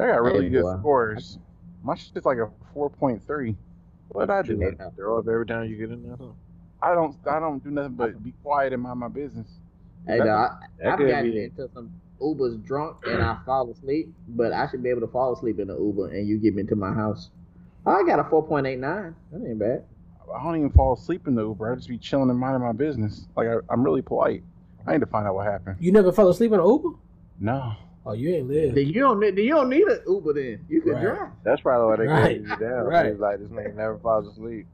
I 0.01 0.06
got 0.06 0.22
really 0.22 0.48
good 0.48 0.62
boy. 0.62 0.76
scores. 0.80 1.38
My 1.84 1.94
shit's 1.94 2.26
like 2.26 2.38
a 2.38 2.51
four 2.74 2.90
point 2.90 3.24
three. 3.24 3.56
What 4.08 4.30
I 4.30 4.42
do? 4.42 4.58
Yeah. 4.78 4.90
Throw 4.96 5.18
up 5.18 5.26
every 5.28 5.46
time 5.46 5.68
you 5.68 5.76
get 5.76 5.90
in 5.90 6.02
there. 6.02 6.16
Something? 6.16 6.34
I 6.82 6.94
don't 6.94 7.16
I 7.28 7.40
don't 7.40 7.62
do 7.62 7.70
nothing 7.70 7.94
but 7.94 8.22
be 8.22 8.32
quiet 8.42 8.72
and 8.72 8.82
mind 8.82 9.00
my 9.00 9.08
business. 9.08 9.48
Hey, 10.06 10.18
dog, 10.18 10.28
I, 10.28 10.66
That 10.78 10.92
I've 10.92 10.98
gotten 10.98 11.30
be. 11.32 11.44
into 11.44 11.68
some 11.74 11.90
Ubers 12.20 12.64
drunk 12.64 12.98
and 13.06 13.22
I 13.22 13.38
fall 13.46 13.70
asleep, 13.70 14.12
but 14.28 14.52
I 14.52 14.68
should 14.70 14.82
be 14.82 14.90
able 14.90 15.00
to 15.00 15.08
fall 15.08 15.34
asleep 15.34 15.58
in 15.58 15.68
the 15.68 15.76
Uber 15.76 16.10
and 16.10 16.28
you 16.28 16.38
get 16.38 16.54
me 16.54 16.62
to 16.64 16.76
my 16.76 16.92
house. 16.92 17.30
Oh, 17.84 17.92
I 17.92 18.06
got 18.06 18.18
a 18.18 18.24
4.89. 18.24 19.14
That 19.32 19.48
ain't 19.48 19.58
bad. 19.58 19.84
I 20.34 20.42
don't 20.42 20.56
even 20.56 20.70
fall 20.70 20.94
asleep 20.94 21.26
in 21.28 21.34
the 21.34 21.42
Uber. 21.46 21.72
I 21.72 21.76
just 21.76 21.88
be 21.88 21.98
chilling 21.98 22.30
and 22.30 22.38
minding 22.38 22.62
my 22.62 22.72
business. 22.72 23.26
Like 23.36 23.48
I, 23.48 23.56
I'm 23.70 23.82
really 23.82 24.02
polite. 24.02 24.42
I 24.86 24.92
need 24.92 25.00
to 25.00 25.06
find 25.06 25.26
out 25.26 25.34
what 25.34 25.46
happened. 25.46 25.76
You 25.80 25.92
never 25.92 26.12
fell 26.12 26.28
asleep 26.28 26.52
in 26.52 26.60
an 26.60 26.66
Uber? 26.66 26.90
No. 27.40 27.74
Oh, 28.08 28.12
you 28.12 28.34
ain't 28.36 28.48
lived. 28.48 28.76
Then 28.76 28.86
you 28.86 29.00
don't 29.00 29.18
need 29.18 29.36
you 29.36 29.50
don't 29.50 29.68
need 29.68 29.82
an 29.86 30.00
Uber 30.06 30.32
then. 30.32 30.64
You 30.68 30.80
can 30.80 30.92
Right. 30.92 31.02
drive. 31.02 31.28
That's 31.42 31.60
probably 31.60 31.86
why 31.88 31.96
they 31.96 32.06
Right, 32.06 32.22
graded 32.40 32.48
you 32.48 32.56
down. 32.68 32.84
right. 32.86 33.06
It's 33.06 33.20
like 33.20 33.38
this 33.40 33.48
nigga 33.48 33.74
never 33.74 33.98
falls 33.98 34.28
asleep. 34.28 34.66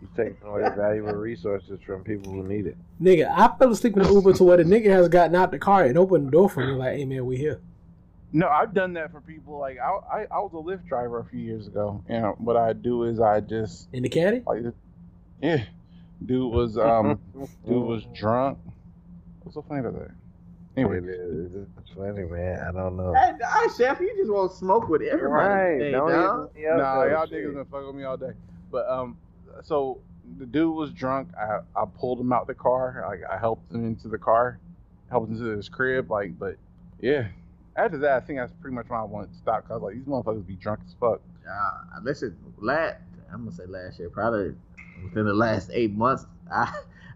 He's 0.00 0.08
taking 0.16 0.36
away 0.48 0.62
valuable 0.74 1.12
resources 1.12 1.78
from 1.86 2.02
people 2.02 2.32
who 2.32 2.42
need 2.42 2.66
it. 2.66 2.76
Nigga, 3.00 3.28
I 3.30 3.54
fell 3.58 3.70
asleep 3.70 3.96
in 3.96 4.02
an 4.02 4.12
Uber 4.12 4.32
to 4.32 4.44
where 4.44 4.56
the 4.56 4.64
nigga 4.64 4.86
has 4.86 5.08
gotten 5.08 5.36
out 5.36 5.50
the 5.50 5.58
car 5.58 5.84
and 5.84 5.96
opened 5.98 6.28
the 6.28 6.30
door 6.30 6.48
for 6.48 6.64
me. 6.66 6.72
Like, 6.72 6.96
hey 6.96 7.04
man, 7.04 7.26
we 7.26 7.36
here. 7.36 7.60
No, 8.32 8.48
I've 8.48 8.72
done 8.72 8.94
that 8.94 9.12
for 9.12 9.20
people. 9.20 9.58
Like 9.58 9.78
I, 9.78 9.90
I, 10.20 10.26
I 10.30 10.38
was 10.38 10.52
a 10.54 10.56
Lyft 10.56 10.86
driver 10.88 11.18
a 11.20 11.24
few 11.26 11.40
years 11.40 11.66
ago, 11.66 12.02
and 12.08 12.34
what 12.38 12.56
I 12.56 12.72
do 12.72 13.04
is 13.04 13.20
I 13.20 13.40
just 13.40 13.88
In 13.92 14.02
the 14.02 14.08
caddy? 14.08 14.42
like, 14.46 14.62
yeah, 15.42 15.64
dude 16.24 16.50
was 16.50 16.78
um, 16.78 17.20
dude 17.66 17.84
was 17.84 18.06
drunk. 18.14 18.56
What's 19.42 19.54
so 19.56 19.62
funny 19.68 19.80
about 19.80 19.98
that? 19.98 20.10
Anyway, 20.76 20.98
It 20.98 21.04
is. 21.04 21.52
Funny, 21.94 22.24
man. 22.24 22.60
I 22.66 22.72
don't 22.72 22.96
know. 22.96 23.12
Hey, 23.12 23.32
hey, 23.38 23.66
Chef, 23.76 24.00
you 24.00 24.14
just 24.16 24.30
want 24.32 24.50
to 24.52 24.56
smoke 24.56 24.88
with 24.88 25.02
everybody. 25.02 25.30
Right. 25.30 25.78
today, 25.78 25.90
Don't 25.92 26.10
dog. 26.10 26.50
nah, 26.56 27.04
y'all 27.04 27.26
shit. 27.26 27.44
niggas 27.44 27.54
been 27.54 27.64
fucking 27.66 27.86
with 27.86 27.96
me 27.96 28.04
all 28.04 28.16
day. 28.16 28.32
But 28.70 28.88
um, 28.88 29.18
so 29.62 29.98
the 30.38 30.46
dude 30.46 30.74
was 30.74 30.90
drunk. 30.92 31.28
I, 31.38 31.58
I 31.76 31.84
pulled 31.98 32.18
him 32.18 32.32
out 32.32 32.46
the 32.46 32.54
car. 32.54 33.04
Like 33.06 33.20
I 33.30 33.36
helped 33.38 33.70
him 33.70 33.84
into 33.84 34.08
the 34.08 34.16
car, 34.16 34.58
helped 35.10 35.28
him 35.30 35.38
to 35.38 35.44
his 35.56 35.68
crib. 35.68 36.10
Like, 36.10 36.38
but 36.38 36.56
yeah. 37.00 37.28
After 37.76 37.98
that, 37.98 38.22
I 38.22 38.26
think 38.26 38.38
that's 38.38 38.52
pretty 38.60 38.74
much 38.74 38.88
when 38.88 38.98
I 39.00 39.04
wanted 39.04 39.32
to 39.32 39.36
stop. 39.38 39.68
Cause 39.68 39.82
like 39.82 39.94
these 39.94 40.04
motherfuckers 40.04 40.46
be 40.46 40.54
drunk 40.56 40.80
as 40.86 40.94
fuck. 40.98 41.20
Uh, 41.46 42.00
listen, 42.02 42.34
last 42.58 42.96
I'm 43.30 43.44
gonna 43.44 43.56
say 43.56 43.66
last 43.66 43.98
year, 43.98 44.08
probably 44.08 44.54
within 45.04 45.26
the 45.26 45.34
last 45.34 45.70
eight 45.74 45.92
months, 45.92 46.24
I 46.50 46.72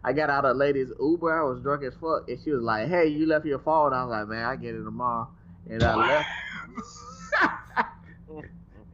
I 0.07 0.13
got 0.13 0.31
out 0.31 0.45
of 0.45 0.53
a 0.53 0.55
lady's 0.55 0.93
Uber. 1.01 1.37
I 1.37 1.43
was 1.43 1.61
drunk 1.61 1.83
as 1.83 1.93
fuck, 2.01 2.29
and 2.29 2.39
she 2.41 2.53
was 2.53 2.63
like, 2.63 2.89
"Hey, 2.89 3.09
you 3.09 3.27
left 3.27 3.45
your 3.45 3.59
phone." 3.59 3.93
I 3.93 4.05
was 4.05 4.13
like, 4.13 4.29
"Man, 4.29 4.45
I 4.45 4.55
get 4.55 4.77
it 4.77 4.85
tomorrow," 4.85 5.29
and 5.69 5.83
I 5.83 5.97
left. 5.97 6.29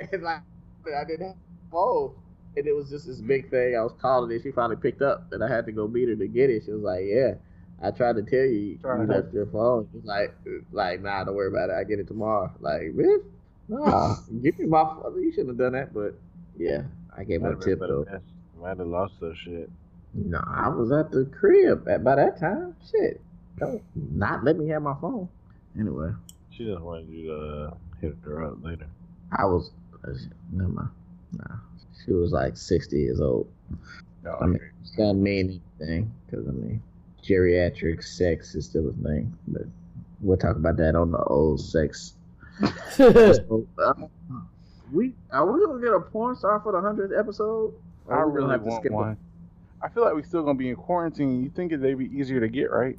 and 0.11 0.23
like 0.23 0.41
I 0.87 1.05
didn't 1.05 1.27
have 1.27 1.37
a 1.37 1.71
phone, 1.71 2.15
and 2.57 2.67
it 2.67 2.75
was 2.75 2.89
just 2.89 3.07
this 3.07 3.21
big 3.21 3.51
thing. 3.51 3.77
I 3.77 3.83
was 3.83 3.93
calling 4.01 4.35
it. 4.35 4.43
She 4.43 4.53
finally 4.53 4.77
picked 4.77 5.03
up, 5.03 5.31
and 5.33 5.45
I 5.45 5.49
had 5.49 5.67
to 5.67 5.73
go 5.73 5.87
meet 5.87 6.09
her 6.09 6.17
to 6.17 6.27
get 6.27 6.49
it. 6.49 6.65
She 6.65 6.73
was 6.73 6.83
like, 6.83 7.05
"Yeah." 7.05 7.35
I 7.85 7.91
tried 7.91 8.15
to 8.15 8.23
tell 8.23 8.45
you, 8.45 8.61
you 8.61 8.79
Sorry. 8.81 9.07
left 9.09 9.35
your 9.35 9.47
phone. 9.47 9.89
She's 9.93 10.05
like, 10.05 10.33
like, 10.71 11.03
nah, 11.03 11.25
don't 11.25 11.35
worry 11.35 11.49
about 11.49 11.69
it. 11.69 11.75
I 11.75 11.83
get 11.83 11.99
it 11.99 12.07
tomorrow. 12.07 12.53
Like, 12.61 12.83
bitch, 12.95 13.25
nah, 13.67 14.15
give 14.41 14.57
me 14.61 14.67
my. 14.67 14.85
phone. 14.85 15.21
You 15.21 15.33
shouldn't 15.33 15.49
have 15.49 15.59
done 15.59 15.73
that, 15.73 15.93
but 15.93 16.15
yeah, 16.57 16.83
I 17.17 17.25
gave 17.25 17.43
her 17.43 17.55
a 17.55 17.57
tip 17.57 17.81
though. 17.81 18.05
been 18.05 18.13
a 18.13 18.19
mess. 18.19 18.23
Might 18.61 18.79
have 18.79 18.87
lost 18.87 19.15
her 19.21 19.35
shit. 19.35 19.69
No, 20.15 20.43
I 20.47 20.69
was 20.69 20.93
at 20.93 21.11
the 21.11 21.25
crib 21.27 21.89
at, 21.89 22.05
by 22.05 22.17
that 22.17 22.39
time. 22.39 22.77
Shit, 22.91 23.21
don't 23.59 23.83
not 23.95 24.45
let 24.45 24.57
me 24.59 24.69
have 24.69 24.83
my 24.83 24.95
phone. 25.01 25.29
Anyway, 25.79 26.11
She 26.51 26.67
just 26.67 26.83
wanted 26.83 27.09
you 27.09 27.29
to 27.29 27.35
uh, 27.35 27.75
hit 28.01 28.15
her 28.25 28.45
up 28.45 28.63
later. 28.63 28.87
I 29.39 29.45
was. 29.47 29.71
Uh, 30.07 30.13
never 30.53 30.69
mind. 30.69 30.89
Nah, 31.39 31.57
she 32.05 32.13
was 32.13 32.33
like 32.33 32.57
sixty 32.57 32.99
years 32.99 33.21
old. 33.21 33.49
No, 34.23 34.37
I 34.41 34.47
mean, 34.47 34.61
it's 34.83 34.91
doesn't 34.91 35.23
mean 35.23 35.63
anything 35.81 36.13
because 36.27 36.47
I 36.47 36.51
mean, 36.51 36.83
geriatric 37.25 38.05
sex 38.05 38.55
is 38.55 38.67
still 38.67 38.91
a 38.91 38.93
thing, 39.03 39.35
but 39.49 39.63
we'll 40.21 40.37
talk 40.37 40.57
about 40.57 40.77
that 40.77 40.95
on 40.95 41.11
the 41.11 41.23
old 41.25 41.61
sex. 41.61 42.15
So, 42.93 43.67
uh, 43.79 43.95
we 44.93 45.15
are 45.31 45.51
we 45.51 45.65
gonna 45.65 45.81
get 45.83 45.95
a 45.95 46.01
porn 46.01 46.37
star 46.37 46.61
for 46.61 46.73
the 46.73 46.81
hundredth 46.83 47.15
episode? 47.19 47.73
I 48.11 48.25
we 48.27 48.33
really 48.33 48.51
have 48.51 48.63
to 48.65 48.69
want 48.69 48.83
skip 48.83 48.93
a- 48.93 48.97
one. 48.97 49.17
I 49.83 49.89
feel 49.89 50.05
like 50.05 50.15
we're 50.15 50.23
still 50.23 50.43
gonna 50.43 50.59
be 50.59 50.71
in 50.71 50.77
quarantine. 50.77 51.43
You 51.43 51.51
think 51.51 51.73
they'd 51.73 51.95
be 51.99 52.07
easier 52.07 52.41
to 52.41 52.49
get, 52.49 52.71
right? 52.71 52.99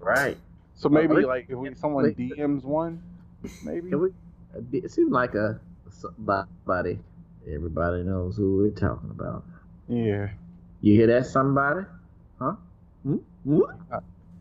Right. 0.00 0.36
So 0.74 0.88
maybe 0.88 1.14
Well, 1.14 1.26
like 1.28 1.46
if 1.48 1.56
we 1.56 1.74
someone 1.74 2.12
DMs 2.14 2.64
one, 2.64 3.02
maybe. 3.64 3.90
Can 3.90 4.00
we? 4.00 4.10
It 4.78 4.90
seems 4.90 5.12
like 5.12 5.34
a 5.34 5.60
somebody. 5.88 6.98
Everybody 7.48 8.02
knows 8.02 8.36
who 8.36 8.58
we're 8.58 8.70
talking 8.70 9.10
about. 9.10 9.44
Yeah. 9.88 10.30
You 10.80 10.94
hear 10.94 11.06
that, 11.08 11.26
somebody? 11.26 11.86
Huh? 12.38 12.54
Hmm? 13.04 13.16
Hmm? 13.44 13.60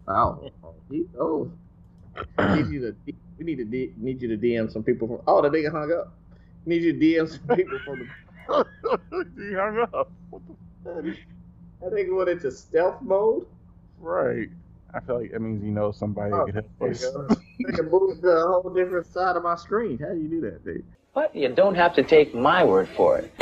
Oh, 0.07 0.51
he 0.89 1.05
knows. 1.13 1.49
Need 2.39 2.67
you 2.67 2.79
to, 2.81 2.95
we 3.37 3.45
need 3.45 3.57
to 3.57 3.65
D, 3.65 3.93
need 3.97 4.21
you 4.21 4.27
to 4.29 4.37
DM 4.37 4.71
some 4.71 4.83
people 4.83 5.07
from. 5.07 5.21
Oh, 5.27 5.41
the 5.41 5.49
nigga 5.49 5.71
hung 5.71 5.91
up. 5.91 6.13
Need 6.65 6.83
you 6.83 6.93
to 6.93 6.99
DM 6.99 7.29
some 7.29 7.55
people 7.55 7.79
from 7.85 7.99
the. 7.99 8.65
he 9.49 9.53
hung 9.53 9.79
up. 9.93 10.11
What 10.29 10.41
the 10.47 10.55
I 10.87 11.89
think 11.89 12.07
it 12.07 12.13
went 12.13 12.29
into 12.29 12.51
stealth 12.51 13.01
mode. 13.01 13.45
Right. 13.99 14.49
I 14.93 14.99
feel 14.99 15.19
like 15.21 15.31
that 15.31 15.39
means 15.41 15.63
you 15.63 15.71
know 15.71 15.91
somebody 15.91 16.31
Oh, 16.33 16.45
that 16.45 16.53
could 16.53 16.65
help 16.79 16.91
us. 16.91 17.01
you 17.03 17.11
go. 17.11 17.27
Nigga 17.71 17.91
moved 17.91 18.21
to 18.23 18.27
a 18.29 18.47
whole 18.47 18.69
different 18.73 19.05
side 19.07 19.35
of 19.35 19.43
my 19.43 19.55
screen. 19.55 19.97
How 19.99 20.09
do 20.13 20.19
you 20.19 20.27
do 20.27 20.41
that, 20.41 20.65
dude? 20.65 20.83
But 21.13 21.35
you 21.35 21.49
don't 21.49 21.75
have 21.75 21.93
to 21.95 22.03
take 22.03 22.33
my 22.35 22.63
word 22.63 22.87
for 22.89 23.17
it. 23.19 23.33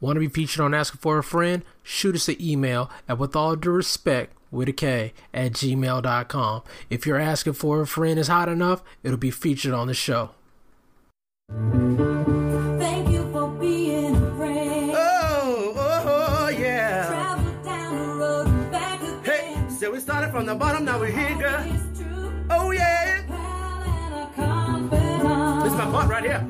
Want 0.00 0.16
to 0.16 0.20
be 0.20 0.28
featured 0.28 0.60
on 0.60 0.74
Asking 0.74 0.98
for 1.00 1.18
a 1.18 1.22
Friend? 1.22 1.62
Shoot 1.82 2.14
us 2.16 2.28
an 2.28 2.36
email 2.40 2.90
at 3.08 3.18
with 3.18 3.34
all 3.34 3.56
due 3.56 3.70
respect 3.70 4.34
with 4.50 4.68
a 4.68 4.72
K 4.72 5.12
at 5.32 5.52
gmail.com. 5.52 6.62
If 6.90 7.06
you're 7.06 7.18
asking 7.18 7.54
for 7.54 7.80
a 7.80 7.86
friend 7.86 8.18
is 8.18 8.28
hot 8.28 8.48
enough, 8.48 8.82
it'll 9.02 9.16
be 9.18 9.30
featured 9.30 9.72
on 9.72 9.86
the 9.88 9.94
show. 9.94 10.30
from 20.36 20.44
the 20.44 20.54
bottom, 20.54 20.84
now 20.84 21.00
we're 21.00 21.06
here, 21.06 21.34
girl. 21.38 21.64
Oh, 22.50 22.70
yeah. 22.70 23.22
This 25.62 25.72
is 25.72 25.78
my 25.78 25.90
part 25.90 26.10
right 26.10 26.24
here. 26.24 26.46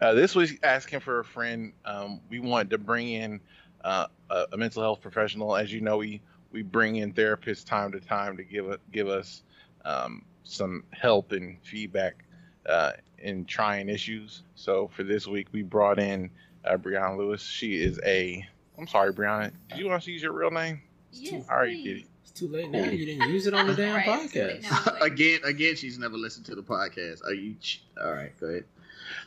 Uh, 0.00 0.14
this 0.14 0.34
was 0.34 0.54
asking 0.62 1.00
for 1.00 1.20
a 1.20 1.24
friend. 1.26 1.74
Um, 1.84 2.22
we 2.30 2.38
wanted 2.38 2.70
to 2.70 2.78
bring 2.78 3.10
in 3.10 3.40
uh, 3.84 4.06
a, 4.30 4.46
a, 4.52 4.56
mental 4.56 4.82
health 4.82 5.02
professional. 5.02 5.56
As 5.56 5.70
you 5.70 5.82
know, 5.82 5.98
we 5.98 6.22
we 6.54 6.62
bring 6.62 6.96
in 6.96 7.12
therapists 7.12 7.66
time 7.66 7.90
to 7.92 8.00
time 8.00 8.36
to 8.36 8.44
give 8.44 8.70
a, 8.70 8.78
give 8.92 9.08
us 9.08 9.42
um, 9.84 10.24
some 10.44 10.84
help 10.92 11.32
and 11.32 11.58
feedback 11.62 12.24
uh, 12.66 12.92
in 13.18 13.44
trying 13.44 13.88
issues. 13.88 14.44
So 14.54 14.88
for 14.94 15.02
this 15.02 15.26
week, 15.26 15.48
we 15.52 15.62
brought 15.62 15.98
in 15.98 16.30
uh, 16.64 16.76
Brianna 16.76 17.18
Lewis. 17.18 17.42
She 17.42 17.82
is 17.82 18.00
a 18.06 18.46
I'm 18.78 18.86
sorry, 18.86 19.12
Brianna. 19.12 19.50
Did 19.68 19.78
you 19.78 19.86
want 19.86 19.98
us 19.98 20.04
to 20.04 20.12
use 20.12 20.22
your 20.22 20.32
real 20.32 20.50
name? 20.50 20.80
Yes, 21.12 21.44
All 21.50 21.58
right, 21.58 21.70
you 21.76 21.84
did 21.94 22.02
it. 22.02 22.08
It's 22.22 22.30
too 22.30 22.48
late 22.48 22.70
now. 22.70 22.84
You 22.84 23.04
didn't 23.04 23.28
use 23.30 23.46
it 23.48 23.54
on 23.54 23.66
the 23.66 23.74
damn 23.76 23.94
Right, 23.96 24.22
it's 24.22 24.32
too 24.32 24.42
late 24.42 24.62
podcast. 24.62 24.86
now. 24.86 24.98
again, 25.04 25.40
again, 25.44 25.74
she's 25.76 25.98
never 25.98 26.16
listened 26.16 26.46
to 26.46 26.54
the 26.54 26.62
podcast. 26.62 27.24
Are 27.24 27.34
you? 27.34 27.54
ch- 27.60 27.84
All 28.02 28.12
right, 28.12 28.32
go 28.40 28.46
ahead. 28.46 28.64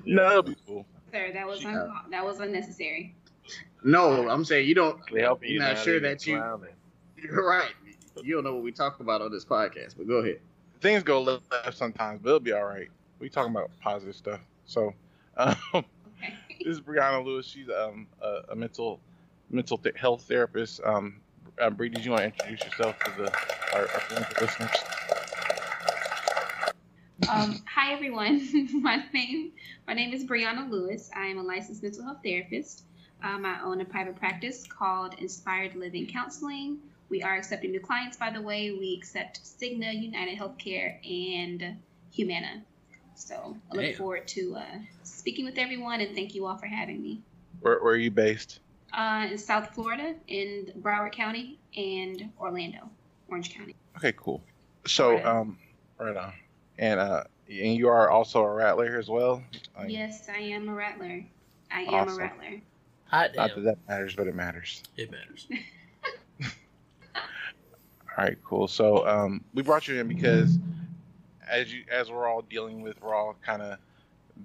No, 0.06 0.42
that'll 0.42 0.56
cool. 0.66 0.86
Sir, 1.14 1.32
that 1.34 1.46
was 1.48 1.60
She- 1.60 1.68
un- 1.68 1.92
that 2.12 2.24
was 2.26 2.40
unnecessary. 2.40 3.16
No, 3.84 4.28
I'm 4.30 4.44
saying 4.44 4.68
you 4.68 4.76
don't. 4.76 5.00
We 5.12 5.22
help 5.22 5.44
you. 5.44 5.56
You're 5.56 5.64
not 5.64 5.78
sure 5.78 6.00
that 6.00 6.26
you. 6.26 6.38
clowning. 6.38 6.70
You're 7.22 7.46
right. 7.48 7.72
You 8.24 8.36
don't 8.36 8.44
know 8.44 8.54
what 8.54 8.64
we 8.64 8.72
talk 8.72 9.00
about 9.00 9.22
on 9.22 9.32
this 9.32 9.46
podcast, 9.46 9.98
but 9.98 10.08
go 10.08 10.16
ahead. 10.18 10.40
Things 10.82 11.04
go 11.04 11.18
a 11.18 11.20
little 11.20 11.42
left 11.52 11.78
sometimes, 11.78 12.22
but 12.22 12.30
it'll 12.30 12.40
be 12.40 12.54
all 12.54 12.66
right. 12.66 12.90
We 13.20 13.30
talking 13.30 13.52
about 13.52 13.72
positive 13.80 14.16
stuff. 14.16 14.40
So, 14.66 14.94
um, 15.38 15.56
Okay. 15.74 16.36
this 16.64 16.78
is 16.78 16.82
Brianna 16.82 17.24
Lewis. 17.24 17.46
She's 17.46 17.70
um, 17.70 18.08
a, 18.22 18.42
a 18.52 18.56
mental 18.56 19.00
mental 19.50 19.78
th- 19.78 19.96
health 19.98 20.24
therapist. 20.24 20.82
Um, 20.84 21.22
uh, 21.60 21.70
Bree, 21.70 21.90
did 21.90 22.04
you 22.06 22.12
want 22.12 22.22
to 22.22 22.26
introduce 22.28 22.64
yourself 22.66 22.98
to 23.00 23.12
the 23.24 23.32
our, 23.76 23.82
our 23.82 23.88
friends 23.88 24.26
and 24.30 24.42
listeners? 24.42 24.70
Um, 27.30 27.64
hi 27.66 27.94
everyone. 27.94 28.42
my 28.82 29.04
name 29.14 29.52
my 29.88 29.94
name 29.94 30.14
is 30.14 30.24
Brianna 30.26 30.70
Lewis. 30.70 31.10
I 31.16 31.26
am 31.28 31.38
a 31.40 31.44
licensed 31.44 31.84
mental 31.84 32.04
health 32.04 32.20
therapist. 32.24 32.84
Um, 33.24 33.46
I 33.46 33.62
own 33.64 33.82
a 33.82 33.86
private 33.86 34.16
practice 34.16 34.66
called 34.68 35.16
Inspired 35.20 35.76
Living 35.76 36.08
Counseling. 36.08 36.80
We 37.10 37.24
are 37.24 37.36
accepting 37.36 37.72
new 37.72 37.80
clients, 37.80 38.18
by 38.18 38.32
the 38.32 38.42
way. 38.42 38.72
We 38.72 38.96
accept 38.98 39.42
Cigna, 39.44 39.94
United 40.00 40.38
Healthcare, 40.38 40.98
and 41.06 41.78
Humana. 42.12 42.64
So 43.16 43.56
I 43.72 43.76
look 43.76 43.86
Damn. 43.86 43.96
forward 43.96 44.28
to 44.30 44.56
uh, 44.58 44.66
speaking 45.04 45.46
with 45.46 45.58
everyone, 45.58 46.02
and 46.02 46.14
thank 46.14 46.36
you 46.36 46.46
all 46.46 46.58
for 46.58 46.68
having 46.68 47.02
me. 47.02 47.22
Where, 47.62 47.80
where 47.82 47.94
are 47.94 47.98
you 47.98 48.12
based? 48.12 48.60
Uh, 48.94 49.28
in 49.32 49.38
South 49.38 49.74
Florida, 49.74 50.16
in 50.28 50.72
Broward 50.82 51.14
County, 51.14 51.60
and 51.76 52.30
Orlando, 52.40 52.90
Orange 53.30 53.54
County. 53.56 53.76
Okay, 53.98 54.14
cool. 54.18 54.44
So, 54.86 55.16
Right. 55.16 55.26
um, 55.26 55.58
right 56.00 56.16
on. 56.16 56.34
And 56.78 57.00
uh, 57.00 57.24
and 57.50 57.76
you 57.76 57.88
are 57.88 58.10
also 58.10 58.44
a 58.44 58.54
rattler 58.54 58.98
as 59.00 59.10
well. 59.10 59.44
Like, 59.78 59.90
Yes, 59.90 60.28
I 60.30 60.40
am 60.40 60.70
a 60.70 60.74
rattler. 60.74 61.26
I 61.72 61.82
am 61.82 61.94
Awesome. 61.94 62.16
a 62.16 62.18
rattler. 62.22 62.62
Hot 63.06 63.36
Not 63.36 63.56
that 63.56 63.62
that 63.64 63.78
matters, 63.88 64.16
but 64.16 64.28
it 64.28 64.36
matters. 64.36 64.84
It 64.98 65.10
matters. 65.12 65.48
All 68.18 68.24
right, 68.24 68.38
cool. 68.44 68.68
So 68.68 69.08
um, 69.08 69.44
we 69.54 69.62
brought 69.62 69.88
you 69.88 70.00
in 70.00 70.08
because 70.08 70.58
as 71.48 71.72
you 71.72 71.84
as 71.92 72.10
we're 72.10 72.28
all 72.28 72.42
dealing 72.42 72.82
with, 72.82 73.00
we're 73.02 73.14
all 73.14 73.36
kind 73.46 73.62
of 73.62 73.78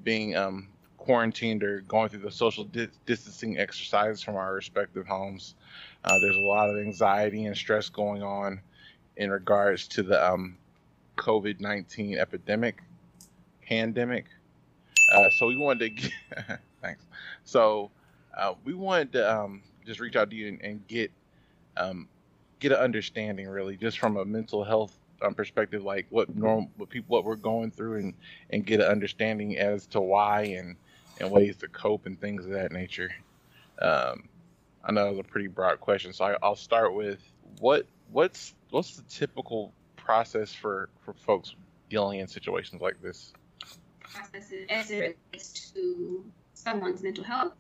being 0.05 0.37
um, 0.37 0.69
quarantined 0.99 1.65
or 1.65 1.81
going 1.81 2.11
through 2.11 2.21
the 2.21 2.31
social 2.31 2.65
di- 2.65 2.89
distancing 3.07 3.59
exercises 3.59 4.23
from 4.23 4.37
our 4.37 4.53
respective 4.53 5.07
homes. 5.07 5.55
Uh, 6.05 6.19
there's 6.21 6.37
a 6.37 6.41
lot 6.41 6.69
of 6.69 6.77
anxiety 6.77 7.47
and 7.47 7.57
stress 7.57 7.89
going 7.89 8.23
on 8.23 8.61
in 9.17 9.31
regards 9.31 9.89
to 9.89 10.03
the 10.03 10.23
um, 10.23 10.59
COVID 11.17 11.59
nineteen 11.61 12.19
epidemic, 12.19 12.83
pandemic. 13.67 14.27
Uh, 15.11 15.31
so 15.31 15.47
we 15.47 15.57
wanted 15.57 15.97
to 15.97 16.03
get, 16.03 16.61
thanks. 16.83 17.03
So 17.45 17.91
uh, 18.37 18.53
we 18.65 18.75
wanted 18.75 19.13
to 19.13 19.35
um, 19.35 19.63
just 19.87 19.99
reach 19.99 20.15
out 20.15 20.29
to 20.29 20.37
you 20.37 20.49
and, 20.49 20.61
and 20.61 20.87
get 20.89 21.11
um, 21.79 22.07
get 22.63 22.71
an 22.71 22.79
understanding 22.79 23.49
really 23.49 23.77
just 23.77 23.99
from 23.99 24.17
a 24.17 24.25
mental 24.25 24.63
health 24.63 24.97
um, 25.21 25.35
perspective 25.35 25.83
like 25.83 26.07
what 26.11 26.35
normal 26.37 26.71
what 26.77 26.89
people 26.89 27.17
what 27.17 27.25
we're 27.25 27.35
going 27.35 27.73
through 27.73 27.99
and 27.99 28.15
and 28.51 28.65
get 28.65 28.81
an 28.81 28.87
understanding 28.87 29.59
as 29.59 29.85
to 29.87 30.01
why 30.01 30.43
and 30.43 30.77
and 31.21 31.31
ways 31.31 31.57
to 31.57 31.67
cope 31.69 32.07
and 32.07 32.21
things 32.21 32.45
of 32.45 32.53
that 32.53 32.71
nature 32.71 33.11
um 33.81 34.29
i 34.85 34.93
know 34.93 35.09
it's 35.09 35.19
a 35.19 35.25
pretty 35.25 35.49
broad 35.49 35.81
question 35.81 36.13
so 36.13 36.25
I, 36.25 36.37
i'll 36.41 36.55
start 36.55 36.95
with 36.95 37.21
what 37.59 37.85
what's 38.13 38.55
what's 38.71 38.97
the 38.97 39.03
typical 39.03 39.73
process 39.97 40.55
for 40.55 40.89
for 41.05 41.15
folks 41.15 41.57
dealing 41.91 42.21
in 42.21 42.29
situations 42.29 42.81
like 42.81 43.03
this 43.03 43.33
processes 44.01 44.67
as 44.71 44.91
it 44.93 45.19
relates 45.33 45.73
to 45.73 46.25
someone's 46.55 47.03
mental 47.03 47.25
health. 47.25 47.55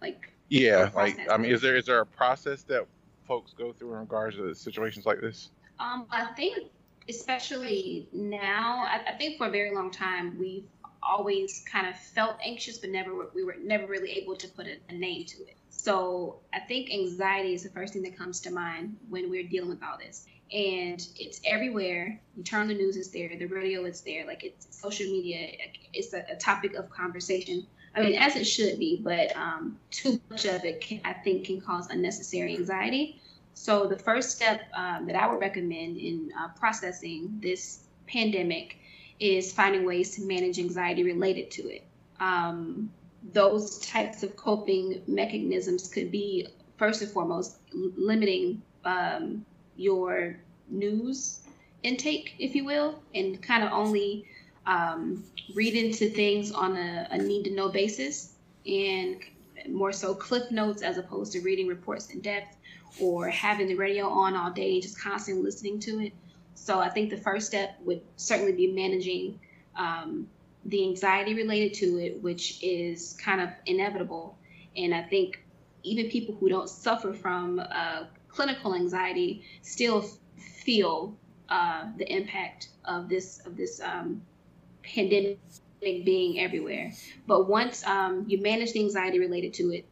Like, 0.00 0.32
yeah 0.48 0.90
like 0.94 1.18
i 1.30 1.36
mean 1.36 1.52
is 1.52 1.60
there 1.62 1.76
is 1.76 1.86
there 1.86 2.00
a 2.00 2.06
process 2.06 2.64
that 2.64 2.86
folks 3.30 3.54
go 3.56 3.72
through 3.72 3.92
in 3.94 4.00
regards 4.00 4.36
to 4.36 4.52
situations 4.54 5.06
like 5.06 5.20
this 5.20 5.50
um, 5.80 6.06
I 6.10 6.26
think, 6.36 6.70
especially 7.08 8.06
now, 8.12 8.84
I, 8.86 9.12
I 9.12 9.16
think 9.16 9.38
for 9.38 9.46
a 9.46 9.50
very 9.50 9.74
long 9.74 9.90
time 9.90 10.38
we've 10.38 10.66
always 11.02 11.64
kind 11.70 11.88
of 11.88 11.96
felt 11.96 12.36
anxious, 12.44 12.78
but 12.78 12.90
never 12.90 13.28
we 13.34 13.42
were 13.42 13.56
never 13.62 13.86
really 13.86 14.10
able 14.12 14.36
to 14.36 14.48
put 14.48 14.66
a, 14.66 14.76
a 14.90 14.92
name 14.92 15.24
to 15.24 15.38
it. 15.44 15.56
So 15.70 16.40
I 16.52 16.60
think 16.60 16.92
anxiety 16.92 17.54
is 17.54 17.62
the 17.62 17.70
first 17.70 17.94
thing 17.94 18.02
that 18.02 18.16
comes 18.16 18.40
to 18.40 18.50
mind 18.50 18.96
when 19.08 19.30
we're 19.30 19.48
dealing 19.48 19.70
with 19.70 19.82
all 19.82 19.96
this. 19.98 20.26
And 20.52 21.00
it's 21.16 21.40
everywhere. 21.44 22.20
You 22.36 22.42
turn 22.42 22.62
on 22.62 22.68
the 22.68 22.74
news, 22.74 22.96
it's 22.96 23.08
there. 23.08 23.30
The 23.38 23.46
radio, 23.46 23.84
it's 23.84 24.02
there. 24.02 24.26
Like 24.26 24.44
it's 24.44 24.66
social 24.78 25.06
media. 25.06 25.52
It's 25.94 26.12
a, 26.12 26.24
a 26.30 26.36
topic 26.36 26.74
of 26.74 26.90
conversation. 26.90 27.66
I 27.94 28.02
mean, 28.02 28.16
as 28.16 28.36
it 28.36 28.44
should 28.44 28.78
be, 28.78 29.00
but 29.02 29.34
um, 29.36 29.78
too 29.90 30.20
much 30.30 30.44
of 30.44 30.64
it, 30.64 30.80
can, 30.80 31.00
I 31.04 31.12
think, 31.12 31.46
can 31.46 31.60
cause 31.60 31.88
unnecessary 31.88 32.54
anxiety. 32.56 33.19
So 33.54 33.86
the 33.86 33.98
first 33.98 34.30
step 34.30 34.62
um, 34.74 35.06
that 35.06 35.16
I 35.16 35.30
would 35.30 35.40
recommend 35.40 35.96
in 35.96 36.32
uh, 36.38 36.48
processing 36.48 37.38
this 37.42 37.84
pandemic 38.06 38.78
is 39.18 39.52
finding 39.52 39.84
ways 39.84 40.16
to 40.16 40.22
manage 40.22 40.58
anxiety 40.58 41.04
related 41.04 41.50
to 41.52 41.68
it. 41.68 41.84
Um, 42.18 42.90
those 43.32 43.78
types 43.80 44.22
of 44.22 44.34
coping 44.36 45.02
mechanisms 45.06 45.88
could 45.88 46.10
be 46.10 46.48
first 46.78 47.02
and 47.02 47.10
foremost 47.10 47.58
limiting 47.72 48.62
um, 48.84 49.44
your 49.76 50.38
news 50.68 51.40
intake, 51.82 52.34
if 52.38 52.54
you 52.54 52.64
will, 52.64 53.02
and 53.14 53.42
kind 53.42 53.62
of 53.62 53.72
only 53.72 54.26
um, 54.66 55.24
read 55.54 55.74
into 55.74 56.08
things 56.08 56.52
on 56.52 56.76
a, 56.76 57.08
a 57.10 57.18
need 57.18 57.44
to 57.44 57.50
know 57.50 57.68
basis 57.68 58.34
and 58.66 59.20
more 59.68 59.92
so 59.92 60.14
cliff 60.14 60.50
notes 60.50 60.82
as 60.82 60.96
opposed 60.96 61.32
to 61.32 61.40
reading 61.40 61.66
reports 61.66 62.10
in 62.10 62.20
depth 62.20 62.56
or 63.00 63.28
having 63.28 63.68
the 63.68 63.74
radio 63.74 64.08
on 64.08 64.34
all 64.34 64.50
day 64.50 64.74
and 64.74 64.82
just 64.82 65.00
constantly 65.00 65.42
listening 65.42 65.78
to 65.80 66.00
it. 66.00 66.12
So 66.54 66.78
I 66.78 66.90
think 66.90 67.10
the 67.10 67.16
first 67.16 67.46
step 67.46 67.78
would 67.84 68.02
certainly 68.16 68.52
be 68.52 68.72
managing 68.72 69.40
um, 69.76 70.28
the 70.64 70.84
anxiety 70.84 71.34
related 71.34 71.74
to 71.74 71.98
it, 71.98 72.22
which 72.22 72.62
is 72.62 73.16
kind 73.22 73.40
of 73.40 73.48
inevitable, 73.66 74.36
and 74.76 74.94
I 74.94 75.02
think 75.02 75.42
even 75.82 76.10
people 76.10 76.34
who 76.34 76.48
don't 76.48 76.68
suffer 76.68 77.14
from 77.14 77.60
uh, 77.60 78.04
clinical 78.28 78.74
anxiety 78.74 79.44
still 79.62 80.02
f- 80.02 80.42
feel 80.64 81.16
uh, 81.48 81.86
the 81.96 82.12
impact 82.12 82.68
of 82.84 83.08
this 83.08 83.40
of 83.46 83.56
this 83.56 83.80
um, 83.80 84.22
pandemic 84.82 85.38
being 85.80 86.40
everywhere. 86.40 86.92
But 87.26 87.48
once 87.48 87.84
um, 87.86 88.26
you 88.28 88.40
manage 88.40 88.72
the 88.72 88.80
anxiety 88.80 89.18
related 89.18 89.54
to 89.54 89.72
it, 89.72 89.86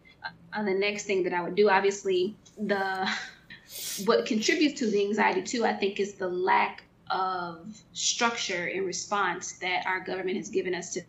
uh, 0.52 0.62
the 0.62 0.74
next 0.74 1.04
thing 1.04 1.22
that 1.24 1.32
I 1.32 1.40
would 1.42 1.54
do, 1.54 1.70
obviously, 1.70 2.36
the 2.58 3.08
what 4.04 4.26
contributes 4.26 4.80
to 4.80 4.90
the 4.90 5.04
anxiety 5.04 5.42
too, 5.42 5.64
I 5.64 5.74
think, 5.74 6.00
is 6.00 6.14
the 6.14 6.28
lack 6.28 6.84
of 7.10 7.76
structure 7.92 8.66
and 8.66 8.84
response 8.84 9.52
that 9.58 9.86
our 9.86 10.00
government 10.00 10.36
has 10.36 10.48
given 10.48 10.74
us 10.74 10.92
to 10.94 11.02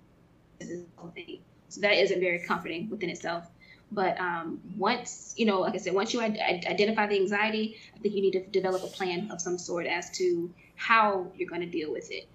this 0.59 0.81
whole 0.95 1.11
thing. 1.11 1.39
So 1.69 1.81
that 1.81 1.93
isn't 1.93 2.19
very 2.19 2.39
comforting 2.39 2.89
within 2.89 3.09
itself. 3.09 3.45
But 3.91 4.19
um, 4.19 4.59
once, 4.77 5.33
you 5.35 5.45
know, 5.45 5.61
like 5.61 5.73
I 5.73 5.77
said, 5.77 5.93
once 5.93 6.13
you 6.13 6.21
id- 6.21 6.37
id- 6.37 6.65
identify 6.65 7.07
the 7.07 7.15
anxiety, 7.15 7.77
I 7.95 7.99
think 7.99 8.13
you 8.13 8.21
need 8.21 8.33
to 8.33 8.45
develop 8.45 8.83
a 8.83 8.87
plan 8.87 9.31
of 9.31 9.41
some 9.41 9.57
sort 9.57 9.87
as 9.87 10.11
to 10.11 10.53
how 10.75 11.31
you're 11.35 11.49
going 11.49 11.61
to 11.61 11.67
deal 11.67 11.91
with 11.91 12.11
it. 12.11 12.27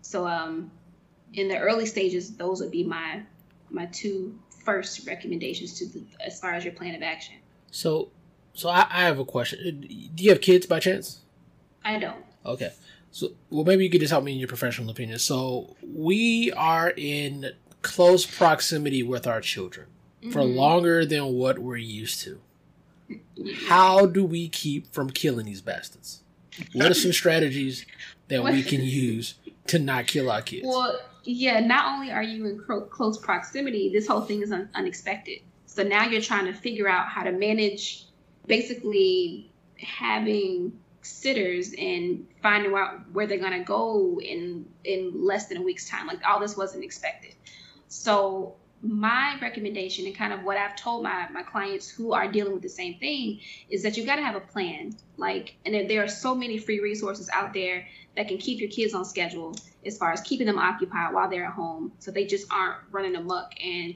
So 0.00 0.26
um, 0.26 0.70
in 1.34 1.48
the 1.48 1.58
early 1.58 1.86
stages, 1.86 2.36
those 2.36 2.60
would 2.60 2.70
be 2.70 2.84
my 2.84 3.22
my 3.70 3.86
two 3.86 4.38
first 4.64 5.06
recommendations 5.06 5.78
to 5.78 5.86
the, 5.86 6.04
as 6.24 6.40
far 6.40 6.54
as 6.54 6.64
your 6.64 6.72
plan 6.72 6.94
of 6.94 7.02
action. 7.02 7.34
So, 7.70 8.10
so 8.54 8.68
I, 8.68 8.86
I 8.90 9.02
have 9.02 9.18
a 9.18 9.24
question. 9.24 9.80
Do 10.14 10.24
you 10.24 10.30
have 10.30 10.40
kids 10.40 10.66
by 10.66 10.80
chance? 10.80 11.20
I 11.84 11.98
don't. 11.98 12.24
Okay. 12.46 12.72
So, 13.10 13.32
well, 13.50 13.64
maybe 13.64 13.84
you 13.84 13.90
could 13.90 14.00
just 14.00 14.10
help 14.10 14.24
me 14.24 14.32
in 14.32 14.38
your 14.38 14.48
professional 14.48 14.90
opinion. 14.90 15.18
So, 15.18 15.76
we 15.82 16.50
are 16.52 16.92
in 16.96 17.52
close 17.82 18.24
proximity 18.26 19.02
with 19.02 19.26
our 19.26 19.40
children 19.40 19.86
for 20.32 20.40
Mhm. 20.40 20.54
longer 20.56 21.04
than 21.04 21.34
what 21.34 21.58
we're 21.58 21.76
used 21.76 22.20
to. 22.22 22.40
How 23.66 24.06
do 24.06 24.24
we 24.24 24.48
keep 24.48 24.92
from 24.92 25.10
killing 25.10 25.46
these 25.46 25.60
bastards? 25.60 26.22
What 26.72 26.90
are 26.90 26.94
some 26.94 27.12
strategies 27.22 27.84
that 28.28 28.42
we 28.42 28.62
can 28.62 28.82
use 28.82 29.34
to 29.66 29.78
not 29.78 30.06
kill 30.06 30.30
our 30.30 30.40
kids? 30.42 30.66
Well, 30.66 30.98
yeah, 31.24 31.60
not 31.60 31.92
only 31.94 32.10
are 32.10 32.22
you 32.22 32.46
in 32.46 32.58
cro- 32.58 32.82
close 32.86 33.18
proximity, 33.18 33.90
this 33.92 34.06
whole 34.06 34.22
thing 34.22 34.42
is 34.42 34.50
un- 34.52 34.70
unexpected. 34.74 35.40
So 35.66 35.82
now 35.82 36.06
you're 36.06 36.20
trying 36.22 36.46
to 36.46 36.52
figure 36.54 36.88
out 36.88 37.08
how 37.08 37.22
to 37.24 37.32
manage 37.32 38.06
basically 38.46 39.50
having 39.78 40.72
sitters 41.02 41.74
and 41.78 42.26
finding 42.42 42.74
out 42.74 43.10
where 43.12 43.26
they're 43.26 43.38
going 43.38 43.58
to 43.58 43.64
go 43.64 44.20
in 44.20 44.66
in 44.84 45.24
less 45.24 45.46
than 45.48 45.58
a 45.58 45.62
week's 45.62 45.88
time. 45.88 46.06
Like 46.06 46.20
all 46.26 46.40
this 46.40 46.56
wasn't 46.56 46.84
expected. 46.84 47.34
So 47.88 48.56
my 48.82 49.38
recommendation 49.40 50.06
and 50.06 50.14
kind 50.14 50.32
of 50.32 50.42
what 50.42 50.56
I've 50.58 50.76
told 50.76 51.04
my, 51.04 51.26
my 51.32 51.42
clients 51.42 51.88
who 51.88 52.12
are 52.12 52.30
dealing 52.30 52.52
with 52.52 52.62
the 52.62 52.68
same 52.68 52.98
thing 52.98 53.40
is 53.70 53.82
that 53.82 53.96
you 53.96 54.04
got 54.04 54.16
to 54.16 54.22
have 54.22 54.36
a 54.36 54.40
plan. 54.40 54.96
Like, 55.16 55.56
and 55.64 55.74
there- 55.74 55.88
there 55.88 56.04
are 56.04 56.08
so 56.08 56.34
many 56.34 56.58
free 56.58 56.80
resources 56.80 57.30
out 57.32 57.54
there 57.54 57.86
that 58.16 58.28
can 58.28 58.38
keep 58.38 58.60
your 58.60 58.70
kids 58.70 58.94
on 58.94 59.04
schedule 59.04 59.56
as 59.86 59.98
far 59.98 60.12
as 60.12 60.20
keeping 60.20 60.46
them 60.46 60.58
occupied 60.58 61.14
while 61.14 61.28
they're 61.28 61.46
at 61.46 61.52
home 61.52 61.92
so 61.98 62.10
they 62.10 62.26
just 62.26 62.46
aren't 62.52 62.78
running 62.90 63.16
amok 63.16 63.52
and 63.62 63.94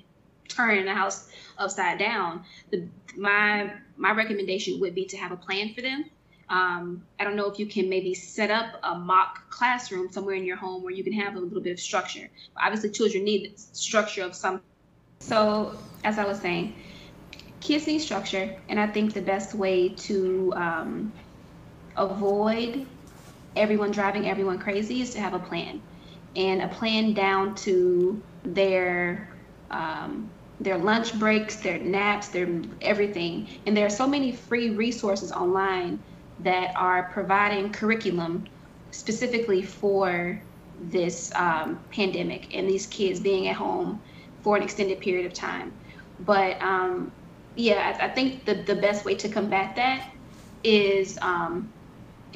turning 0.48 0.84
the 0.84 0.94
house 0.94 1.28
upside 1.56 1.98
down. 1.98 2.44
The, 2.70 2.88
my 3.16 3.72
my 3.96 4.12
recommendation 4.12 4.80
would 4.80 4.94
be 4.94 5.06
to 5.06 5.16
have 5.16 5.32
a 5.32 5.36
plan 5.36 5.74
for 5.74 5.82
them. 5.82 6.04
Um, 6.50 7.04
I 7.20 7.24
don't 7.24 7.36
know 7.36 7.50
if 7.50 7.58
you 7.58 7.66
can 7.66 7.88
maybe 7.90 8.14
set 8.14 8.50
up 8.50 8.80
a 8.82 8.94
mock 8.94 9.50
classroom 9.50 10.10
somewhere 10.10 10.34
in 10.34 10.44
your 10.44 10.56
home 10.56 10.82
where 10.82 10.92
you 10.92 11.04
can 11.04 11.12
have 11.12 11.36
a 11.36 11.38
little 11.38 11.60
bit 11.60 11.72
of 11.72 11.80
structure. 11.80 12.28
Obviously, 12.56 12.90
children 12.90 13.24
need 13.24 13.58
structure 13.58 14.22
of 14.22 14.34
some. 14.34 14.62
So, 15.20 15.78
as 16.04 16.18
I 16.18 16.24
was 16.24 16.40
saying, 16.40 16.74
kids 17.60 17.86
need 17.86 17.98
structure, 17.98 18.56
and 18.68 18.80
I 18.80 18.86
think 18.86 19.12
the 19.12 19.20
best 19.20 19.54
way 19.54 19.90
to 19.90 20.52
um, 20.56 21.12
avoid 21.96 22.86
everyone 23.54 23.90
driving 23.90 24.28
everyone 24.28 24.58
crazy 24.58 25.02
is 25.02 25.10
to 25.14 25.20
have 25.20 25.34
a 25.34 25.38
plan, 25.38 25.82
and 26.34 26.62
a 26.62 26.68
plan 26.68 27.12
down 27.12 27.56
to 27.56 28.22
their 28.44 29.36
um, 29.70 30.30
their 30.60 30.78
lunch 30.78 31.18
breaks, 31.18 31.56
their 31.56 31.78
naps, 31.78 32.28
their 32.28 32.48
everything. 32.80 33.48
And 33.66 33.76
there 33.76 33.86
are 33.86 33.90
so 33.90 34.06
many 34.06 34.32
free 34.32 34.70
resources 34.70 35.30
online 35.32 36.02
that 36.40 36.72
are 36.76 37.10
providing 37.12 37.72
curriculum 37.72 38.44
specifically 38.90 39.62
for 39.62 40.42
this 40.80 41.32
um, 41.34 41.80
pandemic 41.90 42.54
and 42.56 42.68
these 42.68 42.86
kids 42.86 43.20
being 43.20 43.48
at 43.48 43.56
home 43.56 44.00
for 44.42 44.56
an 44.56 44.62
extended 44.62 45.00
period 45.00 45.26
of 45.26 45.34
time. 45.34 45.72
But 46.20 46.60
um, 46.62 47.12
yeah, 47.54 47.96
I, 48.00 48.06
I 48.06 48.08
think 48.08 48.44
the, 48.44 48.54
the 48.54 48.76
best 48.76 49.04
way 49.04 49.14
to 49.16 49.28
combat 49.28 49.76
that 49.76 50.10
is 50.64 51.18
um, 51.22 51.72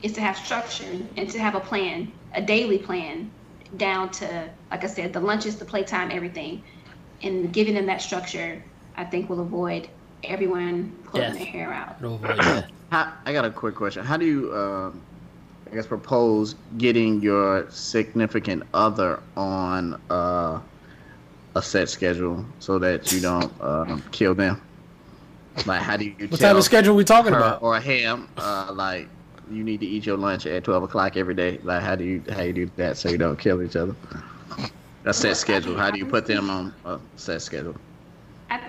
is 0.02 0.12
to 0.12 0.20
have 0.20 0.36
structure 0.36 0.98
and 1.16 1.30
to 1.30 1.38
have 1.38 1.54
a 1.54 1.60
plan, 1.60 2.12
a 2.34 2.42
daily 2.42 2.78
plan, 2.78 3.30
down 3.76 4.10
to 4.10 4.50
like 4.70 4.84
I 4.84 4.86
said, 4.86 5.12
the 5.12 5.20
lunches, 5.20 5.56
the 5.56 5.64
playtime, 5.64 6.10
everything, 6.10 6.64
and 7.22 7.52
giving 7.52 7.74
them 7.74 7.86
that 7.86 8.02
structure, 8.02 8.62
I 8.96 9.04
think 9.04 9.28
will 9.28 9.40
avoid 9.40 9.88
everyone 10.24 10.96
pulling 11.04 11.28
Death. 11.28 11.36
their 11.36 11.46
hair 11.46 11.72
out. 11.72 11.96
It'll 11.98 12.14
avoid 12.16 12.38
that. 12.38 12.70
How, 12.90 13.12
I 13.24 13.32
got 13.32 13.44
a 13.44 13.50
quick 13.50 13.74
question. 13.74 14.04
How 14.04 14.18
do 14.18 14.26
you, 14.26 14.54
um, 14.54 15.00
I 15.70 15.74
guess, 15.74 15.86
propose 15.86 16.54
getting 16.76 17.22
your 17.22 17.66
significant 17.70 18.64
other 18.74 19.20
on 19.34 19.98
uh, 20.10 20.60
a 21.54 21.62
set 21.62 21.88
schedule 21.88 22.44
so 22.58 22.78
that 22.78 23.10
you 23.10 23.20
don't 23.20 23.50
uh, 23.60 23.98
kill 24.10 24.34
them? 24.34 24.60
Like, 25.66 25.80
how 25.80 25.96
do 25.96 26.04
you 26.04 26.14
What 26.28 26.40
type 26.40 26.56
of 26.56 26.64
schedule 26.64 26.94
we 26.94 27.04
talking 27.04 27.32
about? 27.34 27.62
or 27.62 27.80
him, 27.80 28.28
uh, 28.36 28.72
like, 28.74 29.08
you 29.50 29.64
need 29.64 29.80
to 29.80 29.86
eat 29.86 30.06
your 30.06 30.16
lunch 30.16 30.46
at 30.46 30.64
twelve 30.64 30.82
o'clock 30.82 31.16
every 31.16 31.34
day? 31.34 31.58
Like, 31.62 31.82
how 31.82 31.94
do 31.94 32.04
you 32.04 32.22
how 32.30 32.42
you 32.42 32.52
do 32.52 32.70
that 32.76 32.96
so 32.96 33.10
you 33.10 33.18
don't 33.18 33.38
kill 33.38 33.62
each 33.62 33.76
other? 33.76 33.94
A 35.04 35.12
set 35.12 35.36
schedule. 35.36 35.76
How 35.76 35.90
do 35.90 35.98
you 35.98 36.06
put 36.06 36.26
them 36.26 36.48
on 36.48 36.72
a 36.84 37.00
set 37.16 37.42
schedule? 37.42 37.74
I, 38.50 38.60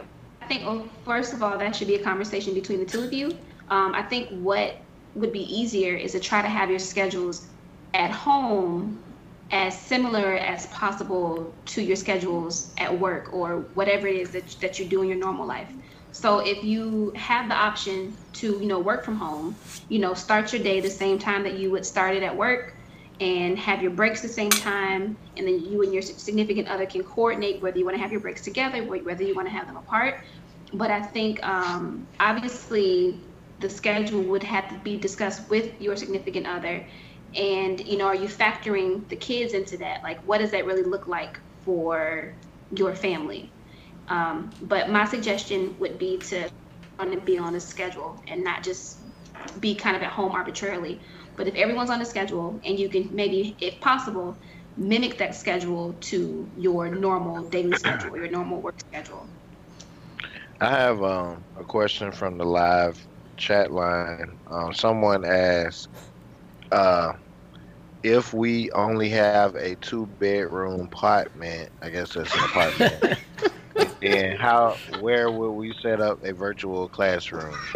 I 0.41 0.47
think, 0.47 0.65
well, 0.65 0.87
first 1.05 1.33
of 1.33 1.43
all, 1.43 1.57
that 1.57 1.75
should 1.75 1.87
be 1.87 1.95
a 1.95 2.03
conversation 2.03 2.55
between 2.55 2.79
the 2.79 2.85
two 2.85 3.03
of 3.03 3.13
you. 3.13 3.37
Um, 3.69 3.93
I 3.93 4.01
think 4.01 4.29
what 4.29 4.77
would 5.13 5.31
be 5.31 5.41
easier 5.41 5.95
is 5.95 6.13
to 6.13 6.19
try 6.19 6.41
to 6.41 6.47
have 6.47 6.71
your 6.71 6.79
schedules 6.79 7.45
at 7.93 8.09
home 8.09 8.99
as 9.51 9.79
similar 9.79 10.33
as 10.37 10.65
possible 10.67 11.53
to 11.65 11.83
your 11.83 11.95
schedules 11.95 12.73
at 12.79 12.99
work 12.99 13.31
or 13.31 13.59
whatever 13.75 14.07
it 14.07 14.15
is 14.15 14.31
that, 14.31 14.47
that 14.59 14.79
you 14.79 14.85
do 14.85 15.03
in 15.03 15.07
your 15.07 15.17
normal 15.17 15.45
life. 15.45 15.69
So 16.11 16.39
if 16.39 16.63
you 16.63 17.11
have 17.15 17.47
the 17.47 17.55
option 17.55 18.15
to, 18.33 18.59
you 18.59 18.65
know, 18.65 18.79
work 18.79 19.03
from 19.05 19.17
home, 19.17 19.55
you 19.89 19.99
know, 19.99 20.15
start 20.15 20.51
your 20.51 20.63
day 20.63 20.79
the 20.79 20.89
same 20.89 21.19
time 21.19 21.43
that 21.43 21.59
you 21.59 21.69
would 21.69 21.85
start 21.85 22.15
it 22.15 22.23
at 22.23 22.35
work 22.35 22.73
and 23.19 23.57
have 23.57 23.81
your 23.81 23.91
breaks 23.91 24.21
the 24.21 24.27
same 24.27 24.49
time 24.49 25.15
and 25.37 25.47
then 25.47 25.63
you 25.63 25.83
and 25.83 25.93
your 25.93 26.01
significant 26.01 26.67
other 26.67 26.85
can 26.85 27.03
coordinate 27.03 27.61
whether 27.61 27.77
you 27.77 27.85
want 27.85 27.95
to 27.95 28.01
have 28.01 28.11
your 28.11 28.21
breaks 28.21 28.41
together 28.41 28.83
whether 28.83 29.23
you 29.23 29.35
want 29.35 29.47
to 29.47 29.53
have 29.53 29.67
them 29.67 29.77
apart. 29.77 30.19
But 30.73 30.89
i 30.89 31.01
think 31.01 31.43
um, 31.45 32.07
obviously 32.19 33.19
the 33.59 33.69
schedule 33.69 34.21
would 34.23 34.43
have 34.43 34.67
to 34.69 34.77
be 34.79 34.97
discussed 34.97 35.49
with 35.49 35.79
your 35.79 35.95
significant 35.95 36.47
other. 36.47 36.85
And 37.35 37.79
you 37.87 37.97
know 37.97 38.07
are 38.07 38.15
you 38.15 38.27
factoring 38.27 39.07
the 39.09 39.15
kids 39.15 39.53
into 39.53 39.77
that? 39.77 40.03
Like 40.03 40.19
what 40.21 40.39
does 40.39 40.51
that 40.51 40.65
really 40.65 40.83
look 40.83 41.07
like 41.07 41.39
for 41.63 42.33
your 42.75 42.95
family? 42.95 43.51
Um, 44.09 44.51
but 44.63 44.89
my 44.89 45.05
suggestion 45.05 45.75
would 45.79 45.97
be 45.97 46.17
to 46.17 46.49
be 47.25 47.37
on 47.37 47.55
a 47.55 47.59
schedule 47.59 48.21
and 48.27 48.43
not 48.43 48.63
just 48.63 48.97
be 49.59 49.75
kind 49.75 49.95
of 49.95 50.01
at 50.03 50.09
home 50.09 50.31
arbitrarily 50.31 50.99
but 51.35 51.47
if 51.47 51.55
everyone's 51.55 51.89
on 51.89 52.01
a 52.01 52.05
schedule 52.05 52.59
and 52.65 52.77
you 52.79 52.89
can 52.89 53.09
maybe, 53.13 53.55
if 53.59 53.79
possible, 53.81 54.37
mimic 54.77 55.17
that 55.17 55.35
schedule 55.35 55.93
to 56.01 56.49
your 56.57 56.89
normal 56.89 57.43
daily 57.49 57.73
schedule, 57.75 58.17
your 58.17 58.29
normal 58.29 58.61
work 58.61 58.79
schedule. 58.79 59.27
I 60.61 60.69
have 60.69 61.03
um, 61.03 61.45
a 61.57 61.63
question 61.63 62.11
from 62.11 62.37
the 62.37 62.45
live 62.45 63.05
chat 63.37 63.71
line. 63.71 64.37
Um, 64.47 64.73
someone 64.73 65.25
asked 65.25 65.89
uh, 66.71 67.13
if 68.03 68.33
we 68.33 68.71
only 68.71 69.09
have 69.09 69.55
a 69.55 69.75
two 69.77 70.05
bedroom 70.05 70.81
apartment. 70.81 71.69
I 71.81 71.89
guess 71.89 72.13
that's 72.13 72.33
an 72.33 72.43
apartment. 72.43 73.19
and 74.01 74.39
how? 74.39 74.77
Where 75.01 75.31
would 75.31 75.51
we 75.51 75.73
set 75.81 75.99
up 76.01 76.23
a 76.23 76.33
virtual 76.33 76.87
classroom? 76.89 77.55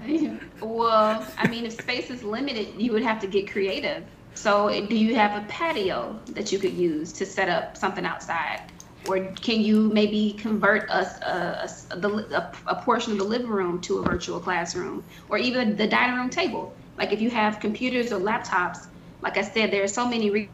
well, 0.62 1.26
I 1.38 1.48
mean, 1.48 1.66
if 1.66 1.72
space 1.72 2.10
is 2.10 2.22
limited, 2.22 2.80
you 2.80 2.92
would 2.92 3.02
have 3.02 3.20
to 3.20 3.26
get 3.26 3.50
creative. 3.50 4.04
So, 4.34 4.68
do 4.86 4.96
you 4.96 5.14
have 5.16 5.42
a 5.42 5.46
patio 5.46 6.18
that 6.28 6.52
you 6.52 6.58
could 6.58 6.72
use 6.72 7.12
to 7.14 7.26
set 7.26 7.48
up 7.48 7.76
something 7.76 8.04
outside? 8.04 8.62
Or 9.08 9.18
can 9.18 9.60
you 9.60 9.90
maybe 9.92 10.32
convert 10.38 10.88
a, 10.88 11.00
a, 11.28 11.96
a, 11.96 12.52
a 12.66 12.82
portion 12.82 13.12
of 13.12 13.18
the 13.18 13.24
living 13.24 13.48
room 13.48 13.80
to 13.82 13.98
a 13.98 14.02
virtual 14.02 14.40
classroom? 14.40 15.04
Or 15.28 15.38
even 15.38 15.76
the 15.76 15.86
dining 15.86 16.16
room 16.16 16.30
table? 16.30 16.74
Like, 16.96 17.12
if 17.12 17.20
you 17.20 17.30
have 17.30 17.60
computers 17.60 18.12
or 18.12 18.20
laptops, 18.20 18.86
like 19.22 19.36
I 19.36 19.42
said, 19.42 19.70
there 19.70 19.82
are 19.82 19.88
so 19.88 20.06
many 20.06 20.48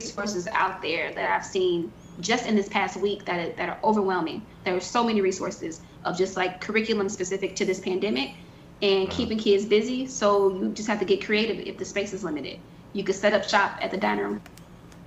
resources 0.00 0.48
out 0.48 0.82
there 0.82 1.12
that 1.14 1.30
I've 1.30 1.44
seen 1.44 1.92
just 2.20 2.46
in 2.46 2.56
this 2.56 2.68
past 2.68 2.96
week 2.96 3.24
that 3.24 3.56
that 3.56 3.68
are 3.68 3.78
overwhelming. 3.82 4.44
There 4.64 4.76
are 4.76 4.80
so 4.80 5.04
many 5.04 5.20
resources 5.20 5.80
of 6.04 6.18
just 6.18 6.36
like 6.36 6.60
curriculum 6.60 7.08
specific 7.08 7.56
to 7.56 7.64
this 7.64 7.80
pandemic 7.80 8.32
and 8.82 9.08
uh-huh. 9.08 9.16
keeping 9.16 9.38
kids 9.38 9.64
busy. 9.64 10.06
So 10.06 10.54
you 10.54 10.70
just 10.70 10.88
have 10.88 10.98
to 11.00 11.04
get 11.04 11.24
creative 11.24 11.58
if 11.66 11.78
the 11.78 11.84
space 11.84 12.12
is 12.12 12.24
limited. 12.24 12.58
You 12.92 13.04
could 13.04 13.14
set 13.14 13.32
up 13.32 13.44
shop 13.44 13.78
at 13.80 13.90
the 13.90 13.96
dining 13.96 14.24
room 14.24 14.42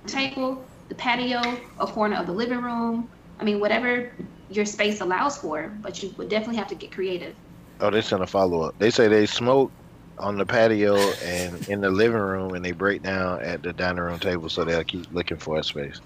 table, 0.06 0.64
the 0.88 0.94
patio, 0.94 1.40
a 1.78 1.86
corner 1.86 2.16
of 2.16 2.26
the 2.26 2.32
living 2.32 2.60
room. 2.60 3.08
I 3.40 3.44
mean, 3.44 3.60
whatever 3.60 4.12
your 4.50 4.64
space 4.64 5.00
allows 5.00 5.38
for, 5.38 5.72
but 5.82 6.02
you 6.02 6.12
would 6.16 6.28
definitely 6.28 6.56
have 6.56 6.68
to 6.68 6.74
get 6.74 6.92
creative. 6.92 7.34
Oh, 7.80 7.90
they 7.90 8.00
sent 8.00 8.22
a 8.22 8.26
follow 8.26 8.62
up. 8.62 8.74
They 8.78 8.90
say 8.90 9.08
they 9.08 9.26
smoke 9.26 9.72
on 10.18 10.38
the 10.38 10.46
patio 10.46 10.96
and 11.24 11.66
in 11.68 11.80
the 11.80 11.90
living 11.90 12.20
room, 12.20 12.54
and 12.54 12.64
they 12.64 12.72
break 12.72 13.02
down 13.02 13.42
at 13.42 13.62
the 13.62 13.72
dining 13.72 14.02
room 14.02 14.18
table, 14.20 14.48
so 14.48 14.64
they'll 14.64 14.84
keep 14.84 15.06
looking 15.12 15.38
for 15.38 15.58
a 15.58 15.64
space. 15.64 16.00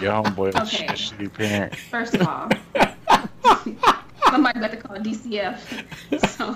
Your 0.00 0.12
homeboy 0.12 0.48
is 0.48 0.74
Okay. 0.74 0.86
a 0.86 0.92
shitty 0.92 1.32
parent. 1.34 1.74
First 1.76 2.14
of 2.14 2.22
all, 2.22 2.48
somebody 4.34 4.58
got 4.60 4.70
to 4.72 4.76
call 4.76 4.96
DCF. 4.96 5.58
So, 6.28 6.52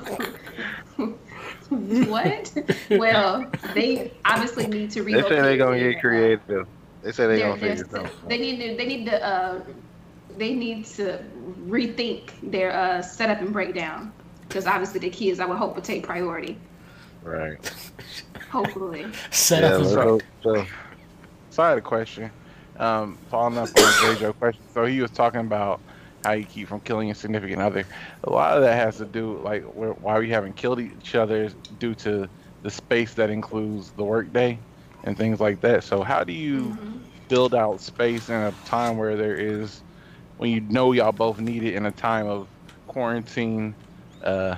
what? 2.11 2.53
Well, 2.91 3.51
they 3.75 4.13
obviously 4.25 4.67
need 4.67 4.91
to 4.93 5.03
They 5.05 5.23
say 5.23 5.29
they're 5.29 5.57
gonna 5.57 5.79
get 5.79 6.01
creative. 6.01 6.67
They 7.03 7.13
say 7.13 7.27
they're 7.27 7.39
gonna 7.39 7.61
their- 7.61 7.77
figure 7.77 7.89
something. 7.91 8.29
They 8.29 8.39
need 8.39 8.59
to. 8.61 8.77
They 8.77 8.87
need 8.87 9.07
to. 9.07 9.25
Uh, 9.25 9.61
they 10.37 10.55
need 10.55 10.85
to 10.87 11.23
rethink 11.67 12.31
their 12.43 12.73
uh, 12.73 13.03
setup 13.03 13.41
and 13.41 13.53
breakdown 13.53 14.13
because 14.47 14.67
obviously 14.67 15.01
the 15.01 15.11
kids 15.11 15.41
I 15.41 15.47
would 15.47 15.59
hope 15.59 15.75
would 15.75 15.85
take 15.85 16.05
priority. 16.05 16.57
Right. 17.25 17.59
Hopefully. 18.51 19.07
Set 19.31 19.63
Yeah, 19.63 19.71
up 19.71 19.81
let's 19.81 19.93
and 19.93 20.03
hope 20.03 20.23
so. 20.43 20.67
So 21.51 21.63
I 21.65 21.69
had 21.71 21.79
a 21.79 21.83
question. 21.83 22.31
Um, 22.79 23.19
following 23.31 23.59
up 23.59 23.69
on 23.69 23.75
JoJo's 23.75 24.37
question. 24.39 24.63
So 24.73 24.85
he 24.85 25.01
was 25.01 25.11
talking 25.11 25.41
about 25.41 25.81
how 26.25 26.33
you 26.33 26.47
keep 26.47 26.69
from 26.69 26.81
killing 26.81 27.09
your 27.09 27.15
significant 27.15 27.61
other. 27.63 27.87
A 28.25 28.31
lot 28.31 28.57
of 28.57 28.63
that 28.63 28.75
has 28.75 28.97
to 28.97 29.07
do, 29.07 29.41
like, 29.43 29.63
where, 29.65 29.93
why 29.93 30.19
we 30.19 30.31
haven't 30.31 30.57
killed 30.57 30.81
each 30.81 31.15
other 31.15 31.45
is 31.45 31.55
due 31.79 31.95
to 31.97 32.29
the 32.63 32.71
space 32.71 33.15
that 33.15 33.31
includes 33.31 33.93
the 33.93 34.05
workday 34.05 34.65
and 35.05 35.17
things 35.17 35.41
like 35.41 35.61
that. 35.63 35.85
So 35.85 36.03
how 36.03 36.25
do 36.25 36.33
you 36.33 36.79
Mhm. 36.79 37.07
build 37.29 37.55
out 37.55 37.81
space 37.81 38.29
in 38.29 38.35
a 38.37 38.53
time 38.65 38.97
where 38.97 39.17
there 39.17 39.37
is, 39.37 39.83
when 40.37 40.51
you 40.51 40.61
know 40.61 40.93
y'all 40.93 41.13
both 41.13 41.41
need 41.41 41.63
it 41.65 41.75
in 41.75 41.87
a 41.87 41.93
time 41.93 42.27
of 42.27 42.51
quarantine? 42.87 43.77
Uh, 44.23 44.57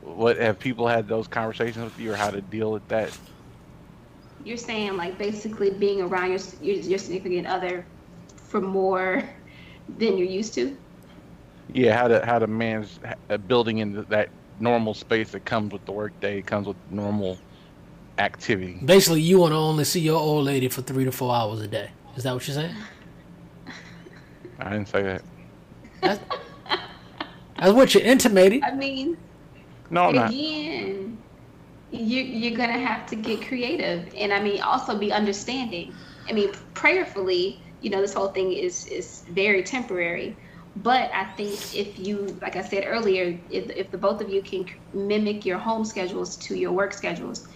what 0.00 0.36
have 0.38 0.58
people 0.58 0.86
had 0.86 1.08
those 1.08 1.28
conversations 1.28 1.84
with 1.84 1.98
you, 1.98 2.12
or 2.12 2.16
how 2.16 2.30
to 2.30 2.40
deal 2.42 2.72
with 2.72 2.86
that? 2.88 3.14
You're 4.38 4.56
saying 4.56 4.96
like 4.96 5.18
basically 5.18 5.70
being 5.70 6.00
around 6.00 6.30
your 6.30 6.40
your, 6.60 6.76
your 6.76 6.98
significant 6.98 7.46
other 7.46 7.86
for 8.36 8.60
more 8.60 9.22
than 9.88 10.16
you're 10.18 10.26
used 10.28 10.54
to. 10.54 10.76
Yeah, 11.72 11.96
how 11.96 12.08
to 12.08 12.24
how 12.26 12.38
to 12.38 12.46
manage 12.46 12.88
uh, 13.28 13.36
building 13.38 13.78
into 13.78 14.02
that 14.02 14.28
normal 14.58 14.94
space 14.94 15.30
that 15.30 15.44
comes 15.44 15.72
with 15.72 15.84
the 15.86 15.92
workday, 15.92 16.42
comes 16.42 16.66
with 16.66 16.76
normal 16.90 17.38
activity. 18.18 18.78
Basically, 18.84 19.20
you 19.22 19.38
want 19.38 19.52
to 19.52 19.56
only 19.56 19.84
see 19.84 20.00
your 20.00 20.18
old 20.20 20.44
lady 20.44 20.68
for 20.68 20.82
three 20.82 21.04
to 21.04 21.12
four 21.12 21.34
hours 21.34 21.60
a 21.60 21.68
day. 21.68 21.90
Is 22.16 22.24
that 22.24 22.34
what 22.34 22.46
you're 22.46 22.54
saying? 22.56 22.74
I 24.58 24.70
didn't 24.70 24.88
say 24.88 25.02
that. 25.02 25.22
That's, 26.02 26.20
that's 27.58 27.72
what 27.72 27.94
you 27.94 28.00
intimated. 28.00 28.62
I 28.64 28.74
mean, 28.74 29.16
No, 29.90 30.06
I'm 30.06 30.14
not. 30.14 30.30
again, 30.30 31.16
you 31.92 32.22
you're 32.22 32.56
gonna 32.56 32.78
have 32.78 33.06
to 33.06 33.16
get 33.16 33.46
creative, 33.46 34.12
and 34.16 34.32
I 34.32 34.40
mean 34.42 34.60
also 34.60 34.98
be 34.98 35.12
understanding. 35.12 35.94
I 36.28 36.32
mean, 36.32 36.50
prayerfully, 36.74 37.60
you 37.80 37.90
know, 37.90 38.00
this 38.00 38.14
whole 38.14 38.28
thing 38.28 38.52
is 38.52 38.86
is 38.86 39.24
very 39.28 39.62
temporary. 39.62 40.36
But 40.76 41.10
I 41.12 41.24
think 41.36 41.74
if 41.74 41.98
you, 41.98 42.38
like 42.40 42.54
I 42.54 42.62
said 42.62 42.84
earlier, 42.86 43.40
if, 43.50 43.70
if 43.70 43.90
the 43.90 43.98
both 43.98 44.20
of 44.20 44.30
you 44.30 44.40
can 44.40 44.66
mimic 44.92 45.44
your 45.44 45.58
home 45.58 45.84
schedules 45.84 46.36
to 46.38 46.54
your 46.56 46.70
work 46.70 46.92
schedules, 46.92 47.48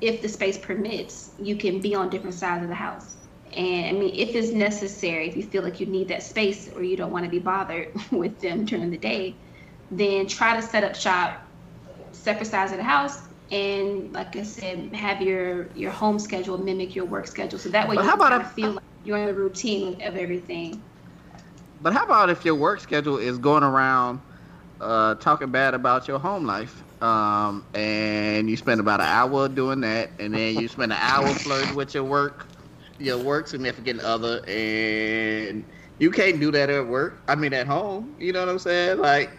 if 0.00 0.22
the 0.22 0.28
space 0.28 0.58
permits, 0.58 1.32
you 1.38 1.56
can 1.56 1.80
be 1.80 1.94
on 1.96 2.08
different 2.08 2.34
sides 2.34 2.62
of 2.62 2.68
the 2.68 2.74
house. 2.76 3.16
And 3.52 3.96
I 3.96 3.98
mean, 3.98 4.14
if 4.14 4.36
it's 4.36 4.52
necessary, 4.52 5.28
if 5.28 5.36
you 5.36 5.42
feel 5.42 5.62
like 5.64 5.80
you 5.80 5.86
need 5.86 6.08
that 6.08 6.22
space 6.22 6.70
or 6.72 6.84
you 6.84 6.96
don't 6.96 7.10
want 7.10 7.24
to 7.24 7.30
be 7.30 7.40
bothered 7.40 7.88
with 8.12 8.40
them 8.40 8.64
during 8.64 8.90
the 8.90 8.98
day, 8.98 9.36
then 9.90 10.28
try 10.28 10.54
to 10.54 10.62
set 10.62 10.84
up 10.84 10.94
shop 10.94 11.42
separate 12.12 12.46
sides 12.46 12.70
of 12.72 12.78
the 12.78 12.84
house 12.84 13.18
and 13.52 14.12
like 14.14 14.34
I 14.34 14.42
said, 14.44 14.94
have 14.94 15.20
your 15.20 15.70
your 15.74 15.90
home 15.90 16.18
schedule 16.18 16.56
mimic 16.56 16.94
your 16.94 17.04
work 17.04 17.26
schedule. 17.26 17.58
So 17.58 17.68
that 17.68 17.86
way 17.88 17.96
But 17.96 18.02
you 18.02 18.08
how 18.08 18.14
about 18.14 18.30
kind 18.30 18.42
of 18.42 18.52
feel 18.52 18.70
like 18.72 18.84
you're 19.04 19.18
in 19.18 19.26
the 19.26 19.34
routine 19.34 20.00
of 20.02 20.16
everything. 20.16 20.82
But 21.80 21.92
how 21.92 22.04
about 22.04 22.30
if 22.30 22.44
your 22.44 22.54
work 22.54 22.80
schedule 22.80 23.18
is 23.18 23.38
going 23.38 23.62
around 23.62 24.20
uh, 24.80 25.14
talking 25.16 25.50
bad 25.50 25.74
about 25.74 26.08
your 26.08 26.18
home 26.18 26.44
life, 26.46 26.82
um, 27.02 27.64
and 27.74 28.48
you 28.48 28.56
spend 28.56 28.80
about 28.80 29.00
an 29.00 29.06
hour 29.06 29.48
doing 29.48 29.80
that, 29.80 30.10
and 30.18 30.34
then 30.34 30.56
you 30.56 30.68
spend 30.68 30.92
an 30.92 30.98
hour 31.00 31.26
flirting 31.34 31.74
with 31.74 31.94
your 31.94 32.04
work, 32.04 32.46
your 32.98 33.18
work 33.18 33.48
significant 33.48 34.00
other, 34.00 34.42
and 34.46 35.64
you 35.98 36.10
can't 36.10 36.40
do 36.40 36.50
that 36.52 36.70
at 36.70 36.86
work. 36.86 37.22
I 37.28 37.34
mean, 37.34 37.52
at 37.52 37.66
home. 37.66 38.14
You 38.18 38.32
know 38.32 38.40
what 38.40 38.48
I'm 38.48 38.58
saying? 38.58 38.98
Like, 38.98 39.30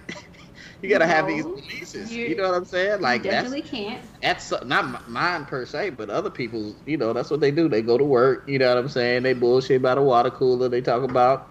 you 0.84 0.90
gotta 0.90 1.08
have 1.08 1.28
these 1.28 1.46
releases. 1.46 2.12
you- 2.12 2.28
You 2.28 2.36
know 2.36 2.50
what 2.50 2.56
I'm 2.58 2.66
saying? 2.66 3.02
Like 3.02 3.24
you 3.26 3.32
that's 3.32 3.52
can't. 3.70 4.02
that's 4.22 4.54
not 4.66 5.10
mine 5.10 5.46
per 5.46 5.66
se, 5.66 5.92
but 5.92 6.10
other 6.10 6.30
people's, 6.30 6.76
you 6.86 6.98
know, 6.98 7.14
that's 7.14 7.30
what 7.32 7.40
they 7.40 7.52
do. 7.52 7.68
They 7.70 7.82
go 7.82 7.98
to 7.98 8.04
work, 8.04 8.44
you 8.48 8.60
know 8.60 8.70
what 8.70 8.78
I'm 8.78 8.90
saying? 8.90 9.24
They 9.24 9.34
bullshit 9.34 9.78
about 9.78 9.98
a 9.98 10.02
water 10.02 10.30
cooler. 10.30 10.70
They 10.70 10.82
talk 10.82 11.04
about, 11.04 11.48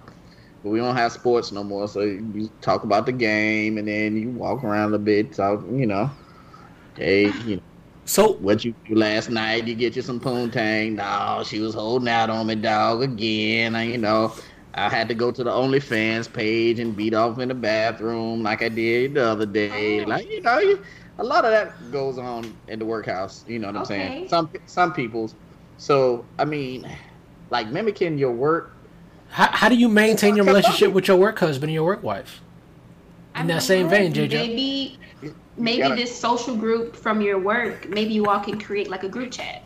but 0.62 0.70
we 0.70 0.78
don't 0.78 0.96
have 0.96 1.12
sports 1.12 1.50
no 1.50 1.64
more, 1.64 1.88
so 1.88 2.00
you 2.02 2.50
talk 2.60 2.84
about 2.84 3.06
the 3.06 3.12
game, 3.12 3.78
and 3.78 3.88
then 3.88 4.16
you 4.16 4.30
walk 4.30 4.62
around 4.64 4.94
a 4.94 4.98
bit, 4.98 5.32
talk, 5.32 5.64
you 5.72 5.86
know, 5.86 6.10
hey, 6.96 7.32
you 7.46 7.56
know, 7.56 7.62
So 8.04 8.32
what 8.34 8.64
you 8.64 8.74
do 8.88 8.96
last 8.96 9.30
night? 9.30 9.66
You 9.68 9.76
get 9.76 9.94
you 9.94 10.02
some 10.02 10.18
poontang. 10.20 10.94
No, 10.96 11.44
she 11.46 11.60
was 11.60 11.72
holding 11.74 12.08
out 12.08 12.30
on 12.30 12.48
me, 12.48 12.56
dog, 12.56 13.00
again. 13.02 13.74
You 13.88 13.98
know, 13.98 14.32
I 14.74 14.88
had 14.88 15.08
to 15.08 15.14
go 15.14 15.30
to 15.30 15.44
the 15.44 15.50
OnlyFans 15.50 16.32
page 16.32 16.78
and 16.78 16.96
beat 16.96 17.14
off 17.14 17.38
in 17.38 17.48
the 17.48 17.54
bathroom 17.54 18.42
like 18.42 18.62
I 18.62 18.68
did 18.68 19.14
the 19.14 19.24
other 19.26 19.46
day. 19.46 20.00
Oh. 20.02 20.08
Like, 20.08 20.30
you 20.30 20.40
know, 20.40 20.58
you, 20.60 20.82
a 21.18 21.24
lot 21.24 21.44
of 21.44 21.50
that 21.50 21.90
goes 21.92 22.16
on 22.18 22.56
in 22.68 22.78
the 22.78 22.84
workhouse. 22.86 23.44
You 23.46 23.58
know 23.58 23.66
what 23.68 23.76
I'm 23.76 23.82
Okay. 23.82 23.94
saying? 24.08 24.28
Some 24.28 24.50
some 24.66 24.92
people's. 24.92 25.34
So 25.76 26.24
I 26.38 26.44
mean, 26.46 26.88
like 27.50 27.68
mimicking 27.68 28.16
your 28.18 28.32
work. 28.32 28.72
how, 29.28 29.48
how 29.50 29.68
do 29.68 29.74
you 29.74 29.88
maintain 29.88 30.36
your 30.36 30.46
relationship 30.46 30.92
with 30.92 31.06
your 31.08 31.16
work 31.18 31.38
husband 31.38 31.64
and 31.70 31.74
your 31.74 31.84
work 31.84 32.02
wife? 32.02 32.40
In 33.36 33.46
that 33.48 33.56
I 33.56 33.60
same 33.60 33.88
vein, 33.88 34.12
JJ. 34.12 34.30
Maybe 34.30 34.98
You 35.22 35.34
maybe 35.56 35.78
gotta- 35.82 35.96
this 35.96 36.14
social 36.18 36.56
group 36.56 36.96
from 36.96 37.20
your 37.20 37.38
work, 37.38 37.88
maybe 37.88 38.12
you 38.14 38.26
all 38.26 38.40
can 38.40 38.58
create 38.60 38.88
like 38.90 39.04
a 39.04 39.08
group 39.08 39.32
chat 39.32 39.62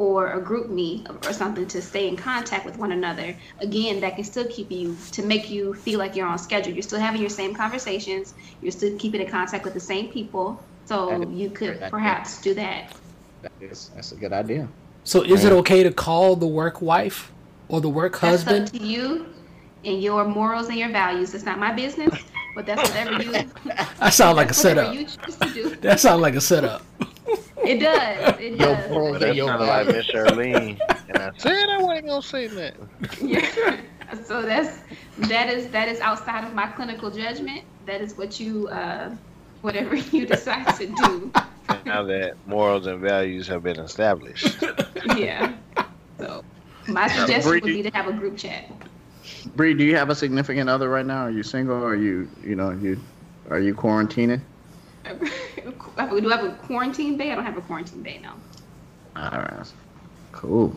or 0.00 0.28
a 0.32 0.40
GroupMe 0.40 1.04
or 1.28 1.32
something 1.34 1.66
to 1.66 1.82
stay 1.82 2.08
in 2.08 2.16
contact 2.16 2.64
with 2.64 2.78
one 2.78 2.92
another. 2.92 3.36
Again, 3.58 4.00
that 4.00 4.14
can 4.14 4.24
still 4.24 4.46
keep 4.48 4.70
you 4.70 4.96
to 5.12 5.22
make 5.22 5.50
you 5.50 5.74
feel 5.74 5.98
like 5.98 6.16
you're 6.16 6.26
on 6.26 6.38
schedule. 6.38 6.72
You're 6.72 6.80
still 6.82 6.98
having 6.98 7.20
your 7.20 7.28
same 7.28 7.54
conversations. 7.54 8.32
You're 8.62 8.72
still 8.72 8.96
keeping 8.98 9.20
in 9.20 9.28
contact 9.28 9.62
with 9.62 9.74
the 9.74 9.80
same 9.80 10.10
people. 10.10 10.58
So 10.86 11.28
you 11.28 11.50
could 11.50 11.80
that- 11.80 11.90
perhaps 11.90 12.40
do 12.40 12.54
that. 12.54 12.96
That 13.42 13.52
is, 13.60 13.90
that's 13.94 14.12
a 14.12 14.16
good 14.16 14.32
idea. 14.32 14.68
So 15.04 15.20
is 15.22 15.44
it 15.44 15.52
okay 15.52 15.82
to 15.82 15.92
call 15.92 16.34
the 16.34 16.46
work 16.46 16.80
wife 16.80 17.30
or 17.68 17.82
the 17.82 17.90
work 17.90 18.18
That's 18.20 18.42
husband? 18.42 18.68
up 18.68 18.72
to 18.72 18.82
you 18.82 19.26
and 19.84 20.02
your 20.02 20.24
morals 20.24 20.68
and 20.68 20.78
your 20.78 20.88
values. 20.88 21.34
It's 21.34 21.44
not 21.44 21.58
my 21.58 21.72
business, 21.72 22.14
but 22.54 22.64
that's 22.64 22.88
whatever 22.88 23.22
you. 23.22 23.32
That 23.98 24.14
sounds 24.14 24.36
like 24.36 24.46
a 24.46 24.54
that's 24.54 24.64
whatever 24.64 24.94
setup. 24.94 24.94
You 24.94 25.04
choose 25.04 25.36
to 25.36 25.50
do. 25.52 25.76
That 25.82 26.00
sounds 26.00 26.22
like 26.22 26.36
a 26.36 26.40
setup. 26.40 26.86
It 27.64 27.78
does. 27.78 28.40
It 28.40 28.58
does. 28.58 28.88
bro, 28.88 29.12
But 29.12 29.20
that's 29.20 29.36
Yo, 29.36 29.46
kind 29.46 29.62
of 29.62 29.68
like 29.68 29.86
Miss 29.88 30.06
Charlene. 30.06 30.78
And 31.08 31.18
I 31.18 31.30
said 31.38 31.68
I 31.68 31.78
wasn't 31.78 32.06
gonna 32.06 32.22
say 32.22 32.46
that. 32.48 32.74
Yeah. 33.20 33.80
So 34.24 34.42
that's 34.42 34.78
that 35.28 35.50
is 35.50 35.68
that 35.68 35.88
is 35.88 36.00
outside 36.00 36.44
of 36.44 36.54
my 36.54 36.66
clinical 36.68 37.10
judgment. 37.10 37.62
That 37.86 38.00
is 38.00 38.16
what 38.16 38.40
you 38.40 38.68
uh 38.68 39.14
whatever 39.60 39.94
you 40.12 40.26
decide 40.26 40.74
to 40.76 40.86
do. 40.86 41.32
Now 41.86 42.02
that 42.04 42.34
morals 42.46 42.86
and 42.86 43.00
values 43.00 43.46
have 43.48 43.62
been 43.62 43.78
established. 43.78 44.56
Yeah. 45.16 45.54
So 46.18 46.44
my 46.86 47.08
suggestion 47.08 47.50
would 47.52 47.62
be 47.62 47.82
to 47.82 47.90
have 47.90 48.06
a 48.06 48.12
group 48.12 48.36
chat. 48.36 48.70
Bree, 49.56 49.74
do 49.74 49.84
you 49.84 49.96
have 49.96 50.10
a 50.10 50.14
significant 50.14 50.68
other 50.68 50.88
right 50.88 51.06
now? 51.06 51.22
Are 51.22 51.30
you 51.30 51.42
single? 51.42 51.76
Or 51.76 51.90
are 51.90 51.96
you, 51.96 52.28
you 52.44 52.54
know, 52.54 52.70
you, 52.70 53.00
are 53.48 53.58
you 53.58 53.74
quarantining? 53.74 54.40
We 56.08 56.20
do 56.20 56.28
have 56.28 56.44
a 56.44 56.52
quarantine 56.52 57.16
bae. 57.16 57.32
I 57.32 57.34
don't 57.34 57.44
have 57.44 57.56
a 57.56 57.62
quarantine 57.62 58.02
bae 58.02 58.20
now. 58.22 58.34
All 59.16 59.38
right. 59.40 59.72
Cool. 60.32 60.74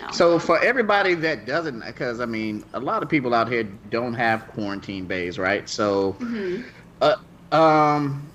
No. 0.00 0.10
So 0.12 0.38
for 0.38 0.62
everybody 0.62 1.14
that 1.14 1.46
doesn't, 1.46 1.84
because 1.84 2.20
I 2.20 2.26
mean, 2.26 2.64
a 2.74 2.80
lot 2.80 3.02
of 3.02 3.08
people 3.08 3.34
out 3.34 3.48
here 3.48 3.64
don't 3.64 4.14
have 4.14 4.46
quarantine 4.48 5.06
baes, 5.06 5.38
right? 5.38 5.68
So, 5.68 6.14
Mhm. 6.20 6.64
uh, 7.00 7.16
um, 7.52 8.30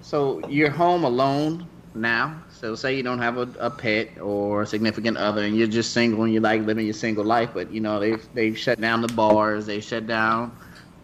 so 0.00 0.40
you're 0.48 0.70
home 0.70 1.04
alone 1.04 1.66
now. 1.94 2.42
So 2.50 2.74
say 2.74 2.96
you 2.96 3.02
don't 3.02 3.18
have 3.18 3.38
a, 3.38 3.48
a 3.60 3.70
pet 3.70 4.20
or 4.20 4.62
a 4.62 4.66
significant 4.66 5.16
other, 5.16 5.42
and 5.42 5.56
you're 5.56 5.66
just 5.68 5.92
single 5.92 6.22
and 6.24 6.32
you 6.32 6.40
like 6.40 6.62
living 6.66 6.84
your 6.84 6.94
single 6.94 7.24
life, 7.24 7.50
but 7.54 7.70
you 7.72 7.80
know 7.80 7.98
they've 8.00 8.26
they've 8.34 8.56
shut 8.58 8.80
down 8.80 9.00
the 9.02 9.08
bars, 9.08 9.66
they 9.66 9.80
shut 9.80 10.06
down 10.06 10.52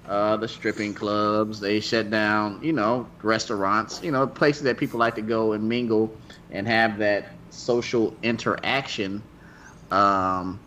uh, 0.08 0.36
the 0.36 0.48
stripping 0.48 0.94
clubs, 0.94 1.60
they 1.60 1.80
shut 1.80 2.10
down 2.10 2.60
you 2.62 2.72
know 2.72 3.08
restaurants, 3.22 4.02
you 4.02 4.10
know 4.10 4.26
places 4.26 4.62
that 4.64 4.78
people 4.78 4.98
like 4.98 5.14
to 5.16 5.22
go 5.22 5.52
and 5.52 5.68
mingle 5.68 6.20
and 6.50 6.66
have 6.66 6.98
that 6.98 7.40
social 7.50 8.18
interaction. 8.22 9.22
Um, 9.90 10.60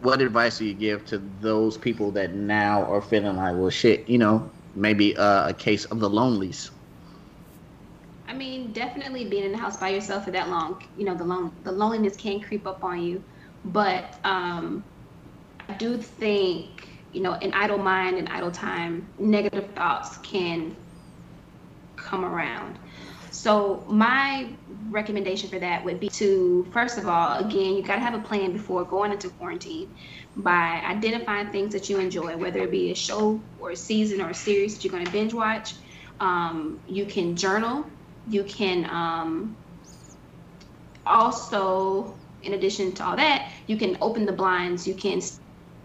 what 0.00 0.20
advice 0.20 0.58
do 0.58 0.64
you 0.64 0.74
give 0.74 1.04
to 1.06 1.18
those 1.18 1.78
people 1.78 2.10
that 2.12 2.34
now 2.34 2.82
are 2.84 3.00
feeling 3.00 3.36
like, 3.36 3.54
well, 3.54 3.70
shit, 3.70 4.08
you 4.08 4.18
know, 4.18 4.52
maybe 4.74 5.16
uh, 5.16 5.50
a 5.50 5.54
case 5.54 5.84
of 5.86 6.00
the 6.00 6.10
lonelies? 6.10 6.70
I 8.26 8.34
mean, 8.34 8.72
definitely 8.72 9.28
being 9.28 9.44
in 9.44 9.52
the 9.52 9.58
house 9.58 9.76
by 9.76 9.90
yourself 9.90 10.24
for 10.24 10.30
that 10.32 10.48
long, 10.48 10.80
you 10.96 11.04
know, 11.04 11.14
the 11.14 11.24
lon- 11.24 11.52
the 11.62 11.72
loneliness 11.72 12.16
can 12.16 12.40
creep 12.40 12.66
up 12.66 12.82
on 12.82 13.00
you. 13.02 13.22
But 13.64 14.18
um, 14.24 14.84
I 15.68 15.74
do 15.74 15.96
think, 15.96 16.88
you 17.12 17.20
know, 17.20 17.34
an 17.34 17.52
idle 17.52 17.78
mind 17.78 18.16
and 18.16 18.28
idle 18.28 18.50
time, 18.50 19.06
negative 19.18 19.70
thoughts 19.74 20.16
can 20.18 20.74
come 21.96 22.24
around. 22.24 22.78
So 23.30 23.84
my 23.88 24.48
recommendation 24.90 25.48
for 25.48 25.58
that 25.58 25.84
would 25.84 26.00
be 26.00 26.08
to, 26.10 26.66
first 26.72 26.98
of 26.98 27.08
all, 27.08 27.38
again, 27.38 27.74
you 27.74 27.82
got 27.82 27.94
to 27.96 28.00
have 28.00 28.14
a 28.14 28.20
plan 28.20 28.52
before 28.52 28.84
going 28.84 29.10
into 29.10 29.30
quarantine 29.30 29.88
by 30.36 30.82
identifying 30.86 31.50
things 31.50 31.72
that 31.72 31.88
you 31.88 31.98
enjoy, 31.98 32.36
whether 32.36 32.60
it 32.60 32.70
be 32.70 32.90
a 32.90 32.94
show 32.94 33.40
or 33.58 33.70
a 33.70 33.76
season 33.76 34.20
or 34.20 34.30
a 34.30 34.34
series 34.34 34.74
that 34.74 34.84
you're 34.84 34.92
going 34.92 35.04
to 35.04 35.12
binge 35.12 35.34
watch. 35.34 35.74
Um, 36.20 36.80
you 36.86 37.06
can 37.06 37.34
journal. 37.36 37.84
You 38.28 38.44
can 38.44 38.84
um, 38.84 39.56
also, 41.06 42.14
in 42.42 42.52
addition 42.52 42.92
to 42.92 43.04
all 43.04 43.16
that, 43.16 43.50
you 43.66 43.76
can 43.76 43.96
open 44.00 44.26
the 44.26 44.32
blinds. 44.32 44.86
You 44.86 44.94
can 44.94 45.20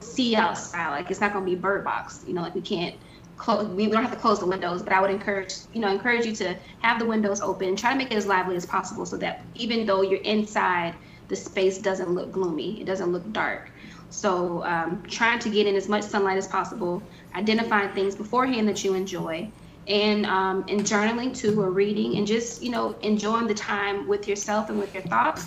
see 0.02 0.36
outside. 0.36 0.92
Like 0.92 1.12
it's 1.12 1.22
not 1.22 1.34
going 1.34 1.46
to 1.46 1.50
be 1.50 1.56
bird 1.56 1.84
box. 1.84 2.24
You 2.26 2.34
know, 2.34 2.42
like 2.42 2.56
we 2.56 2.62
can't 2.62 2.96
close. 3.38 3.68
We 3.68 3.88
don't 3.88 4.02
have 4.02 4.12
to 4.12 4.18
close 4.18 4.40
the 4.40 4.46
windows, 4.46 4.82
but 4.82 4.94
I 4.94 5.02
would 5.02 5.12
encourage 5.12 5.54
you 5.72 5.80
know 5.82 5.92
encourage 5.92 6.26
you 6.26 6.36
to 6.38 6.56
have 6.80 7.00
the 7.00 7.06
windows 7.06 7.42
open. 7.42 7.76
Try 7.76 7.92
to 7.92 7.98
make 7.98 8.12
it 8.12 8.16
as 8.16 8.28
lively 8.28 8.56
as 8.56 8.66
possible, 8.66 9.06
so 9.06 9.18
that 9.18 9.46
even 9.56 9.86
though 9.86 10.02
you're 10.02 10.22
inside, 10.22 10.96
the 11.28 11.36
space 11.36 11.80
doesn't 11.80 12.10
look 12.10 12.32
gloomy. 12.32 12.82
It 12.82 12.86
doesn't 12.86 13.12
look 13.12 13.32
dark. 13.32 13.72
So 14.10 14.64
um, 14.64 15.04
trying 15.08 15.40
to 15.40 15.50
get 15.50 15.68
in 15.68 15.76
as 15.76 15.90
much 15.90 16.04
sunlight 16.04 16.38
as 16.38 16.48
possible, 16.48 17.04
identifying 17.36 17.90
things 17.90 18.16
beforehand 18.16 18.68
that 18.70 18.84
you 18.84 18.94
enjoy, 18.94 19.52
and 19.88 20.26
um, 20.26 20.66
and 20.68 20.82
journaling 20.82 21.36
too, 21.38 21.60
or 21.62 21.72
reading, 21.72 22.18
and 22.18 22.26
just 22.26 22.62
you 22.62 22.72
know 22.72 22.98
enjoying 23.02 23.48
the 23.48 23.54
time 23.54 24.08
with 24.08 24.28
yourself 24.28 24.70
and 24.70 24.80
with 24.80 24.94
your 24.94 25.04
thoughts. 25.04 25.46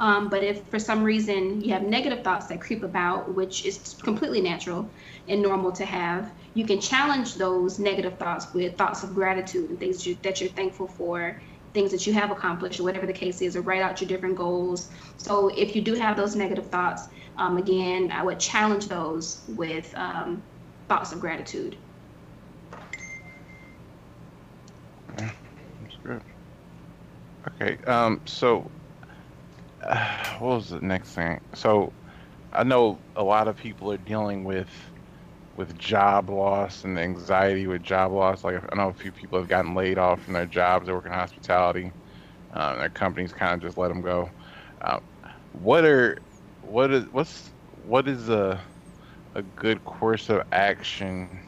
Um, 0.00 0.30
but 0.30 0.42
if 0.42 0.66
for 0.70 0.78
some 0.78 1.04
reason 1.04 1.60
you 1.60 1.74
have 1.74 1.82
negative 1.82 2.24
thoughts 2.24 2.46
that 2.46 2.60
creep 2.60 2.82
about, 2.82 3.34
which 3.34 3.66
is 3.66 3.94
completely 4.02 4.40
natural 4.40 4.90
and 5.28 5.42
normal 5.42 5.72
to 5.72 5.84
have, 5.84 6.32
you 6.54 6.66
can 6.66 6.80
challenge 6.80 7.34
those 7.34 7.78
negative 7.78 8.18
thoughts 8.18 8.46
with 8.54 8.78
thoughts 8.78 9.02
of 9.04 9.14
gratitude 9.14 9.68
and 9.68 9.78
things 9.78 9.98
that 9.98 10.06
you're, 10.06 10.16
that 10.22 10.40
you're 10.40 10.50
thankful 10.50 10.88
for, 10.88 11.40
things 11.74 11.90
that 11.90 12.06
you 12.06 12.14
have 12.14 12.30
accomplished, 12.30 12.80
or 12.80 12.84
whatever 12.84 13.06
the 13.06 13.12
case 13.12 13.42
is, 13.42 13.54
or 13.54 13.60
write 13.60 13.82
out 13.82 14.00
your 14.00 14.08
different 14.08 14.36
goals. 14.36 14.88
So 15.18 15.48
if 15.48 15.76
you 15.76 15.82
do 15.82 15.94
have 15.94 16.16
those 16.16 16.34
negative 16.34 16.70
thoughts, 16.70 17.06
um, 17.36 17.58
again, 17.58 18.10
I 18.10 18.24
would 18.24 18.40
challenge 18.40 18.88
those 18.88 19.44
with 19.48 19.92
um, 19.96 20.42
thoughts 20.88 21.12
of 21.12 21.20
gratitude. 21.20 21.76
Good. 26.04 26.22
Okay. 27.48 27.76
Um. 27.84 28.20
So, 28.26 28.70
uh, 29.82 30.36
what 30.38 30.56
was 30.56 30.68
the 30.70 30.80
next 30.80 31.12
thing? 31.14 31.40
So, 31.54 31.94
I 32.52 32.64
know 32.64 33.04
a 33.16 33.24
lot 33.24 33.48
of 33.48 33.56
people 33.56 33.92
are 33.92 33.98
dealing 33.98 34.44
with 34.44 34.70
with 35.56 35.78
job 35.78 36.30
loss 36.30 36.84
and 36.84 36.98
anxiety 36.98 37.66
with 37.66 37.82
job 37.82 38.12
loss. 38.12 38.44
Like 38.44 38.56
I 38.72 38.76
know 38.76 38.88
a 38.90 38.94
few 38.94 39.12
people 39.12 39.38
have 39.38 39.48
gotten 39.48 39.74
laid 39.74 39.98
off 39.98 40.22
from 40.22 40.34
their 40.34 40.46
jobs. 40.46 40.86
They 40.86 40.92
work 40.92 41.06
in 41.06 41.12
hospitality. 41.12 41.92
Um, 42.52 42.78
their 42.78 42.90
companies 42.90 43.32
kind 43.32 43.54
of 43.54 43.60
just 43.62 43.78
let 43.78 43.88
them 43.88 44.02
go. 44.02 44.30
Uh, 44.82 45.00
what 45.52 45.84
are 45.84 46.18
what 46.62 46.92
is 46.92 47.06
what's 47.12 47.52
what 47.72 48.08
is 48.08 48.28
a 48.30 48.62
a 49.34 49.42
good 49.42 49.84
course 49.84 50.28
of 50.30 50.42
action 50.52 51.42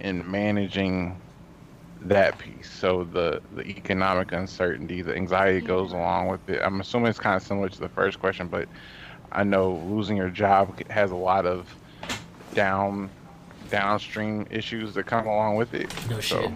in 0.00 0.28
managing 0.30 1.22
that 2.02 2.38
piece. 2.38 2.70
So 2.70 3.04
the 3.04 3.42
the 3.52 3.62
economic 3.62 4.32
uncertainty, 4.32 5.02
the 5.02 5.14
anxiety 5.14 5.60
goes 5.60 5.92
along 5.92 6.28
with 6.28 6.48
it. 6.48 6.60
I'm 6.62 6.80
assuming 6.80 7.08
it's 7.08 7.18
kind 7.18 7.36
of 7.36 7.42
similar 7.42 7.68
to 7.68 7.80
the 7.80 7.88
first 7.88 8.20
question, 8.20 8.48
but 8.48 8.68
I 9.32 9.44
know 9.44 9.72
losing 9.86 10.16
your 10.16 10.30
job 10.30 10.80
has 10.88 11.10
a 11.10 11.16
lot 11.16 11.46
of 11.46 11.74
down 12.54 13.10
downstream 13.70 14.46
issues 14.50 14.94
that 14.94 15.04
come 15.04 15.26
along 15.26 15.56
with 15.56 15.74
it. 15.74 15.92
No 16.08 16.20
so, 16.20 16.42
shit. 16.42 16.50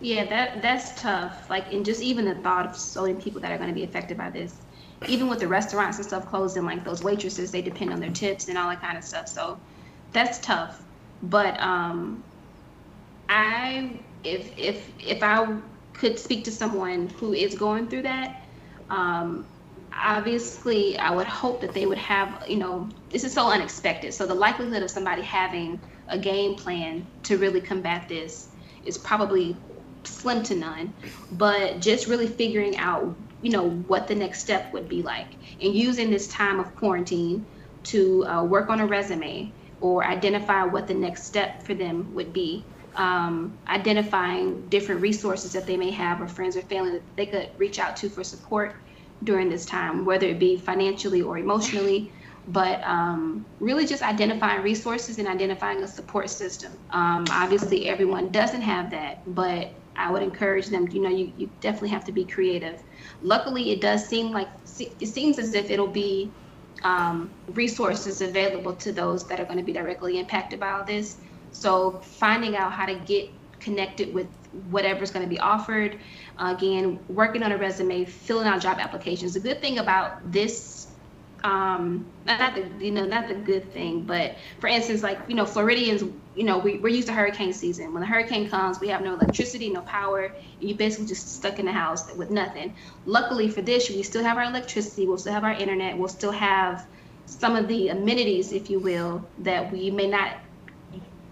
Yeah, 0.00 0.24
that 0.26 0.62
that's 0.62 1.00
tough. 1.00 1.48
Like, 1.48 1.72
and 1.72 1.84
just 1.84 2.02
even 2.02 2.24
the 2.26 2.34
thought 2.36 2.66
of 2.66 2.76
so 2.76 3.02
many 3.02 3.14
people 3.14 3.40
that 3.40 3.50
are 3.50 3.58
going 3.58 3.70
to 3.70 3.74
be 3.74 3.84
affected 3.84 4.16
by 4.16 4.30
this. 4.30 4.56
Even 5.08 5.28
with 5.28 5.40
the 5.40 5.48
restaurants 5.48 5.98
and 5.98 6.06
stuff 6.06 6.26
closing, 6.26 6.64
like 6.64 6.84
those 6.84 7.02
waitresses, 7.02 7.50
they 7.50 7.60
depend 7.60 7.92
on 7.92 8.00
their 8.00 8.10
tips 8.10 8.48
and 8.48 8.56
all 8.56 8.68
that 8.68 8.80
kind 8.80 8.96
of 8.96 9.04
stuff. 9.04 9.28
So 9.28 9.58
that's 10.12 10.38
tough. 10.38 10.82
But 11.22 11.58
um, 11.60 12.22
I, 13.28 13.98
if 14.24 14.52
if 14.58 14.90
if 14.98 15.22
I 15.22 15.58
could 15.92 16.18
speak 16.18 16.44
to 16.44 16.52
someone 16.52 17.08
who 17.08 17.32
is 17.32 17.54
going 17.54 17.88
through 17.88 18.02
that, 18.02 18.36
um, 18.90 19.48
obviously 19.92 20.98
I 20.98 21.10
would 21.10 21.26
hope 21.26 21.62
that 21.62 21.72
they 21.72 21.86
would 21.86 21.98
have, 21.98 22.44
you 22.48 22.56
know, 22.58 22.90
this 23.10 23.24
is 23.24 23.32
so 23.32 23.50
unexpected. 23.50 24.12
So 24.14 24.26
the 24.26 24.34
likelihood 24.34 24.82
of 24.82 24.90
somebody 24.90 25.22
having 25.22 25.80
a 26.08 26.18
game 26.18 26.56
plan 26.56 27.08
to 27.24 27.38
really 27.38 27.60
combat 27.60 28.08
this 28.08 28.50
is 28.84 28.98
probably 28.98 29.56
slim 30.04 30.42
to 30.44 30.54
none. 30.54 30.94
But 31.30 31.80
just 31.80 32.06
really 32.06 32.26
figuring 32.26 32.76
out, 32.76 33.16
you 33.40 33.50
know, 33.50 33.68
what 33.68 34.06
the 34.06 34.14
next 34.14 34.40
step 34.40 34.72
would 34.72 34.88
be 34.88 35.02
like, 35.02 35.28
and 35.60 35.74
using 35.74 36.10
this 36.10 36.28
time 36.28 36.60
of 36.60 36.74
quarantine 36.76 37.46
to 37.84 38.24
uh, 38.26 38.44
work 38.44 38.68
on 38.68 38.80
a 38.80 38.86
resume 38.86 39.54
or 39.80 40.04
identify 40.04 40.64
what 40.64 40.86
the 40.86 40.94
next 40.94 41.24
step 41.24 41.64
for 41.66 41.74
them 41.74 42.12
would 42.14 42.32
be. 42.32 42.68
Um, 42.96 43.58
identifying 43.68 44.68
different 44.70 45.02
resources 45.02 45.52
that 45.52 45.66
they 45.66 45.76
may 45.76 45.90
have 45.90 46.22
or 46.22 46.28
friends 46.28 46.56
or 46.56 46.62
family 46.62 46.92
that 46.92 47.04
they 47.16 47.26
could 47.26 47.50
reach 47.58 47.78
out 47.78 47.94
to 47.96 48.08
for 48.08 48.24
support 48.24 48.74
during 49.22 49.50
this 49.50 49.66
time, 49.66 50.06
whether 50.06 50.26
it 50.26 50.38
be 50.38 50.56
financially 50.56 51.20
or 51.20 51.36
emotionally, 51.36 52.10
but 52.46 52.82
um, 52.84 53.46
really 53.60 53.86
just 53.86 54.02
identifying 54.02 54.62
resources 54.62 55.18
and 55.18 55.28
identifying 55.28 55.82
a 55.82 55.88
support 55.88 56.30
system. 56.30 56.72
Um, 56.90 57.24
obviously, 57.30 57.86
everyone 57.86 58.30
doesn't 58.30 58.62
have 58.62 58.90
that, 58.92 59.18
but 59.26 59.74
I 59.96 60.10
would 60.10 60.22
encourage 60.22 60.68
them, 60.68 60.88
you 60.90 61.02
know, 61.02 61.10
you, 61.10 61.32
you 61.36 61.50
definitely 61.60 61.90
have 61.90 62.04
to 62.04 62.12
be 62.12 62.24
creative. 62.24 62.82
Luckily, 63.20 63.72
it 63.72 63.80
does 63.80 64.06
seem 64.06 64.32
like, 64.32 64.48
it 64.78 65.08
seems 65.08 65.38
as 65.38 65.54
if 65.54 65.70
it'll 65.70 65.92
be 65.92 66.32
um, 66.84 67.34
resources 67.48 68.20
available 68.20 68.74
to 68.76 68.92
those 68.92 69.26
that 69.28 69.40
are 69.40 69.44
going 69.44 69.58
to 69.58 69.64
be 69.64 69.72
directly 69.72 70.18
impacted 70.18 70.60
by 70.60 70.70
all 70.72 70.84
this. 70.84 71.18
So 71.58 72.00
finding 72.02 72.54
out 72.54 72.72
how 72.72 72.86
to 72.86 72.94
get 72.94 73.30
connected 73.60 74.12
with 74.12 74.28
whatever's 74.70 75.10
going 75.10 75.24
to 75.24 75.28
be 75.28 75.40
offered. 75.40 75.98
Uh, 76.38 76.54
again, 76.56 76.98
working 77.08 77.42
on 77.42 77.52
a 77.52 77.56
resume, 77.56 78.04
filling 78.04 78.46
out 78.46 78.60
job 78.60 78.78
applications. 78.78 79.34
The 79.34 79.40
good 79.40 79.60
thing 79.60 79.78
about 79.78 80.30
this, 80.30 80.86
um, 81.44 82.06
not 82.26 82.54
the 82.54 82.84
you 82.84 82.90
know 82.90 83.06
not 83.06 83.28
the 83.28 83.34
good 83.34 83.72
thing, 83.72 84.02
but 84.02 84.36
for 84.60 84.66
instance, 84.66 85.02
like 85.02 85.18
you 85.28 85.34
know 85.34 85.46
Floridians, 85.46 86.02
you 86.34 86.44
know 86.44 86.58
we, 86.58 86.78
we're 86.78 86.88
used 86.88 87.08
to 87.08 87.14
hurricane 87.14 87.52
season. 87.52 87.92
When 87.92 88.00
the 88.00 88.06
hurricane 88.06 88.48
comes, 88.50 88.80
we 88.80 88.88
have 88.88 89.02
no 89.02 89.14
electricity, 89.14 89.70
no 89.70 89.80
power, 89.82 90.24
and 90.26 90.68
you're 90.68 90.76
basically 90.76 91.06
just 91.06 91.36
stuck 91.36 91.58
in 91.58 91.66
the 91.66 91.72
house 91.72 92.14
with 92.14 92.30
nothing. 92.30 92.74
Luckily 93.06 93.48
for 93.48 93.62
this, 93.62 93.88
we 93.88 94.02
still 94.02 94.24
have 94.24 94.36
our 94.36 94.44
electricity, 94.44 95.06
we'll 95.06 95.18
still 95.18 95.32
have 95.32 95.44
our 95.44 95.52
internet, 95.52 95.96
we'll 95.96 96.08
still 96.08 96.32
have 96.32 96.86
some 97.26 97.56
of 97.56 97.66
the 97.66 97.88
amenities, 97.88 98.52
if 98.52 98.70
you 98.70 98.78
will, 98.78 99.26
that 99.38 99.72
we 99.72 99.90
may 99.90 100.06
not 100.06 100.36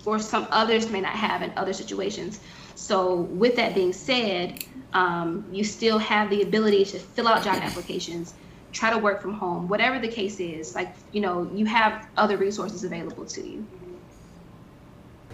or 0.07 0.19
some 0.19 0.47
others 0.51 0.91
may 0.91 1.01
not 1.01 1.13
have 1.13 1.43
in 1.43 1.53
other 1.57 1.73
situations. 1.73 2.41
So, 2.75 3.15
with 3.15 3.57
that 3.57 3.75
being 3.75 3.93
said, 3.93 4.65
um, 4.93 5.45
you 5.51 5.65
still 5.65 5.99
have 5.99 6.31
the 6.31 6.43
ability 6.43 6.85
to 6.87 6.99
fill 6.99 7.29
out 7.29 7.45
job 7.45 7.57
applications, 7.57 8.35
try 8.73 8.91
to 8.91 8.99
work 8.99 9.23
from 9.23 9.35
home, 9.35 9.69
whatever 9.69 9.99
the 9.99 10.09
case 10.09 10.41
is. 10.41 10.75
Like, 10.75 10.95
you 11.13 11.21
know, 11.21 11.51
you 11.55 11.67
have 11.67 12.07
other 12.17 12.37
resources 12.37 12.85
available 12.85 13.25
to 13.27 13.47
you. 13.47 13.67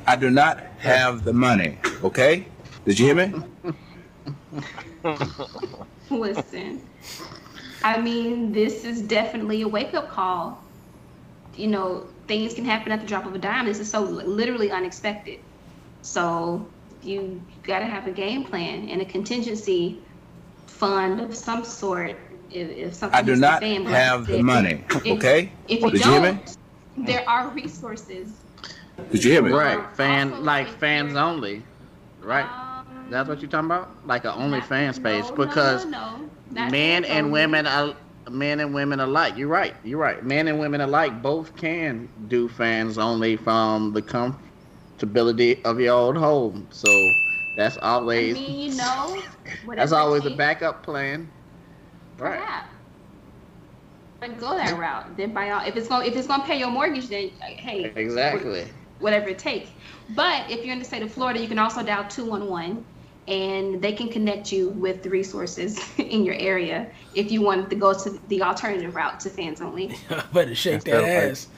I 0.07 0.17
do 0.17 0.31
not 0.31 0.61
have 0.79 1.25
the 1.25 1.33
money, 1.33 1.79
okay? 2.03 2.47
Did 2.85 2.99
you 2.99 3.07
hear 3.07 3.15
me? 3.15 3.33
Listen, 6.11 6.83
I 7.83 8.01
mean, 8.01 8.53
this 8.53 8.85
is 8.85 9.03
definitely 9.03 9.63
a 9.63 9.69
wake 9.69 9.95
up 9.95 10.11
call. 10.11 10.63
You 11.57 11.69
know, 11.69 12.07
things 12.31 12.55
can 12.55 12.65
happen 12.65 12.93
at 12.93 13.01
the 13.01 13.07
drop 13.09 13.27
of 13.27 13.35
a 13.35 13.39
dime. 13.39 13.67
This 13.67 13.81
is 13.81 13.91
so 13.91 14.03
literally 14.03 14.71
unexpected. 14.71 15.41
So 16.03 16.65
you 17.03 17.43
got 17.65 17.81
to 17.81 17.87
have 17.87 18.07
a 18.07 18.13
game 18.13 18.45
plan 18.45 18.89
and 18.89 19.03
a 19.03 19.05
contingency 19.05 19.99
fund 20.69 21.21
of 21.21 21.35
some 21.35 21.65
sort. 21.65 22.17
If, 22.53 22.69
if 22.71 22.95
something 22.95 23.19
I 23.19 23.23
do 23.23 23.33
hits 23.33 23.41
the 23.41 23.47
not 23.51 23.61
fan, 23.61 23.83
like 23.83 23.95
have 23.95 24.27
the 24.29 24.35
said, 24.35 24.45
money. 24.45 24.85
if- 24.91 25.07
Okay? 25.07 25.51
If 25.67 25.81
you 25.83 25.91
Did 25.91 26.05
you 26.05 26.11
hear 26.13 26.21
me? 26.21 26.39
don't, 26.97 27.07
there 27.07 27.29
are 27.29 27.49
resources. 27.49 28.31
Did 29.11 29.25
you 29.25 29.33
hear 29.33 29.43
me? 29.43 29.51
Right, 29.51 29.85
fan 29.97 30.45
like 30.45 30.69
fans 30.69 31.13
you're- 31.15 31.23
only, 31.25 31.65
right? 32.23 32.45
Um, 32.45 33.07
That's 33.11 33.29
what 33.29 33.41
you're 33.41 33.51
talking 33.51 33.67
about, 33.67 33.91
like 34.07 34.25
an 34.25 34.39
not- 34.51 34.63
OnlyFans 34.63 35.03
page, 35.03 35.25
no, 35.25 35.35
because 35.35 35.85
no, 35.85 35.91
no, 36.19 36.31
not 36.53 36.71
men 36.71 37.05
and 37.05 37.33
women 37.33 37.67
are 37.67 37.97
men 38.29 38.61
and 38.61 38.75
women 38.75 39.01
alike. 39.01 39.37
You're 39.37 39.49
right. 39.49 39.75
You're 39.85 39.99
right. 39.99 40.25
Men 40.25 40.49
and 40.49 40.59
women 40.59 40.81
alike 40.81 41.23
both 41.23 41.57
can 41.57 42.09
do 42.29 42.49
fans 42.49 42.99
only 42.99 43.37
from 43.37 43.93
the 43.93 44.03
comfortability 44.03 45.63
of 45.65 45.81
your 45.81 45.95
own 45.95 46.17
home. 46.17 46.69
So 46.71 46.89
that's 47.57 47.79
always. 47.79 48.37
I 48.37 48.41
mean, 48.41 48.61
you 48.71 48.77
know, 48.77 49.23
that's 49.75 49.93
always 49.93 50.23
takes, 50.23 50.37
backup 50.37 50.83
plan. 50.83 51.31
Right. 52.19 52.39
Perhaps. 52.39 52.69
But 54.21 54.39
go 54.39 54.55
that 54.55 54.79
route. 54.79 55.17
Then 55.17 55.33
by 55.33 55.51
all, 55.51 55.67
if 55.67 55.77
it's 55.77 55.89
going 55.89 56.07
if 56.07 56.15
it's 56.17 56.27
going 56.27 56.43
to 56.43 56.47
pay 56.47 56.59
your 56.59 56.71
mortgage, 56.71 57.09
then 57.09 57.31
uh, 57.43 57.47
hey, 57.57 57.85
Exactly. 57.97 58.67
whatever 58.99 59.29
it 59.31 59.39
takes. 59.39 59.71
But 60.15 60.51
if 60.51 60.65
you're 60.65 60.75
in 60.75 60.79
the 60.79 60.85
state 60.85 61.03
of 61.03 61.11
Florida, 61.13 61.41
you 61.41 61.49
can 61.49 61.59
also 61.59 61.83
dial 61.83 62.05
211 62.07 62.85
and 63.29 63.81
they 63.83 63.93
can 63.93 64.09
connect 64.09 64.51
you 64.53 64.71
with 64.71 65.03
the 65.03 65.11
resources 65.11 65.79
in 65.99 66.25
your 66.25 66.35
area 66.37 66.91
if 67.15 67.31
you 67.31 67.43
want 67.43 67.71
to 67.71 67.77
go 67.77 67.93
to 67.93 68.19
the 68.29 68.43
alternative 68.43 68.95
route 68.95 69.21
to 69.21 69.31
fans 69.31 69.61
only. 69.61 69.97
Better 70.33 70.55
shake 70.55 70.75
Instead 70.75 70.95
that 70.95 70.99
of, 71.03 71.23
like, 71.25 71.31
ass. 71.33 71.49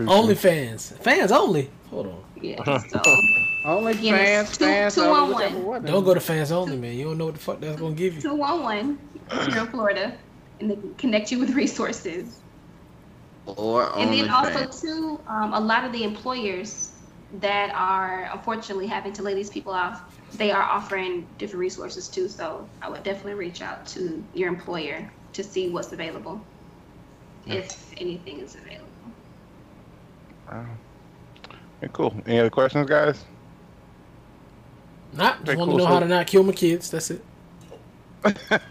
Only 0.00 0.34
fans. 0.34 0.90
Fans 1.00 1.30
only. 1.32 1.70
Hold 1.90 2.06
on. 2.06 2.24
Yeah. 2.40 2.78
So 2.78 3.00
Only 3.64 3.94
fans, 3.94 4.48
it's 4.48 4.58
two- 4.58 4.64
fans, 4.64 4.94
two 4.96 5.02
only 5.02 5.14
on 5.20 5.28
whichever 5.34 5.58
one. 5.58 5.66
one. 5.66 5.84
Don't 5.84 6.04
go 6.04 6.14
to 6.14 6.20
fans 6.20 6.50
only, 6.50 6.76
man. 6.76 6.96
You 6.96 7.04
don't 7.04 7.18
know 7.18 7.26
what 7.26 7.34
the 7.34 7.40
fuck 7.40 7.60
that's 7.60 7.78
gonna 7.80 7.94
give 7.94 8.14
you. 8.16 8.20
211 8.22 8.98
if 9.30 9.56
in 9.56 9.66
Florida 9.68 10.16
and 10.60 10.70
they 10.70 10.74
can 10.74 10.94
connect 10.94 11.30
you 11.30 11.38
with 11.38 11.50
resources. 11.50 12.38
Or 13.46 13.84
And 13.98 14.08
only 14.08 14.22
then 14.22 14.30
also 14.30 14.50
fans. 14.52 14.80
too, 14.80 15.20
um, 15.28 15.52
a 15.52 15.60
lot 15.60 15.84
of 15.84 15.92
the 15.92 16.04
employers 16.04 16.90
that 17.40 17.72
are 17.74 18.30
unfortunately 18.32 18.86
having 18.86 19.12
to 19.14 19.22
lay 19.22 19.34
these 19.34 19.50
people 19.50 19.72
off, 19.72 20.02
they 20.34 20.50
are 20.50 20.62
offering 20.62 21.26
different 21.38 21.60
resources 21.60 22.08
too. 22.08 22.28
So 22.28 22.68
I 22.80 22.88
would 22.90 23.02
definitely 23.02 23.34
reach 23.34 23.62
out 23.62 23.86
to 23.88 24.22
your 24.34 24.48
employer 24.48 25.10
to 25.34 25.44
see 25.44 25.68
what's 25.70 25.92
available, 25.92 26.40
if 27.46 27.92
anything 27.98 28.40
is 28.40 28.54
available. 28.54 28.86
Okay, 31.82 31.90
cool. 31.92 32.14
Any 32.26 32.38
other 32.40 32.50
questions, 32.50 32.88
guys? 32.88 33.24
Not 35.14 35.44
just 35.44 35.58
want 35.58 35.70
cool. 35.70 35.78
to 35.78 35.84
know 35.84 35.88
So- 35.88 35.94
how 35.94 36.00
to 36.00 36.08
not 36.08 36.26
kill 36.26 36.42
my 36.42 36.52
kids. 36.52 36.90
That's 36.90 37.10
it. 37.10 37.24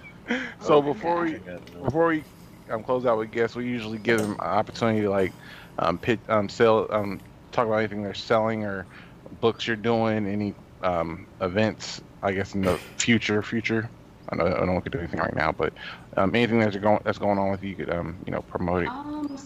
So 0.62 0.82
before 0.82 1.24
we 1.24 1.40
before 1.84 2.08
we 2.08 2.24
um, 2.70 2.84
close 2.84 3.06
out 3.06 3.18
with 3.18 3.32
guests, 3.32 3.56
we 3.56 3.66
usually 3.66 3.98
give 3.98 4.20
them 4.20 4.34
an 4.34 4.40
opportunity 4.40 5.02
to 5.02 5.10
like 5.10 5.34
um, 5.80 5.98
pitch, 5.98 6.20
um, 6.30 6.48
sell, 6.48 6.88
um, 6.92 7.20
talk 7.52 7.68
about 7.68 7.78
anything 7.80 8.02
they're 8.02 8.14
selling 8.14 8.64
or 8.64 8.86
books 9.42 9.68
you're 9.68 9.76
doing, 9.76 10.26
any 10.28 10.54
um, 10.84 11.28
events. 11.42 12.02
I 12.24 12.32
guess 12.32 12.54
in 12.54 12.62
the 12.62 12.78
future, 12.98 13.42
future. 13.42 13.90
I 14.30 14.36
know 14.36 14.46
I 14.46 14.66
don't 14.66 14.84
to 14.84 14.90
do 14.90 15.00
anything 15.00 15.20
right 15.20 15.36
now, 15.36 15.52
but 15.52 15.74
um, 16.16 16.34
anything 16.36 16.60
that's 16.60 16.76
going 16.78 17.00
that's 17.04 17.18
going 17.18 17.38
on 17.38 17.52
with 17.52 17.64
you, 17.64 17.70
you 17.70 17.76
could 17.76 17.90
um, 17.90 18.18
you 18.26 18.32
know 18.32 18.42
promote 18.44 18.84
it. 18.84 18.90
Um, 18.90 19.38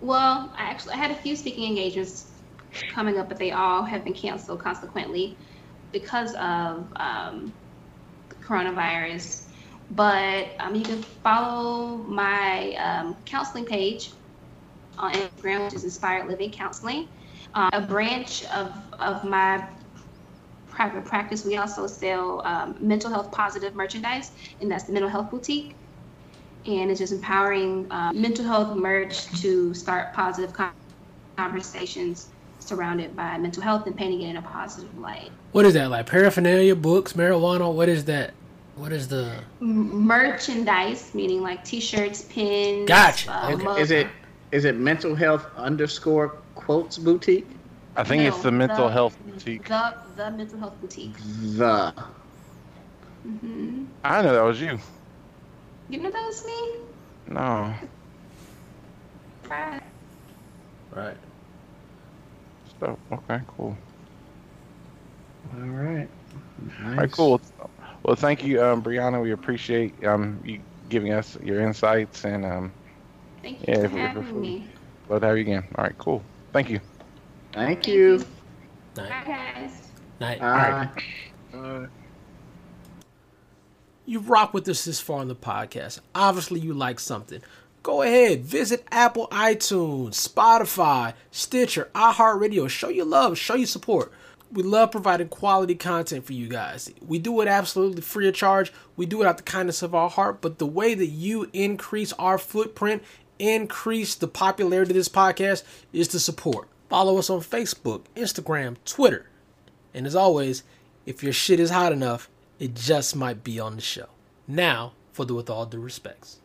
well, 0.00 0.52
I 0.56 0.62
actually 0.62 0.94
I 0.94 0.96
had 0.96 1.10
a 1.10 1.16
few 1.16 1.36
speaking 1.36 1.64
engagements 1.64 2.26
coming 2.90 3.18
up, 3.18 3.28
but 3.28 3.38
they 3.38 3.50
all 3.50 3.82
have 3.82 4.04
been 4.04 4.14
canceled 4.14 4.60
consequently 4.60 5.36
because 5.92 6.34
of 6.34 6.86
um, 6.96 7.52
coronavirus. 8.42 9.42
But 9.92 10.50
um, 10.60 10.76
you 10.76 10.82
can 10.82 11.02
follow 11.02 11.96
my 11.96 12.74
um, 12.76 13.16
counseling 13.24 13.64
page 13.64 14.12
on 14.98 15.12
Instagram, 15.12 15.64
which 15.64 15.74
is 15.74 15.84
Inspired 15.84 16.28
Living 16.28 16.50
Counseling. 16.50 17.08
Um, 17.54 17.70
a 17.72 17.80
branch 17.80 18.44
of, 18.46 18.72
of 19.00 19.24
my 19.24 19.66
private 20.80 21.04
practice, 21.04 21.44
we 21.44 21.58
also 21.58 21.86
sell 21.86 22.40
um, 22.46 22.74
mental 22.80 23.10
health 23.10 23.30
positive 23.30 23.74
merchandise, 23.74 24.32
and 24.60 24.70
that's 24.70 24.84
the 24.84 24.92
Mental 24.92 25.10
Health 25.10 25.30
Boutique 25.30 25.74
and 26.66 26.90
it's 26.90 27.00
just 27.00 27.12
empowering 27.12 27.90
uh, 27.90 28.12
mental 28.12 28.44
health 28.44 28.76
merch 28.76 29.26
to 29.40 29.72
start 29.72 30.12
positive 30.12 30.54
conversations 31.36 32.28
surrounded 32.58 33.16
by 33.16 33.38
mental 33.38 33.62
health 33.62 33.86
and 33.86 33.96
painting 33.96 34.22
it 34.22 34.28
in 34.28 34.36
a 34.36 34.42
positive 34.42 34.96
light. 34.98 35.30
What 35.52 35.64
is 35.64 35.74
that 35.74 35.90
like? 35.90 36.06
Paraphernalia, 36.06 36.76
books, 36.76 37.14
marijuana. 37.14 37.72
What 37.72 37.88
is 37.88 38.04
that? 38.06 38.34
What 38.76 38.92
is 38.92 39.08
the? 39.08 39.42
Merchandise, 39.60 41.14
meaning 41.14 41.40
like 41.40 41.64
T-shirts, 41.64 42.26
pins. 42.28 42.86
Gotcha. 42.86 43.32
uh, 43.32 43.52
Okay. 43.52 43.80
Is 43.80 43.90
it 43.90 44.06
is 44.52 44.64
it 44.64 44.76
mental 44.76 45.14
health 45.14 45.46
underscore 45.56 46.36
quotes 46.54 46.98
boutique? 46.98 47.46
I 48.00 48.04
think 48.04 48.24
it's 48.24 48.42
the 48.42 48.52
mental 48.52 48.88
the- 48.88 48.92
health 48.92 49.18
boutique. 49.20 49.68
The 49.68 49.94
the 50.16 50.30
mental 50.30 50.58
health 50.58 50.80
boutique. 50.80 51.18
The 51.18 51.94
hmm 53.24 53.84
I 54.04 54.22
know 54.22 54.32
that 54.34 54.42
was 54.42 54.60
you. 54.60 54.78
You 55.88 55.98
know 56.02 56.10
that 56.10 56.24
was 56.26 56.44
me. 56.46 56.94
No. 57.26 57.74
Right. 59.50 59.82
Right. 60.90 61.18
So 62.80 62.98
okay, 63.12 63.40
cool. 63.48 63.78
all 65.52 65.58
right. 65.60 66.10
All 66.84 66.94
right, 66.96 67.10
cool. 67.10 67.40
Well, 68.04 68.16
thank 68.16 68.44
you, 68.44 68.62
um, 68.62 68.82
Brianna. 68.82 69.22
We 69.22 69.32
appreciate 69.32 70.04
um, 70.04 70.40
you 70.44 70.64
giving 70.88 71.12
us 71.12 71.36
your 71.40 71.60
insights 71.60 72.24
and 72.24 72.44
um, 72.44 72.74
Thank 73.42 73.60
you 73.62 73.68
Yeah, 73.68 73.74
for 73.74 73.86
if 73.86 73.92
we- 73.92 74.08
having 74.08 74.40
me. 74.40 74.72
love 75.08 75.20
to 75.22 75.26
have 75.26 75.36
you 75.36 75.42
again. 75.42 75.68
All 75.76 75.84
right, 75.84 75.96
cool. 75.98 76.24
Thank 76.52 76.70
you. 76.70 76.80
Thank 77.52 77.86
you. 77.86 78.24
Bye, 78.94 79.22
guys. 79.26 79.88
Night. 80.20 80.40
Uh, 81.52 81.86
you 84.06 84.20
rock 84.20 84.52
with 84.54 84.68
us 84.68 84.84
this 84.84 85.00
far 85.00 85.18
on 85.20 85.28
the 85.28 85.36
podcast. 85.36 86.00
Obviously, 86.14 86.60
you 86.60 86.74
like 86.74 87.00
something. 87.00 87.42
Go 87.82 88.02
ahead, 88.02 88.44
visit 88.44 88.84
Apple, 88.92 89.26
iTunes, 89.28 90.10
Spotify, 90.10 91.14
Stitcher, 91.30 91.88
iHeartRadio. 91.94 92.68
Show 92.68 92.88
your 92.90 93.06
love, 93.06 93.38
show 93.38 93.54
your 93.54 93.66
support. 93.66 94.12
We 94.52 94.62
love 94.62 94.90
providing 94.90 95.28
quality 95.28 95.76
content 95.76 96.26
for 96.26 96.32
you 96.32 96.48
guys. 96.48 96.92
We 97.06 97.18
do 97.18 97.40
it 97.40 97.48
absolutely 97.48 98.02
free 98.02 98.28
of 98.28 98.34
charge. 98.34 98.72
We 98.96 99.06
do 99.06 99.22
it 99.22 99.26
out 99.26 99.36
the 99.36 99.44
kindness 99.44 99.80
of 99.80 99.94
our 99.94 100.10
heart. 100.10 100.40
But 100.40 100.58
the 100.58 100.66
way 100.66 100.94
that 100.94 101.06
you 101.06 101.48
increase 101.52 102.12
our 102.14 102.36
footprint, 102.36 103.02
increase 103.38 104.16
the 104.16 104.26
popularity 104.28 104.90
of 104.90 104.96
this 104.96 105.08
podcast, 105.08 105.62
is 105.92 106.08
to 106.08 106.18
support. 106.18 106.68
Follow 106.90 107.18
us 107.18 107.30
on 107.30 107.38
Facebook, 107.38 108.02
Instagram, 108.16 108.76
Twitter. 108.84 109.26
And 109.94 110.08
as 110.08 110.16
always, 110.16 110.64
if 111.06 111.22
your 111.22 111.32
shit 111.32 111.60
is 111.60 111.70
hot 111.70 111.92
enough, 111.92 112.28
it 112.58 112.74
just 112.74 113.14
might 113.14 113.44
be 113.44 113.60
on 113.60 113.76
the 113.76 113.80
show. 113.80 114.08
Now, 114.48 114.94
for 115.12 115.24
the 115.24 115.32
with 115.32 115.48
all 115.48 115.66
due 115.66 115.78
respects. 115.78 116.40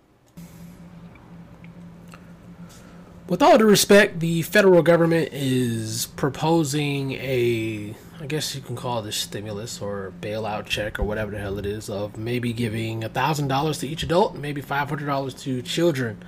With 3.28 3.42
all 3.42 3.58
due 3.58 3.66
respect, 3.66 4.20
the 4.20 4.44
federal 4.44 4.84
government 4.84 5.30
is 5.34 6.10
proposing 6.16 7.14
a, 7.14 7.96
I 8.22 8.28
guess 8.28 8.54
you 8.54 8.62
can 8.62 8.76
call 8.76 9.00
a 9.00 9.12
stimulus 9.12 9.82
or 9.82 10.14
bailout 10.22 10.68
check 10.68 11.00
or 11.00 11.04
whatever 11.06 11.32
the 11.32 11.40
hell 11.40 11.58
it 11.58 11.66
is, 11.66 11.90
of 11.90 12.20
maybe 12.20 12.54
giving 12.54 13.02
$1,000 13.02 13.80
to 13.80 13.88
each 13.88 14.04
adult, 14.04 14.36
maybe 14.36 14.62
$500 14.62 15.40
to 15.40 15.64
children. 15.64 16.24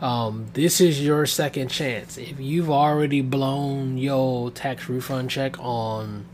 Um, 0.00 0.46
this 0.54 0.80
is 0.80 1.04
your 1.04 1.24
second 1.26 1.68
chance. 1.68 2.18
If 2.18 2.40
you've 2.40 2.70
already 2.70 3.20
blown 3.20 3.96
your 3.96 4.50
tax 4.50 4.88
refund 4.88 5.30
check 5.30 5.58
on 5.60 6.26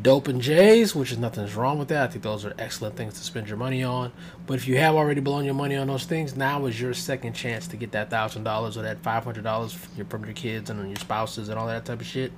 dope 0.00 0.28
and 0.28 0.40
J's, 0.40 0.94
which 0.94 1.12
is 1.12 1.18
nothing's 1.18 1.54
wrong 1.54 1.78
with 1.78 1.88
that. 1.88 2.08
I 2.08 2.12
think 2.12 2.22
those 2.22 2.44
are 2.44 2.54
excellent 2.58 2.96
things 2.96 3.14
to 3.14 3.20
spend 3.24 3.48
your 3.48 3.58
money 3.58 3.82
on. 3.82 4.12
But 4.46 4.54
if 4.54 4.66
you 4.66 4.78
have 4.78 4.94
already 4.94 5.20
blown 5.20 5.44
your 5.44 5.54
money 5.54 5.76
on 5.76 5.88
those 5.88 6.04
things, 6.04 6.34
now 6.36 6.64
is 6.66 6.80
your 6.80 6.94
second 6.94 7.34
chance 7.34 7.66
to 7.68 7.76
get 7.76 7.92
that 7.92 8.10
thousand 8.10 8.44
dollars 8.44 8.76
or 8.76 8.82
that 8.82 9.02
five 9.02 9.24
hundred 9.24 9.44
dollars 9.44 9.72
from 9.72 10.24
your 10.24 10.34
kids 10.34 10.70
and 10.70 10.86
your 10.86 10.96
spouses 10.96 11.48
and 11.48 11.58
all 11.58 11.66
that 11.66 11.84
type 11.84 12.00
of 12.00 12.06
shit. 12.06 12.32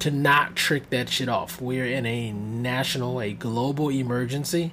To 0.00 0.10
not 0.10 0.56
trick 0.56 0.90
that 0.90 1.08
shit 1.08 1.28
off. 1.28 1.60
We're 1.60 1.86
in 1.86 2.06
a 2.06 2.32
national, 2.32 3.20
a 3.20 3.32
global 3.32 3.90
emergency. 3.90 4.72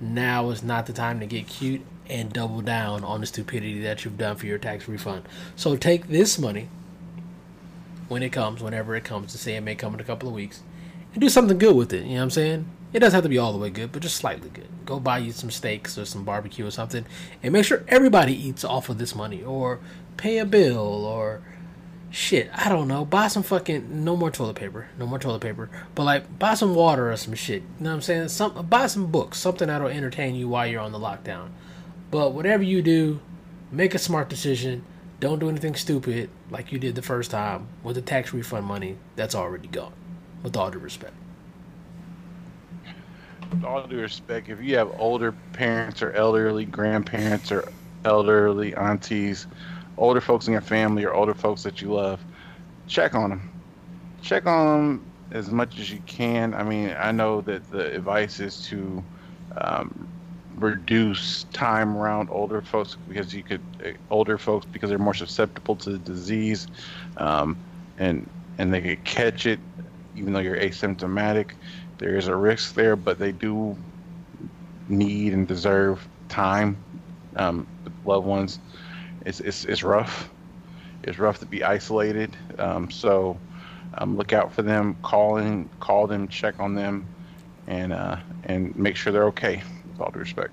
Now 0.00 0.50
is 0.50 0.62
not 0.62 0.86
the 0.86 0.92
time 0.92 1.20
to 1.20 1.26
get 1.26 1.46
cute 1.46 1.82
and 2.08 2.32
double 2.32 2.60
down 2.60 3.02
on 3.04 3.20
the 3.20 3.26
stupidity 3.26 3.80
that 3.80 4.04
you've 4.04 4.18
done 4.18 4.36
for 4.36 4.46
your 4.46 4.58
tax 4.58 4.88
refund. 4.88 5.24
So 5.56 5.76
take 5.76 6.08
this 6.08 6.38
money 6.38 6.68
when 8.08 8.22
it 8.22 8.30
comes, 8.30 8.62
whenever 8.62 8.94
it 8.94 9.04
comes, 9.04 9.32
to 9.32 9.38
say 9.38 9.56
it 9.56 9.62
may 9.62 9.74
come 9.74 9.94
in 9.94 10.00
a 10.00 10.04
couple 10.04 10.28
of 10.28 10.34
weeks 10.34 10.62
and 11.12 11.20
do 11.20 11.28
something 11.28 11.58
good 11.58 11.74
with 11.74 11.92
it. 11.92 12.04
You 12.04 12.10
know 12.10 12.16
what 12.16 12.22
I'm 12.22 12.30
saying? 12.30 12.68
It 12.92 13.00
doesn't 13.00 13.16
have 13.16 13.24
to 13.24 13.28
be 13.28 13.38
all 13.38 13.52
the 13.52 13.58
way 13.58 13.70
good, 13.70 13.90
but 13.90 14.02
just 14.02 14.16
slightly 14.16 14.50
good. 14.50 14.68
Go 14.84 15.00
buy 15.00 15.18
you 15.18 15.32
some 15.32 15.50
steaks 15.50 15.98
or 15.98 16.04
some 16.04 16.24
barbecue 16.24 16.66
or 16.66 16.70
something, 16.70 17.04
and 17.42 17.52
make 17.52 17.64
sure 17.64 17.82
everybody 17.88 18.34
eats 18.34 18.64
off 18.64 18.88
of 18.88 18.98
this 18.98 19.16
money, 19.16 19.42
or 19.42 19.80
pay 20.16 20.38
a 20.38 20.44
bill, 20.44 21.04
or 21.04 21.42
shit, 22.10 22.48
I 22.54 22.68
don't 22.68 22.86
know. 22.86 23.04
Buy 23.04 23.26
some 23.26 23.42
fucking 23.42 24.04
no 24.04 24.16
more 24.16 24.30
toilet 24.30 24.54
paper, 24.54 24.86
no 24.96 25.06
more 25.06 25.18
toilet 25.18 25.40
paper. 25.40 25.70
But 25.96 26.04
like, 26.04 26.38
buy 26.38 26.54
some 26.54 26.76
water 26.76 27.10
or 27.10 27.16
some 27.16 27.34
shit. 27.34 27.62
You 27.62 27.84
know 27.84 27.90
what 27.90 27.96
I'm 27.96 28.02
saying? 28.02 28.28
Some 28.28 28.66
buy 28.66 28.86
some 28.86 29.10
books, 29.10 29.38
something 29.38 29.66
that'll 29.66 29.88
entertain 29.88 30.36
you 30.36 30.48
while 30.48 30.66
you're 30.66 30.80
on 30.80 30.92
the 30.92 31.00
lockdown. 31.00 31.48
But 32.10 32.32
whatever 32.32 32.62
you 32.62 32.82
do, 32.82 33.20
make 33.70 33.94
a 33.94 33.98
smart 33.98 34.28
decision. 34.28 34.84
Don't 35.20 35.38
do 35.38 35.48
anything 35.48 35.74
stupid 35.74 36.30
like 36.50 36.72
you 36.72 36.78
did 36.78 36.94
the 36.94 37.02
first 37.02 37.30
time 37.30 37.68
with 37.82 37.96
the 37.96 38.02
tax 38.02 38.32
refund 38.32 38.66
money 38.66 38.96
that's 39.16 39.34
already 39.34 39.68
gone. 39.68 39.92
With 40.42 40.56
all 40.56 40.70
due 40.70 40.78
respect. 40.78 41.14
With 43.50 43.64
all 43.64 43.86
due 43.86 44.00
respect, 44.00 44.48
if 44.48 44.62
you 44.62 44.76
have 44.76 44.90
older 44.98 45.32
parents 45.52 46.02
or 46.02 46.12
elderly 46.12 46.64
grandparents 46.64 47.50
or 47.50 47.70
elderly 48.04 48.74
aunties, 48.74 49.46
older 49.96 50.20
folks 50.20 50.46
in 50.46 50.52
your 50.52 50.62
family 50.62 51.04
or 51.04 51.14
older 51.14 51.34
folks 51.34 51.62
that 51.62 51.80
you 51.80 51.92
love, 51.92 52.20
check 52.86 53.14
on 53.14 53.30
them. 53.30 53.50
Check 54.22 54.46
on 54.46 54.66
them 54.66 55.04
as 55.30 55.50
much 55.50 55.78
as 55.78 55.90
you 55.90 56.00
can. 56.06 56.54
I 56.54 56.62
mean, 56.62 56.94
I 56.98 57.12
know 57.12 57.40
that 57.42 57.70
the 57.70 57.94
advice 57.94 58.40
is 58.40 58.66
to 58.66 59.02
um, 59.56 60.08
reduce 60.54 61.44
time 61.52 61.96
around 61.96 62.28
older 62.30 62.62
folks 62.62 62.96
because 63.08 63.34
you 63.34 63.44
could 63.44 63.64
uh, 63.84 63.90
older 64.10 64.38
folks 64.38 64.66
because 64.72 64.90
they're 64.90 64.98
more 64.98 65.14
susceptible 65.14 65.76
to 65.76 65.90
the 65.90 65.98
disease, 65.98 66.68
um, 67.16 67.58
and 67.98 68.30
and 68.58 68.72
they 68.72 68.80
could 68.80 69.04
catch 69.04 69.46
it 69.46 69.60
even 70.14 70.32
though 70.32 70.40
you're 70.40 70.56
asymptomatic. 70.58 71.52
There 71.98 72.16
is 72.16 72.28
a 72.28 72.36
risk 72.36 72.74
there, 72.74 72.96
but 72.96 73.18
they 73.18 73.32
do 73.32 73.76
need 74.88 75.32
and 75.32 75.46
deserve 75.48 76.08
time 76.28 76.84
um, 77.36 77.68
with 77.84 77.94
loved 78.04 78.26
ones. 78.26 78.60
It's, 79.26 79.40
it's 79.40 79.64
it's 79.64 79.82
rough. 79.82 80.32
It's 81.02 81.18
rough 81.18 81.38
to 81.40 81.46
be 81.46 81.62
isolated. 81.64 82.36
Um, 82.58 82.90
so 82.90 83.42
um, 83.94 84.16
look 84.16 84.32
out 84.32 84.52
for 84.52 84.62
them. 84.62 84.96
Call 85.02 85.36
in, 85.38 85.70
call 85.80 86.06
them, 86.06 86.28
check 86.28 86.60
on 86.60 86.74
them, 86.74 87.10
and 87.66 87.92
uh, 87.92 88.18
and 88.44 88.74
make 88.76 88.96
sure 88.96 89.12
they're 89.12 89.26
okay. 89.26 89.62
With 89.98 90.06
all 90.06 90.10
due 90.12 90.20
respect. 90.20 90.52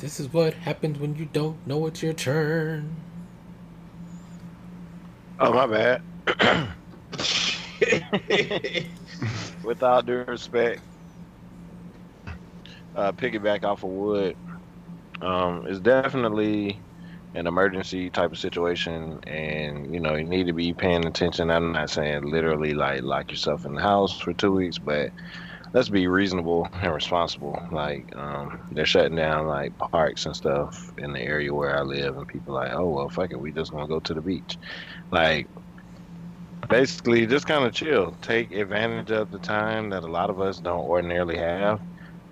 This 0.00 0.20
is 0.20 0.32
what 0.32 0.54
happens 0.54 0.98
when 0.98 1.16
you 1.16 1.24
don't 1.24 1.64
know 1.66 1.86
it's 1.86 2.02
your 2.02 2.12
turn. 2.12 2.96
Oh 5.38 5.52
my 5.52 5.66
bad. 5.66 6.00
Without 9.62 10.06
due 10.06 10.24
respect, 10.28 10.82
uh, 12.94 13.12
piggyback 13.12 13.64
off 13.64 13.84
of 13.84 13.90
Wood, 13.90 14.36
um, 15.20 15.66
it's 15.66 15.80
definitely 15.80 16.80
an 17.36 17.46
emergency 17.48 18.10
type 18.10 18.32
of 18.32 18.38
situation, 18.40 19.20
and 19.26 19.94
you 19.94 20.00
know 20.00 20.16
you 20.16 20.24
need 20.24 20.48
to 20.48 20.54
be 20.54 20.74
paying 20.74 21.06
attention. 21.06 21.50
I'm 21.50 21.72
not 21.72 21.90
saying 21.90 22.24
literally 22.30 22.74
like 22.74 23.02
lock 23.02 23.30
yourself 23.32 23.66
in 23.66 23.74
the 23.76 23.82
house 23.82 24.18
for 24.20 24.34
two 24.34 24.52
weeks, 24.52 24.78
but 24.78 25.12
let's 25.74 25.90
be 25.90 26.08
reasonable 26.08 26.68
and 26.82 26.94
responsible. 26.94 27.60
Like 27.72 28.10
um, 28.16 28.60
they're 28.72 28.86
shutting 28.86 29.16
down 29.16 29.46
like 29.48 29.78
parks 29.78 30.26
and 30.26 30.36
stuff 30.36 30.90
in 30.98 31.12
the 31.14 31.20
area 31.20 31.54
where 31.54 31.78
I 31.78 31.82
live, 31.82 32.16
and 32.18 32.28
people 32.28 32.54
like, 32.54 32.72
oh 32.74 32.90
well, 32.90 33.10
fuck 33.10 33.32
it, 33.32 33.40
we 33.40 33.52
just 33.52 33.72
gonna 33.72 33.88
go 33.88 34.00
to 34.00 34.14
the 34.14 34.22
beach. 34.22 34.58
Like 35.12 35.48
basically, 36.68 37.26
just 37.26 37.46
kind 37.46 37.64
of 37.66 37.72
chill. 37.74 38.16
Take 38.22 38.52
advantage 38.52 39.10
of 39.10 39.30
the 39.30 39.38
time 39.38 39.90
that 39.90 40.04
a 40.04 40.08
lot 40.10 40.30
of 40.30 40.40
us 40.40 40.58
don't 40.60 40.80
ordinarily 40.80 41.38
have. 41.38 41.80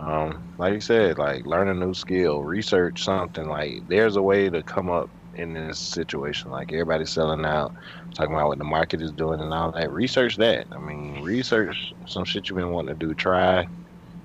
Um, 0.05 0.44
like 0.59 0.74
you 0.74 0.81
said, 0.81 1.18
like 1.18 1.47
learn 1.47 1.68
a 1.68 1.74
new 1.74 1.94
skill, 1.94 2.43
research 2.44 3.02
something. 3.05 3.48
Like 3.48 3.82
there's 3.86 4.16
a 4.16 4.22
way 4.22 4.51
to 4.51 4.62
come 4.62 4.90
up 4.90 5.10
in 5.35 5.55
this 5.55 5.81
situation. 5.81 6.51
Like 6.51 6.72
everybody's 6.72 7.12
selling 7.12 7.44
out, 7.47 7.74
talking 8.16 8.35
about 8.35 8.48
what 8.48 8.59
the 8.59 8.64
market 8.64 9.02
is 9.02 9.12
doing 9.12 9.40
and 9.40 9.52
all 9.55 9.72
that. 9.72 9.90
Research 9.93 10.36
that. 10.36 10.66
I 10.72 10.78
mean, 10.78 11.22
research 11.22 11.93
some 12.06 12.24
shit 12.24 12.48
you've 12.51 12.59
been 12.59 12.72
wanting 12.72 12.98
to 12.98 13.06
do. 13.06 13.14
Try 13.14 13.66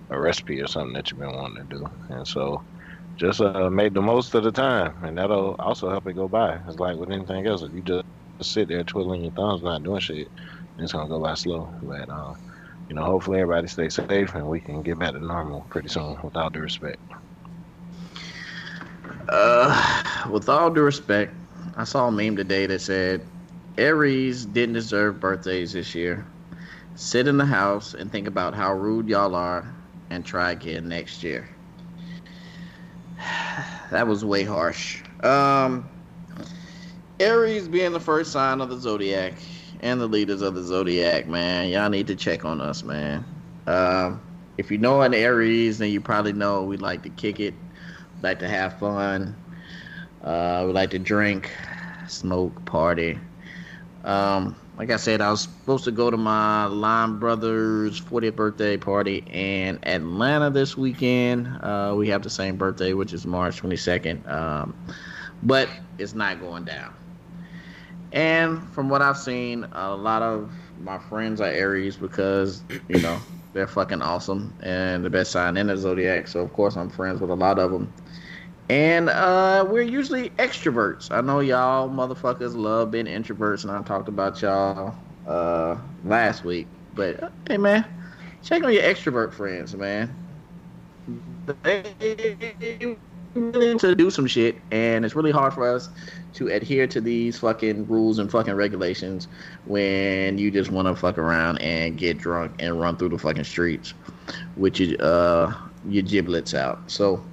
a 0.10 0.20
recipe 0.20 0.62
or 0.62 0.68
something 0.68 0.94
that 0.94 1.12
you've 1.12 1.20
been 1.20 1.36
wanting 1.36 1.68
to 1.68 1.78
do. 1.78 1.86
And 2.10 2.28
so, 2.28 2.64
just 3.20 3.42
uh, 3.42 3.70
make 3.70 3.94
the 3.94 4.02
most 4.02 4.36
of 4.36 4.44
the 4.44 4.52
time, 4.52 4.96
and 5.04 5.18
that'll 5.18 5.56
also 5.60 5.90
help 5.90 6.08
it 6.08 6.16
go 6.16 6.28
by. 6.30 6.60
It's 6.68 6.80
like 6.80 6.98
with 6.98 7.12
anything 7.12 7.48
else. 7.48 7.64
If 7.64 7.74
you 7.74 7.84
just 7.84 8.06
sit 8.44 8.70
there 8.70 8.84
twiddling 8.84 9.24
your 9.24 9.34
thumbs, 9.34 9.64
not 9.64 9.84
doing 9.84 10.00
shit, 10.02 10.30
it's 10.78 10.94
gonna 10.94 11.10
go 11.10 11.22
by 11.22 11.36
slow. 11.36 11.74
But 11.84 12.10
uh, 12.10 12.34
you 12.90 12.96
know, 12.96 13.04
hopefully 13.04 13.40
everybody 13.40 13.68
stays 13.68 13.94
safe 13.94 14.34
and 14.34 14.48
we 14.48 14.60
can 14.60 14.82
get 14.82 14.98
back 14.98 15.12
to 15.12 15.20
normal 15.20 15.62
pretty 15.70 15.88
soon. 15.88 16.18
With 16.24 16.36
all 16.36 16.50
due 16.50 16.62
respect. 16.62 16.98
Uh, 19.30 20.04
with 20.32 20.50
all 20.50 20.72
due 20.72 20.82
respect, 20.82 21.34
I 21.78 21.84
saw 21.84 22.08
a 22.08 22.12
meme 22.12 22.36
today 22.36 22.66
that 22.66 22.82
said 22.82 23.22
Aries 23.78 24.46
didn't 24.46 24.74
deserve 24.74 25.20
birthdays 25.20 25.74
this 25.74 25.94
year. 25.94 26.26
Sit 26.96 27.28
in 27.28 27.38
the 27.38 27.46
house 27.46 27.94
and 27.94 28.12
think 28.12 28.28
about 28.28 28.56
how 28.56 28.74
rude 28.74 29.08
y'all 29.08 29.36
are 29.36 29.72
and 30.10 30.26
try 30.26 30.52
again 30.52 30.90
next 30.90 31.24
year. 31.24 31.48
That 33.92 34.06
was 34.06 34.24
way 34.24 34.44
harsh. 34.44 35.02
Um, 35.24 35.90
Aries 37.20 37.68
being 37.68 37.92
the 37.92 38.00
first 38.00 38.32
sign 38.32 38.62
of 38.62 38.70
the 38.70 38.78
zodiac 38.78 39.34
and 39.82 40.02
the 40.02 40.08
leaders 40.08 40.42
of 40.42 40.56
the 40.56 40.64
zodiac, 40.64 41.28
man, 41.28 41.70
y'all 41.70 41.90
need 41.90 42.08
to 42.08 42.16
check 42.16 42.46
on 42.46 42.62
us, 42.62 42.84
man. 42.84 43.24
Um, 43.68 44.22
if 44.58 44.72
you 44.72 44.78
know 44.78 45.02
an 45.02 45.14
Aries, 45.14 45.78
then 45.78 45.90
you 45.90 46.02
probably 46.02 46.34
know 46.34 46.64
we 46.64 46.78
like 46.78 47.04
to 47.04 47.10
kick 47.10 47.40
it, 47.40 47.54
like 48.22 48.40
to 48.40 48.50
have 48.50 48.78
fun, 48.80 49.36
uh, 50.24 50.64
we 50.68 50.74
like 50.74 50.90
to 50.92 51.00
drink, 51.00 51.52
smoke, 52.08 52.66
party. 52.66 53.18
Um, 54.04 54.56
like 54.78 54.92
I 54.92 54.96
said, 54.98 55.22
I 55.22 55.30
was 55.30 55.42
supposed 55.42 55.84
to 55.86 55.92
go 55.92 56.10
to 56.10 56.18
my 56.18 56.66
line 56.66 57.20
brothers 57.20 58.00
40th 58.00 58.36
birthday 58.36 58.78
party 58.78 59.24
in 59.30 59.80
Atlanta 59.84 60.50
this 60.50 60.78
weekend. 60.78 61.48
Uh, 61.62 61.94
we 61.98 62.08
have 62.10 62.24
the 62.24 62.30
same 62.30 62.56
birthday, 62.56 62.94
which 62.94 63.14
is 63.14 63.26
March 63.26 63.62
22nd, 63.62 64.28
um, 64.30 64.74
but 65.44 65.70
it's 65.98 66.14
not 66.14 66.40
going 66.40 66.64
down. 66.64 66.94
And 68.12 68.62
from 68.74 68.90
what 68.90 69.02
I've 69.02 69.18
seen, 69.18 69.66
a 69.72 69.96
lot 69.96 70.22
of 70.22 70.52
my 70.82 70.98
friends 70.98 71.42
are 71.42 71.46
Aries 71.46 71.96
because, 71.96 72.64
you 72.88 73.00
know, 73.02 73.20
they're 73.54 73.68
fucking 73.68 74.02
awesome 74.02 74.54
and 74.62 75.04
the 75.04 75.10
best 75.10 75.32
sign 75.32 75.58
in 75.58 75.68
the 75.68 75.78
zodiac. 75.78 76.28
So, 76.28 76.40
of 76.40 76.54
course, 76.54 76.76
I'm 76.76 76.90
friends 76.90 77.22
with 77.22 77.30
a 77.30 77.36
lot 77.36 77.60
of 77.60 77.72
them. 77.72 77.92
And 78.70 79.10
uh, 79.10 79.66
we're 79.68 79.82
usually 79.82 80.30
extroverts. 80.32 81.12
I 81.12 81.22
know 81.22 81.40
y'all 81.40 81.90
motherfuckers 81.90 82.56
love 82.56 82.92
being 82.92 83.08
introverts, 83.08 83.64
and 83.64 83.72
I 83.72 83.82
talked 83.82 84.08
about 84.08 84.42
y'all 84.42 84.96
uh, 85.28 85.78
last 86.06 86.44
week. 86.44 86.68
But 86.94 87.32
hey, 87.48 87.58
man, 87.58 87.84
check 88.44 88.64
on 88.64 88.72
your 88.72 88.84
extrovert 88.84 89.34
friends, 89.34 89.76
man. 89.76 90.14
They 91.64 92.96
willing 93.36 93.78
to 93.80 93.96
do 93.96 94.10
some 94.10 94.28
shit, 94.28 94.56
and 94.72 95.06
it's 95.06 95.16
really 95.16 95.32
hard 95.32 95.54
for 95.54 95.68
us 95.68 95.90
to 96.34 96.48
adhere 96.48 96.88
to 96.88 97.02
these 97.02 97.40
fucking 97.40 97.88
rules 97.88 98.20
and 98.20 98.30
fucking 98.30 98.54
regulations 98.54 99.28
when 99.66 100.38
you 100.38 100.52
just 100.52 100.72
want 100.72 100.88
to 100.88 100.96
fuck 100.96 101.18
around 101.18 101.58
and 101.60 101.98
get 101.98 102.18
drunk 102.18 102.54
and 102.60 102.80
run 102.80 102.98
through 102.98 103.10
the 103.10 103.18
fucking 103.18 103.44
streets 103.44 103.94
with 104.58 104.80
your 104.80 104.96
uh 105.02 105.54
your 105.88 106.04
giblets 106.04 106.54
out. 106.54 106.80
So 106.88 107.24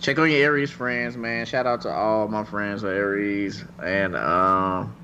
check 0.00 0.18
on 0.18 0.30
your 0.30 0.40
Aries 0.40 0.70
friends, 0.70 1.16
man. 1.16 1.46
Shout 1.46 1.66
out 1.66 1.80
to 1.82 1.90
all 1.90 2.28
my 2.28 2.44
friends 2.44 2.82
with 2.82 2.92
Aries, 2.92 3.64
and 3.82 4.14
um, 4.16 4.94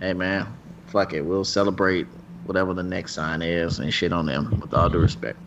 hey 0.00 0.12
man, 0.12 0.46
fuck 0.86 1.12
it, 1.12 1.22
we'll 1.22 1.44
celebrate 1.44 2.06
whatever 2.44 2.74
the 2.74 2.82
next 2.82 3.14
sign 3.14 3.42
is 3.42 3.78
and 3.80 3.92
shit 3.92 4.12
on 4.12 4.26
them 4.26 4.60
with 4.60 4.72
all 4.72 4.88
due 4.88 5.00
respect. 5.00 5.38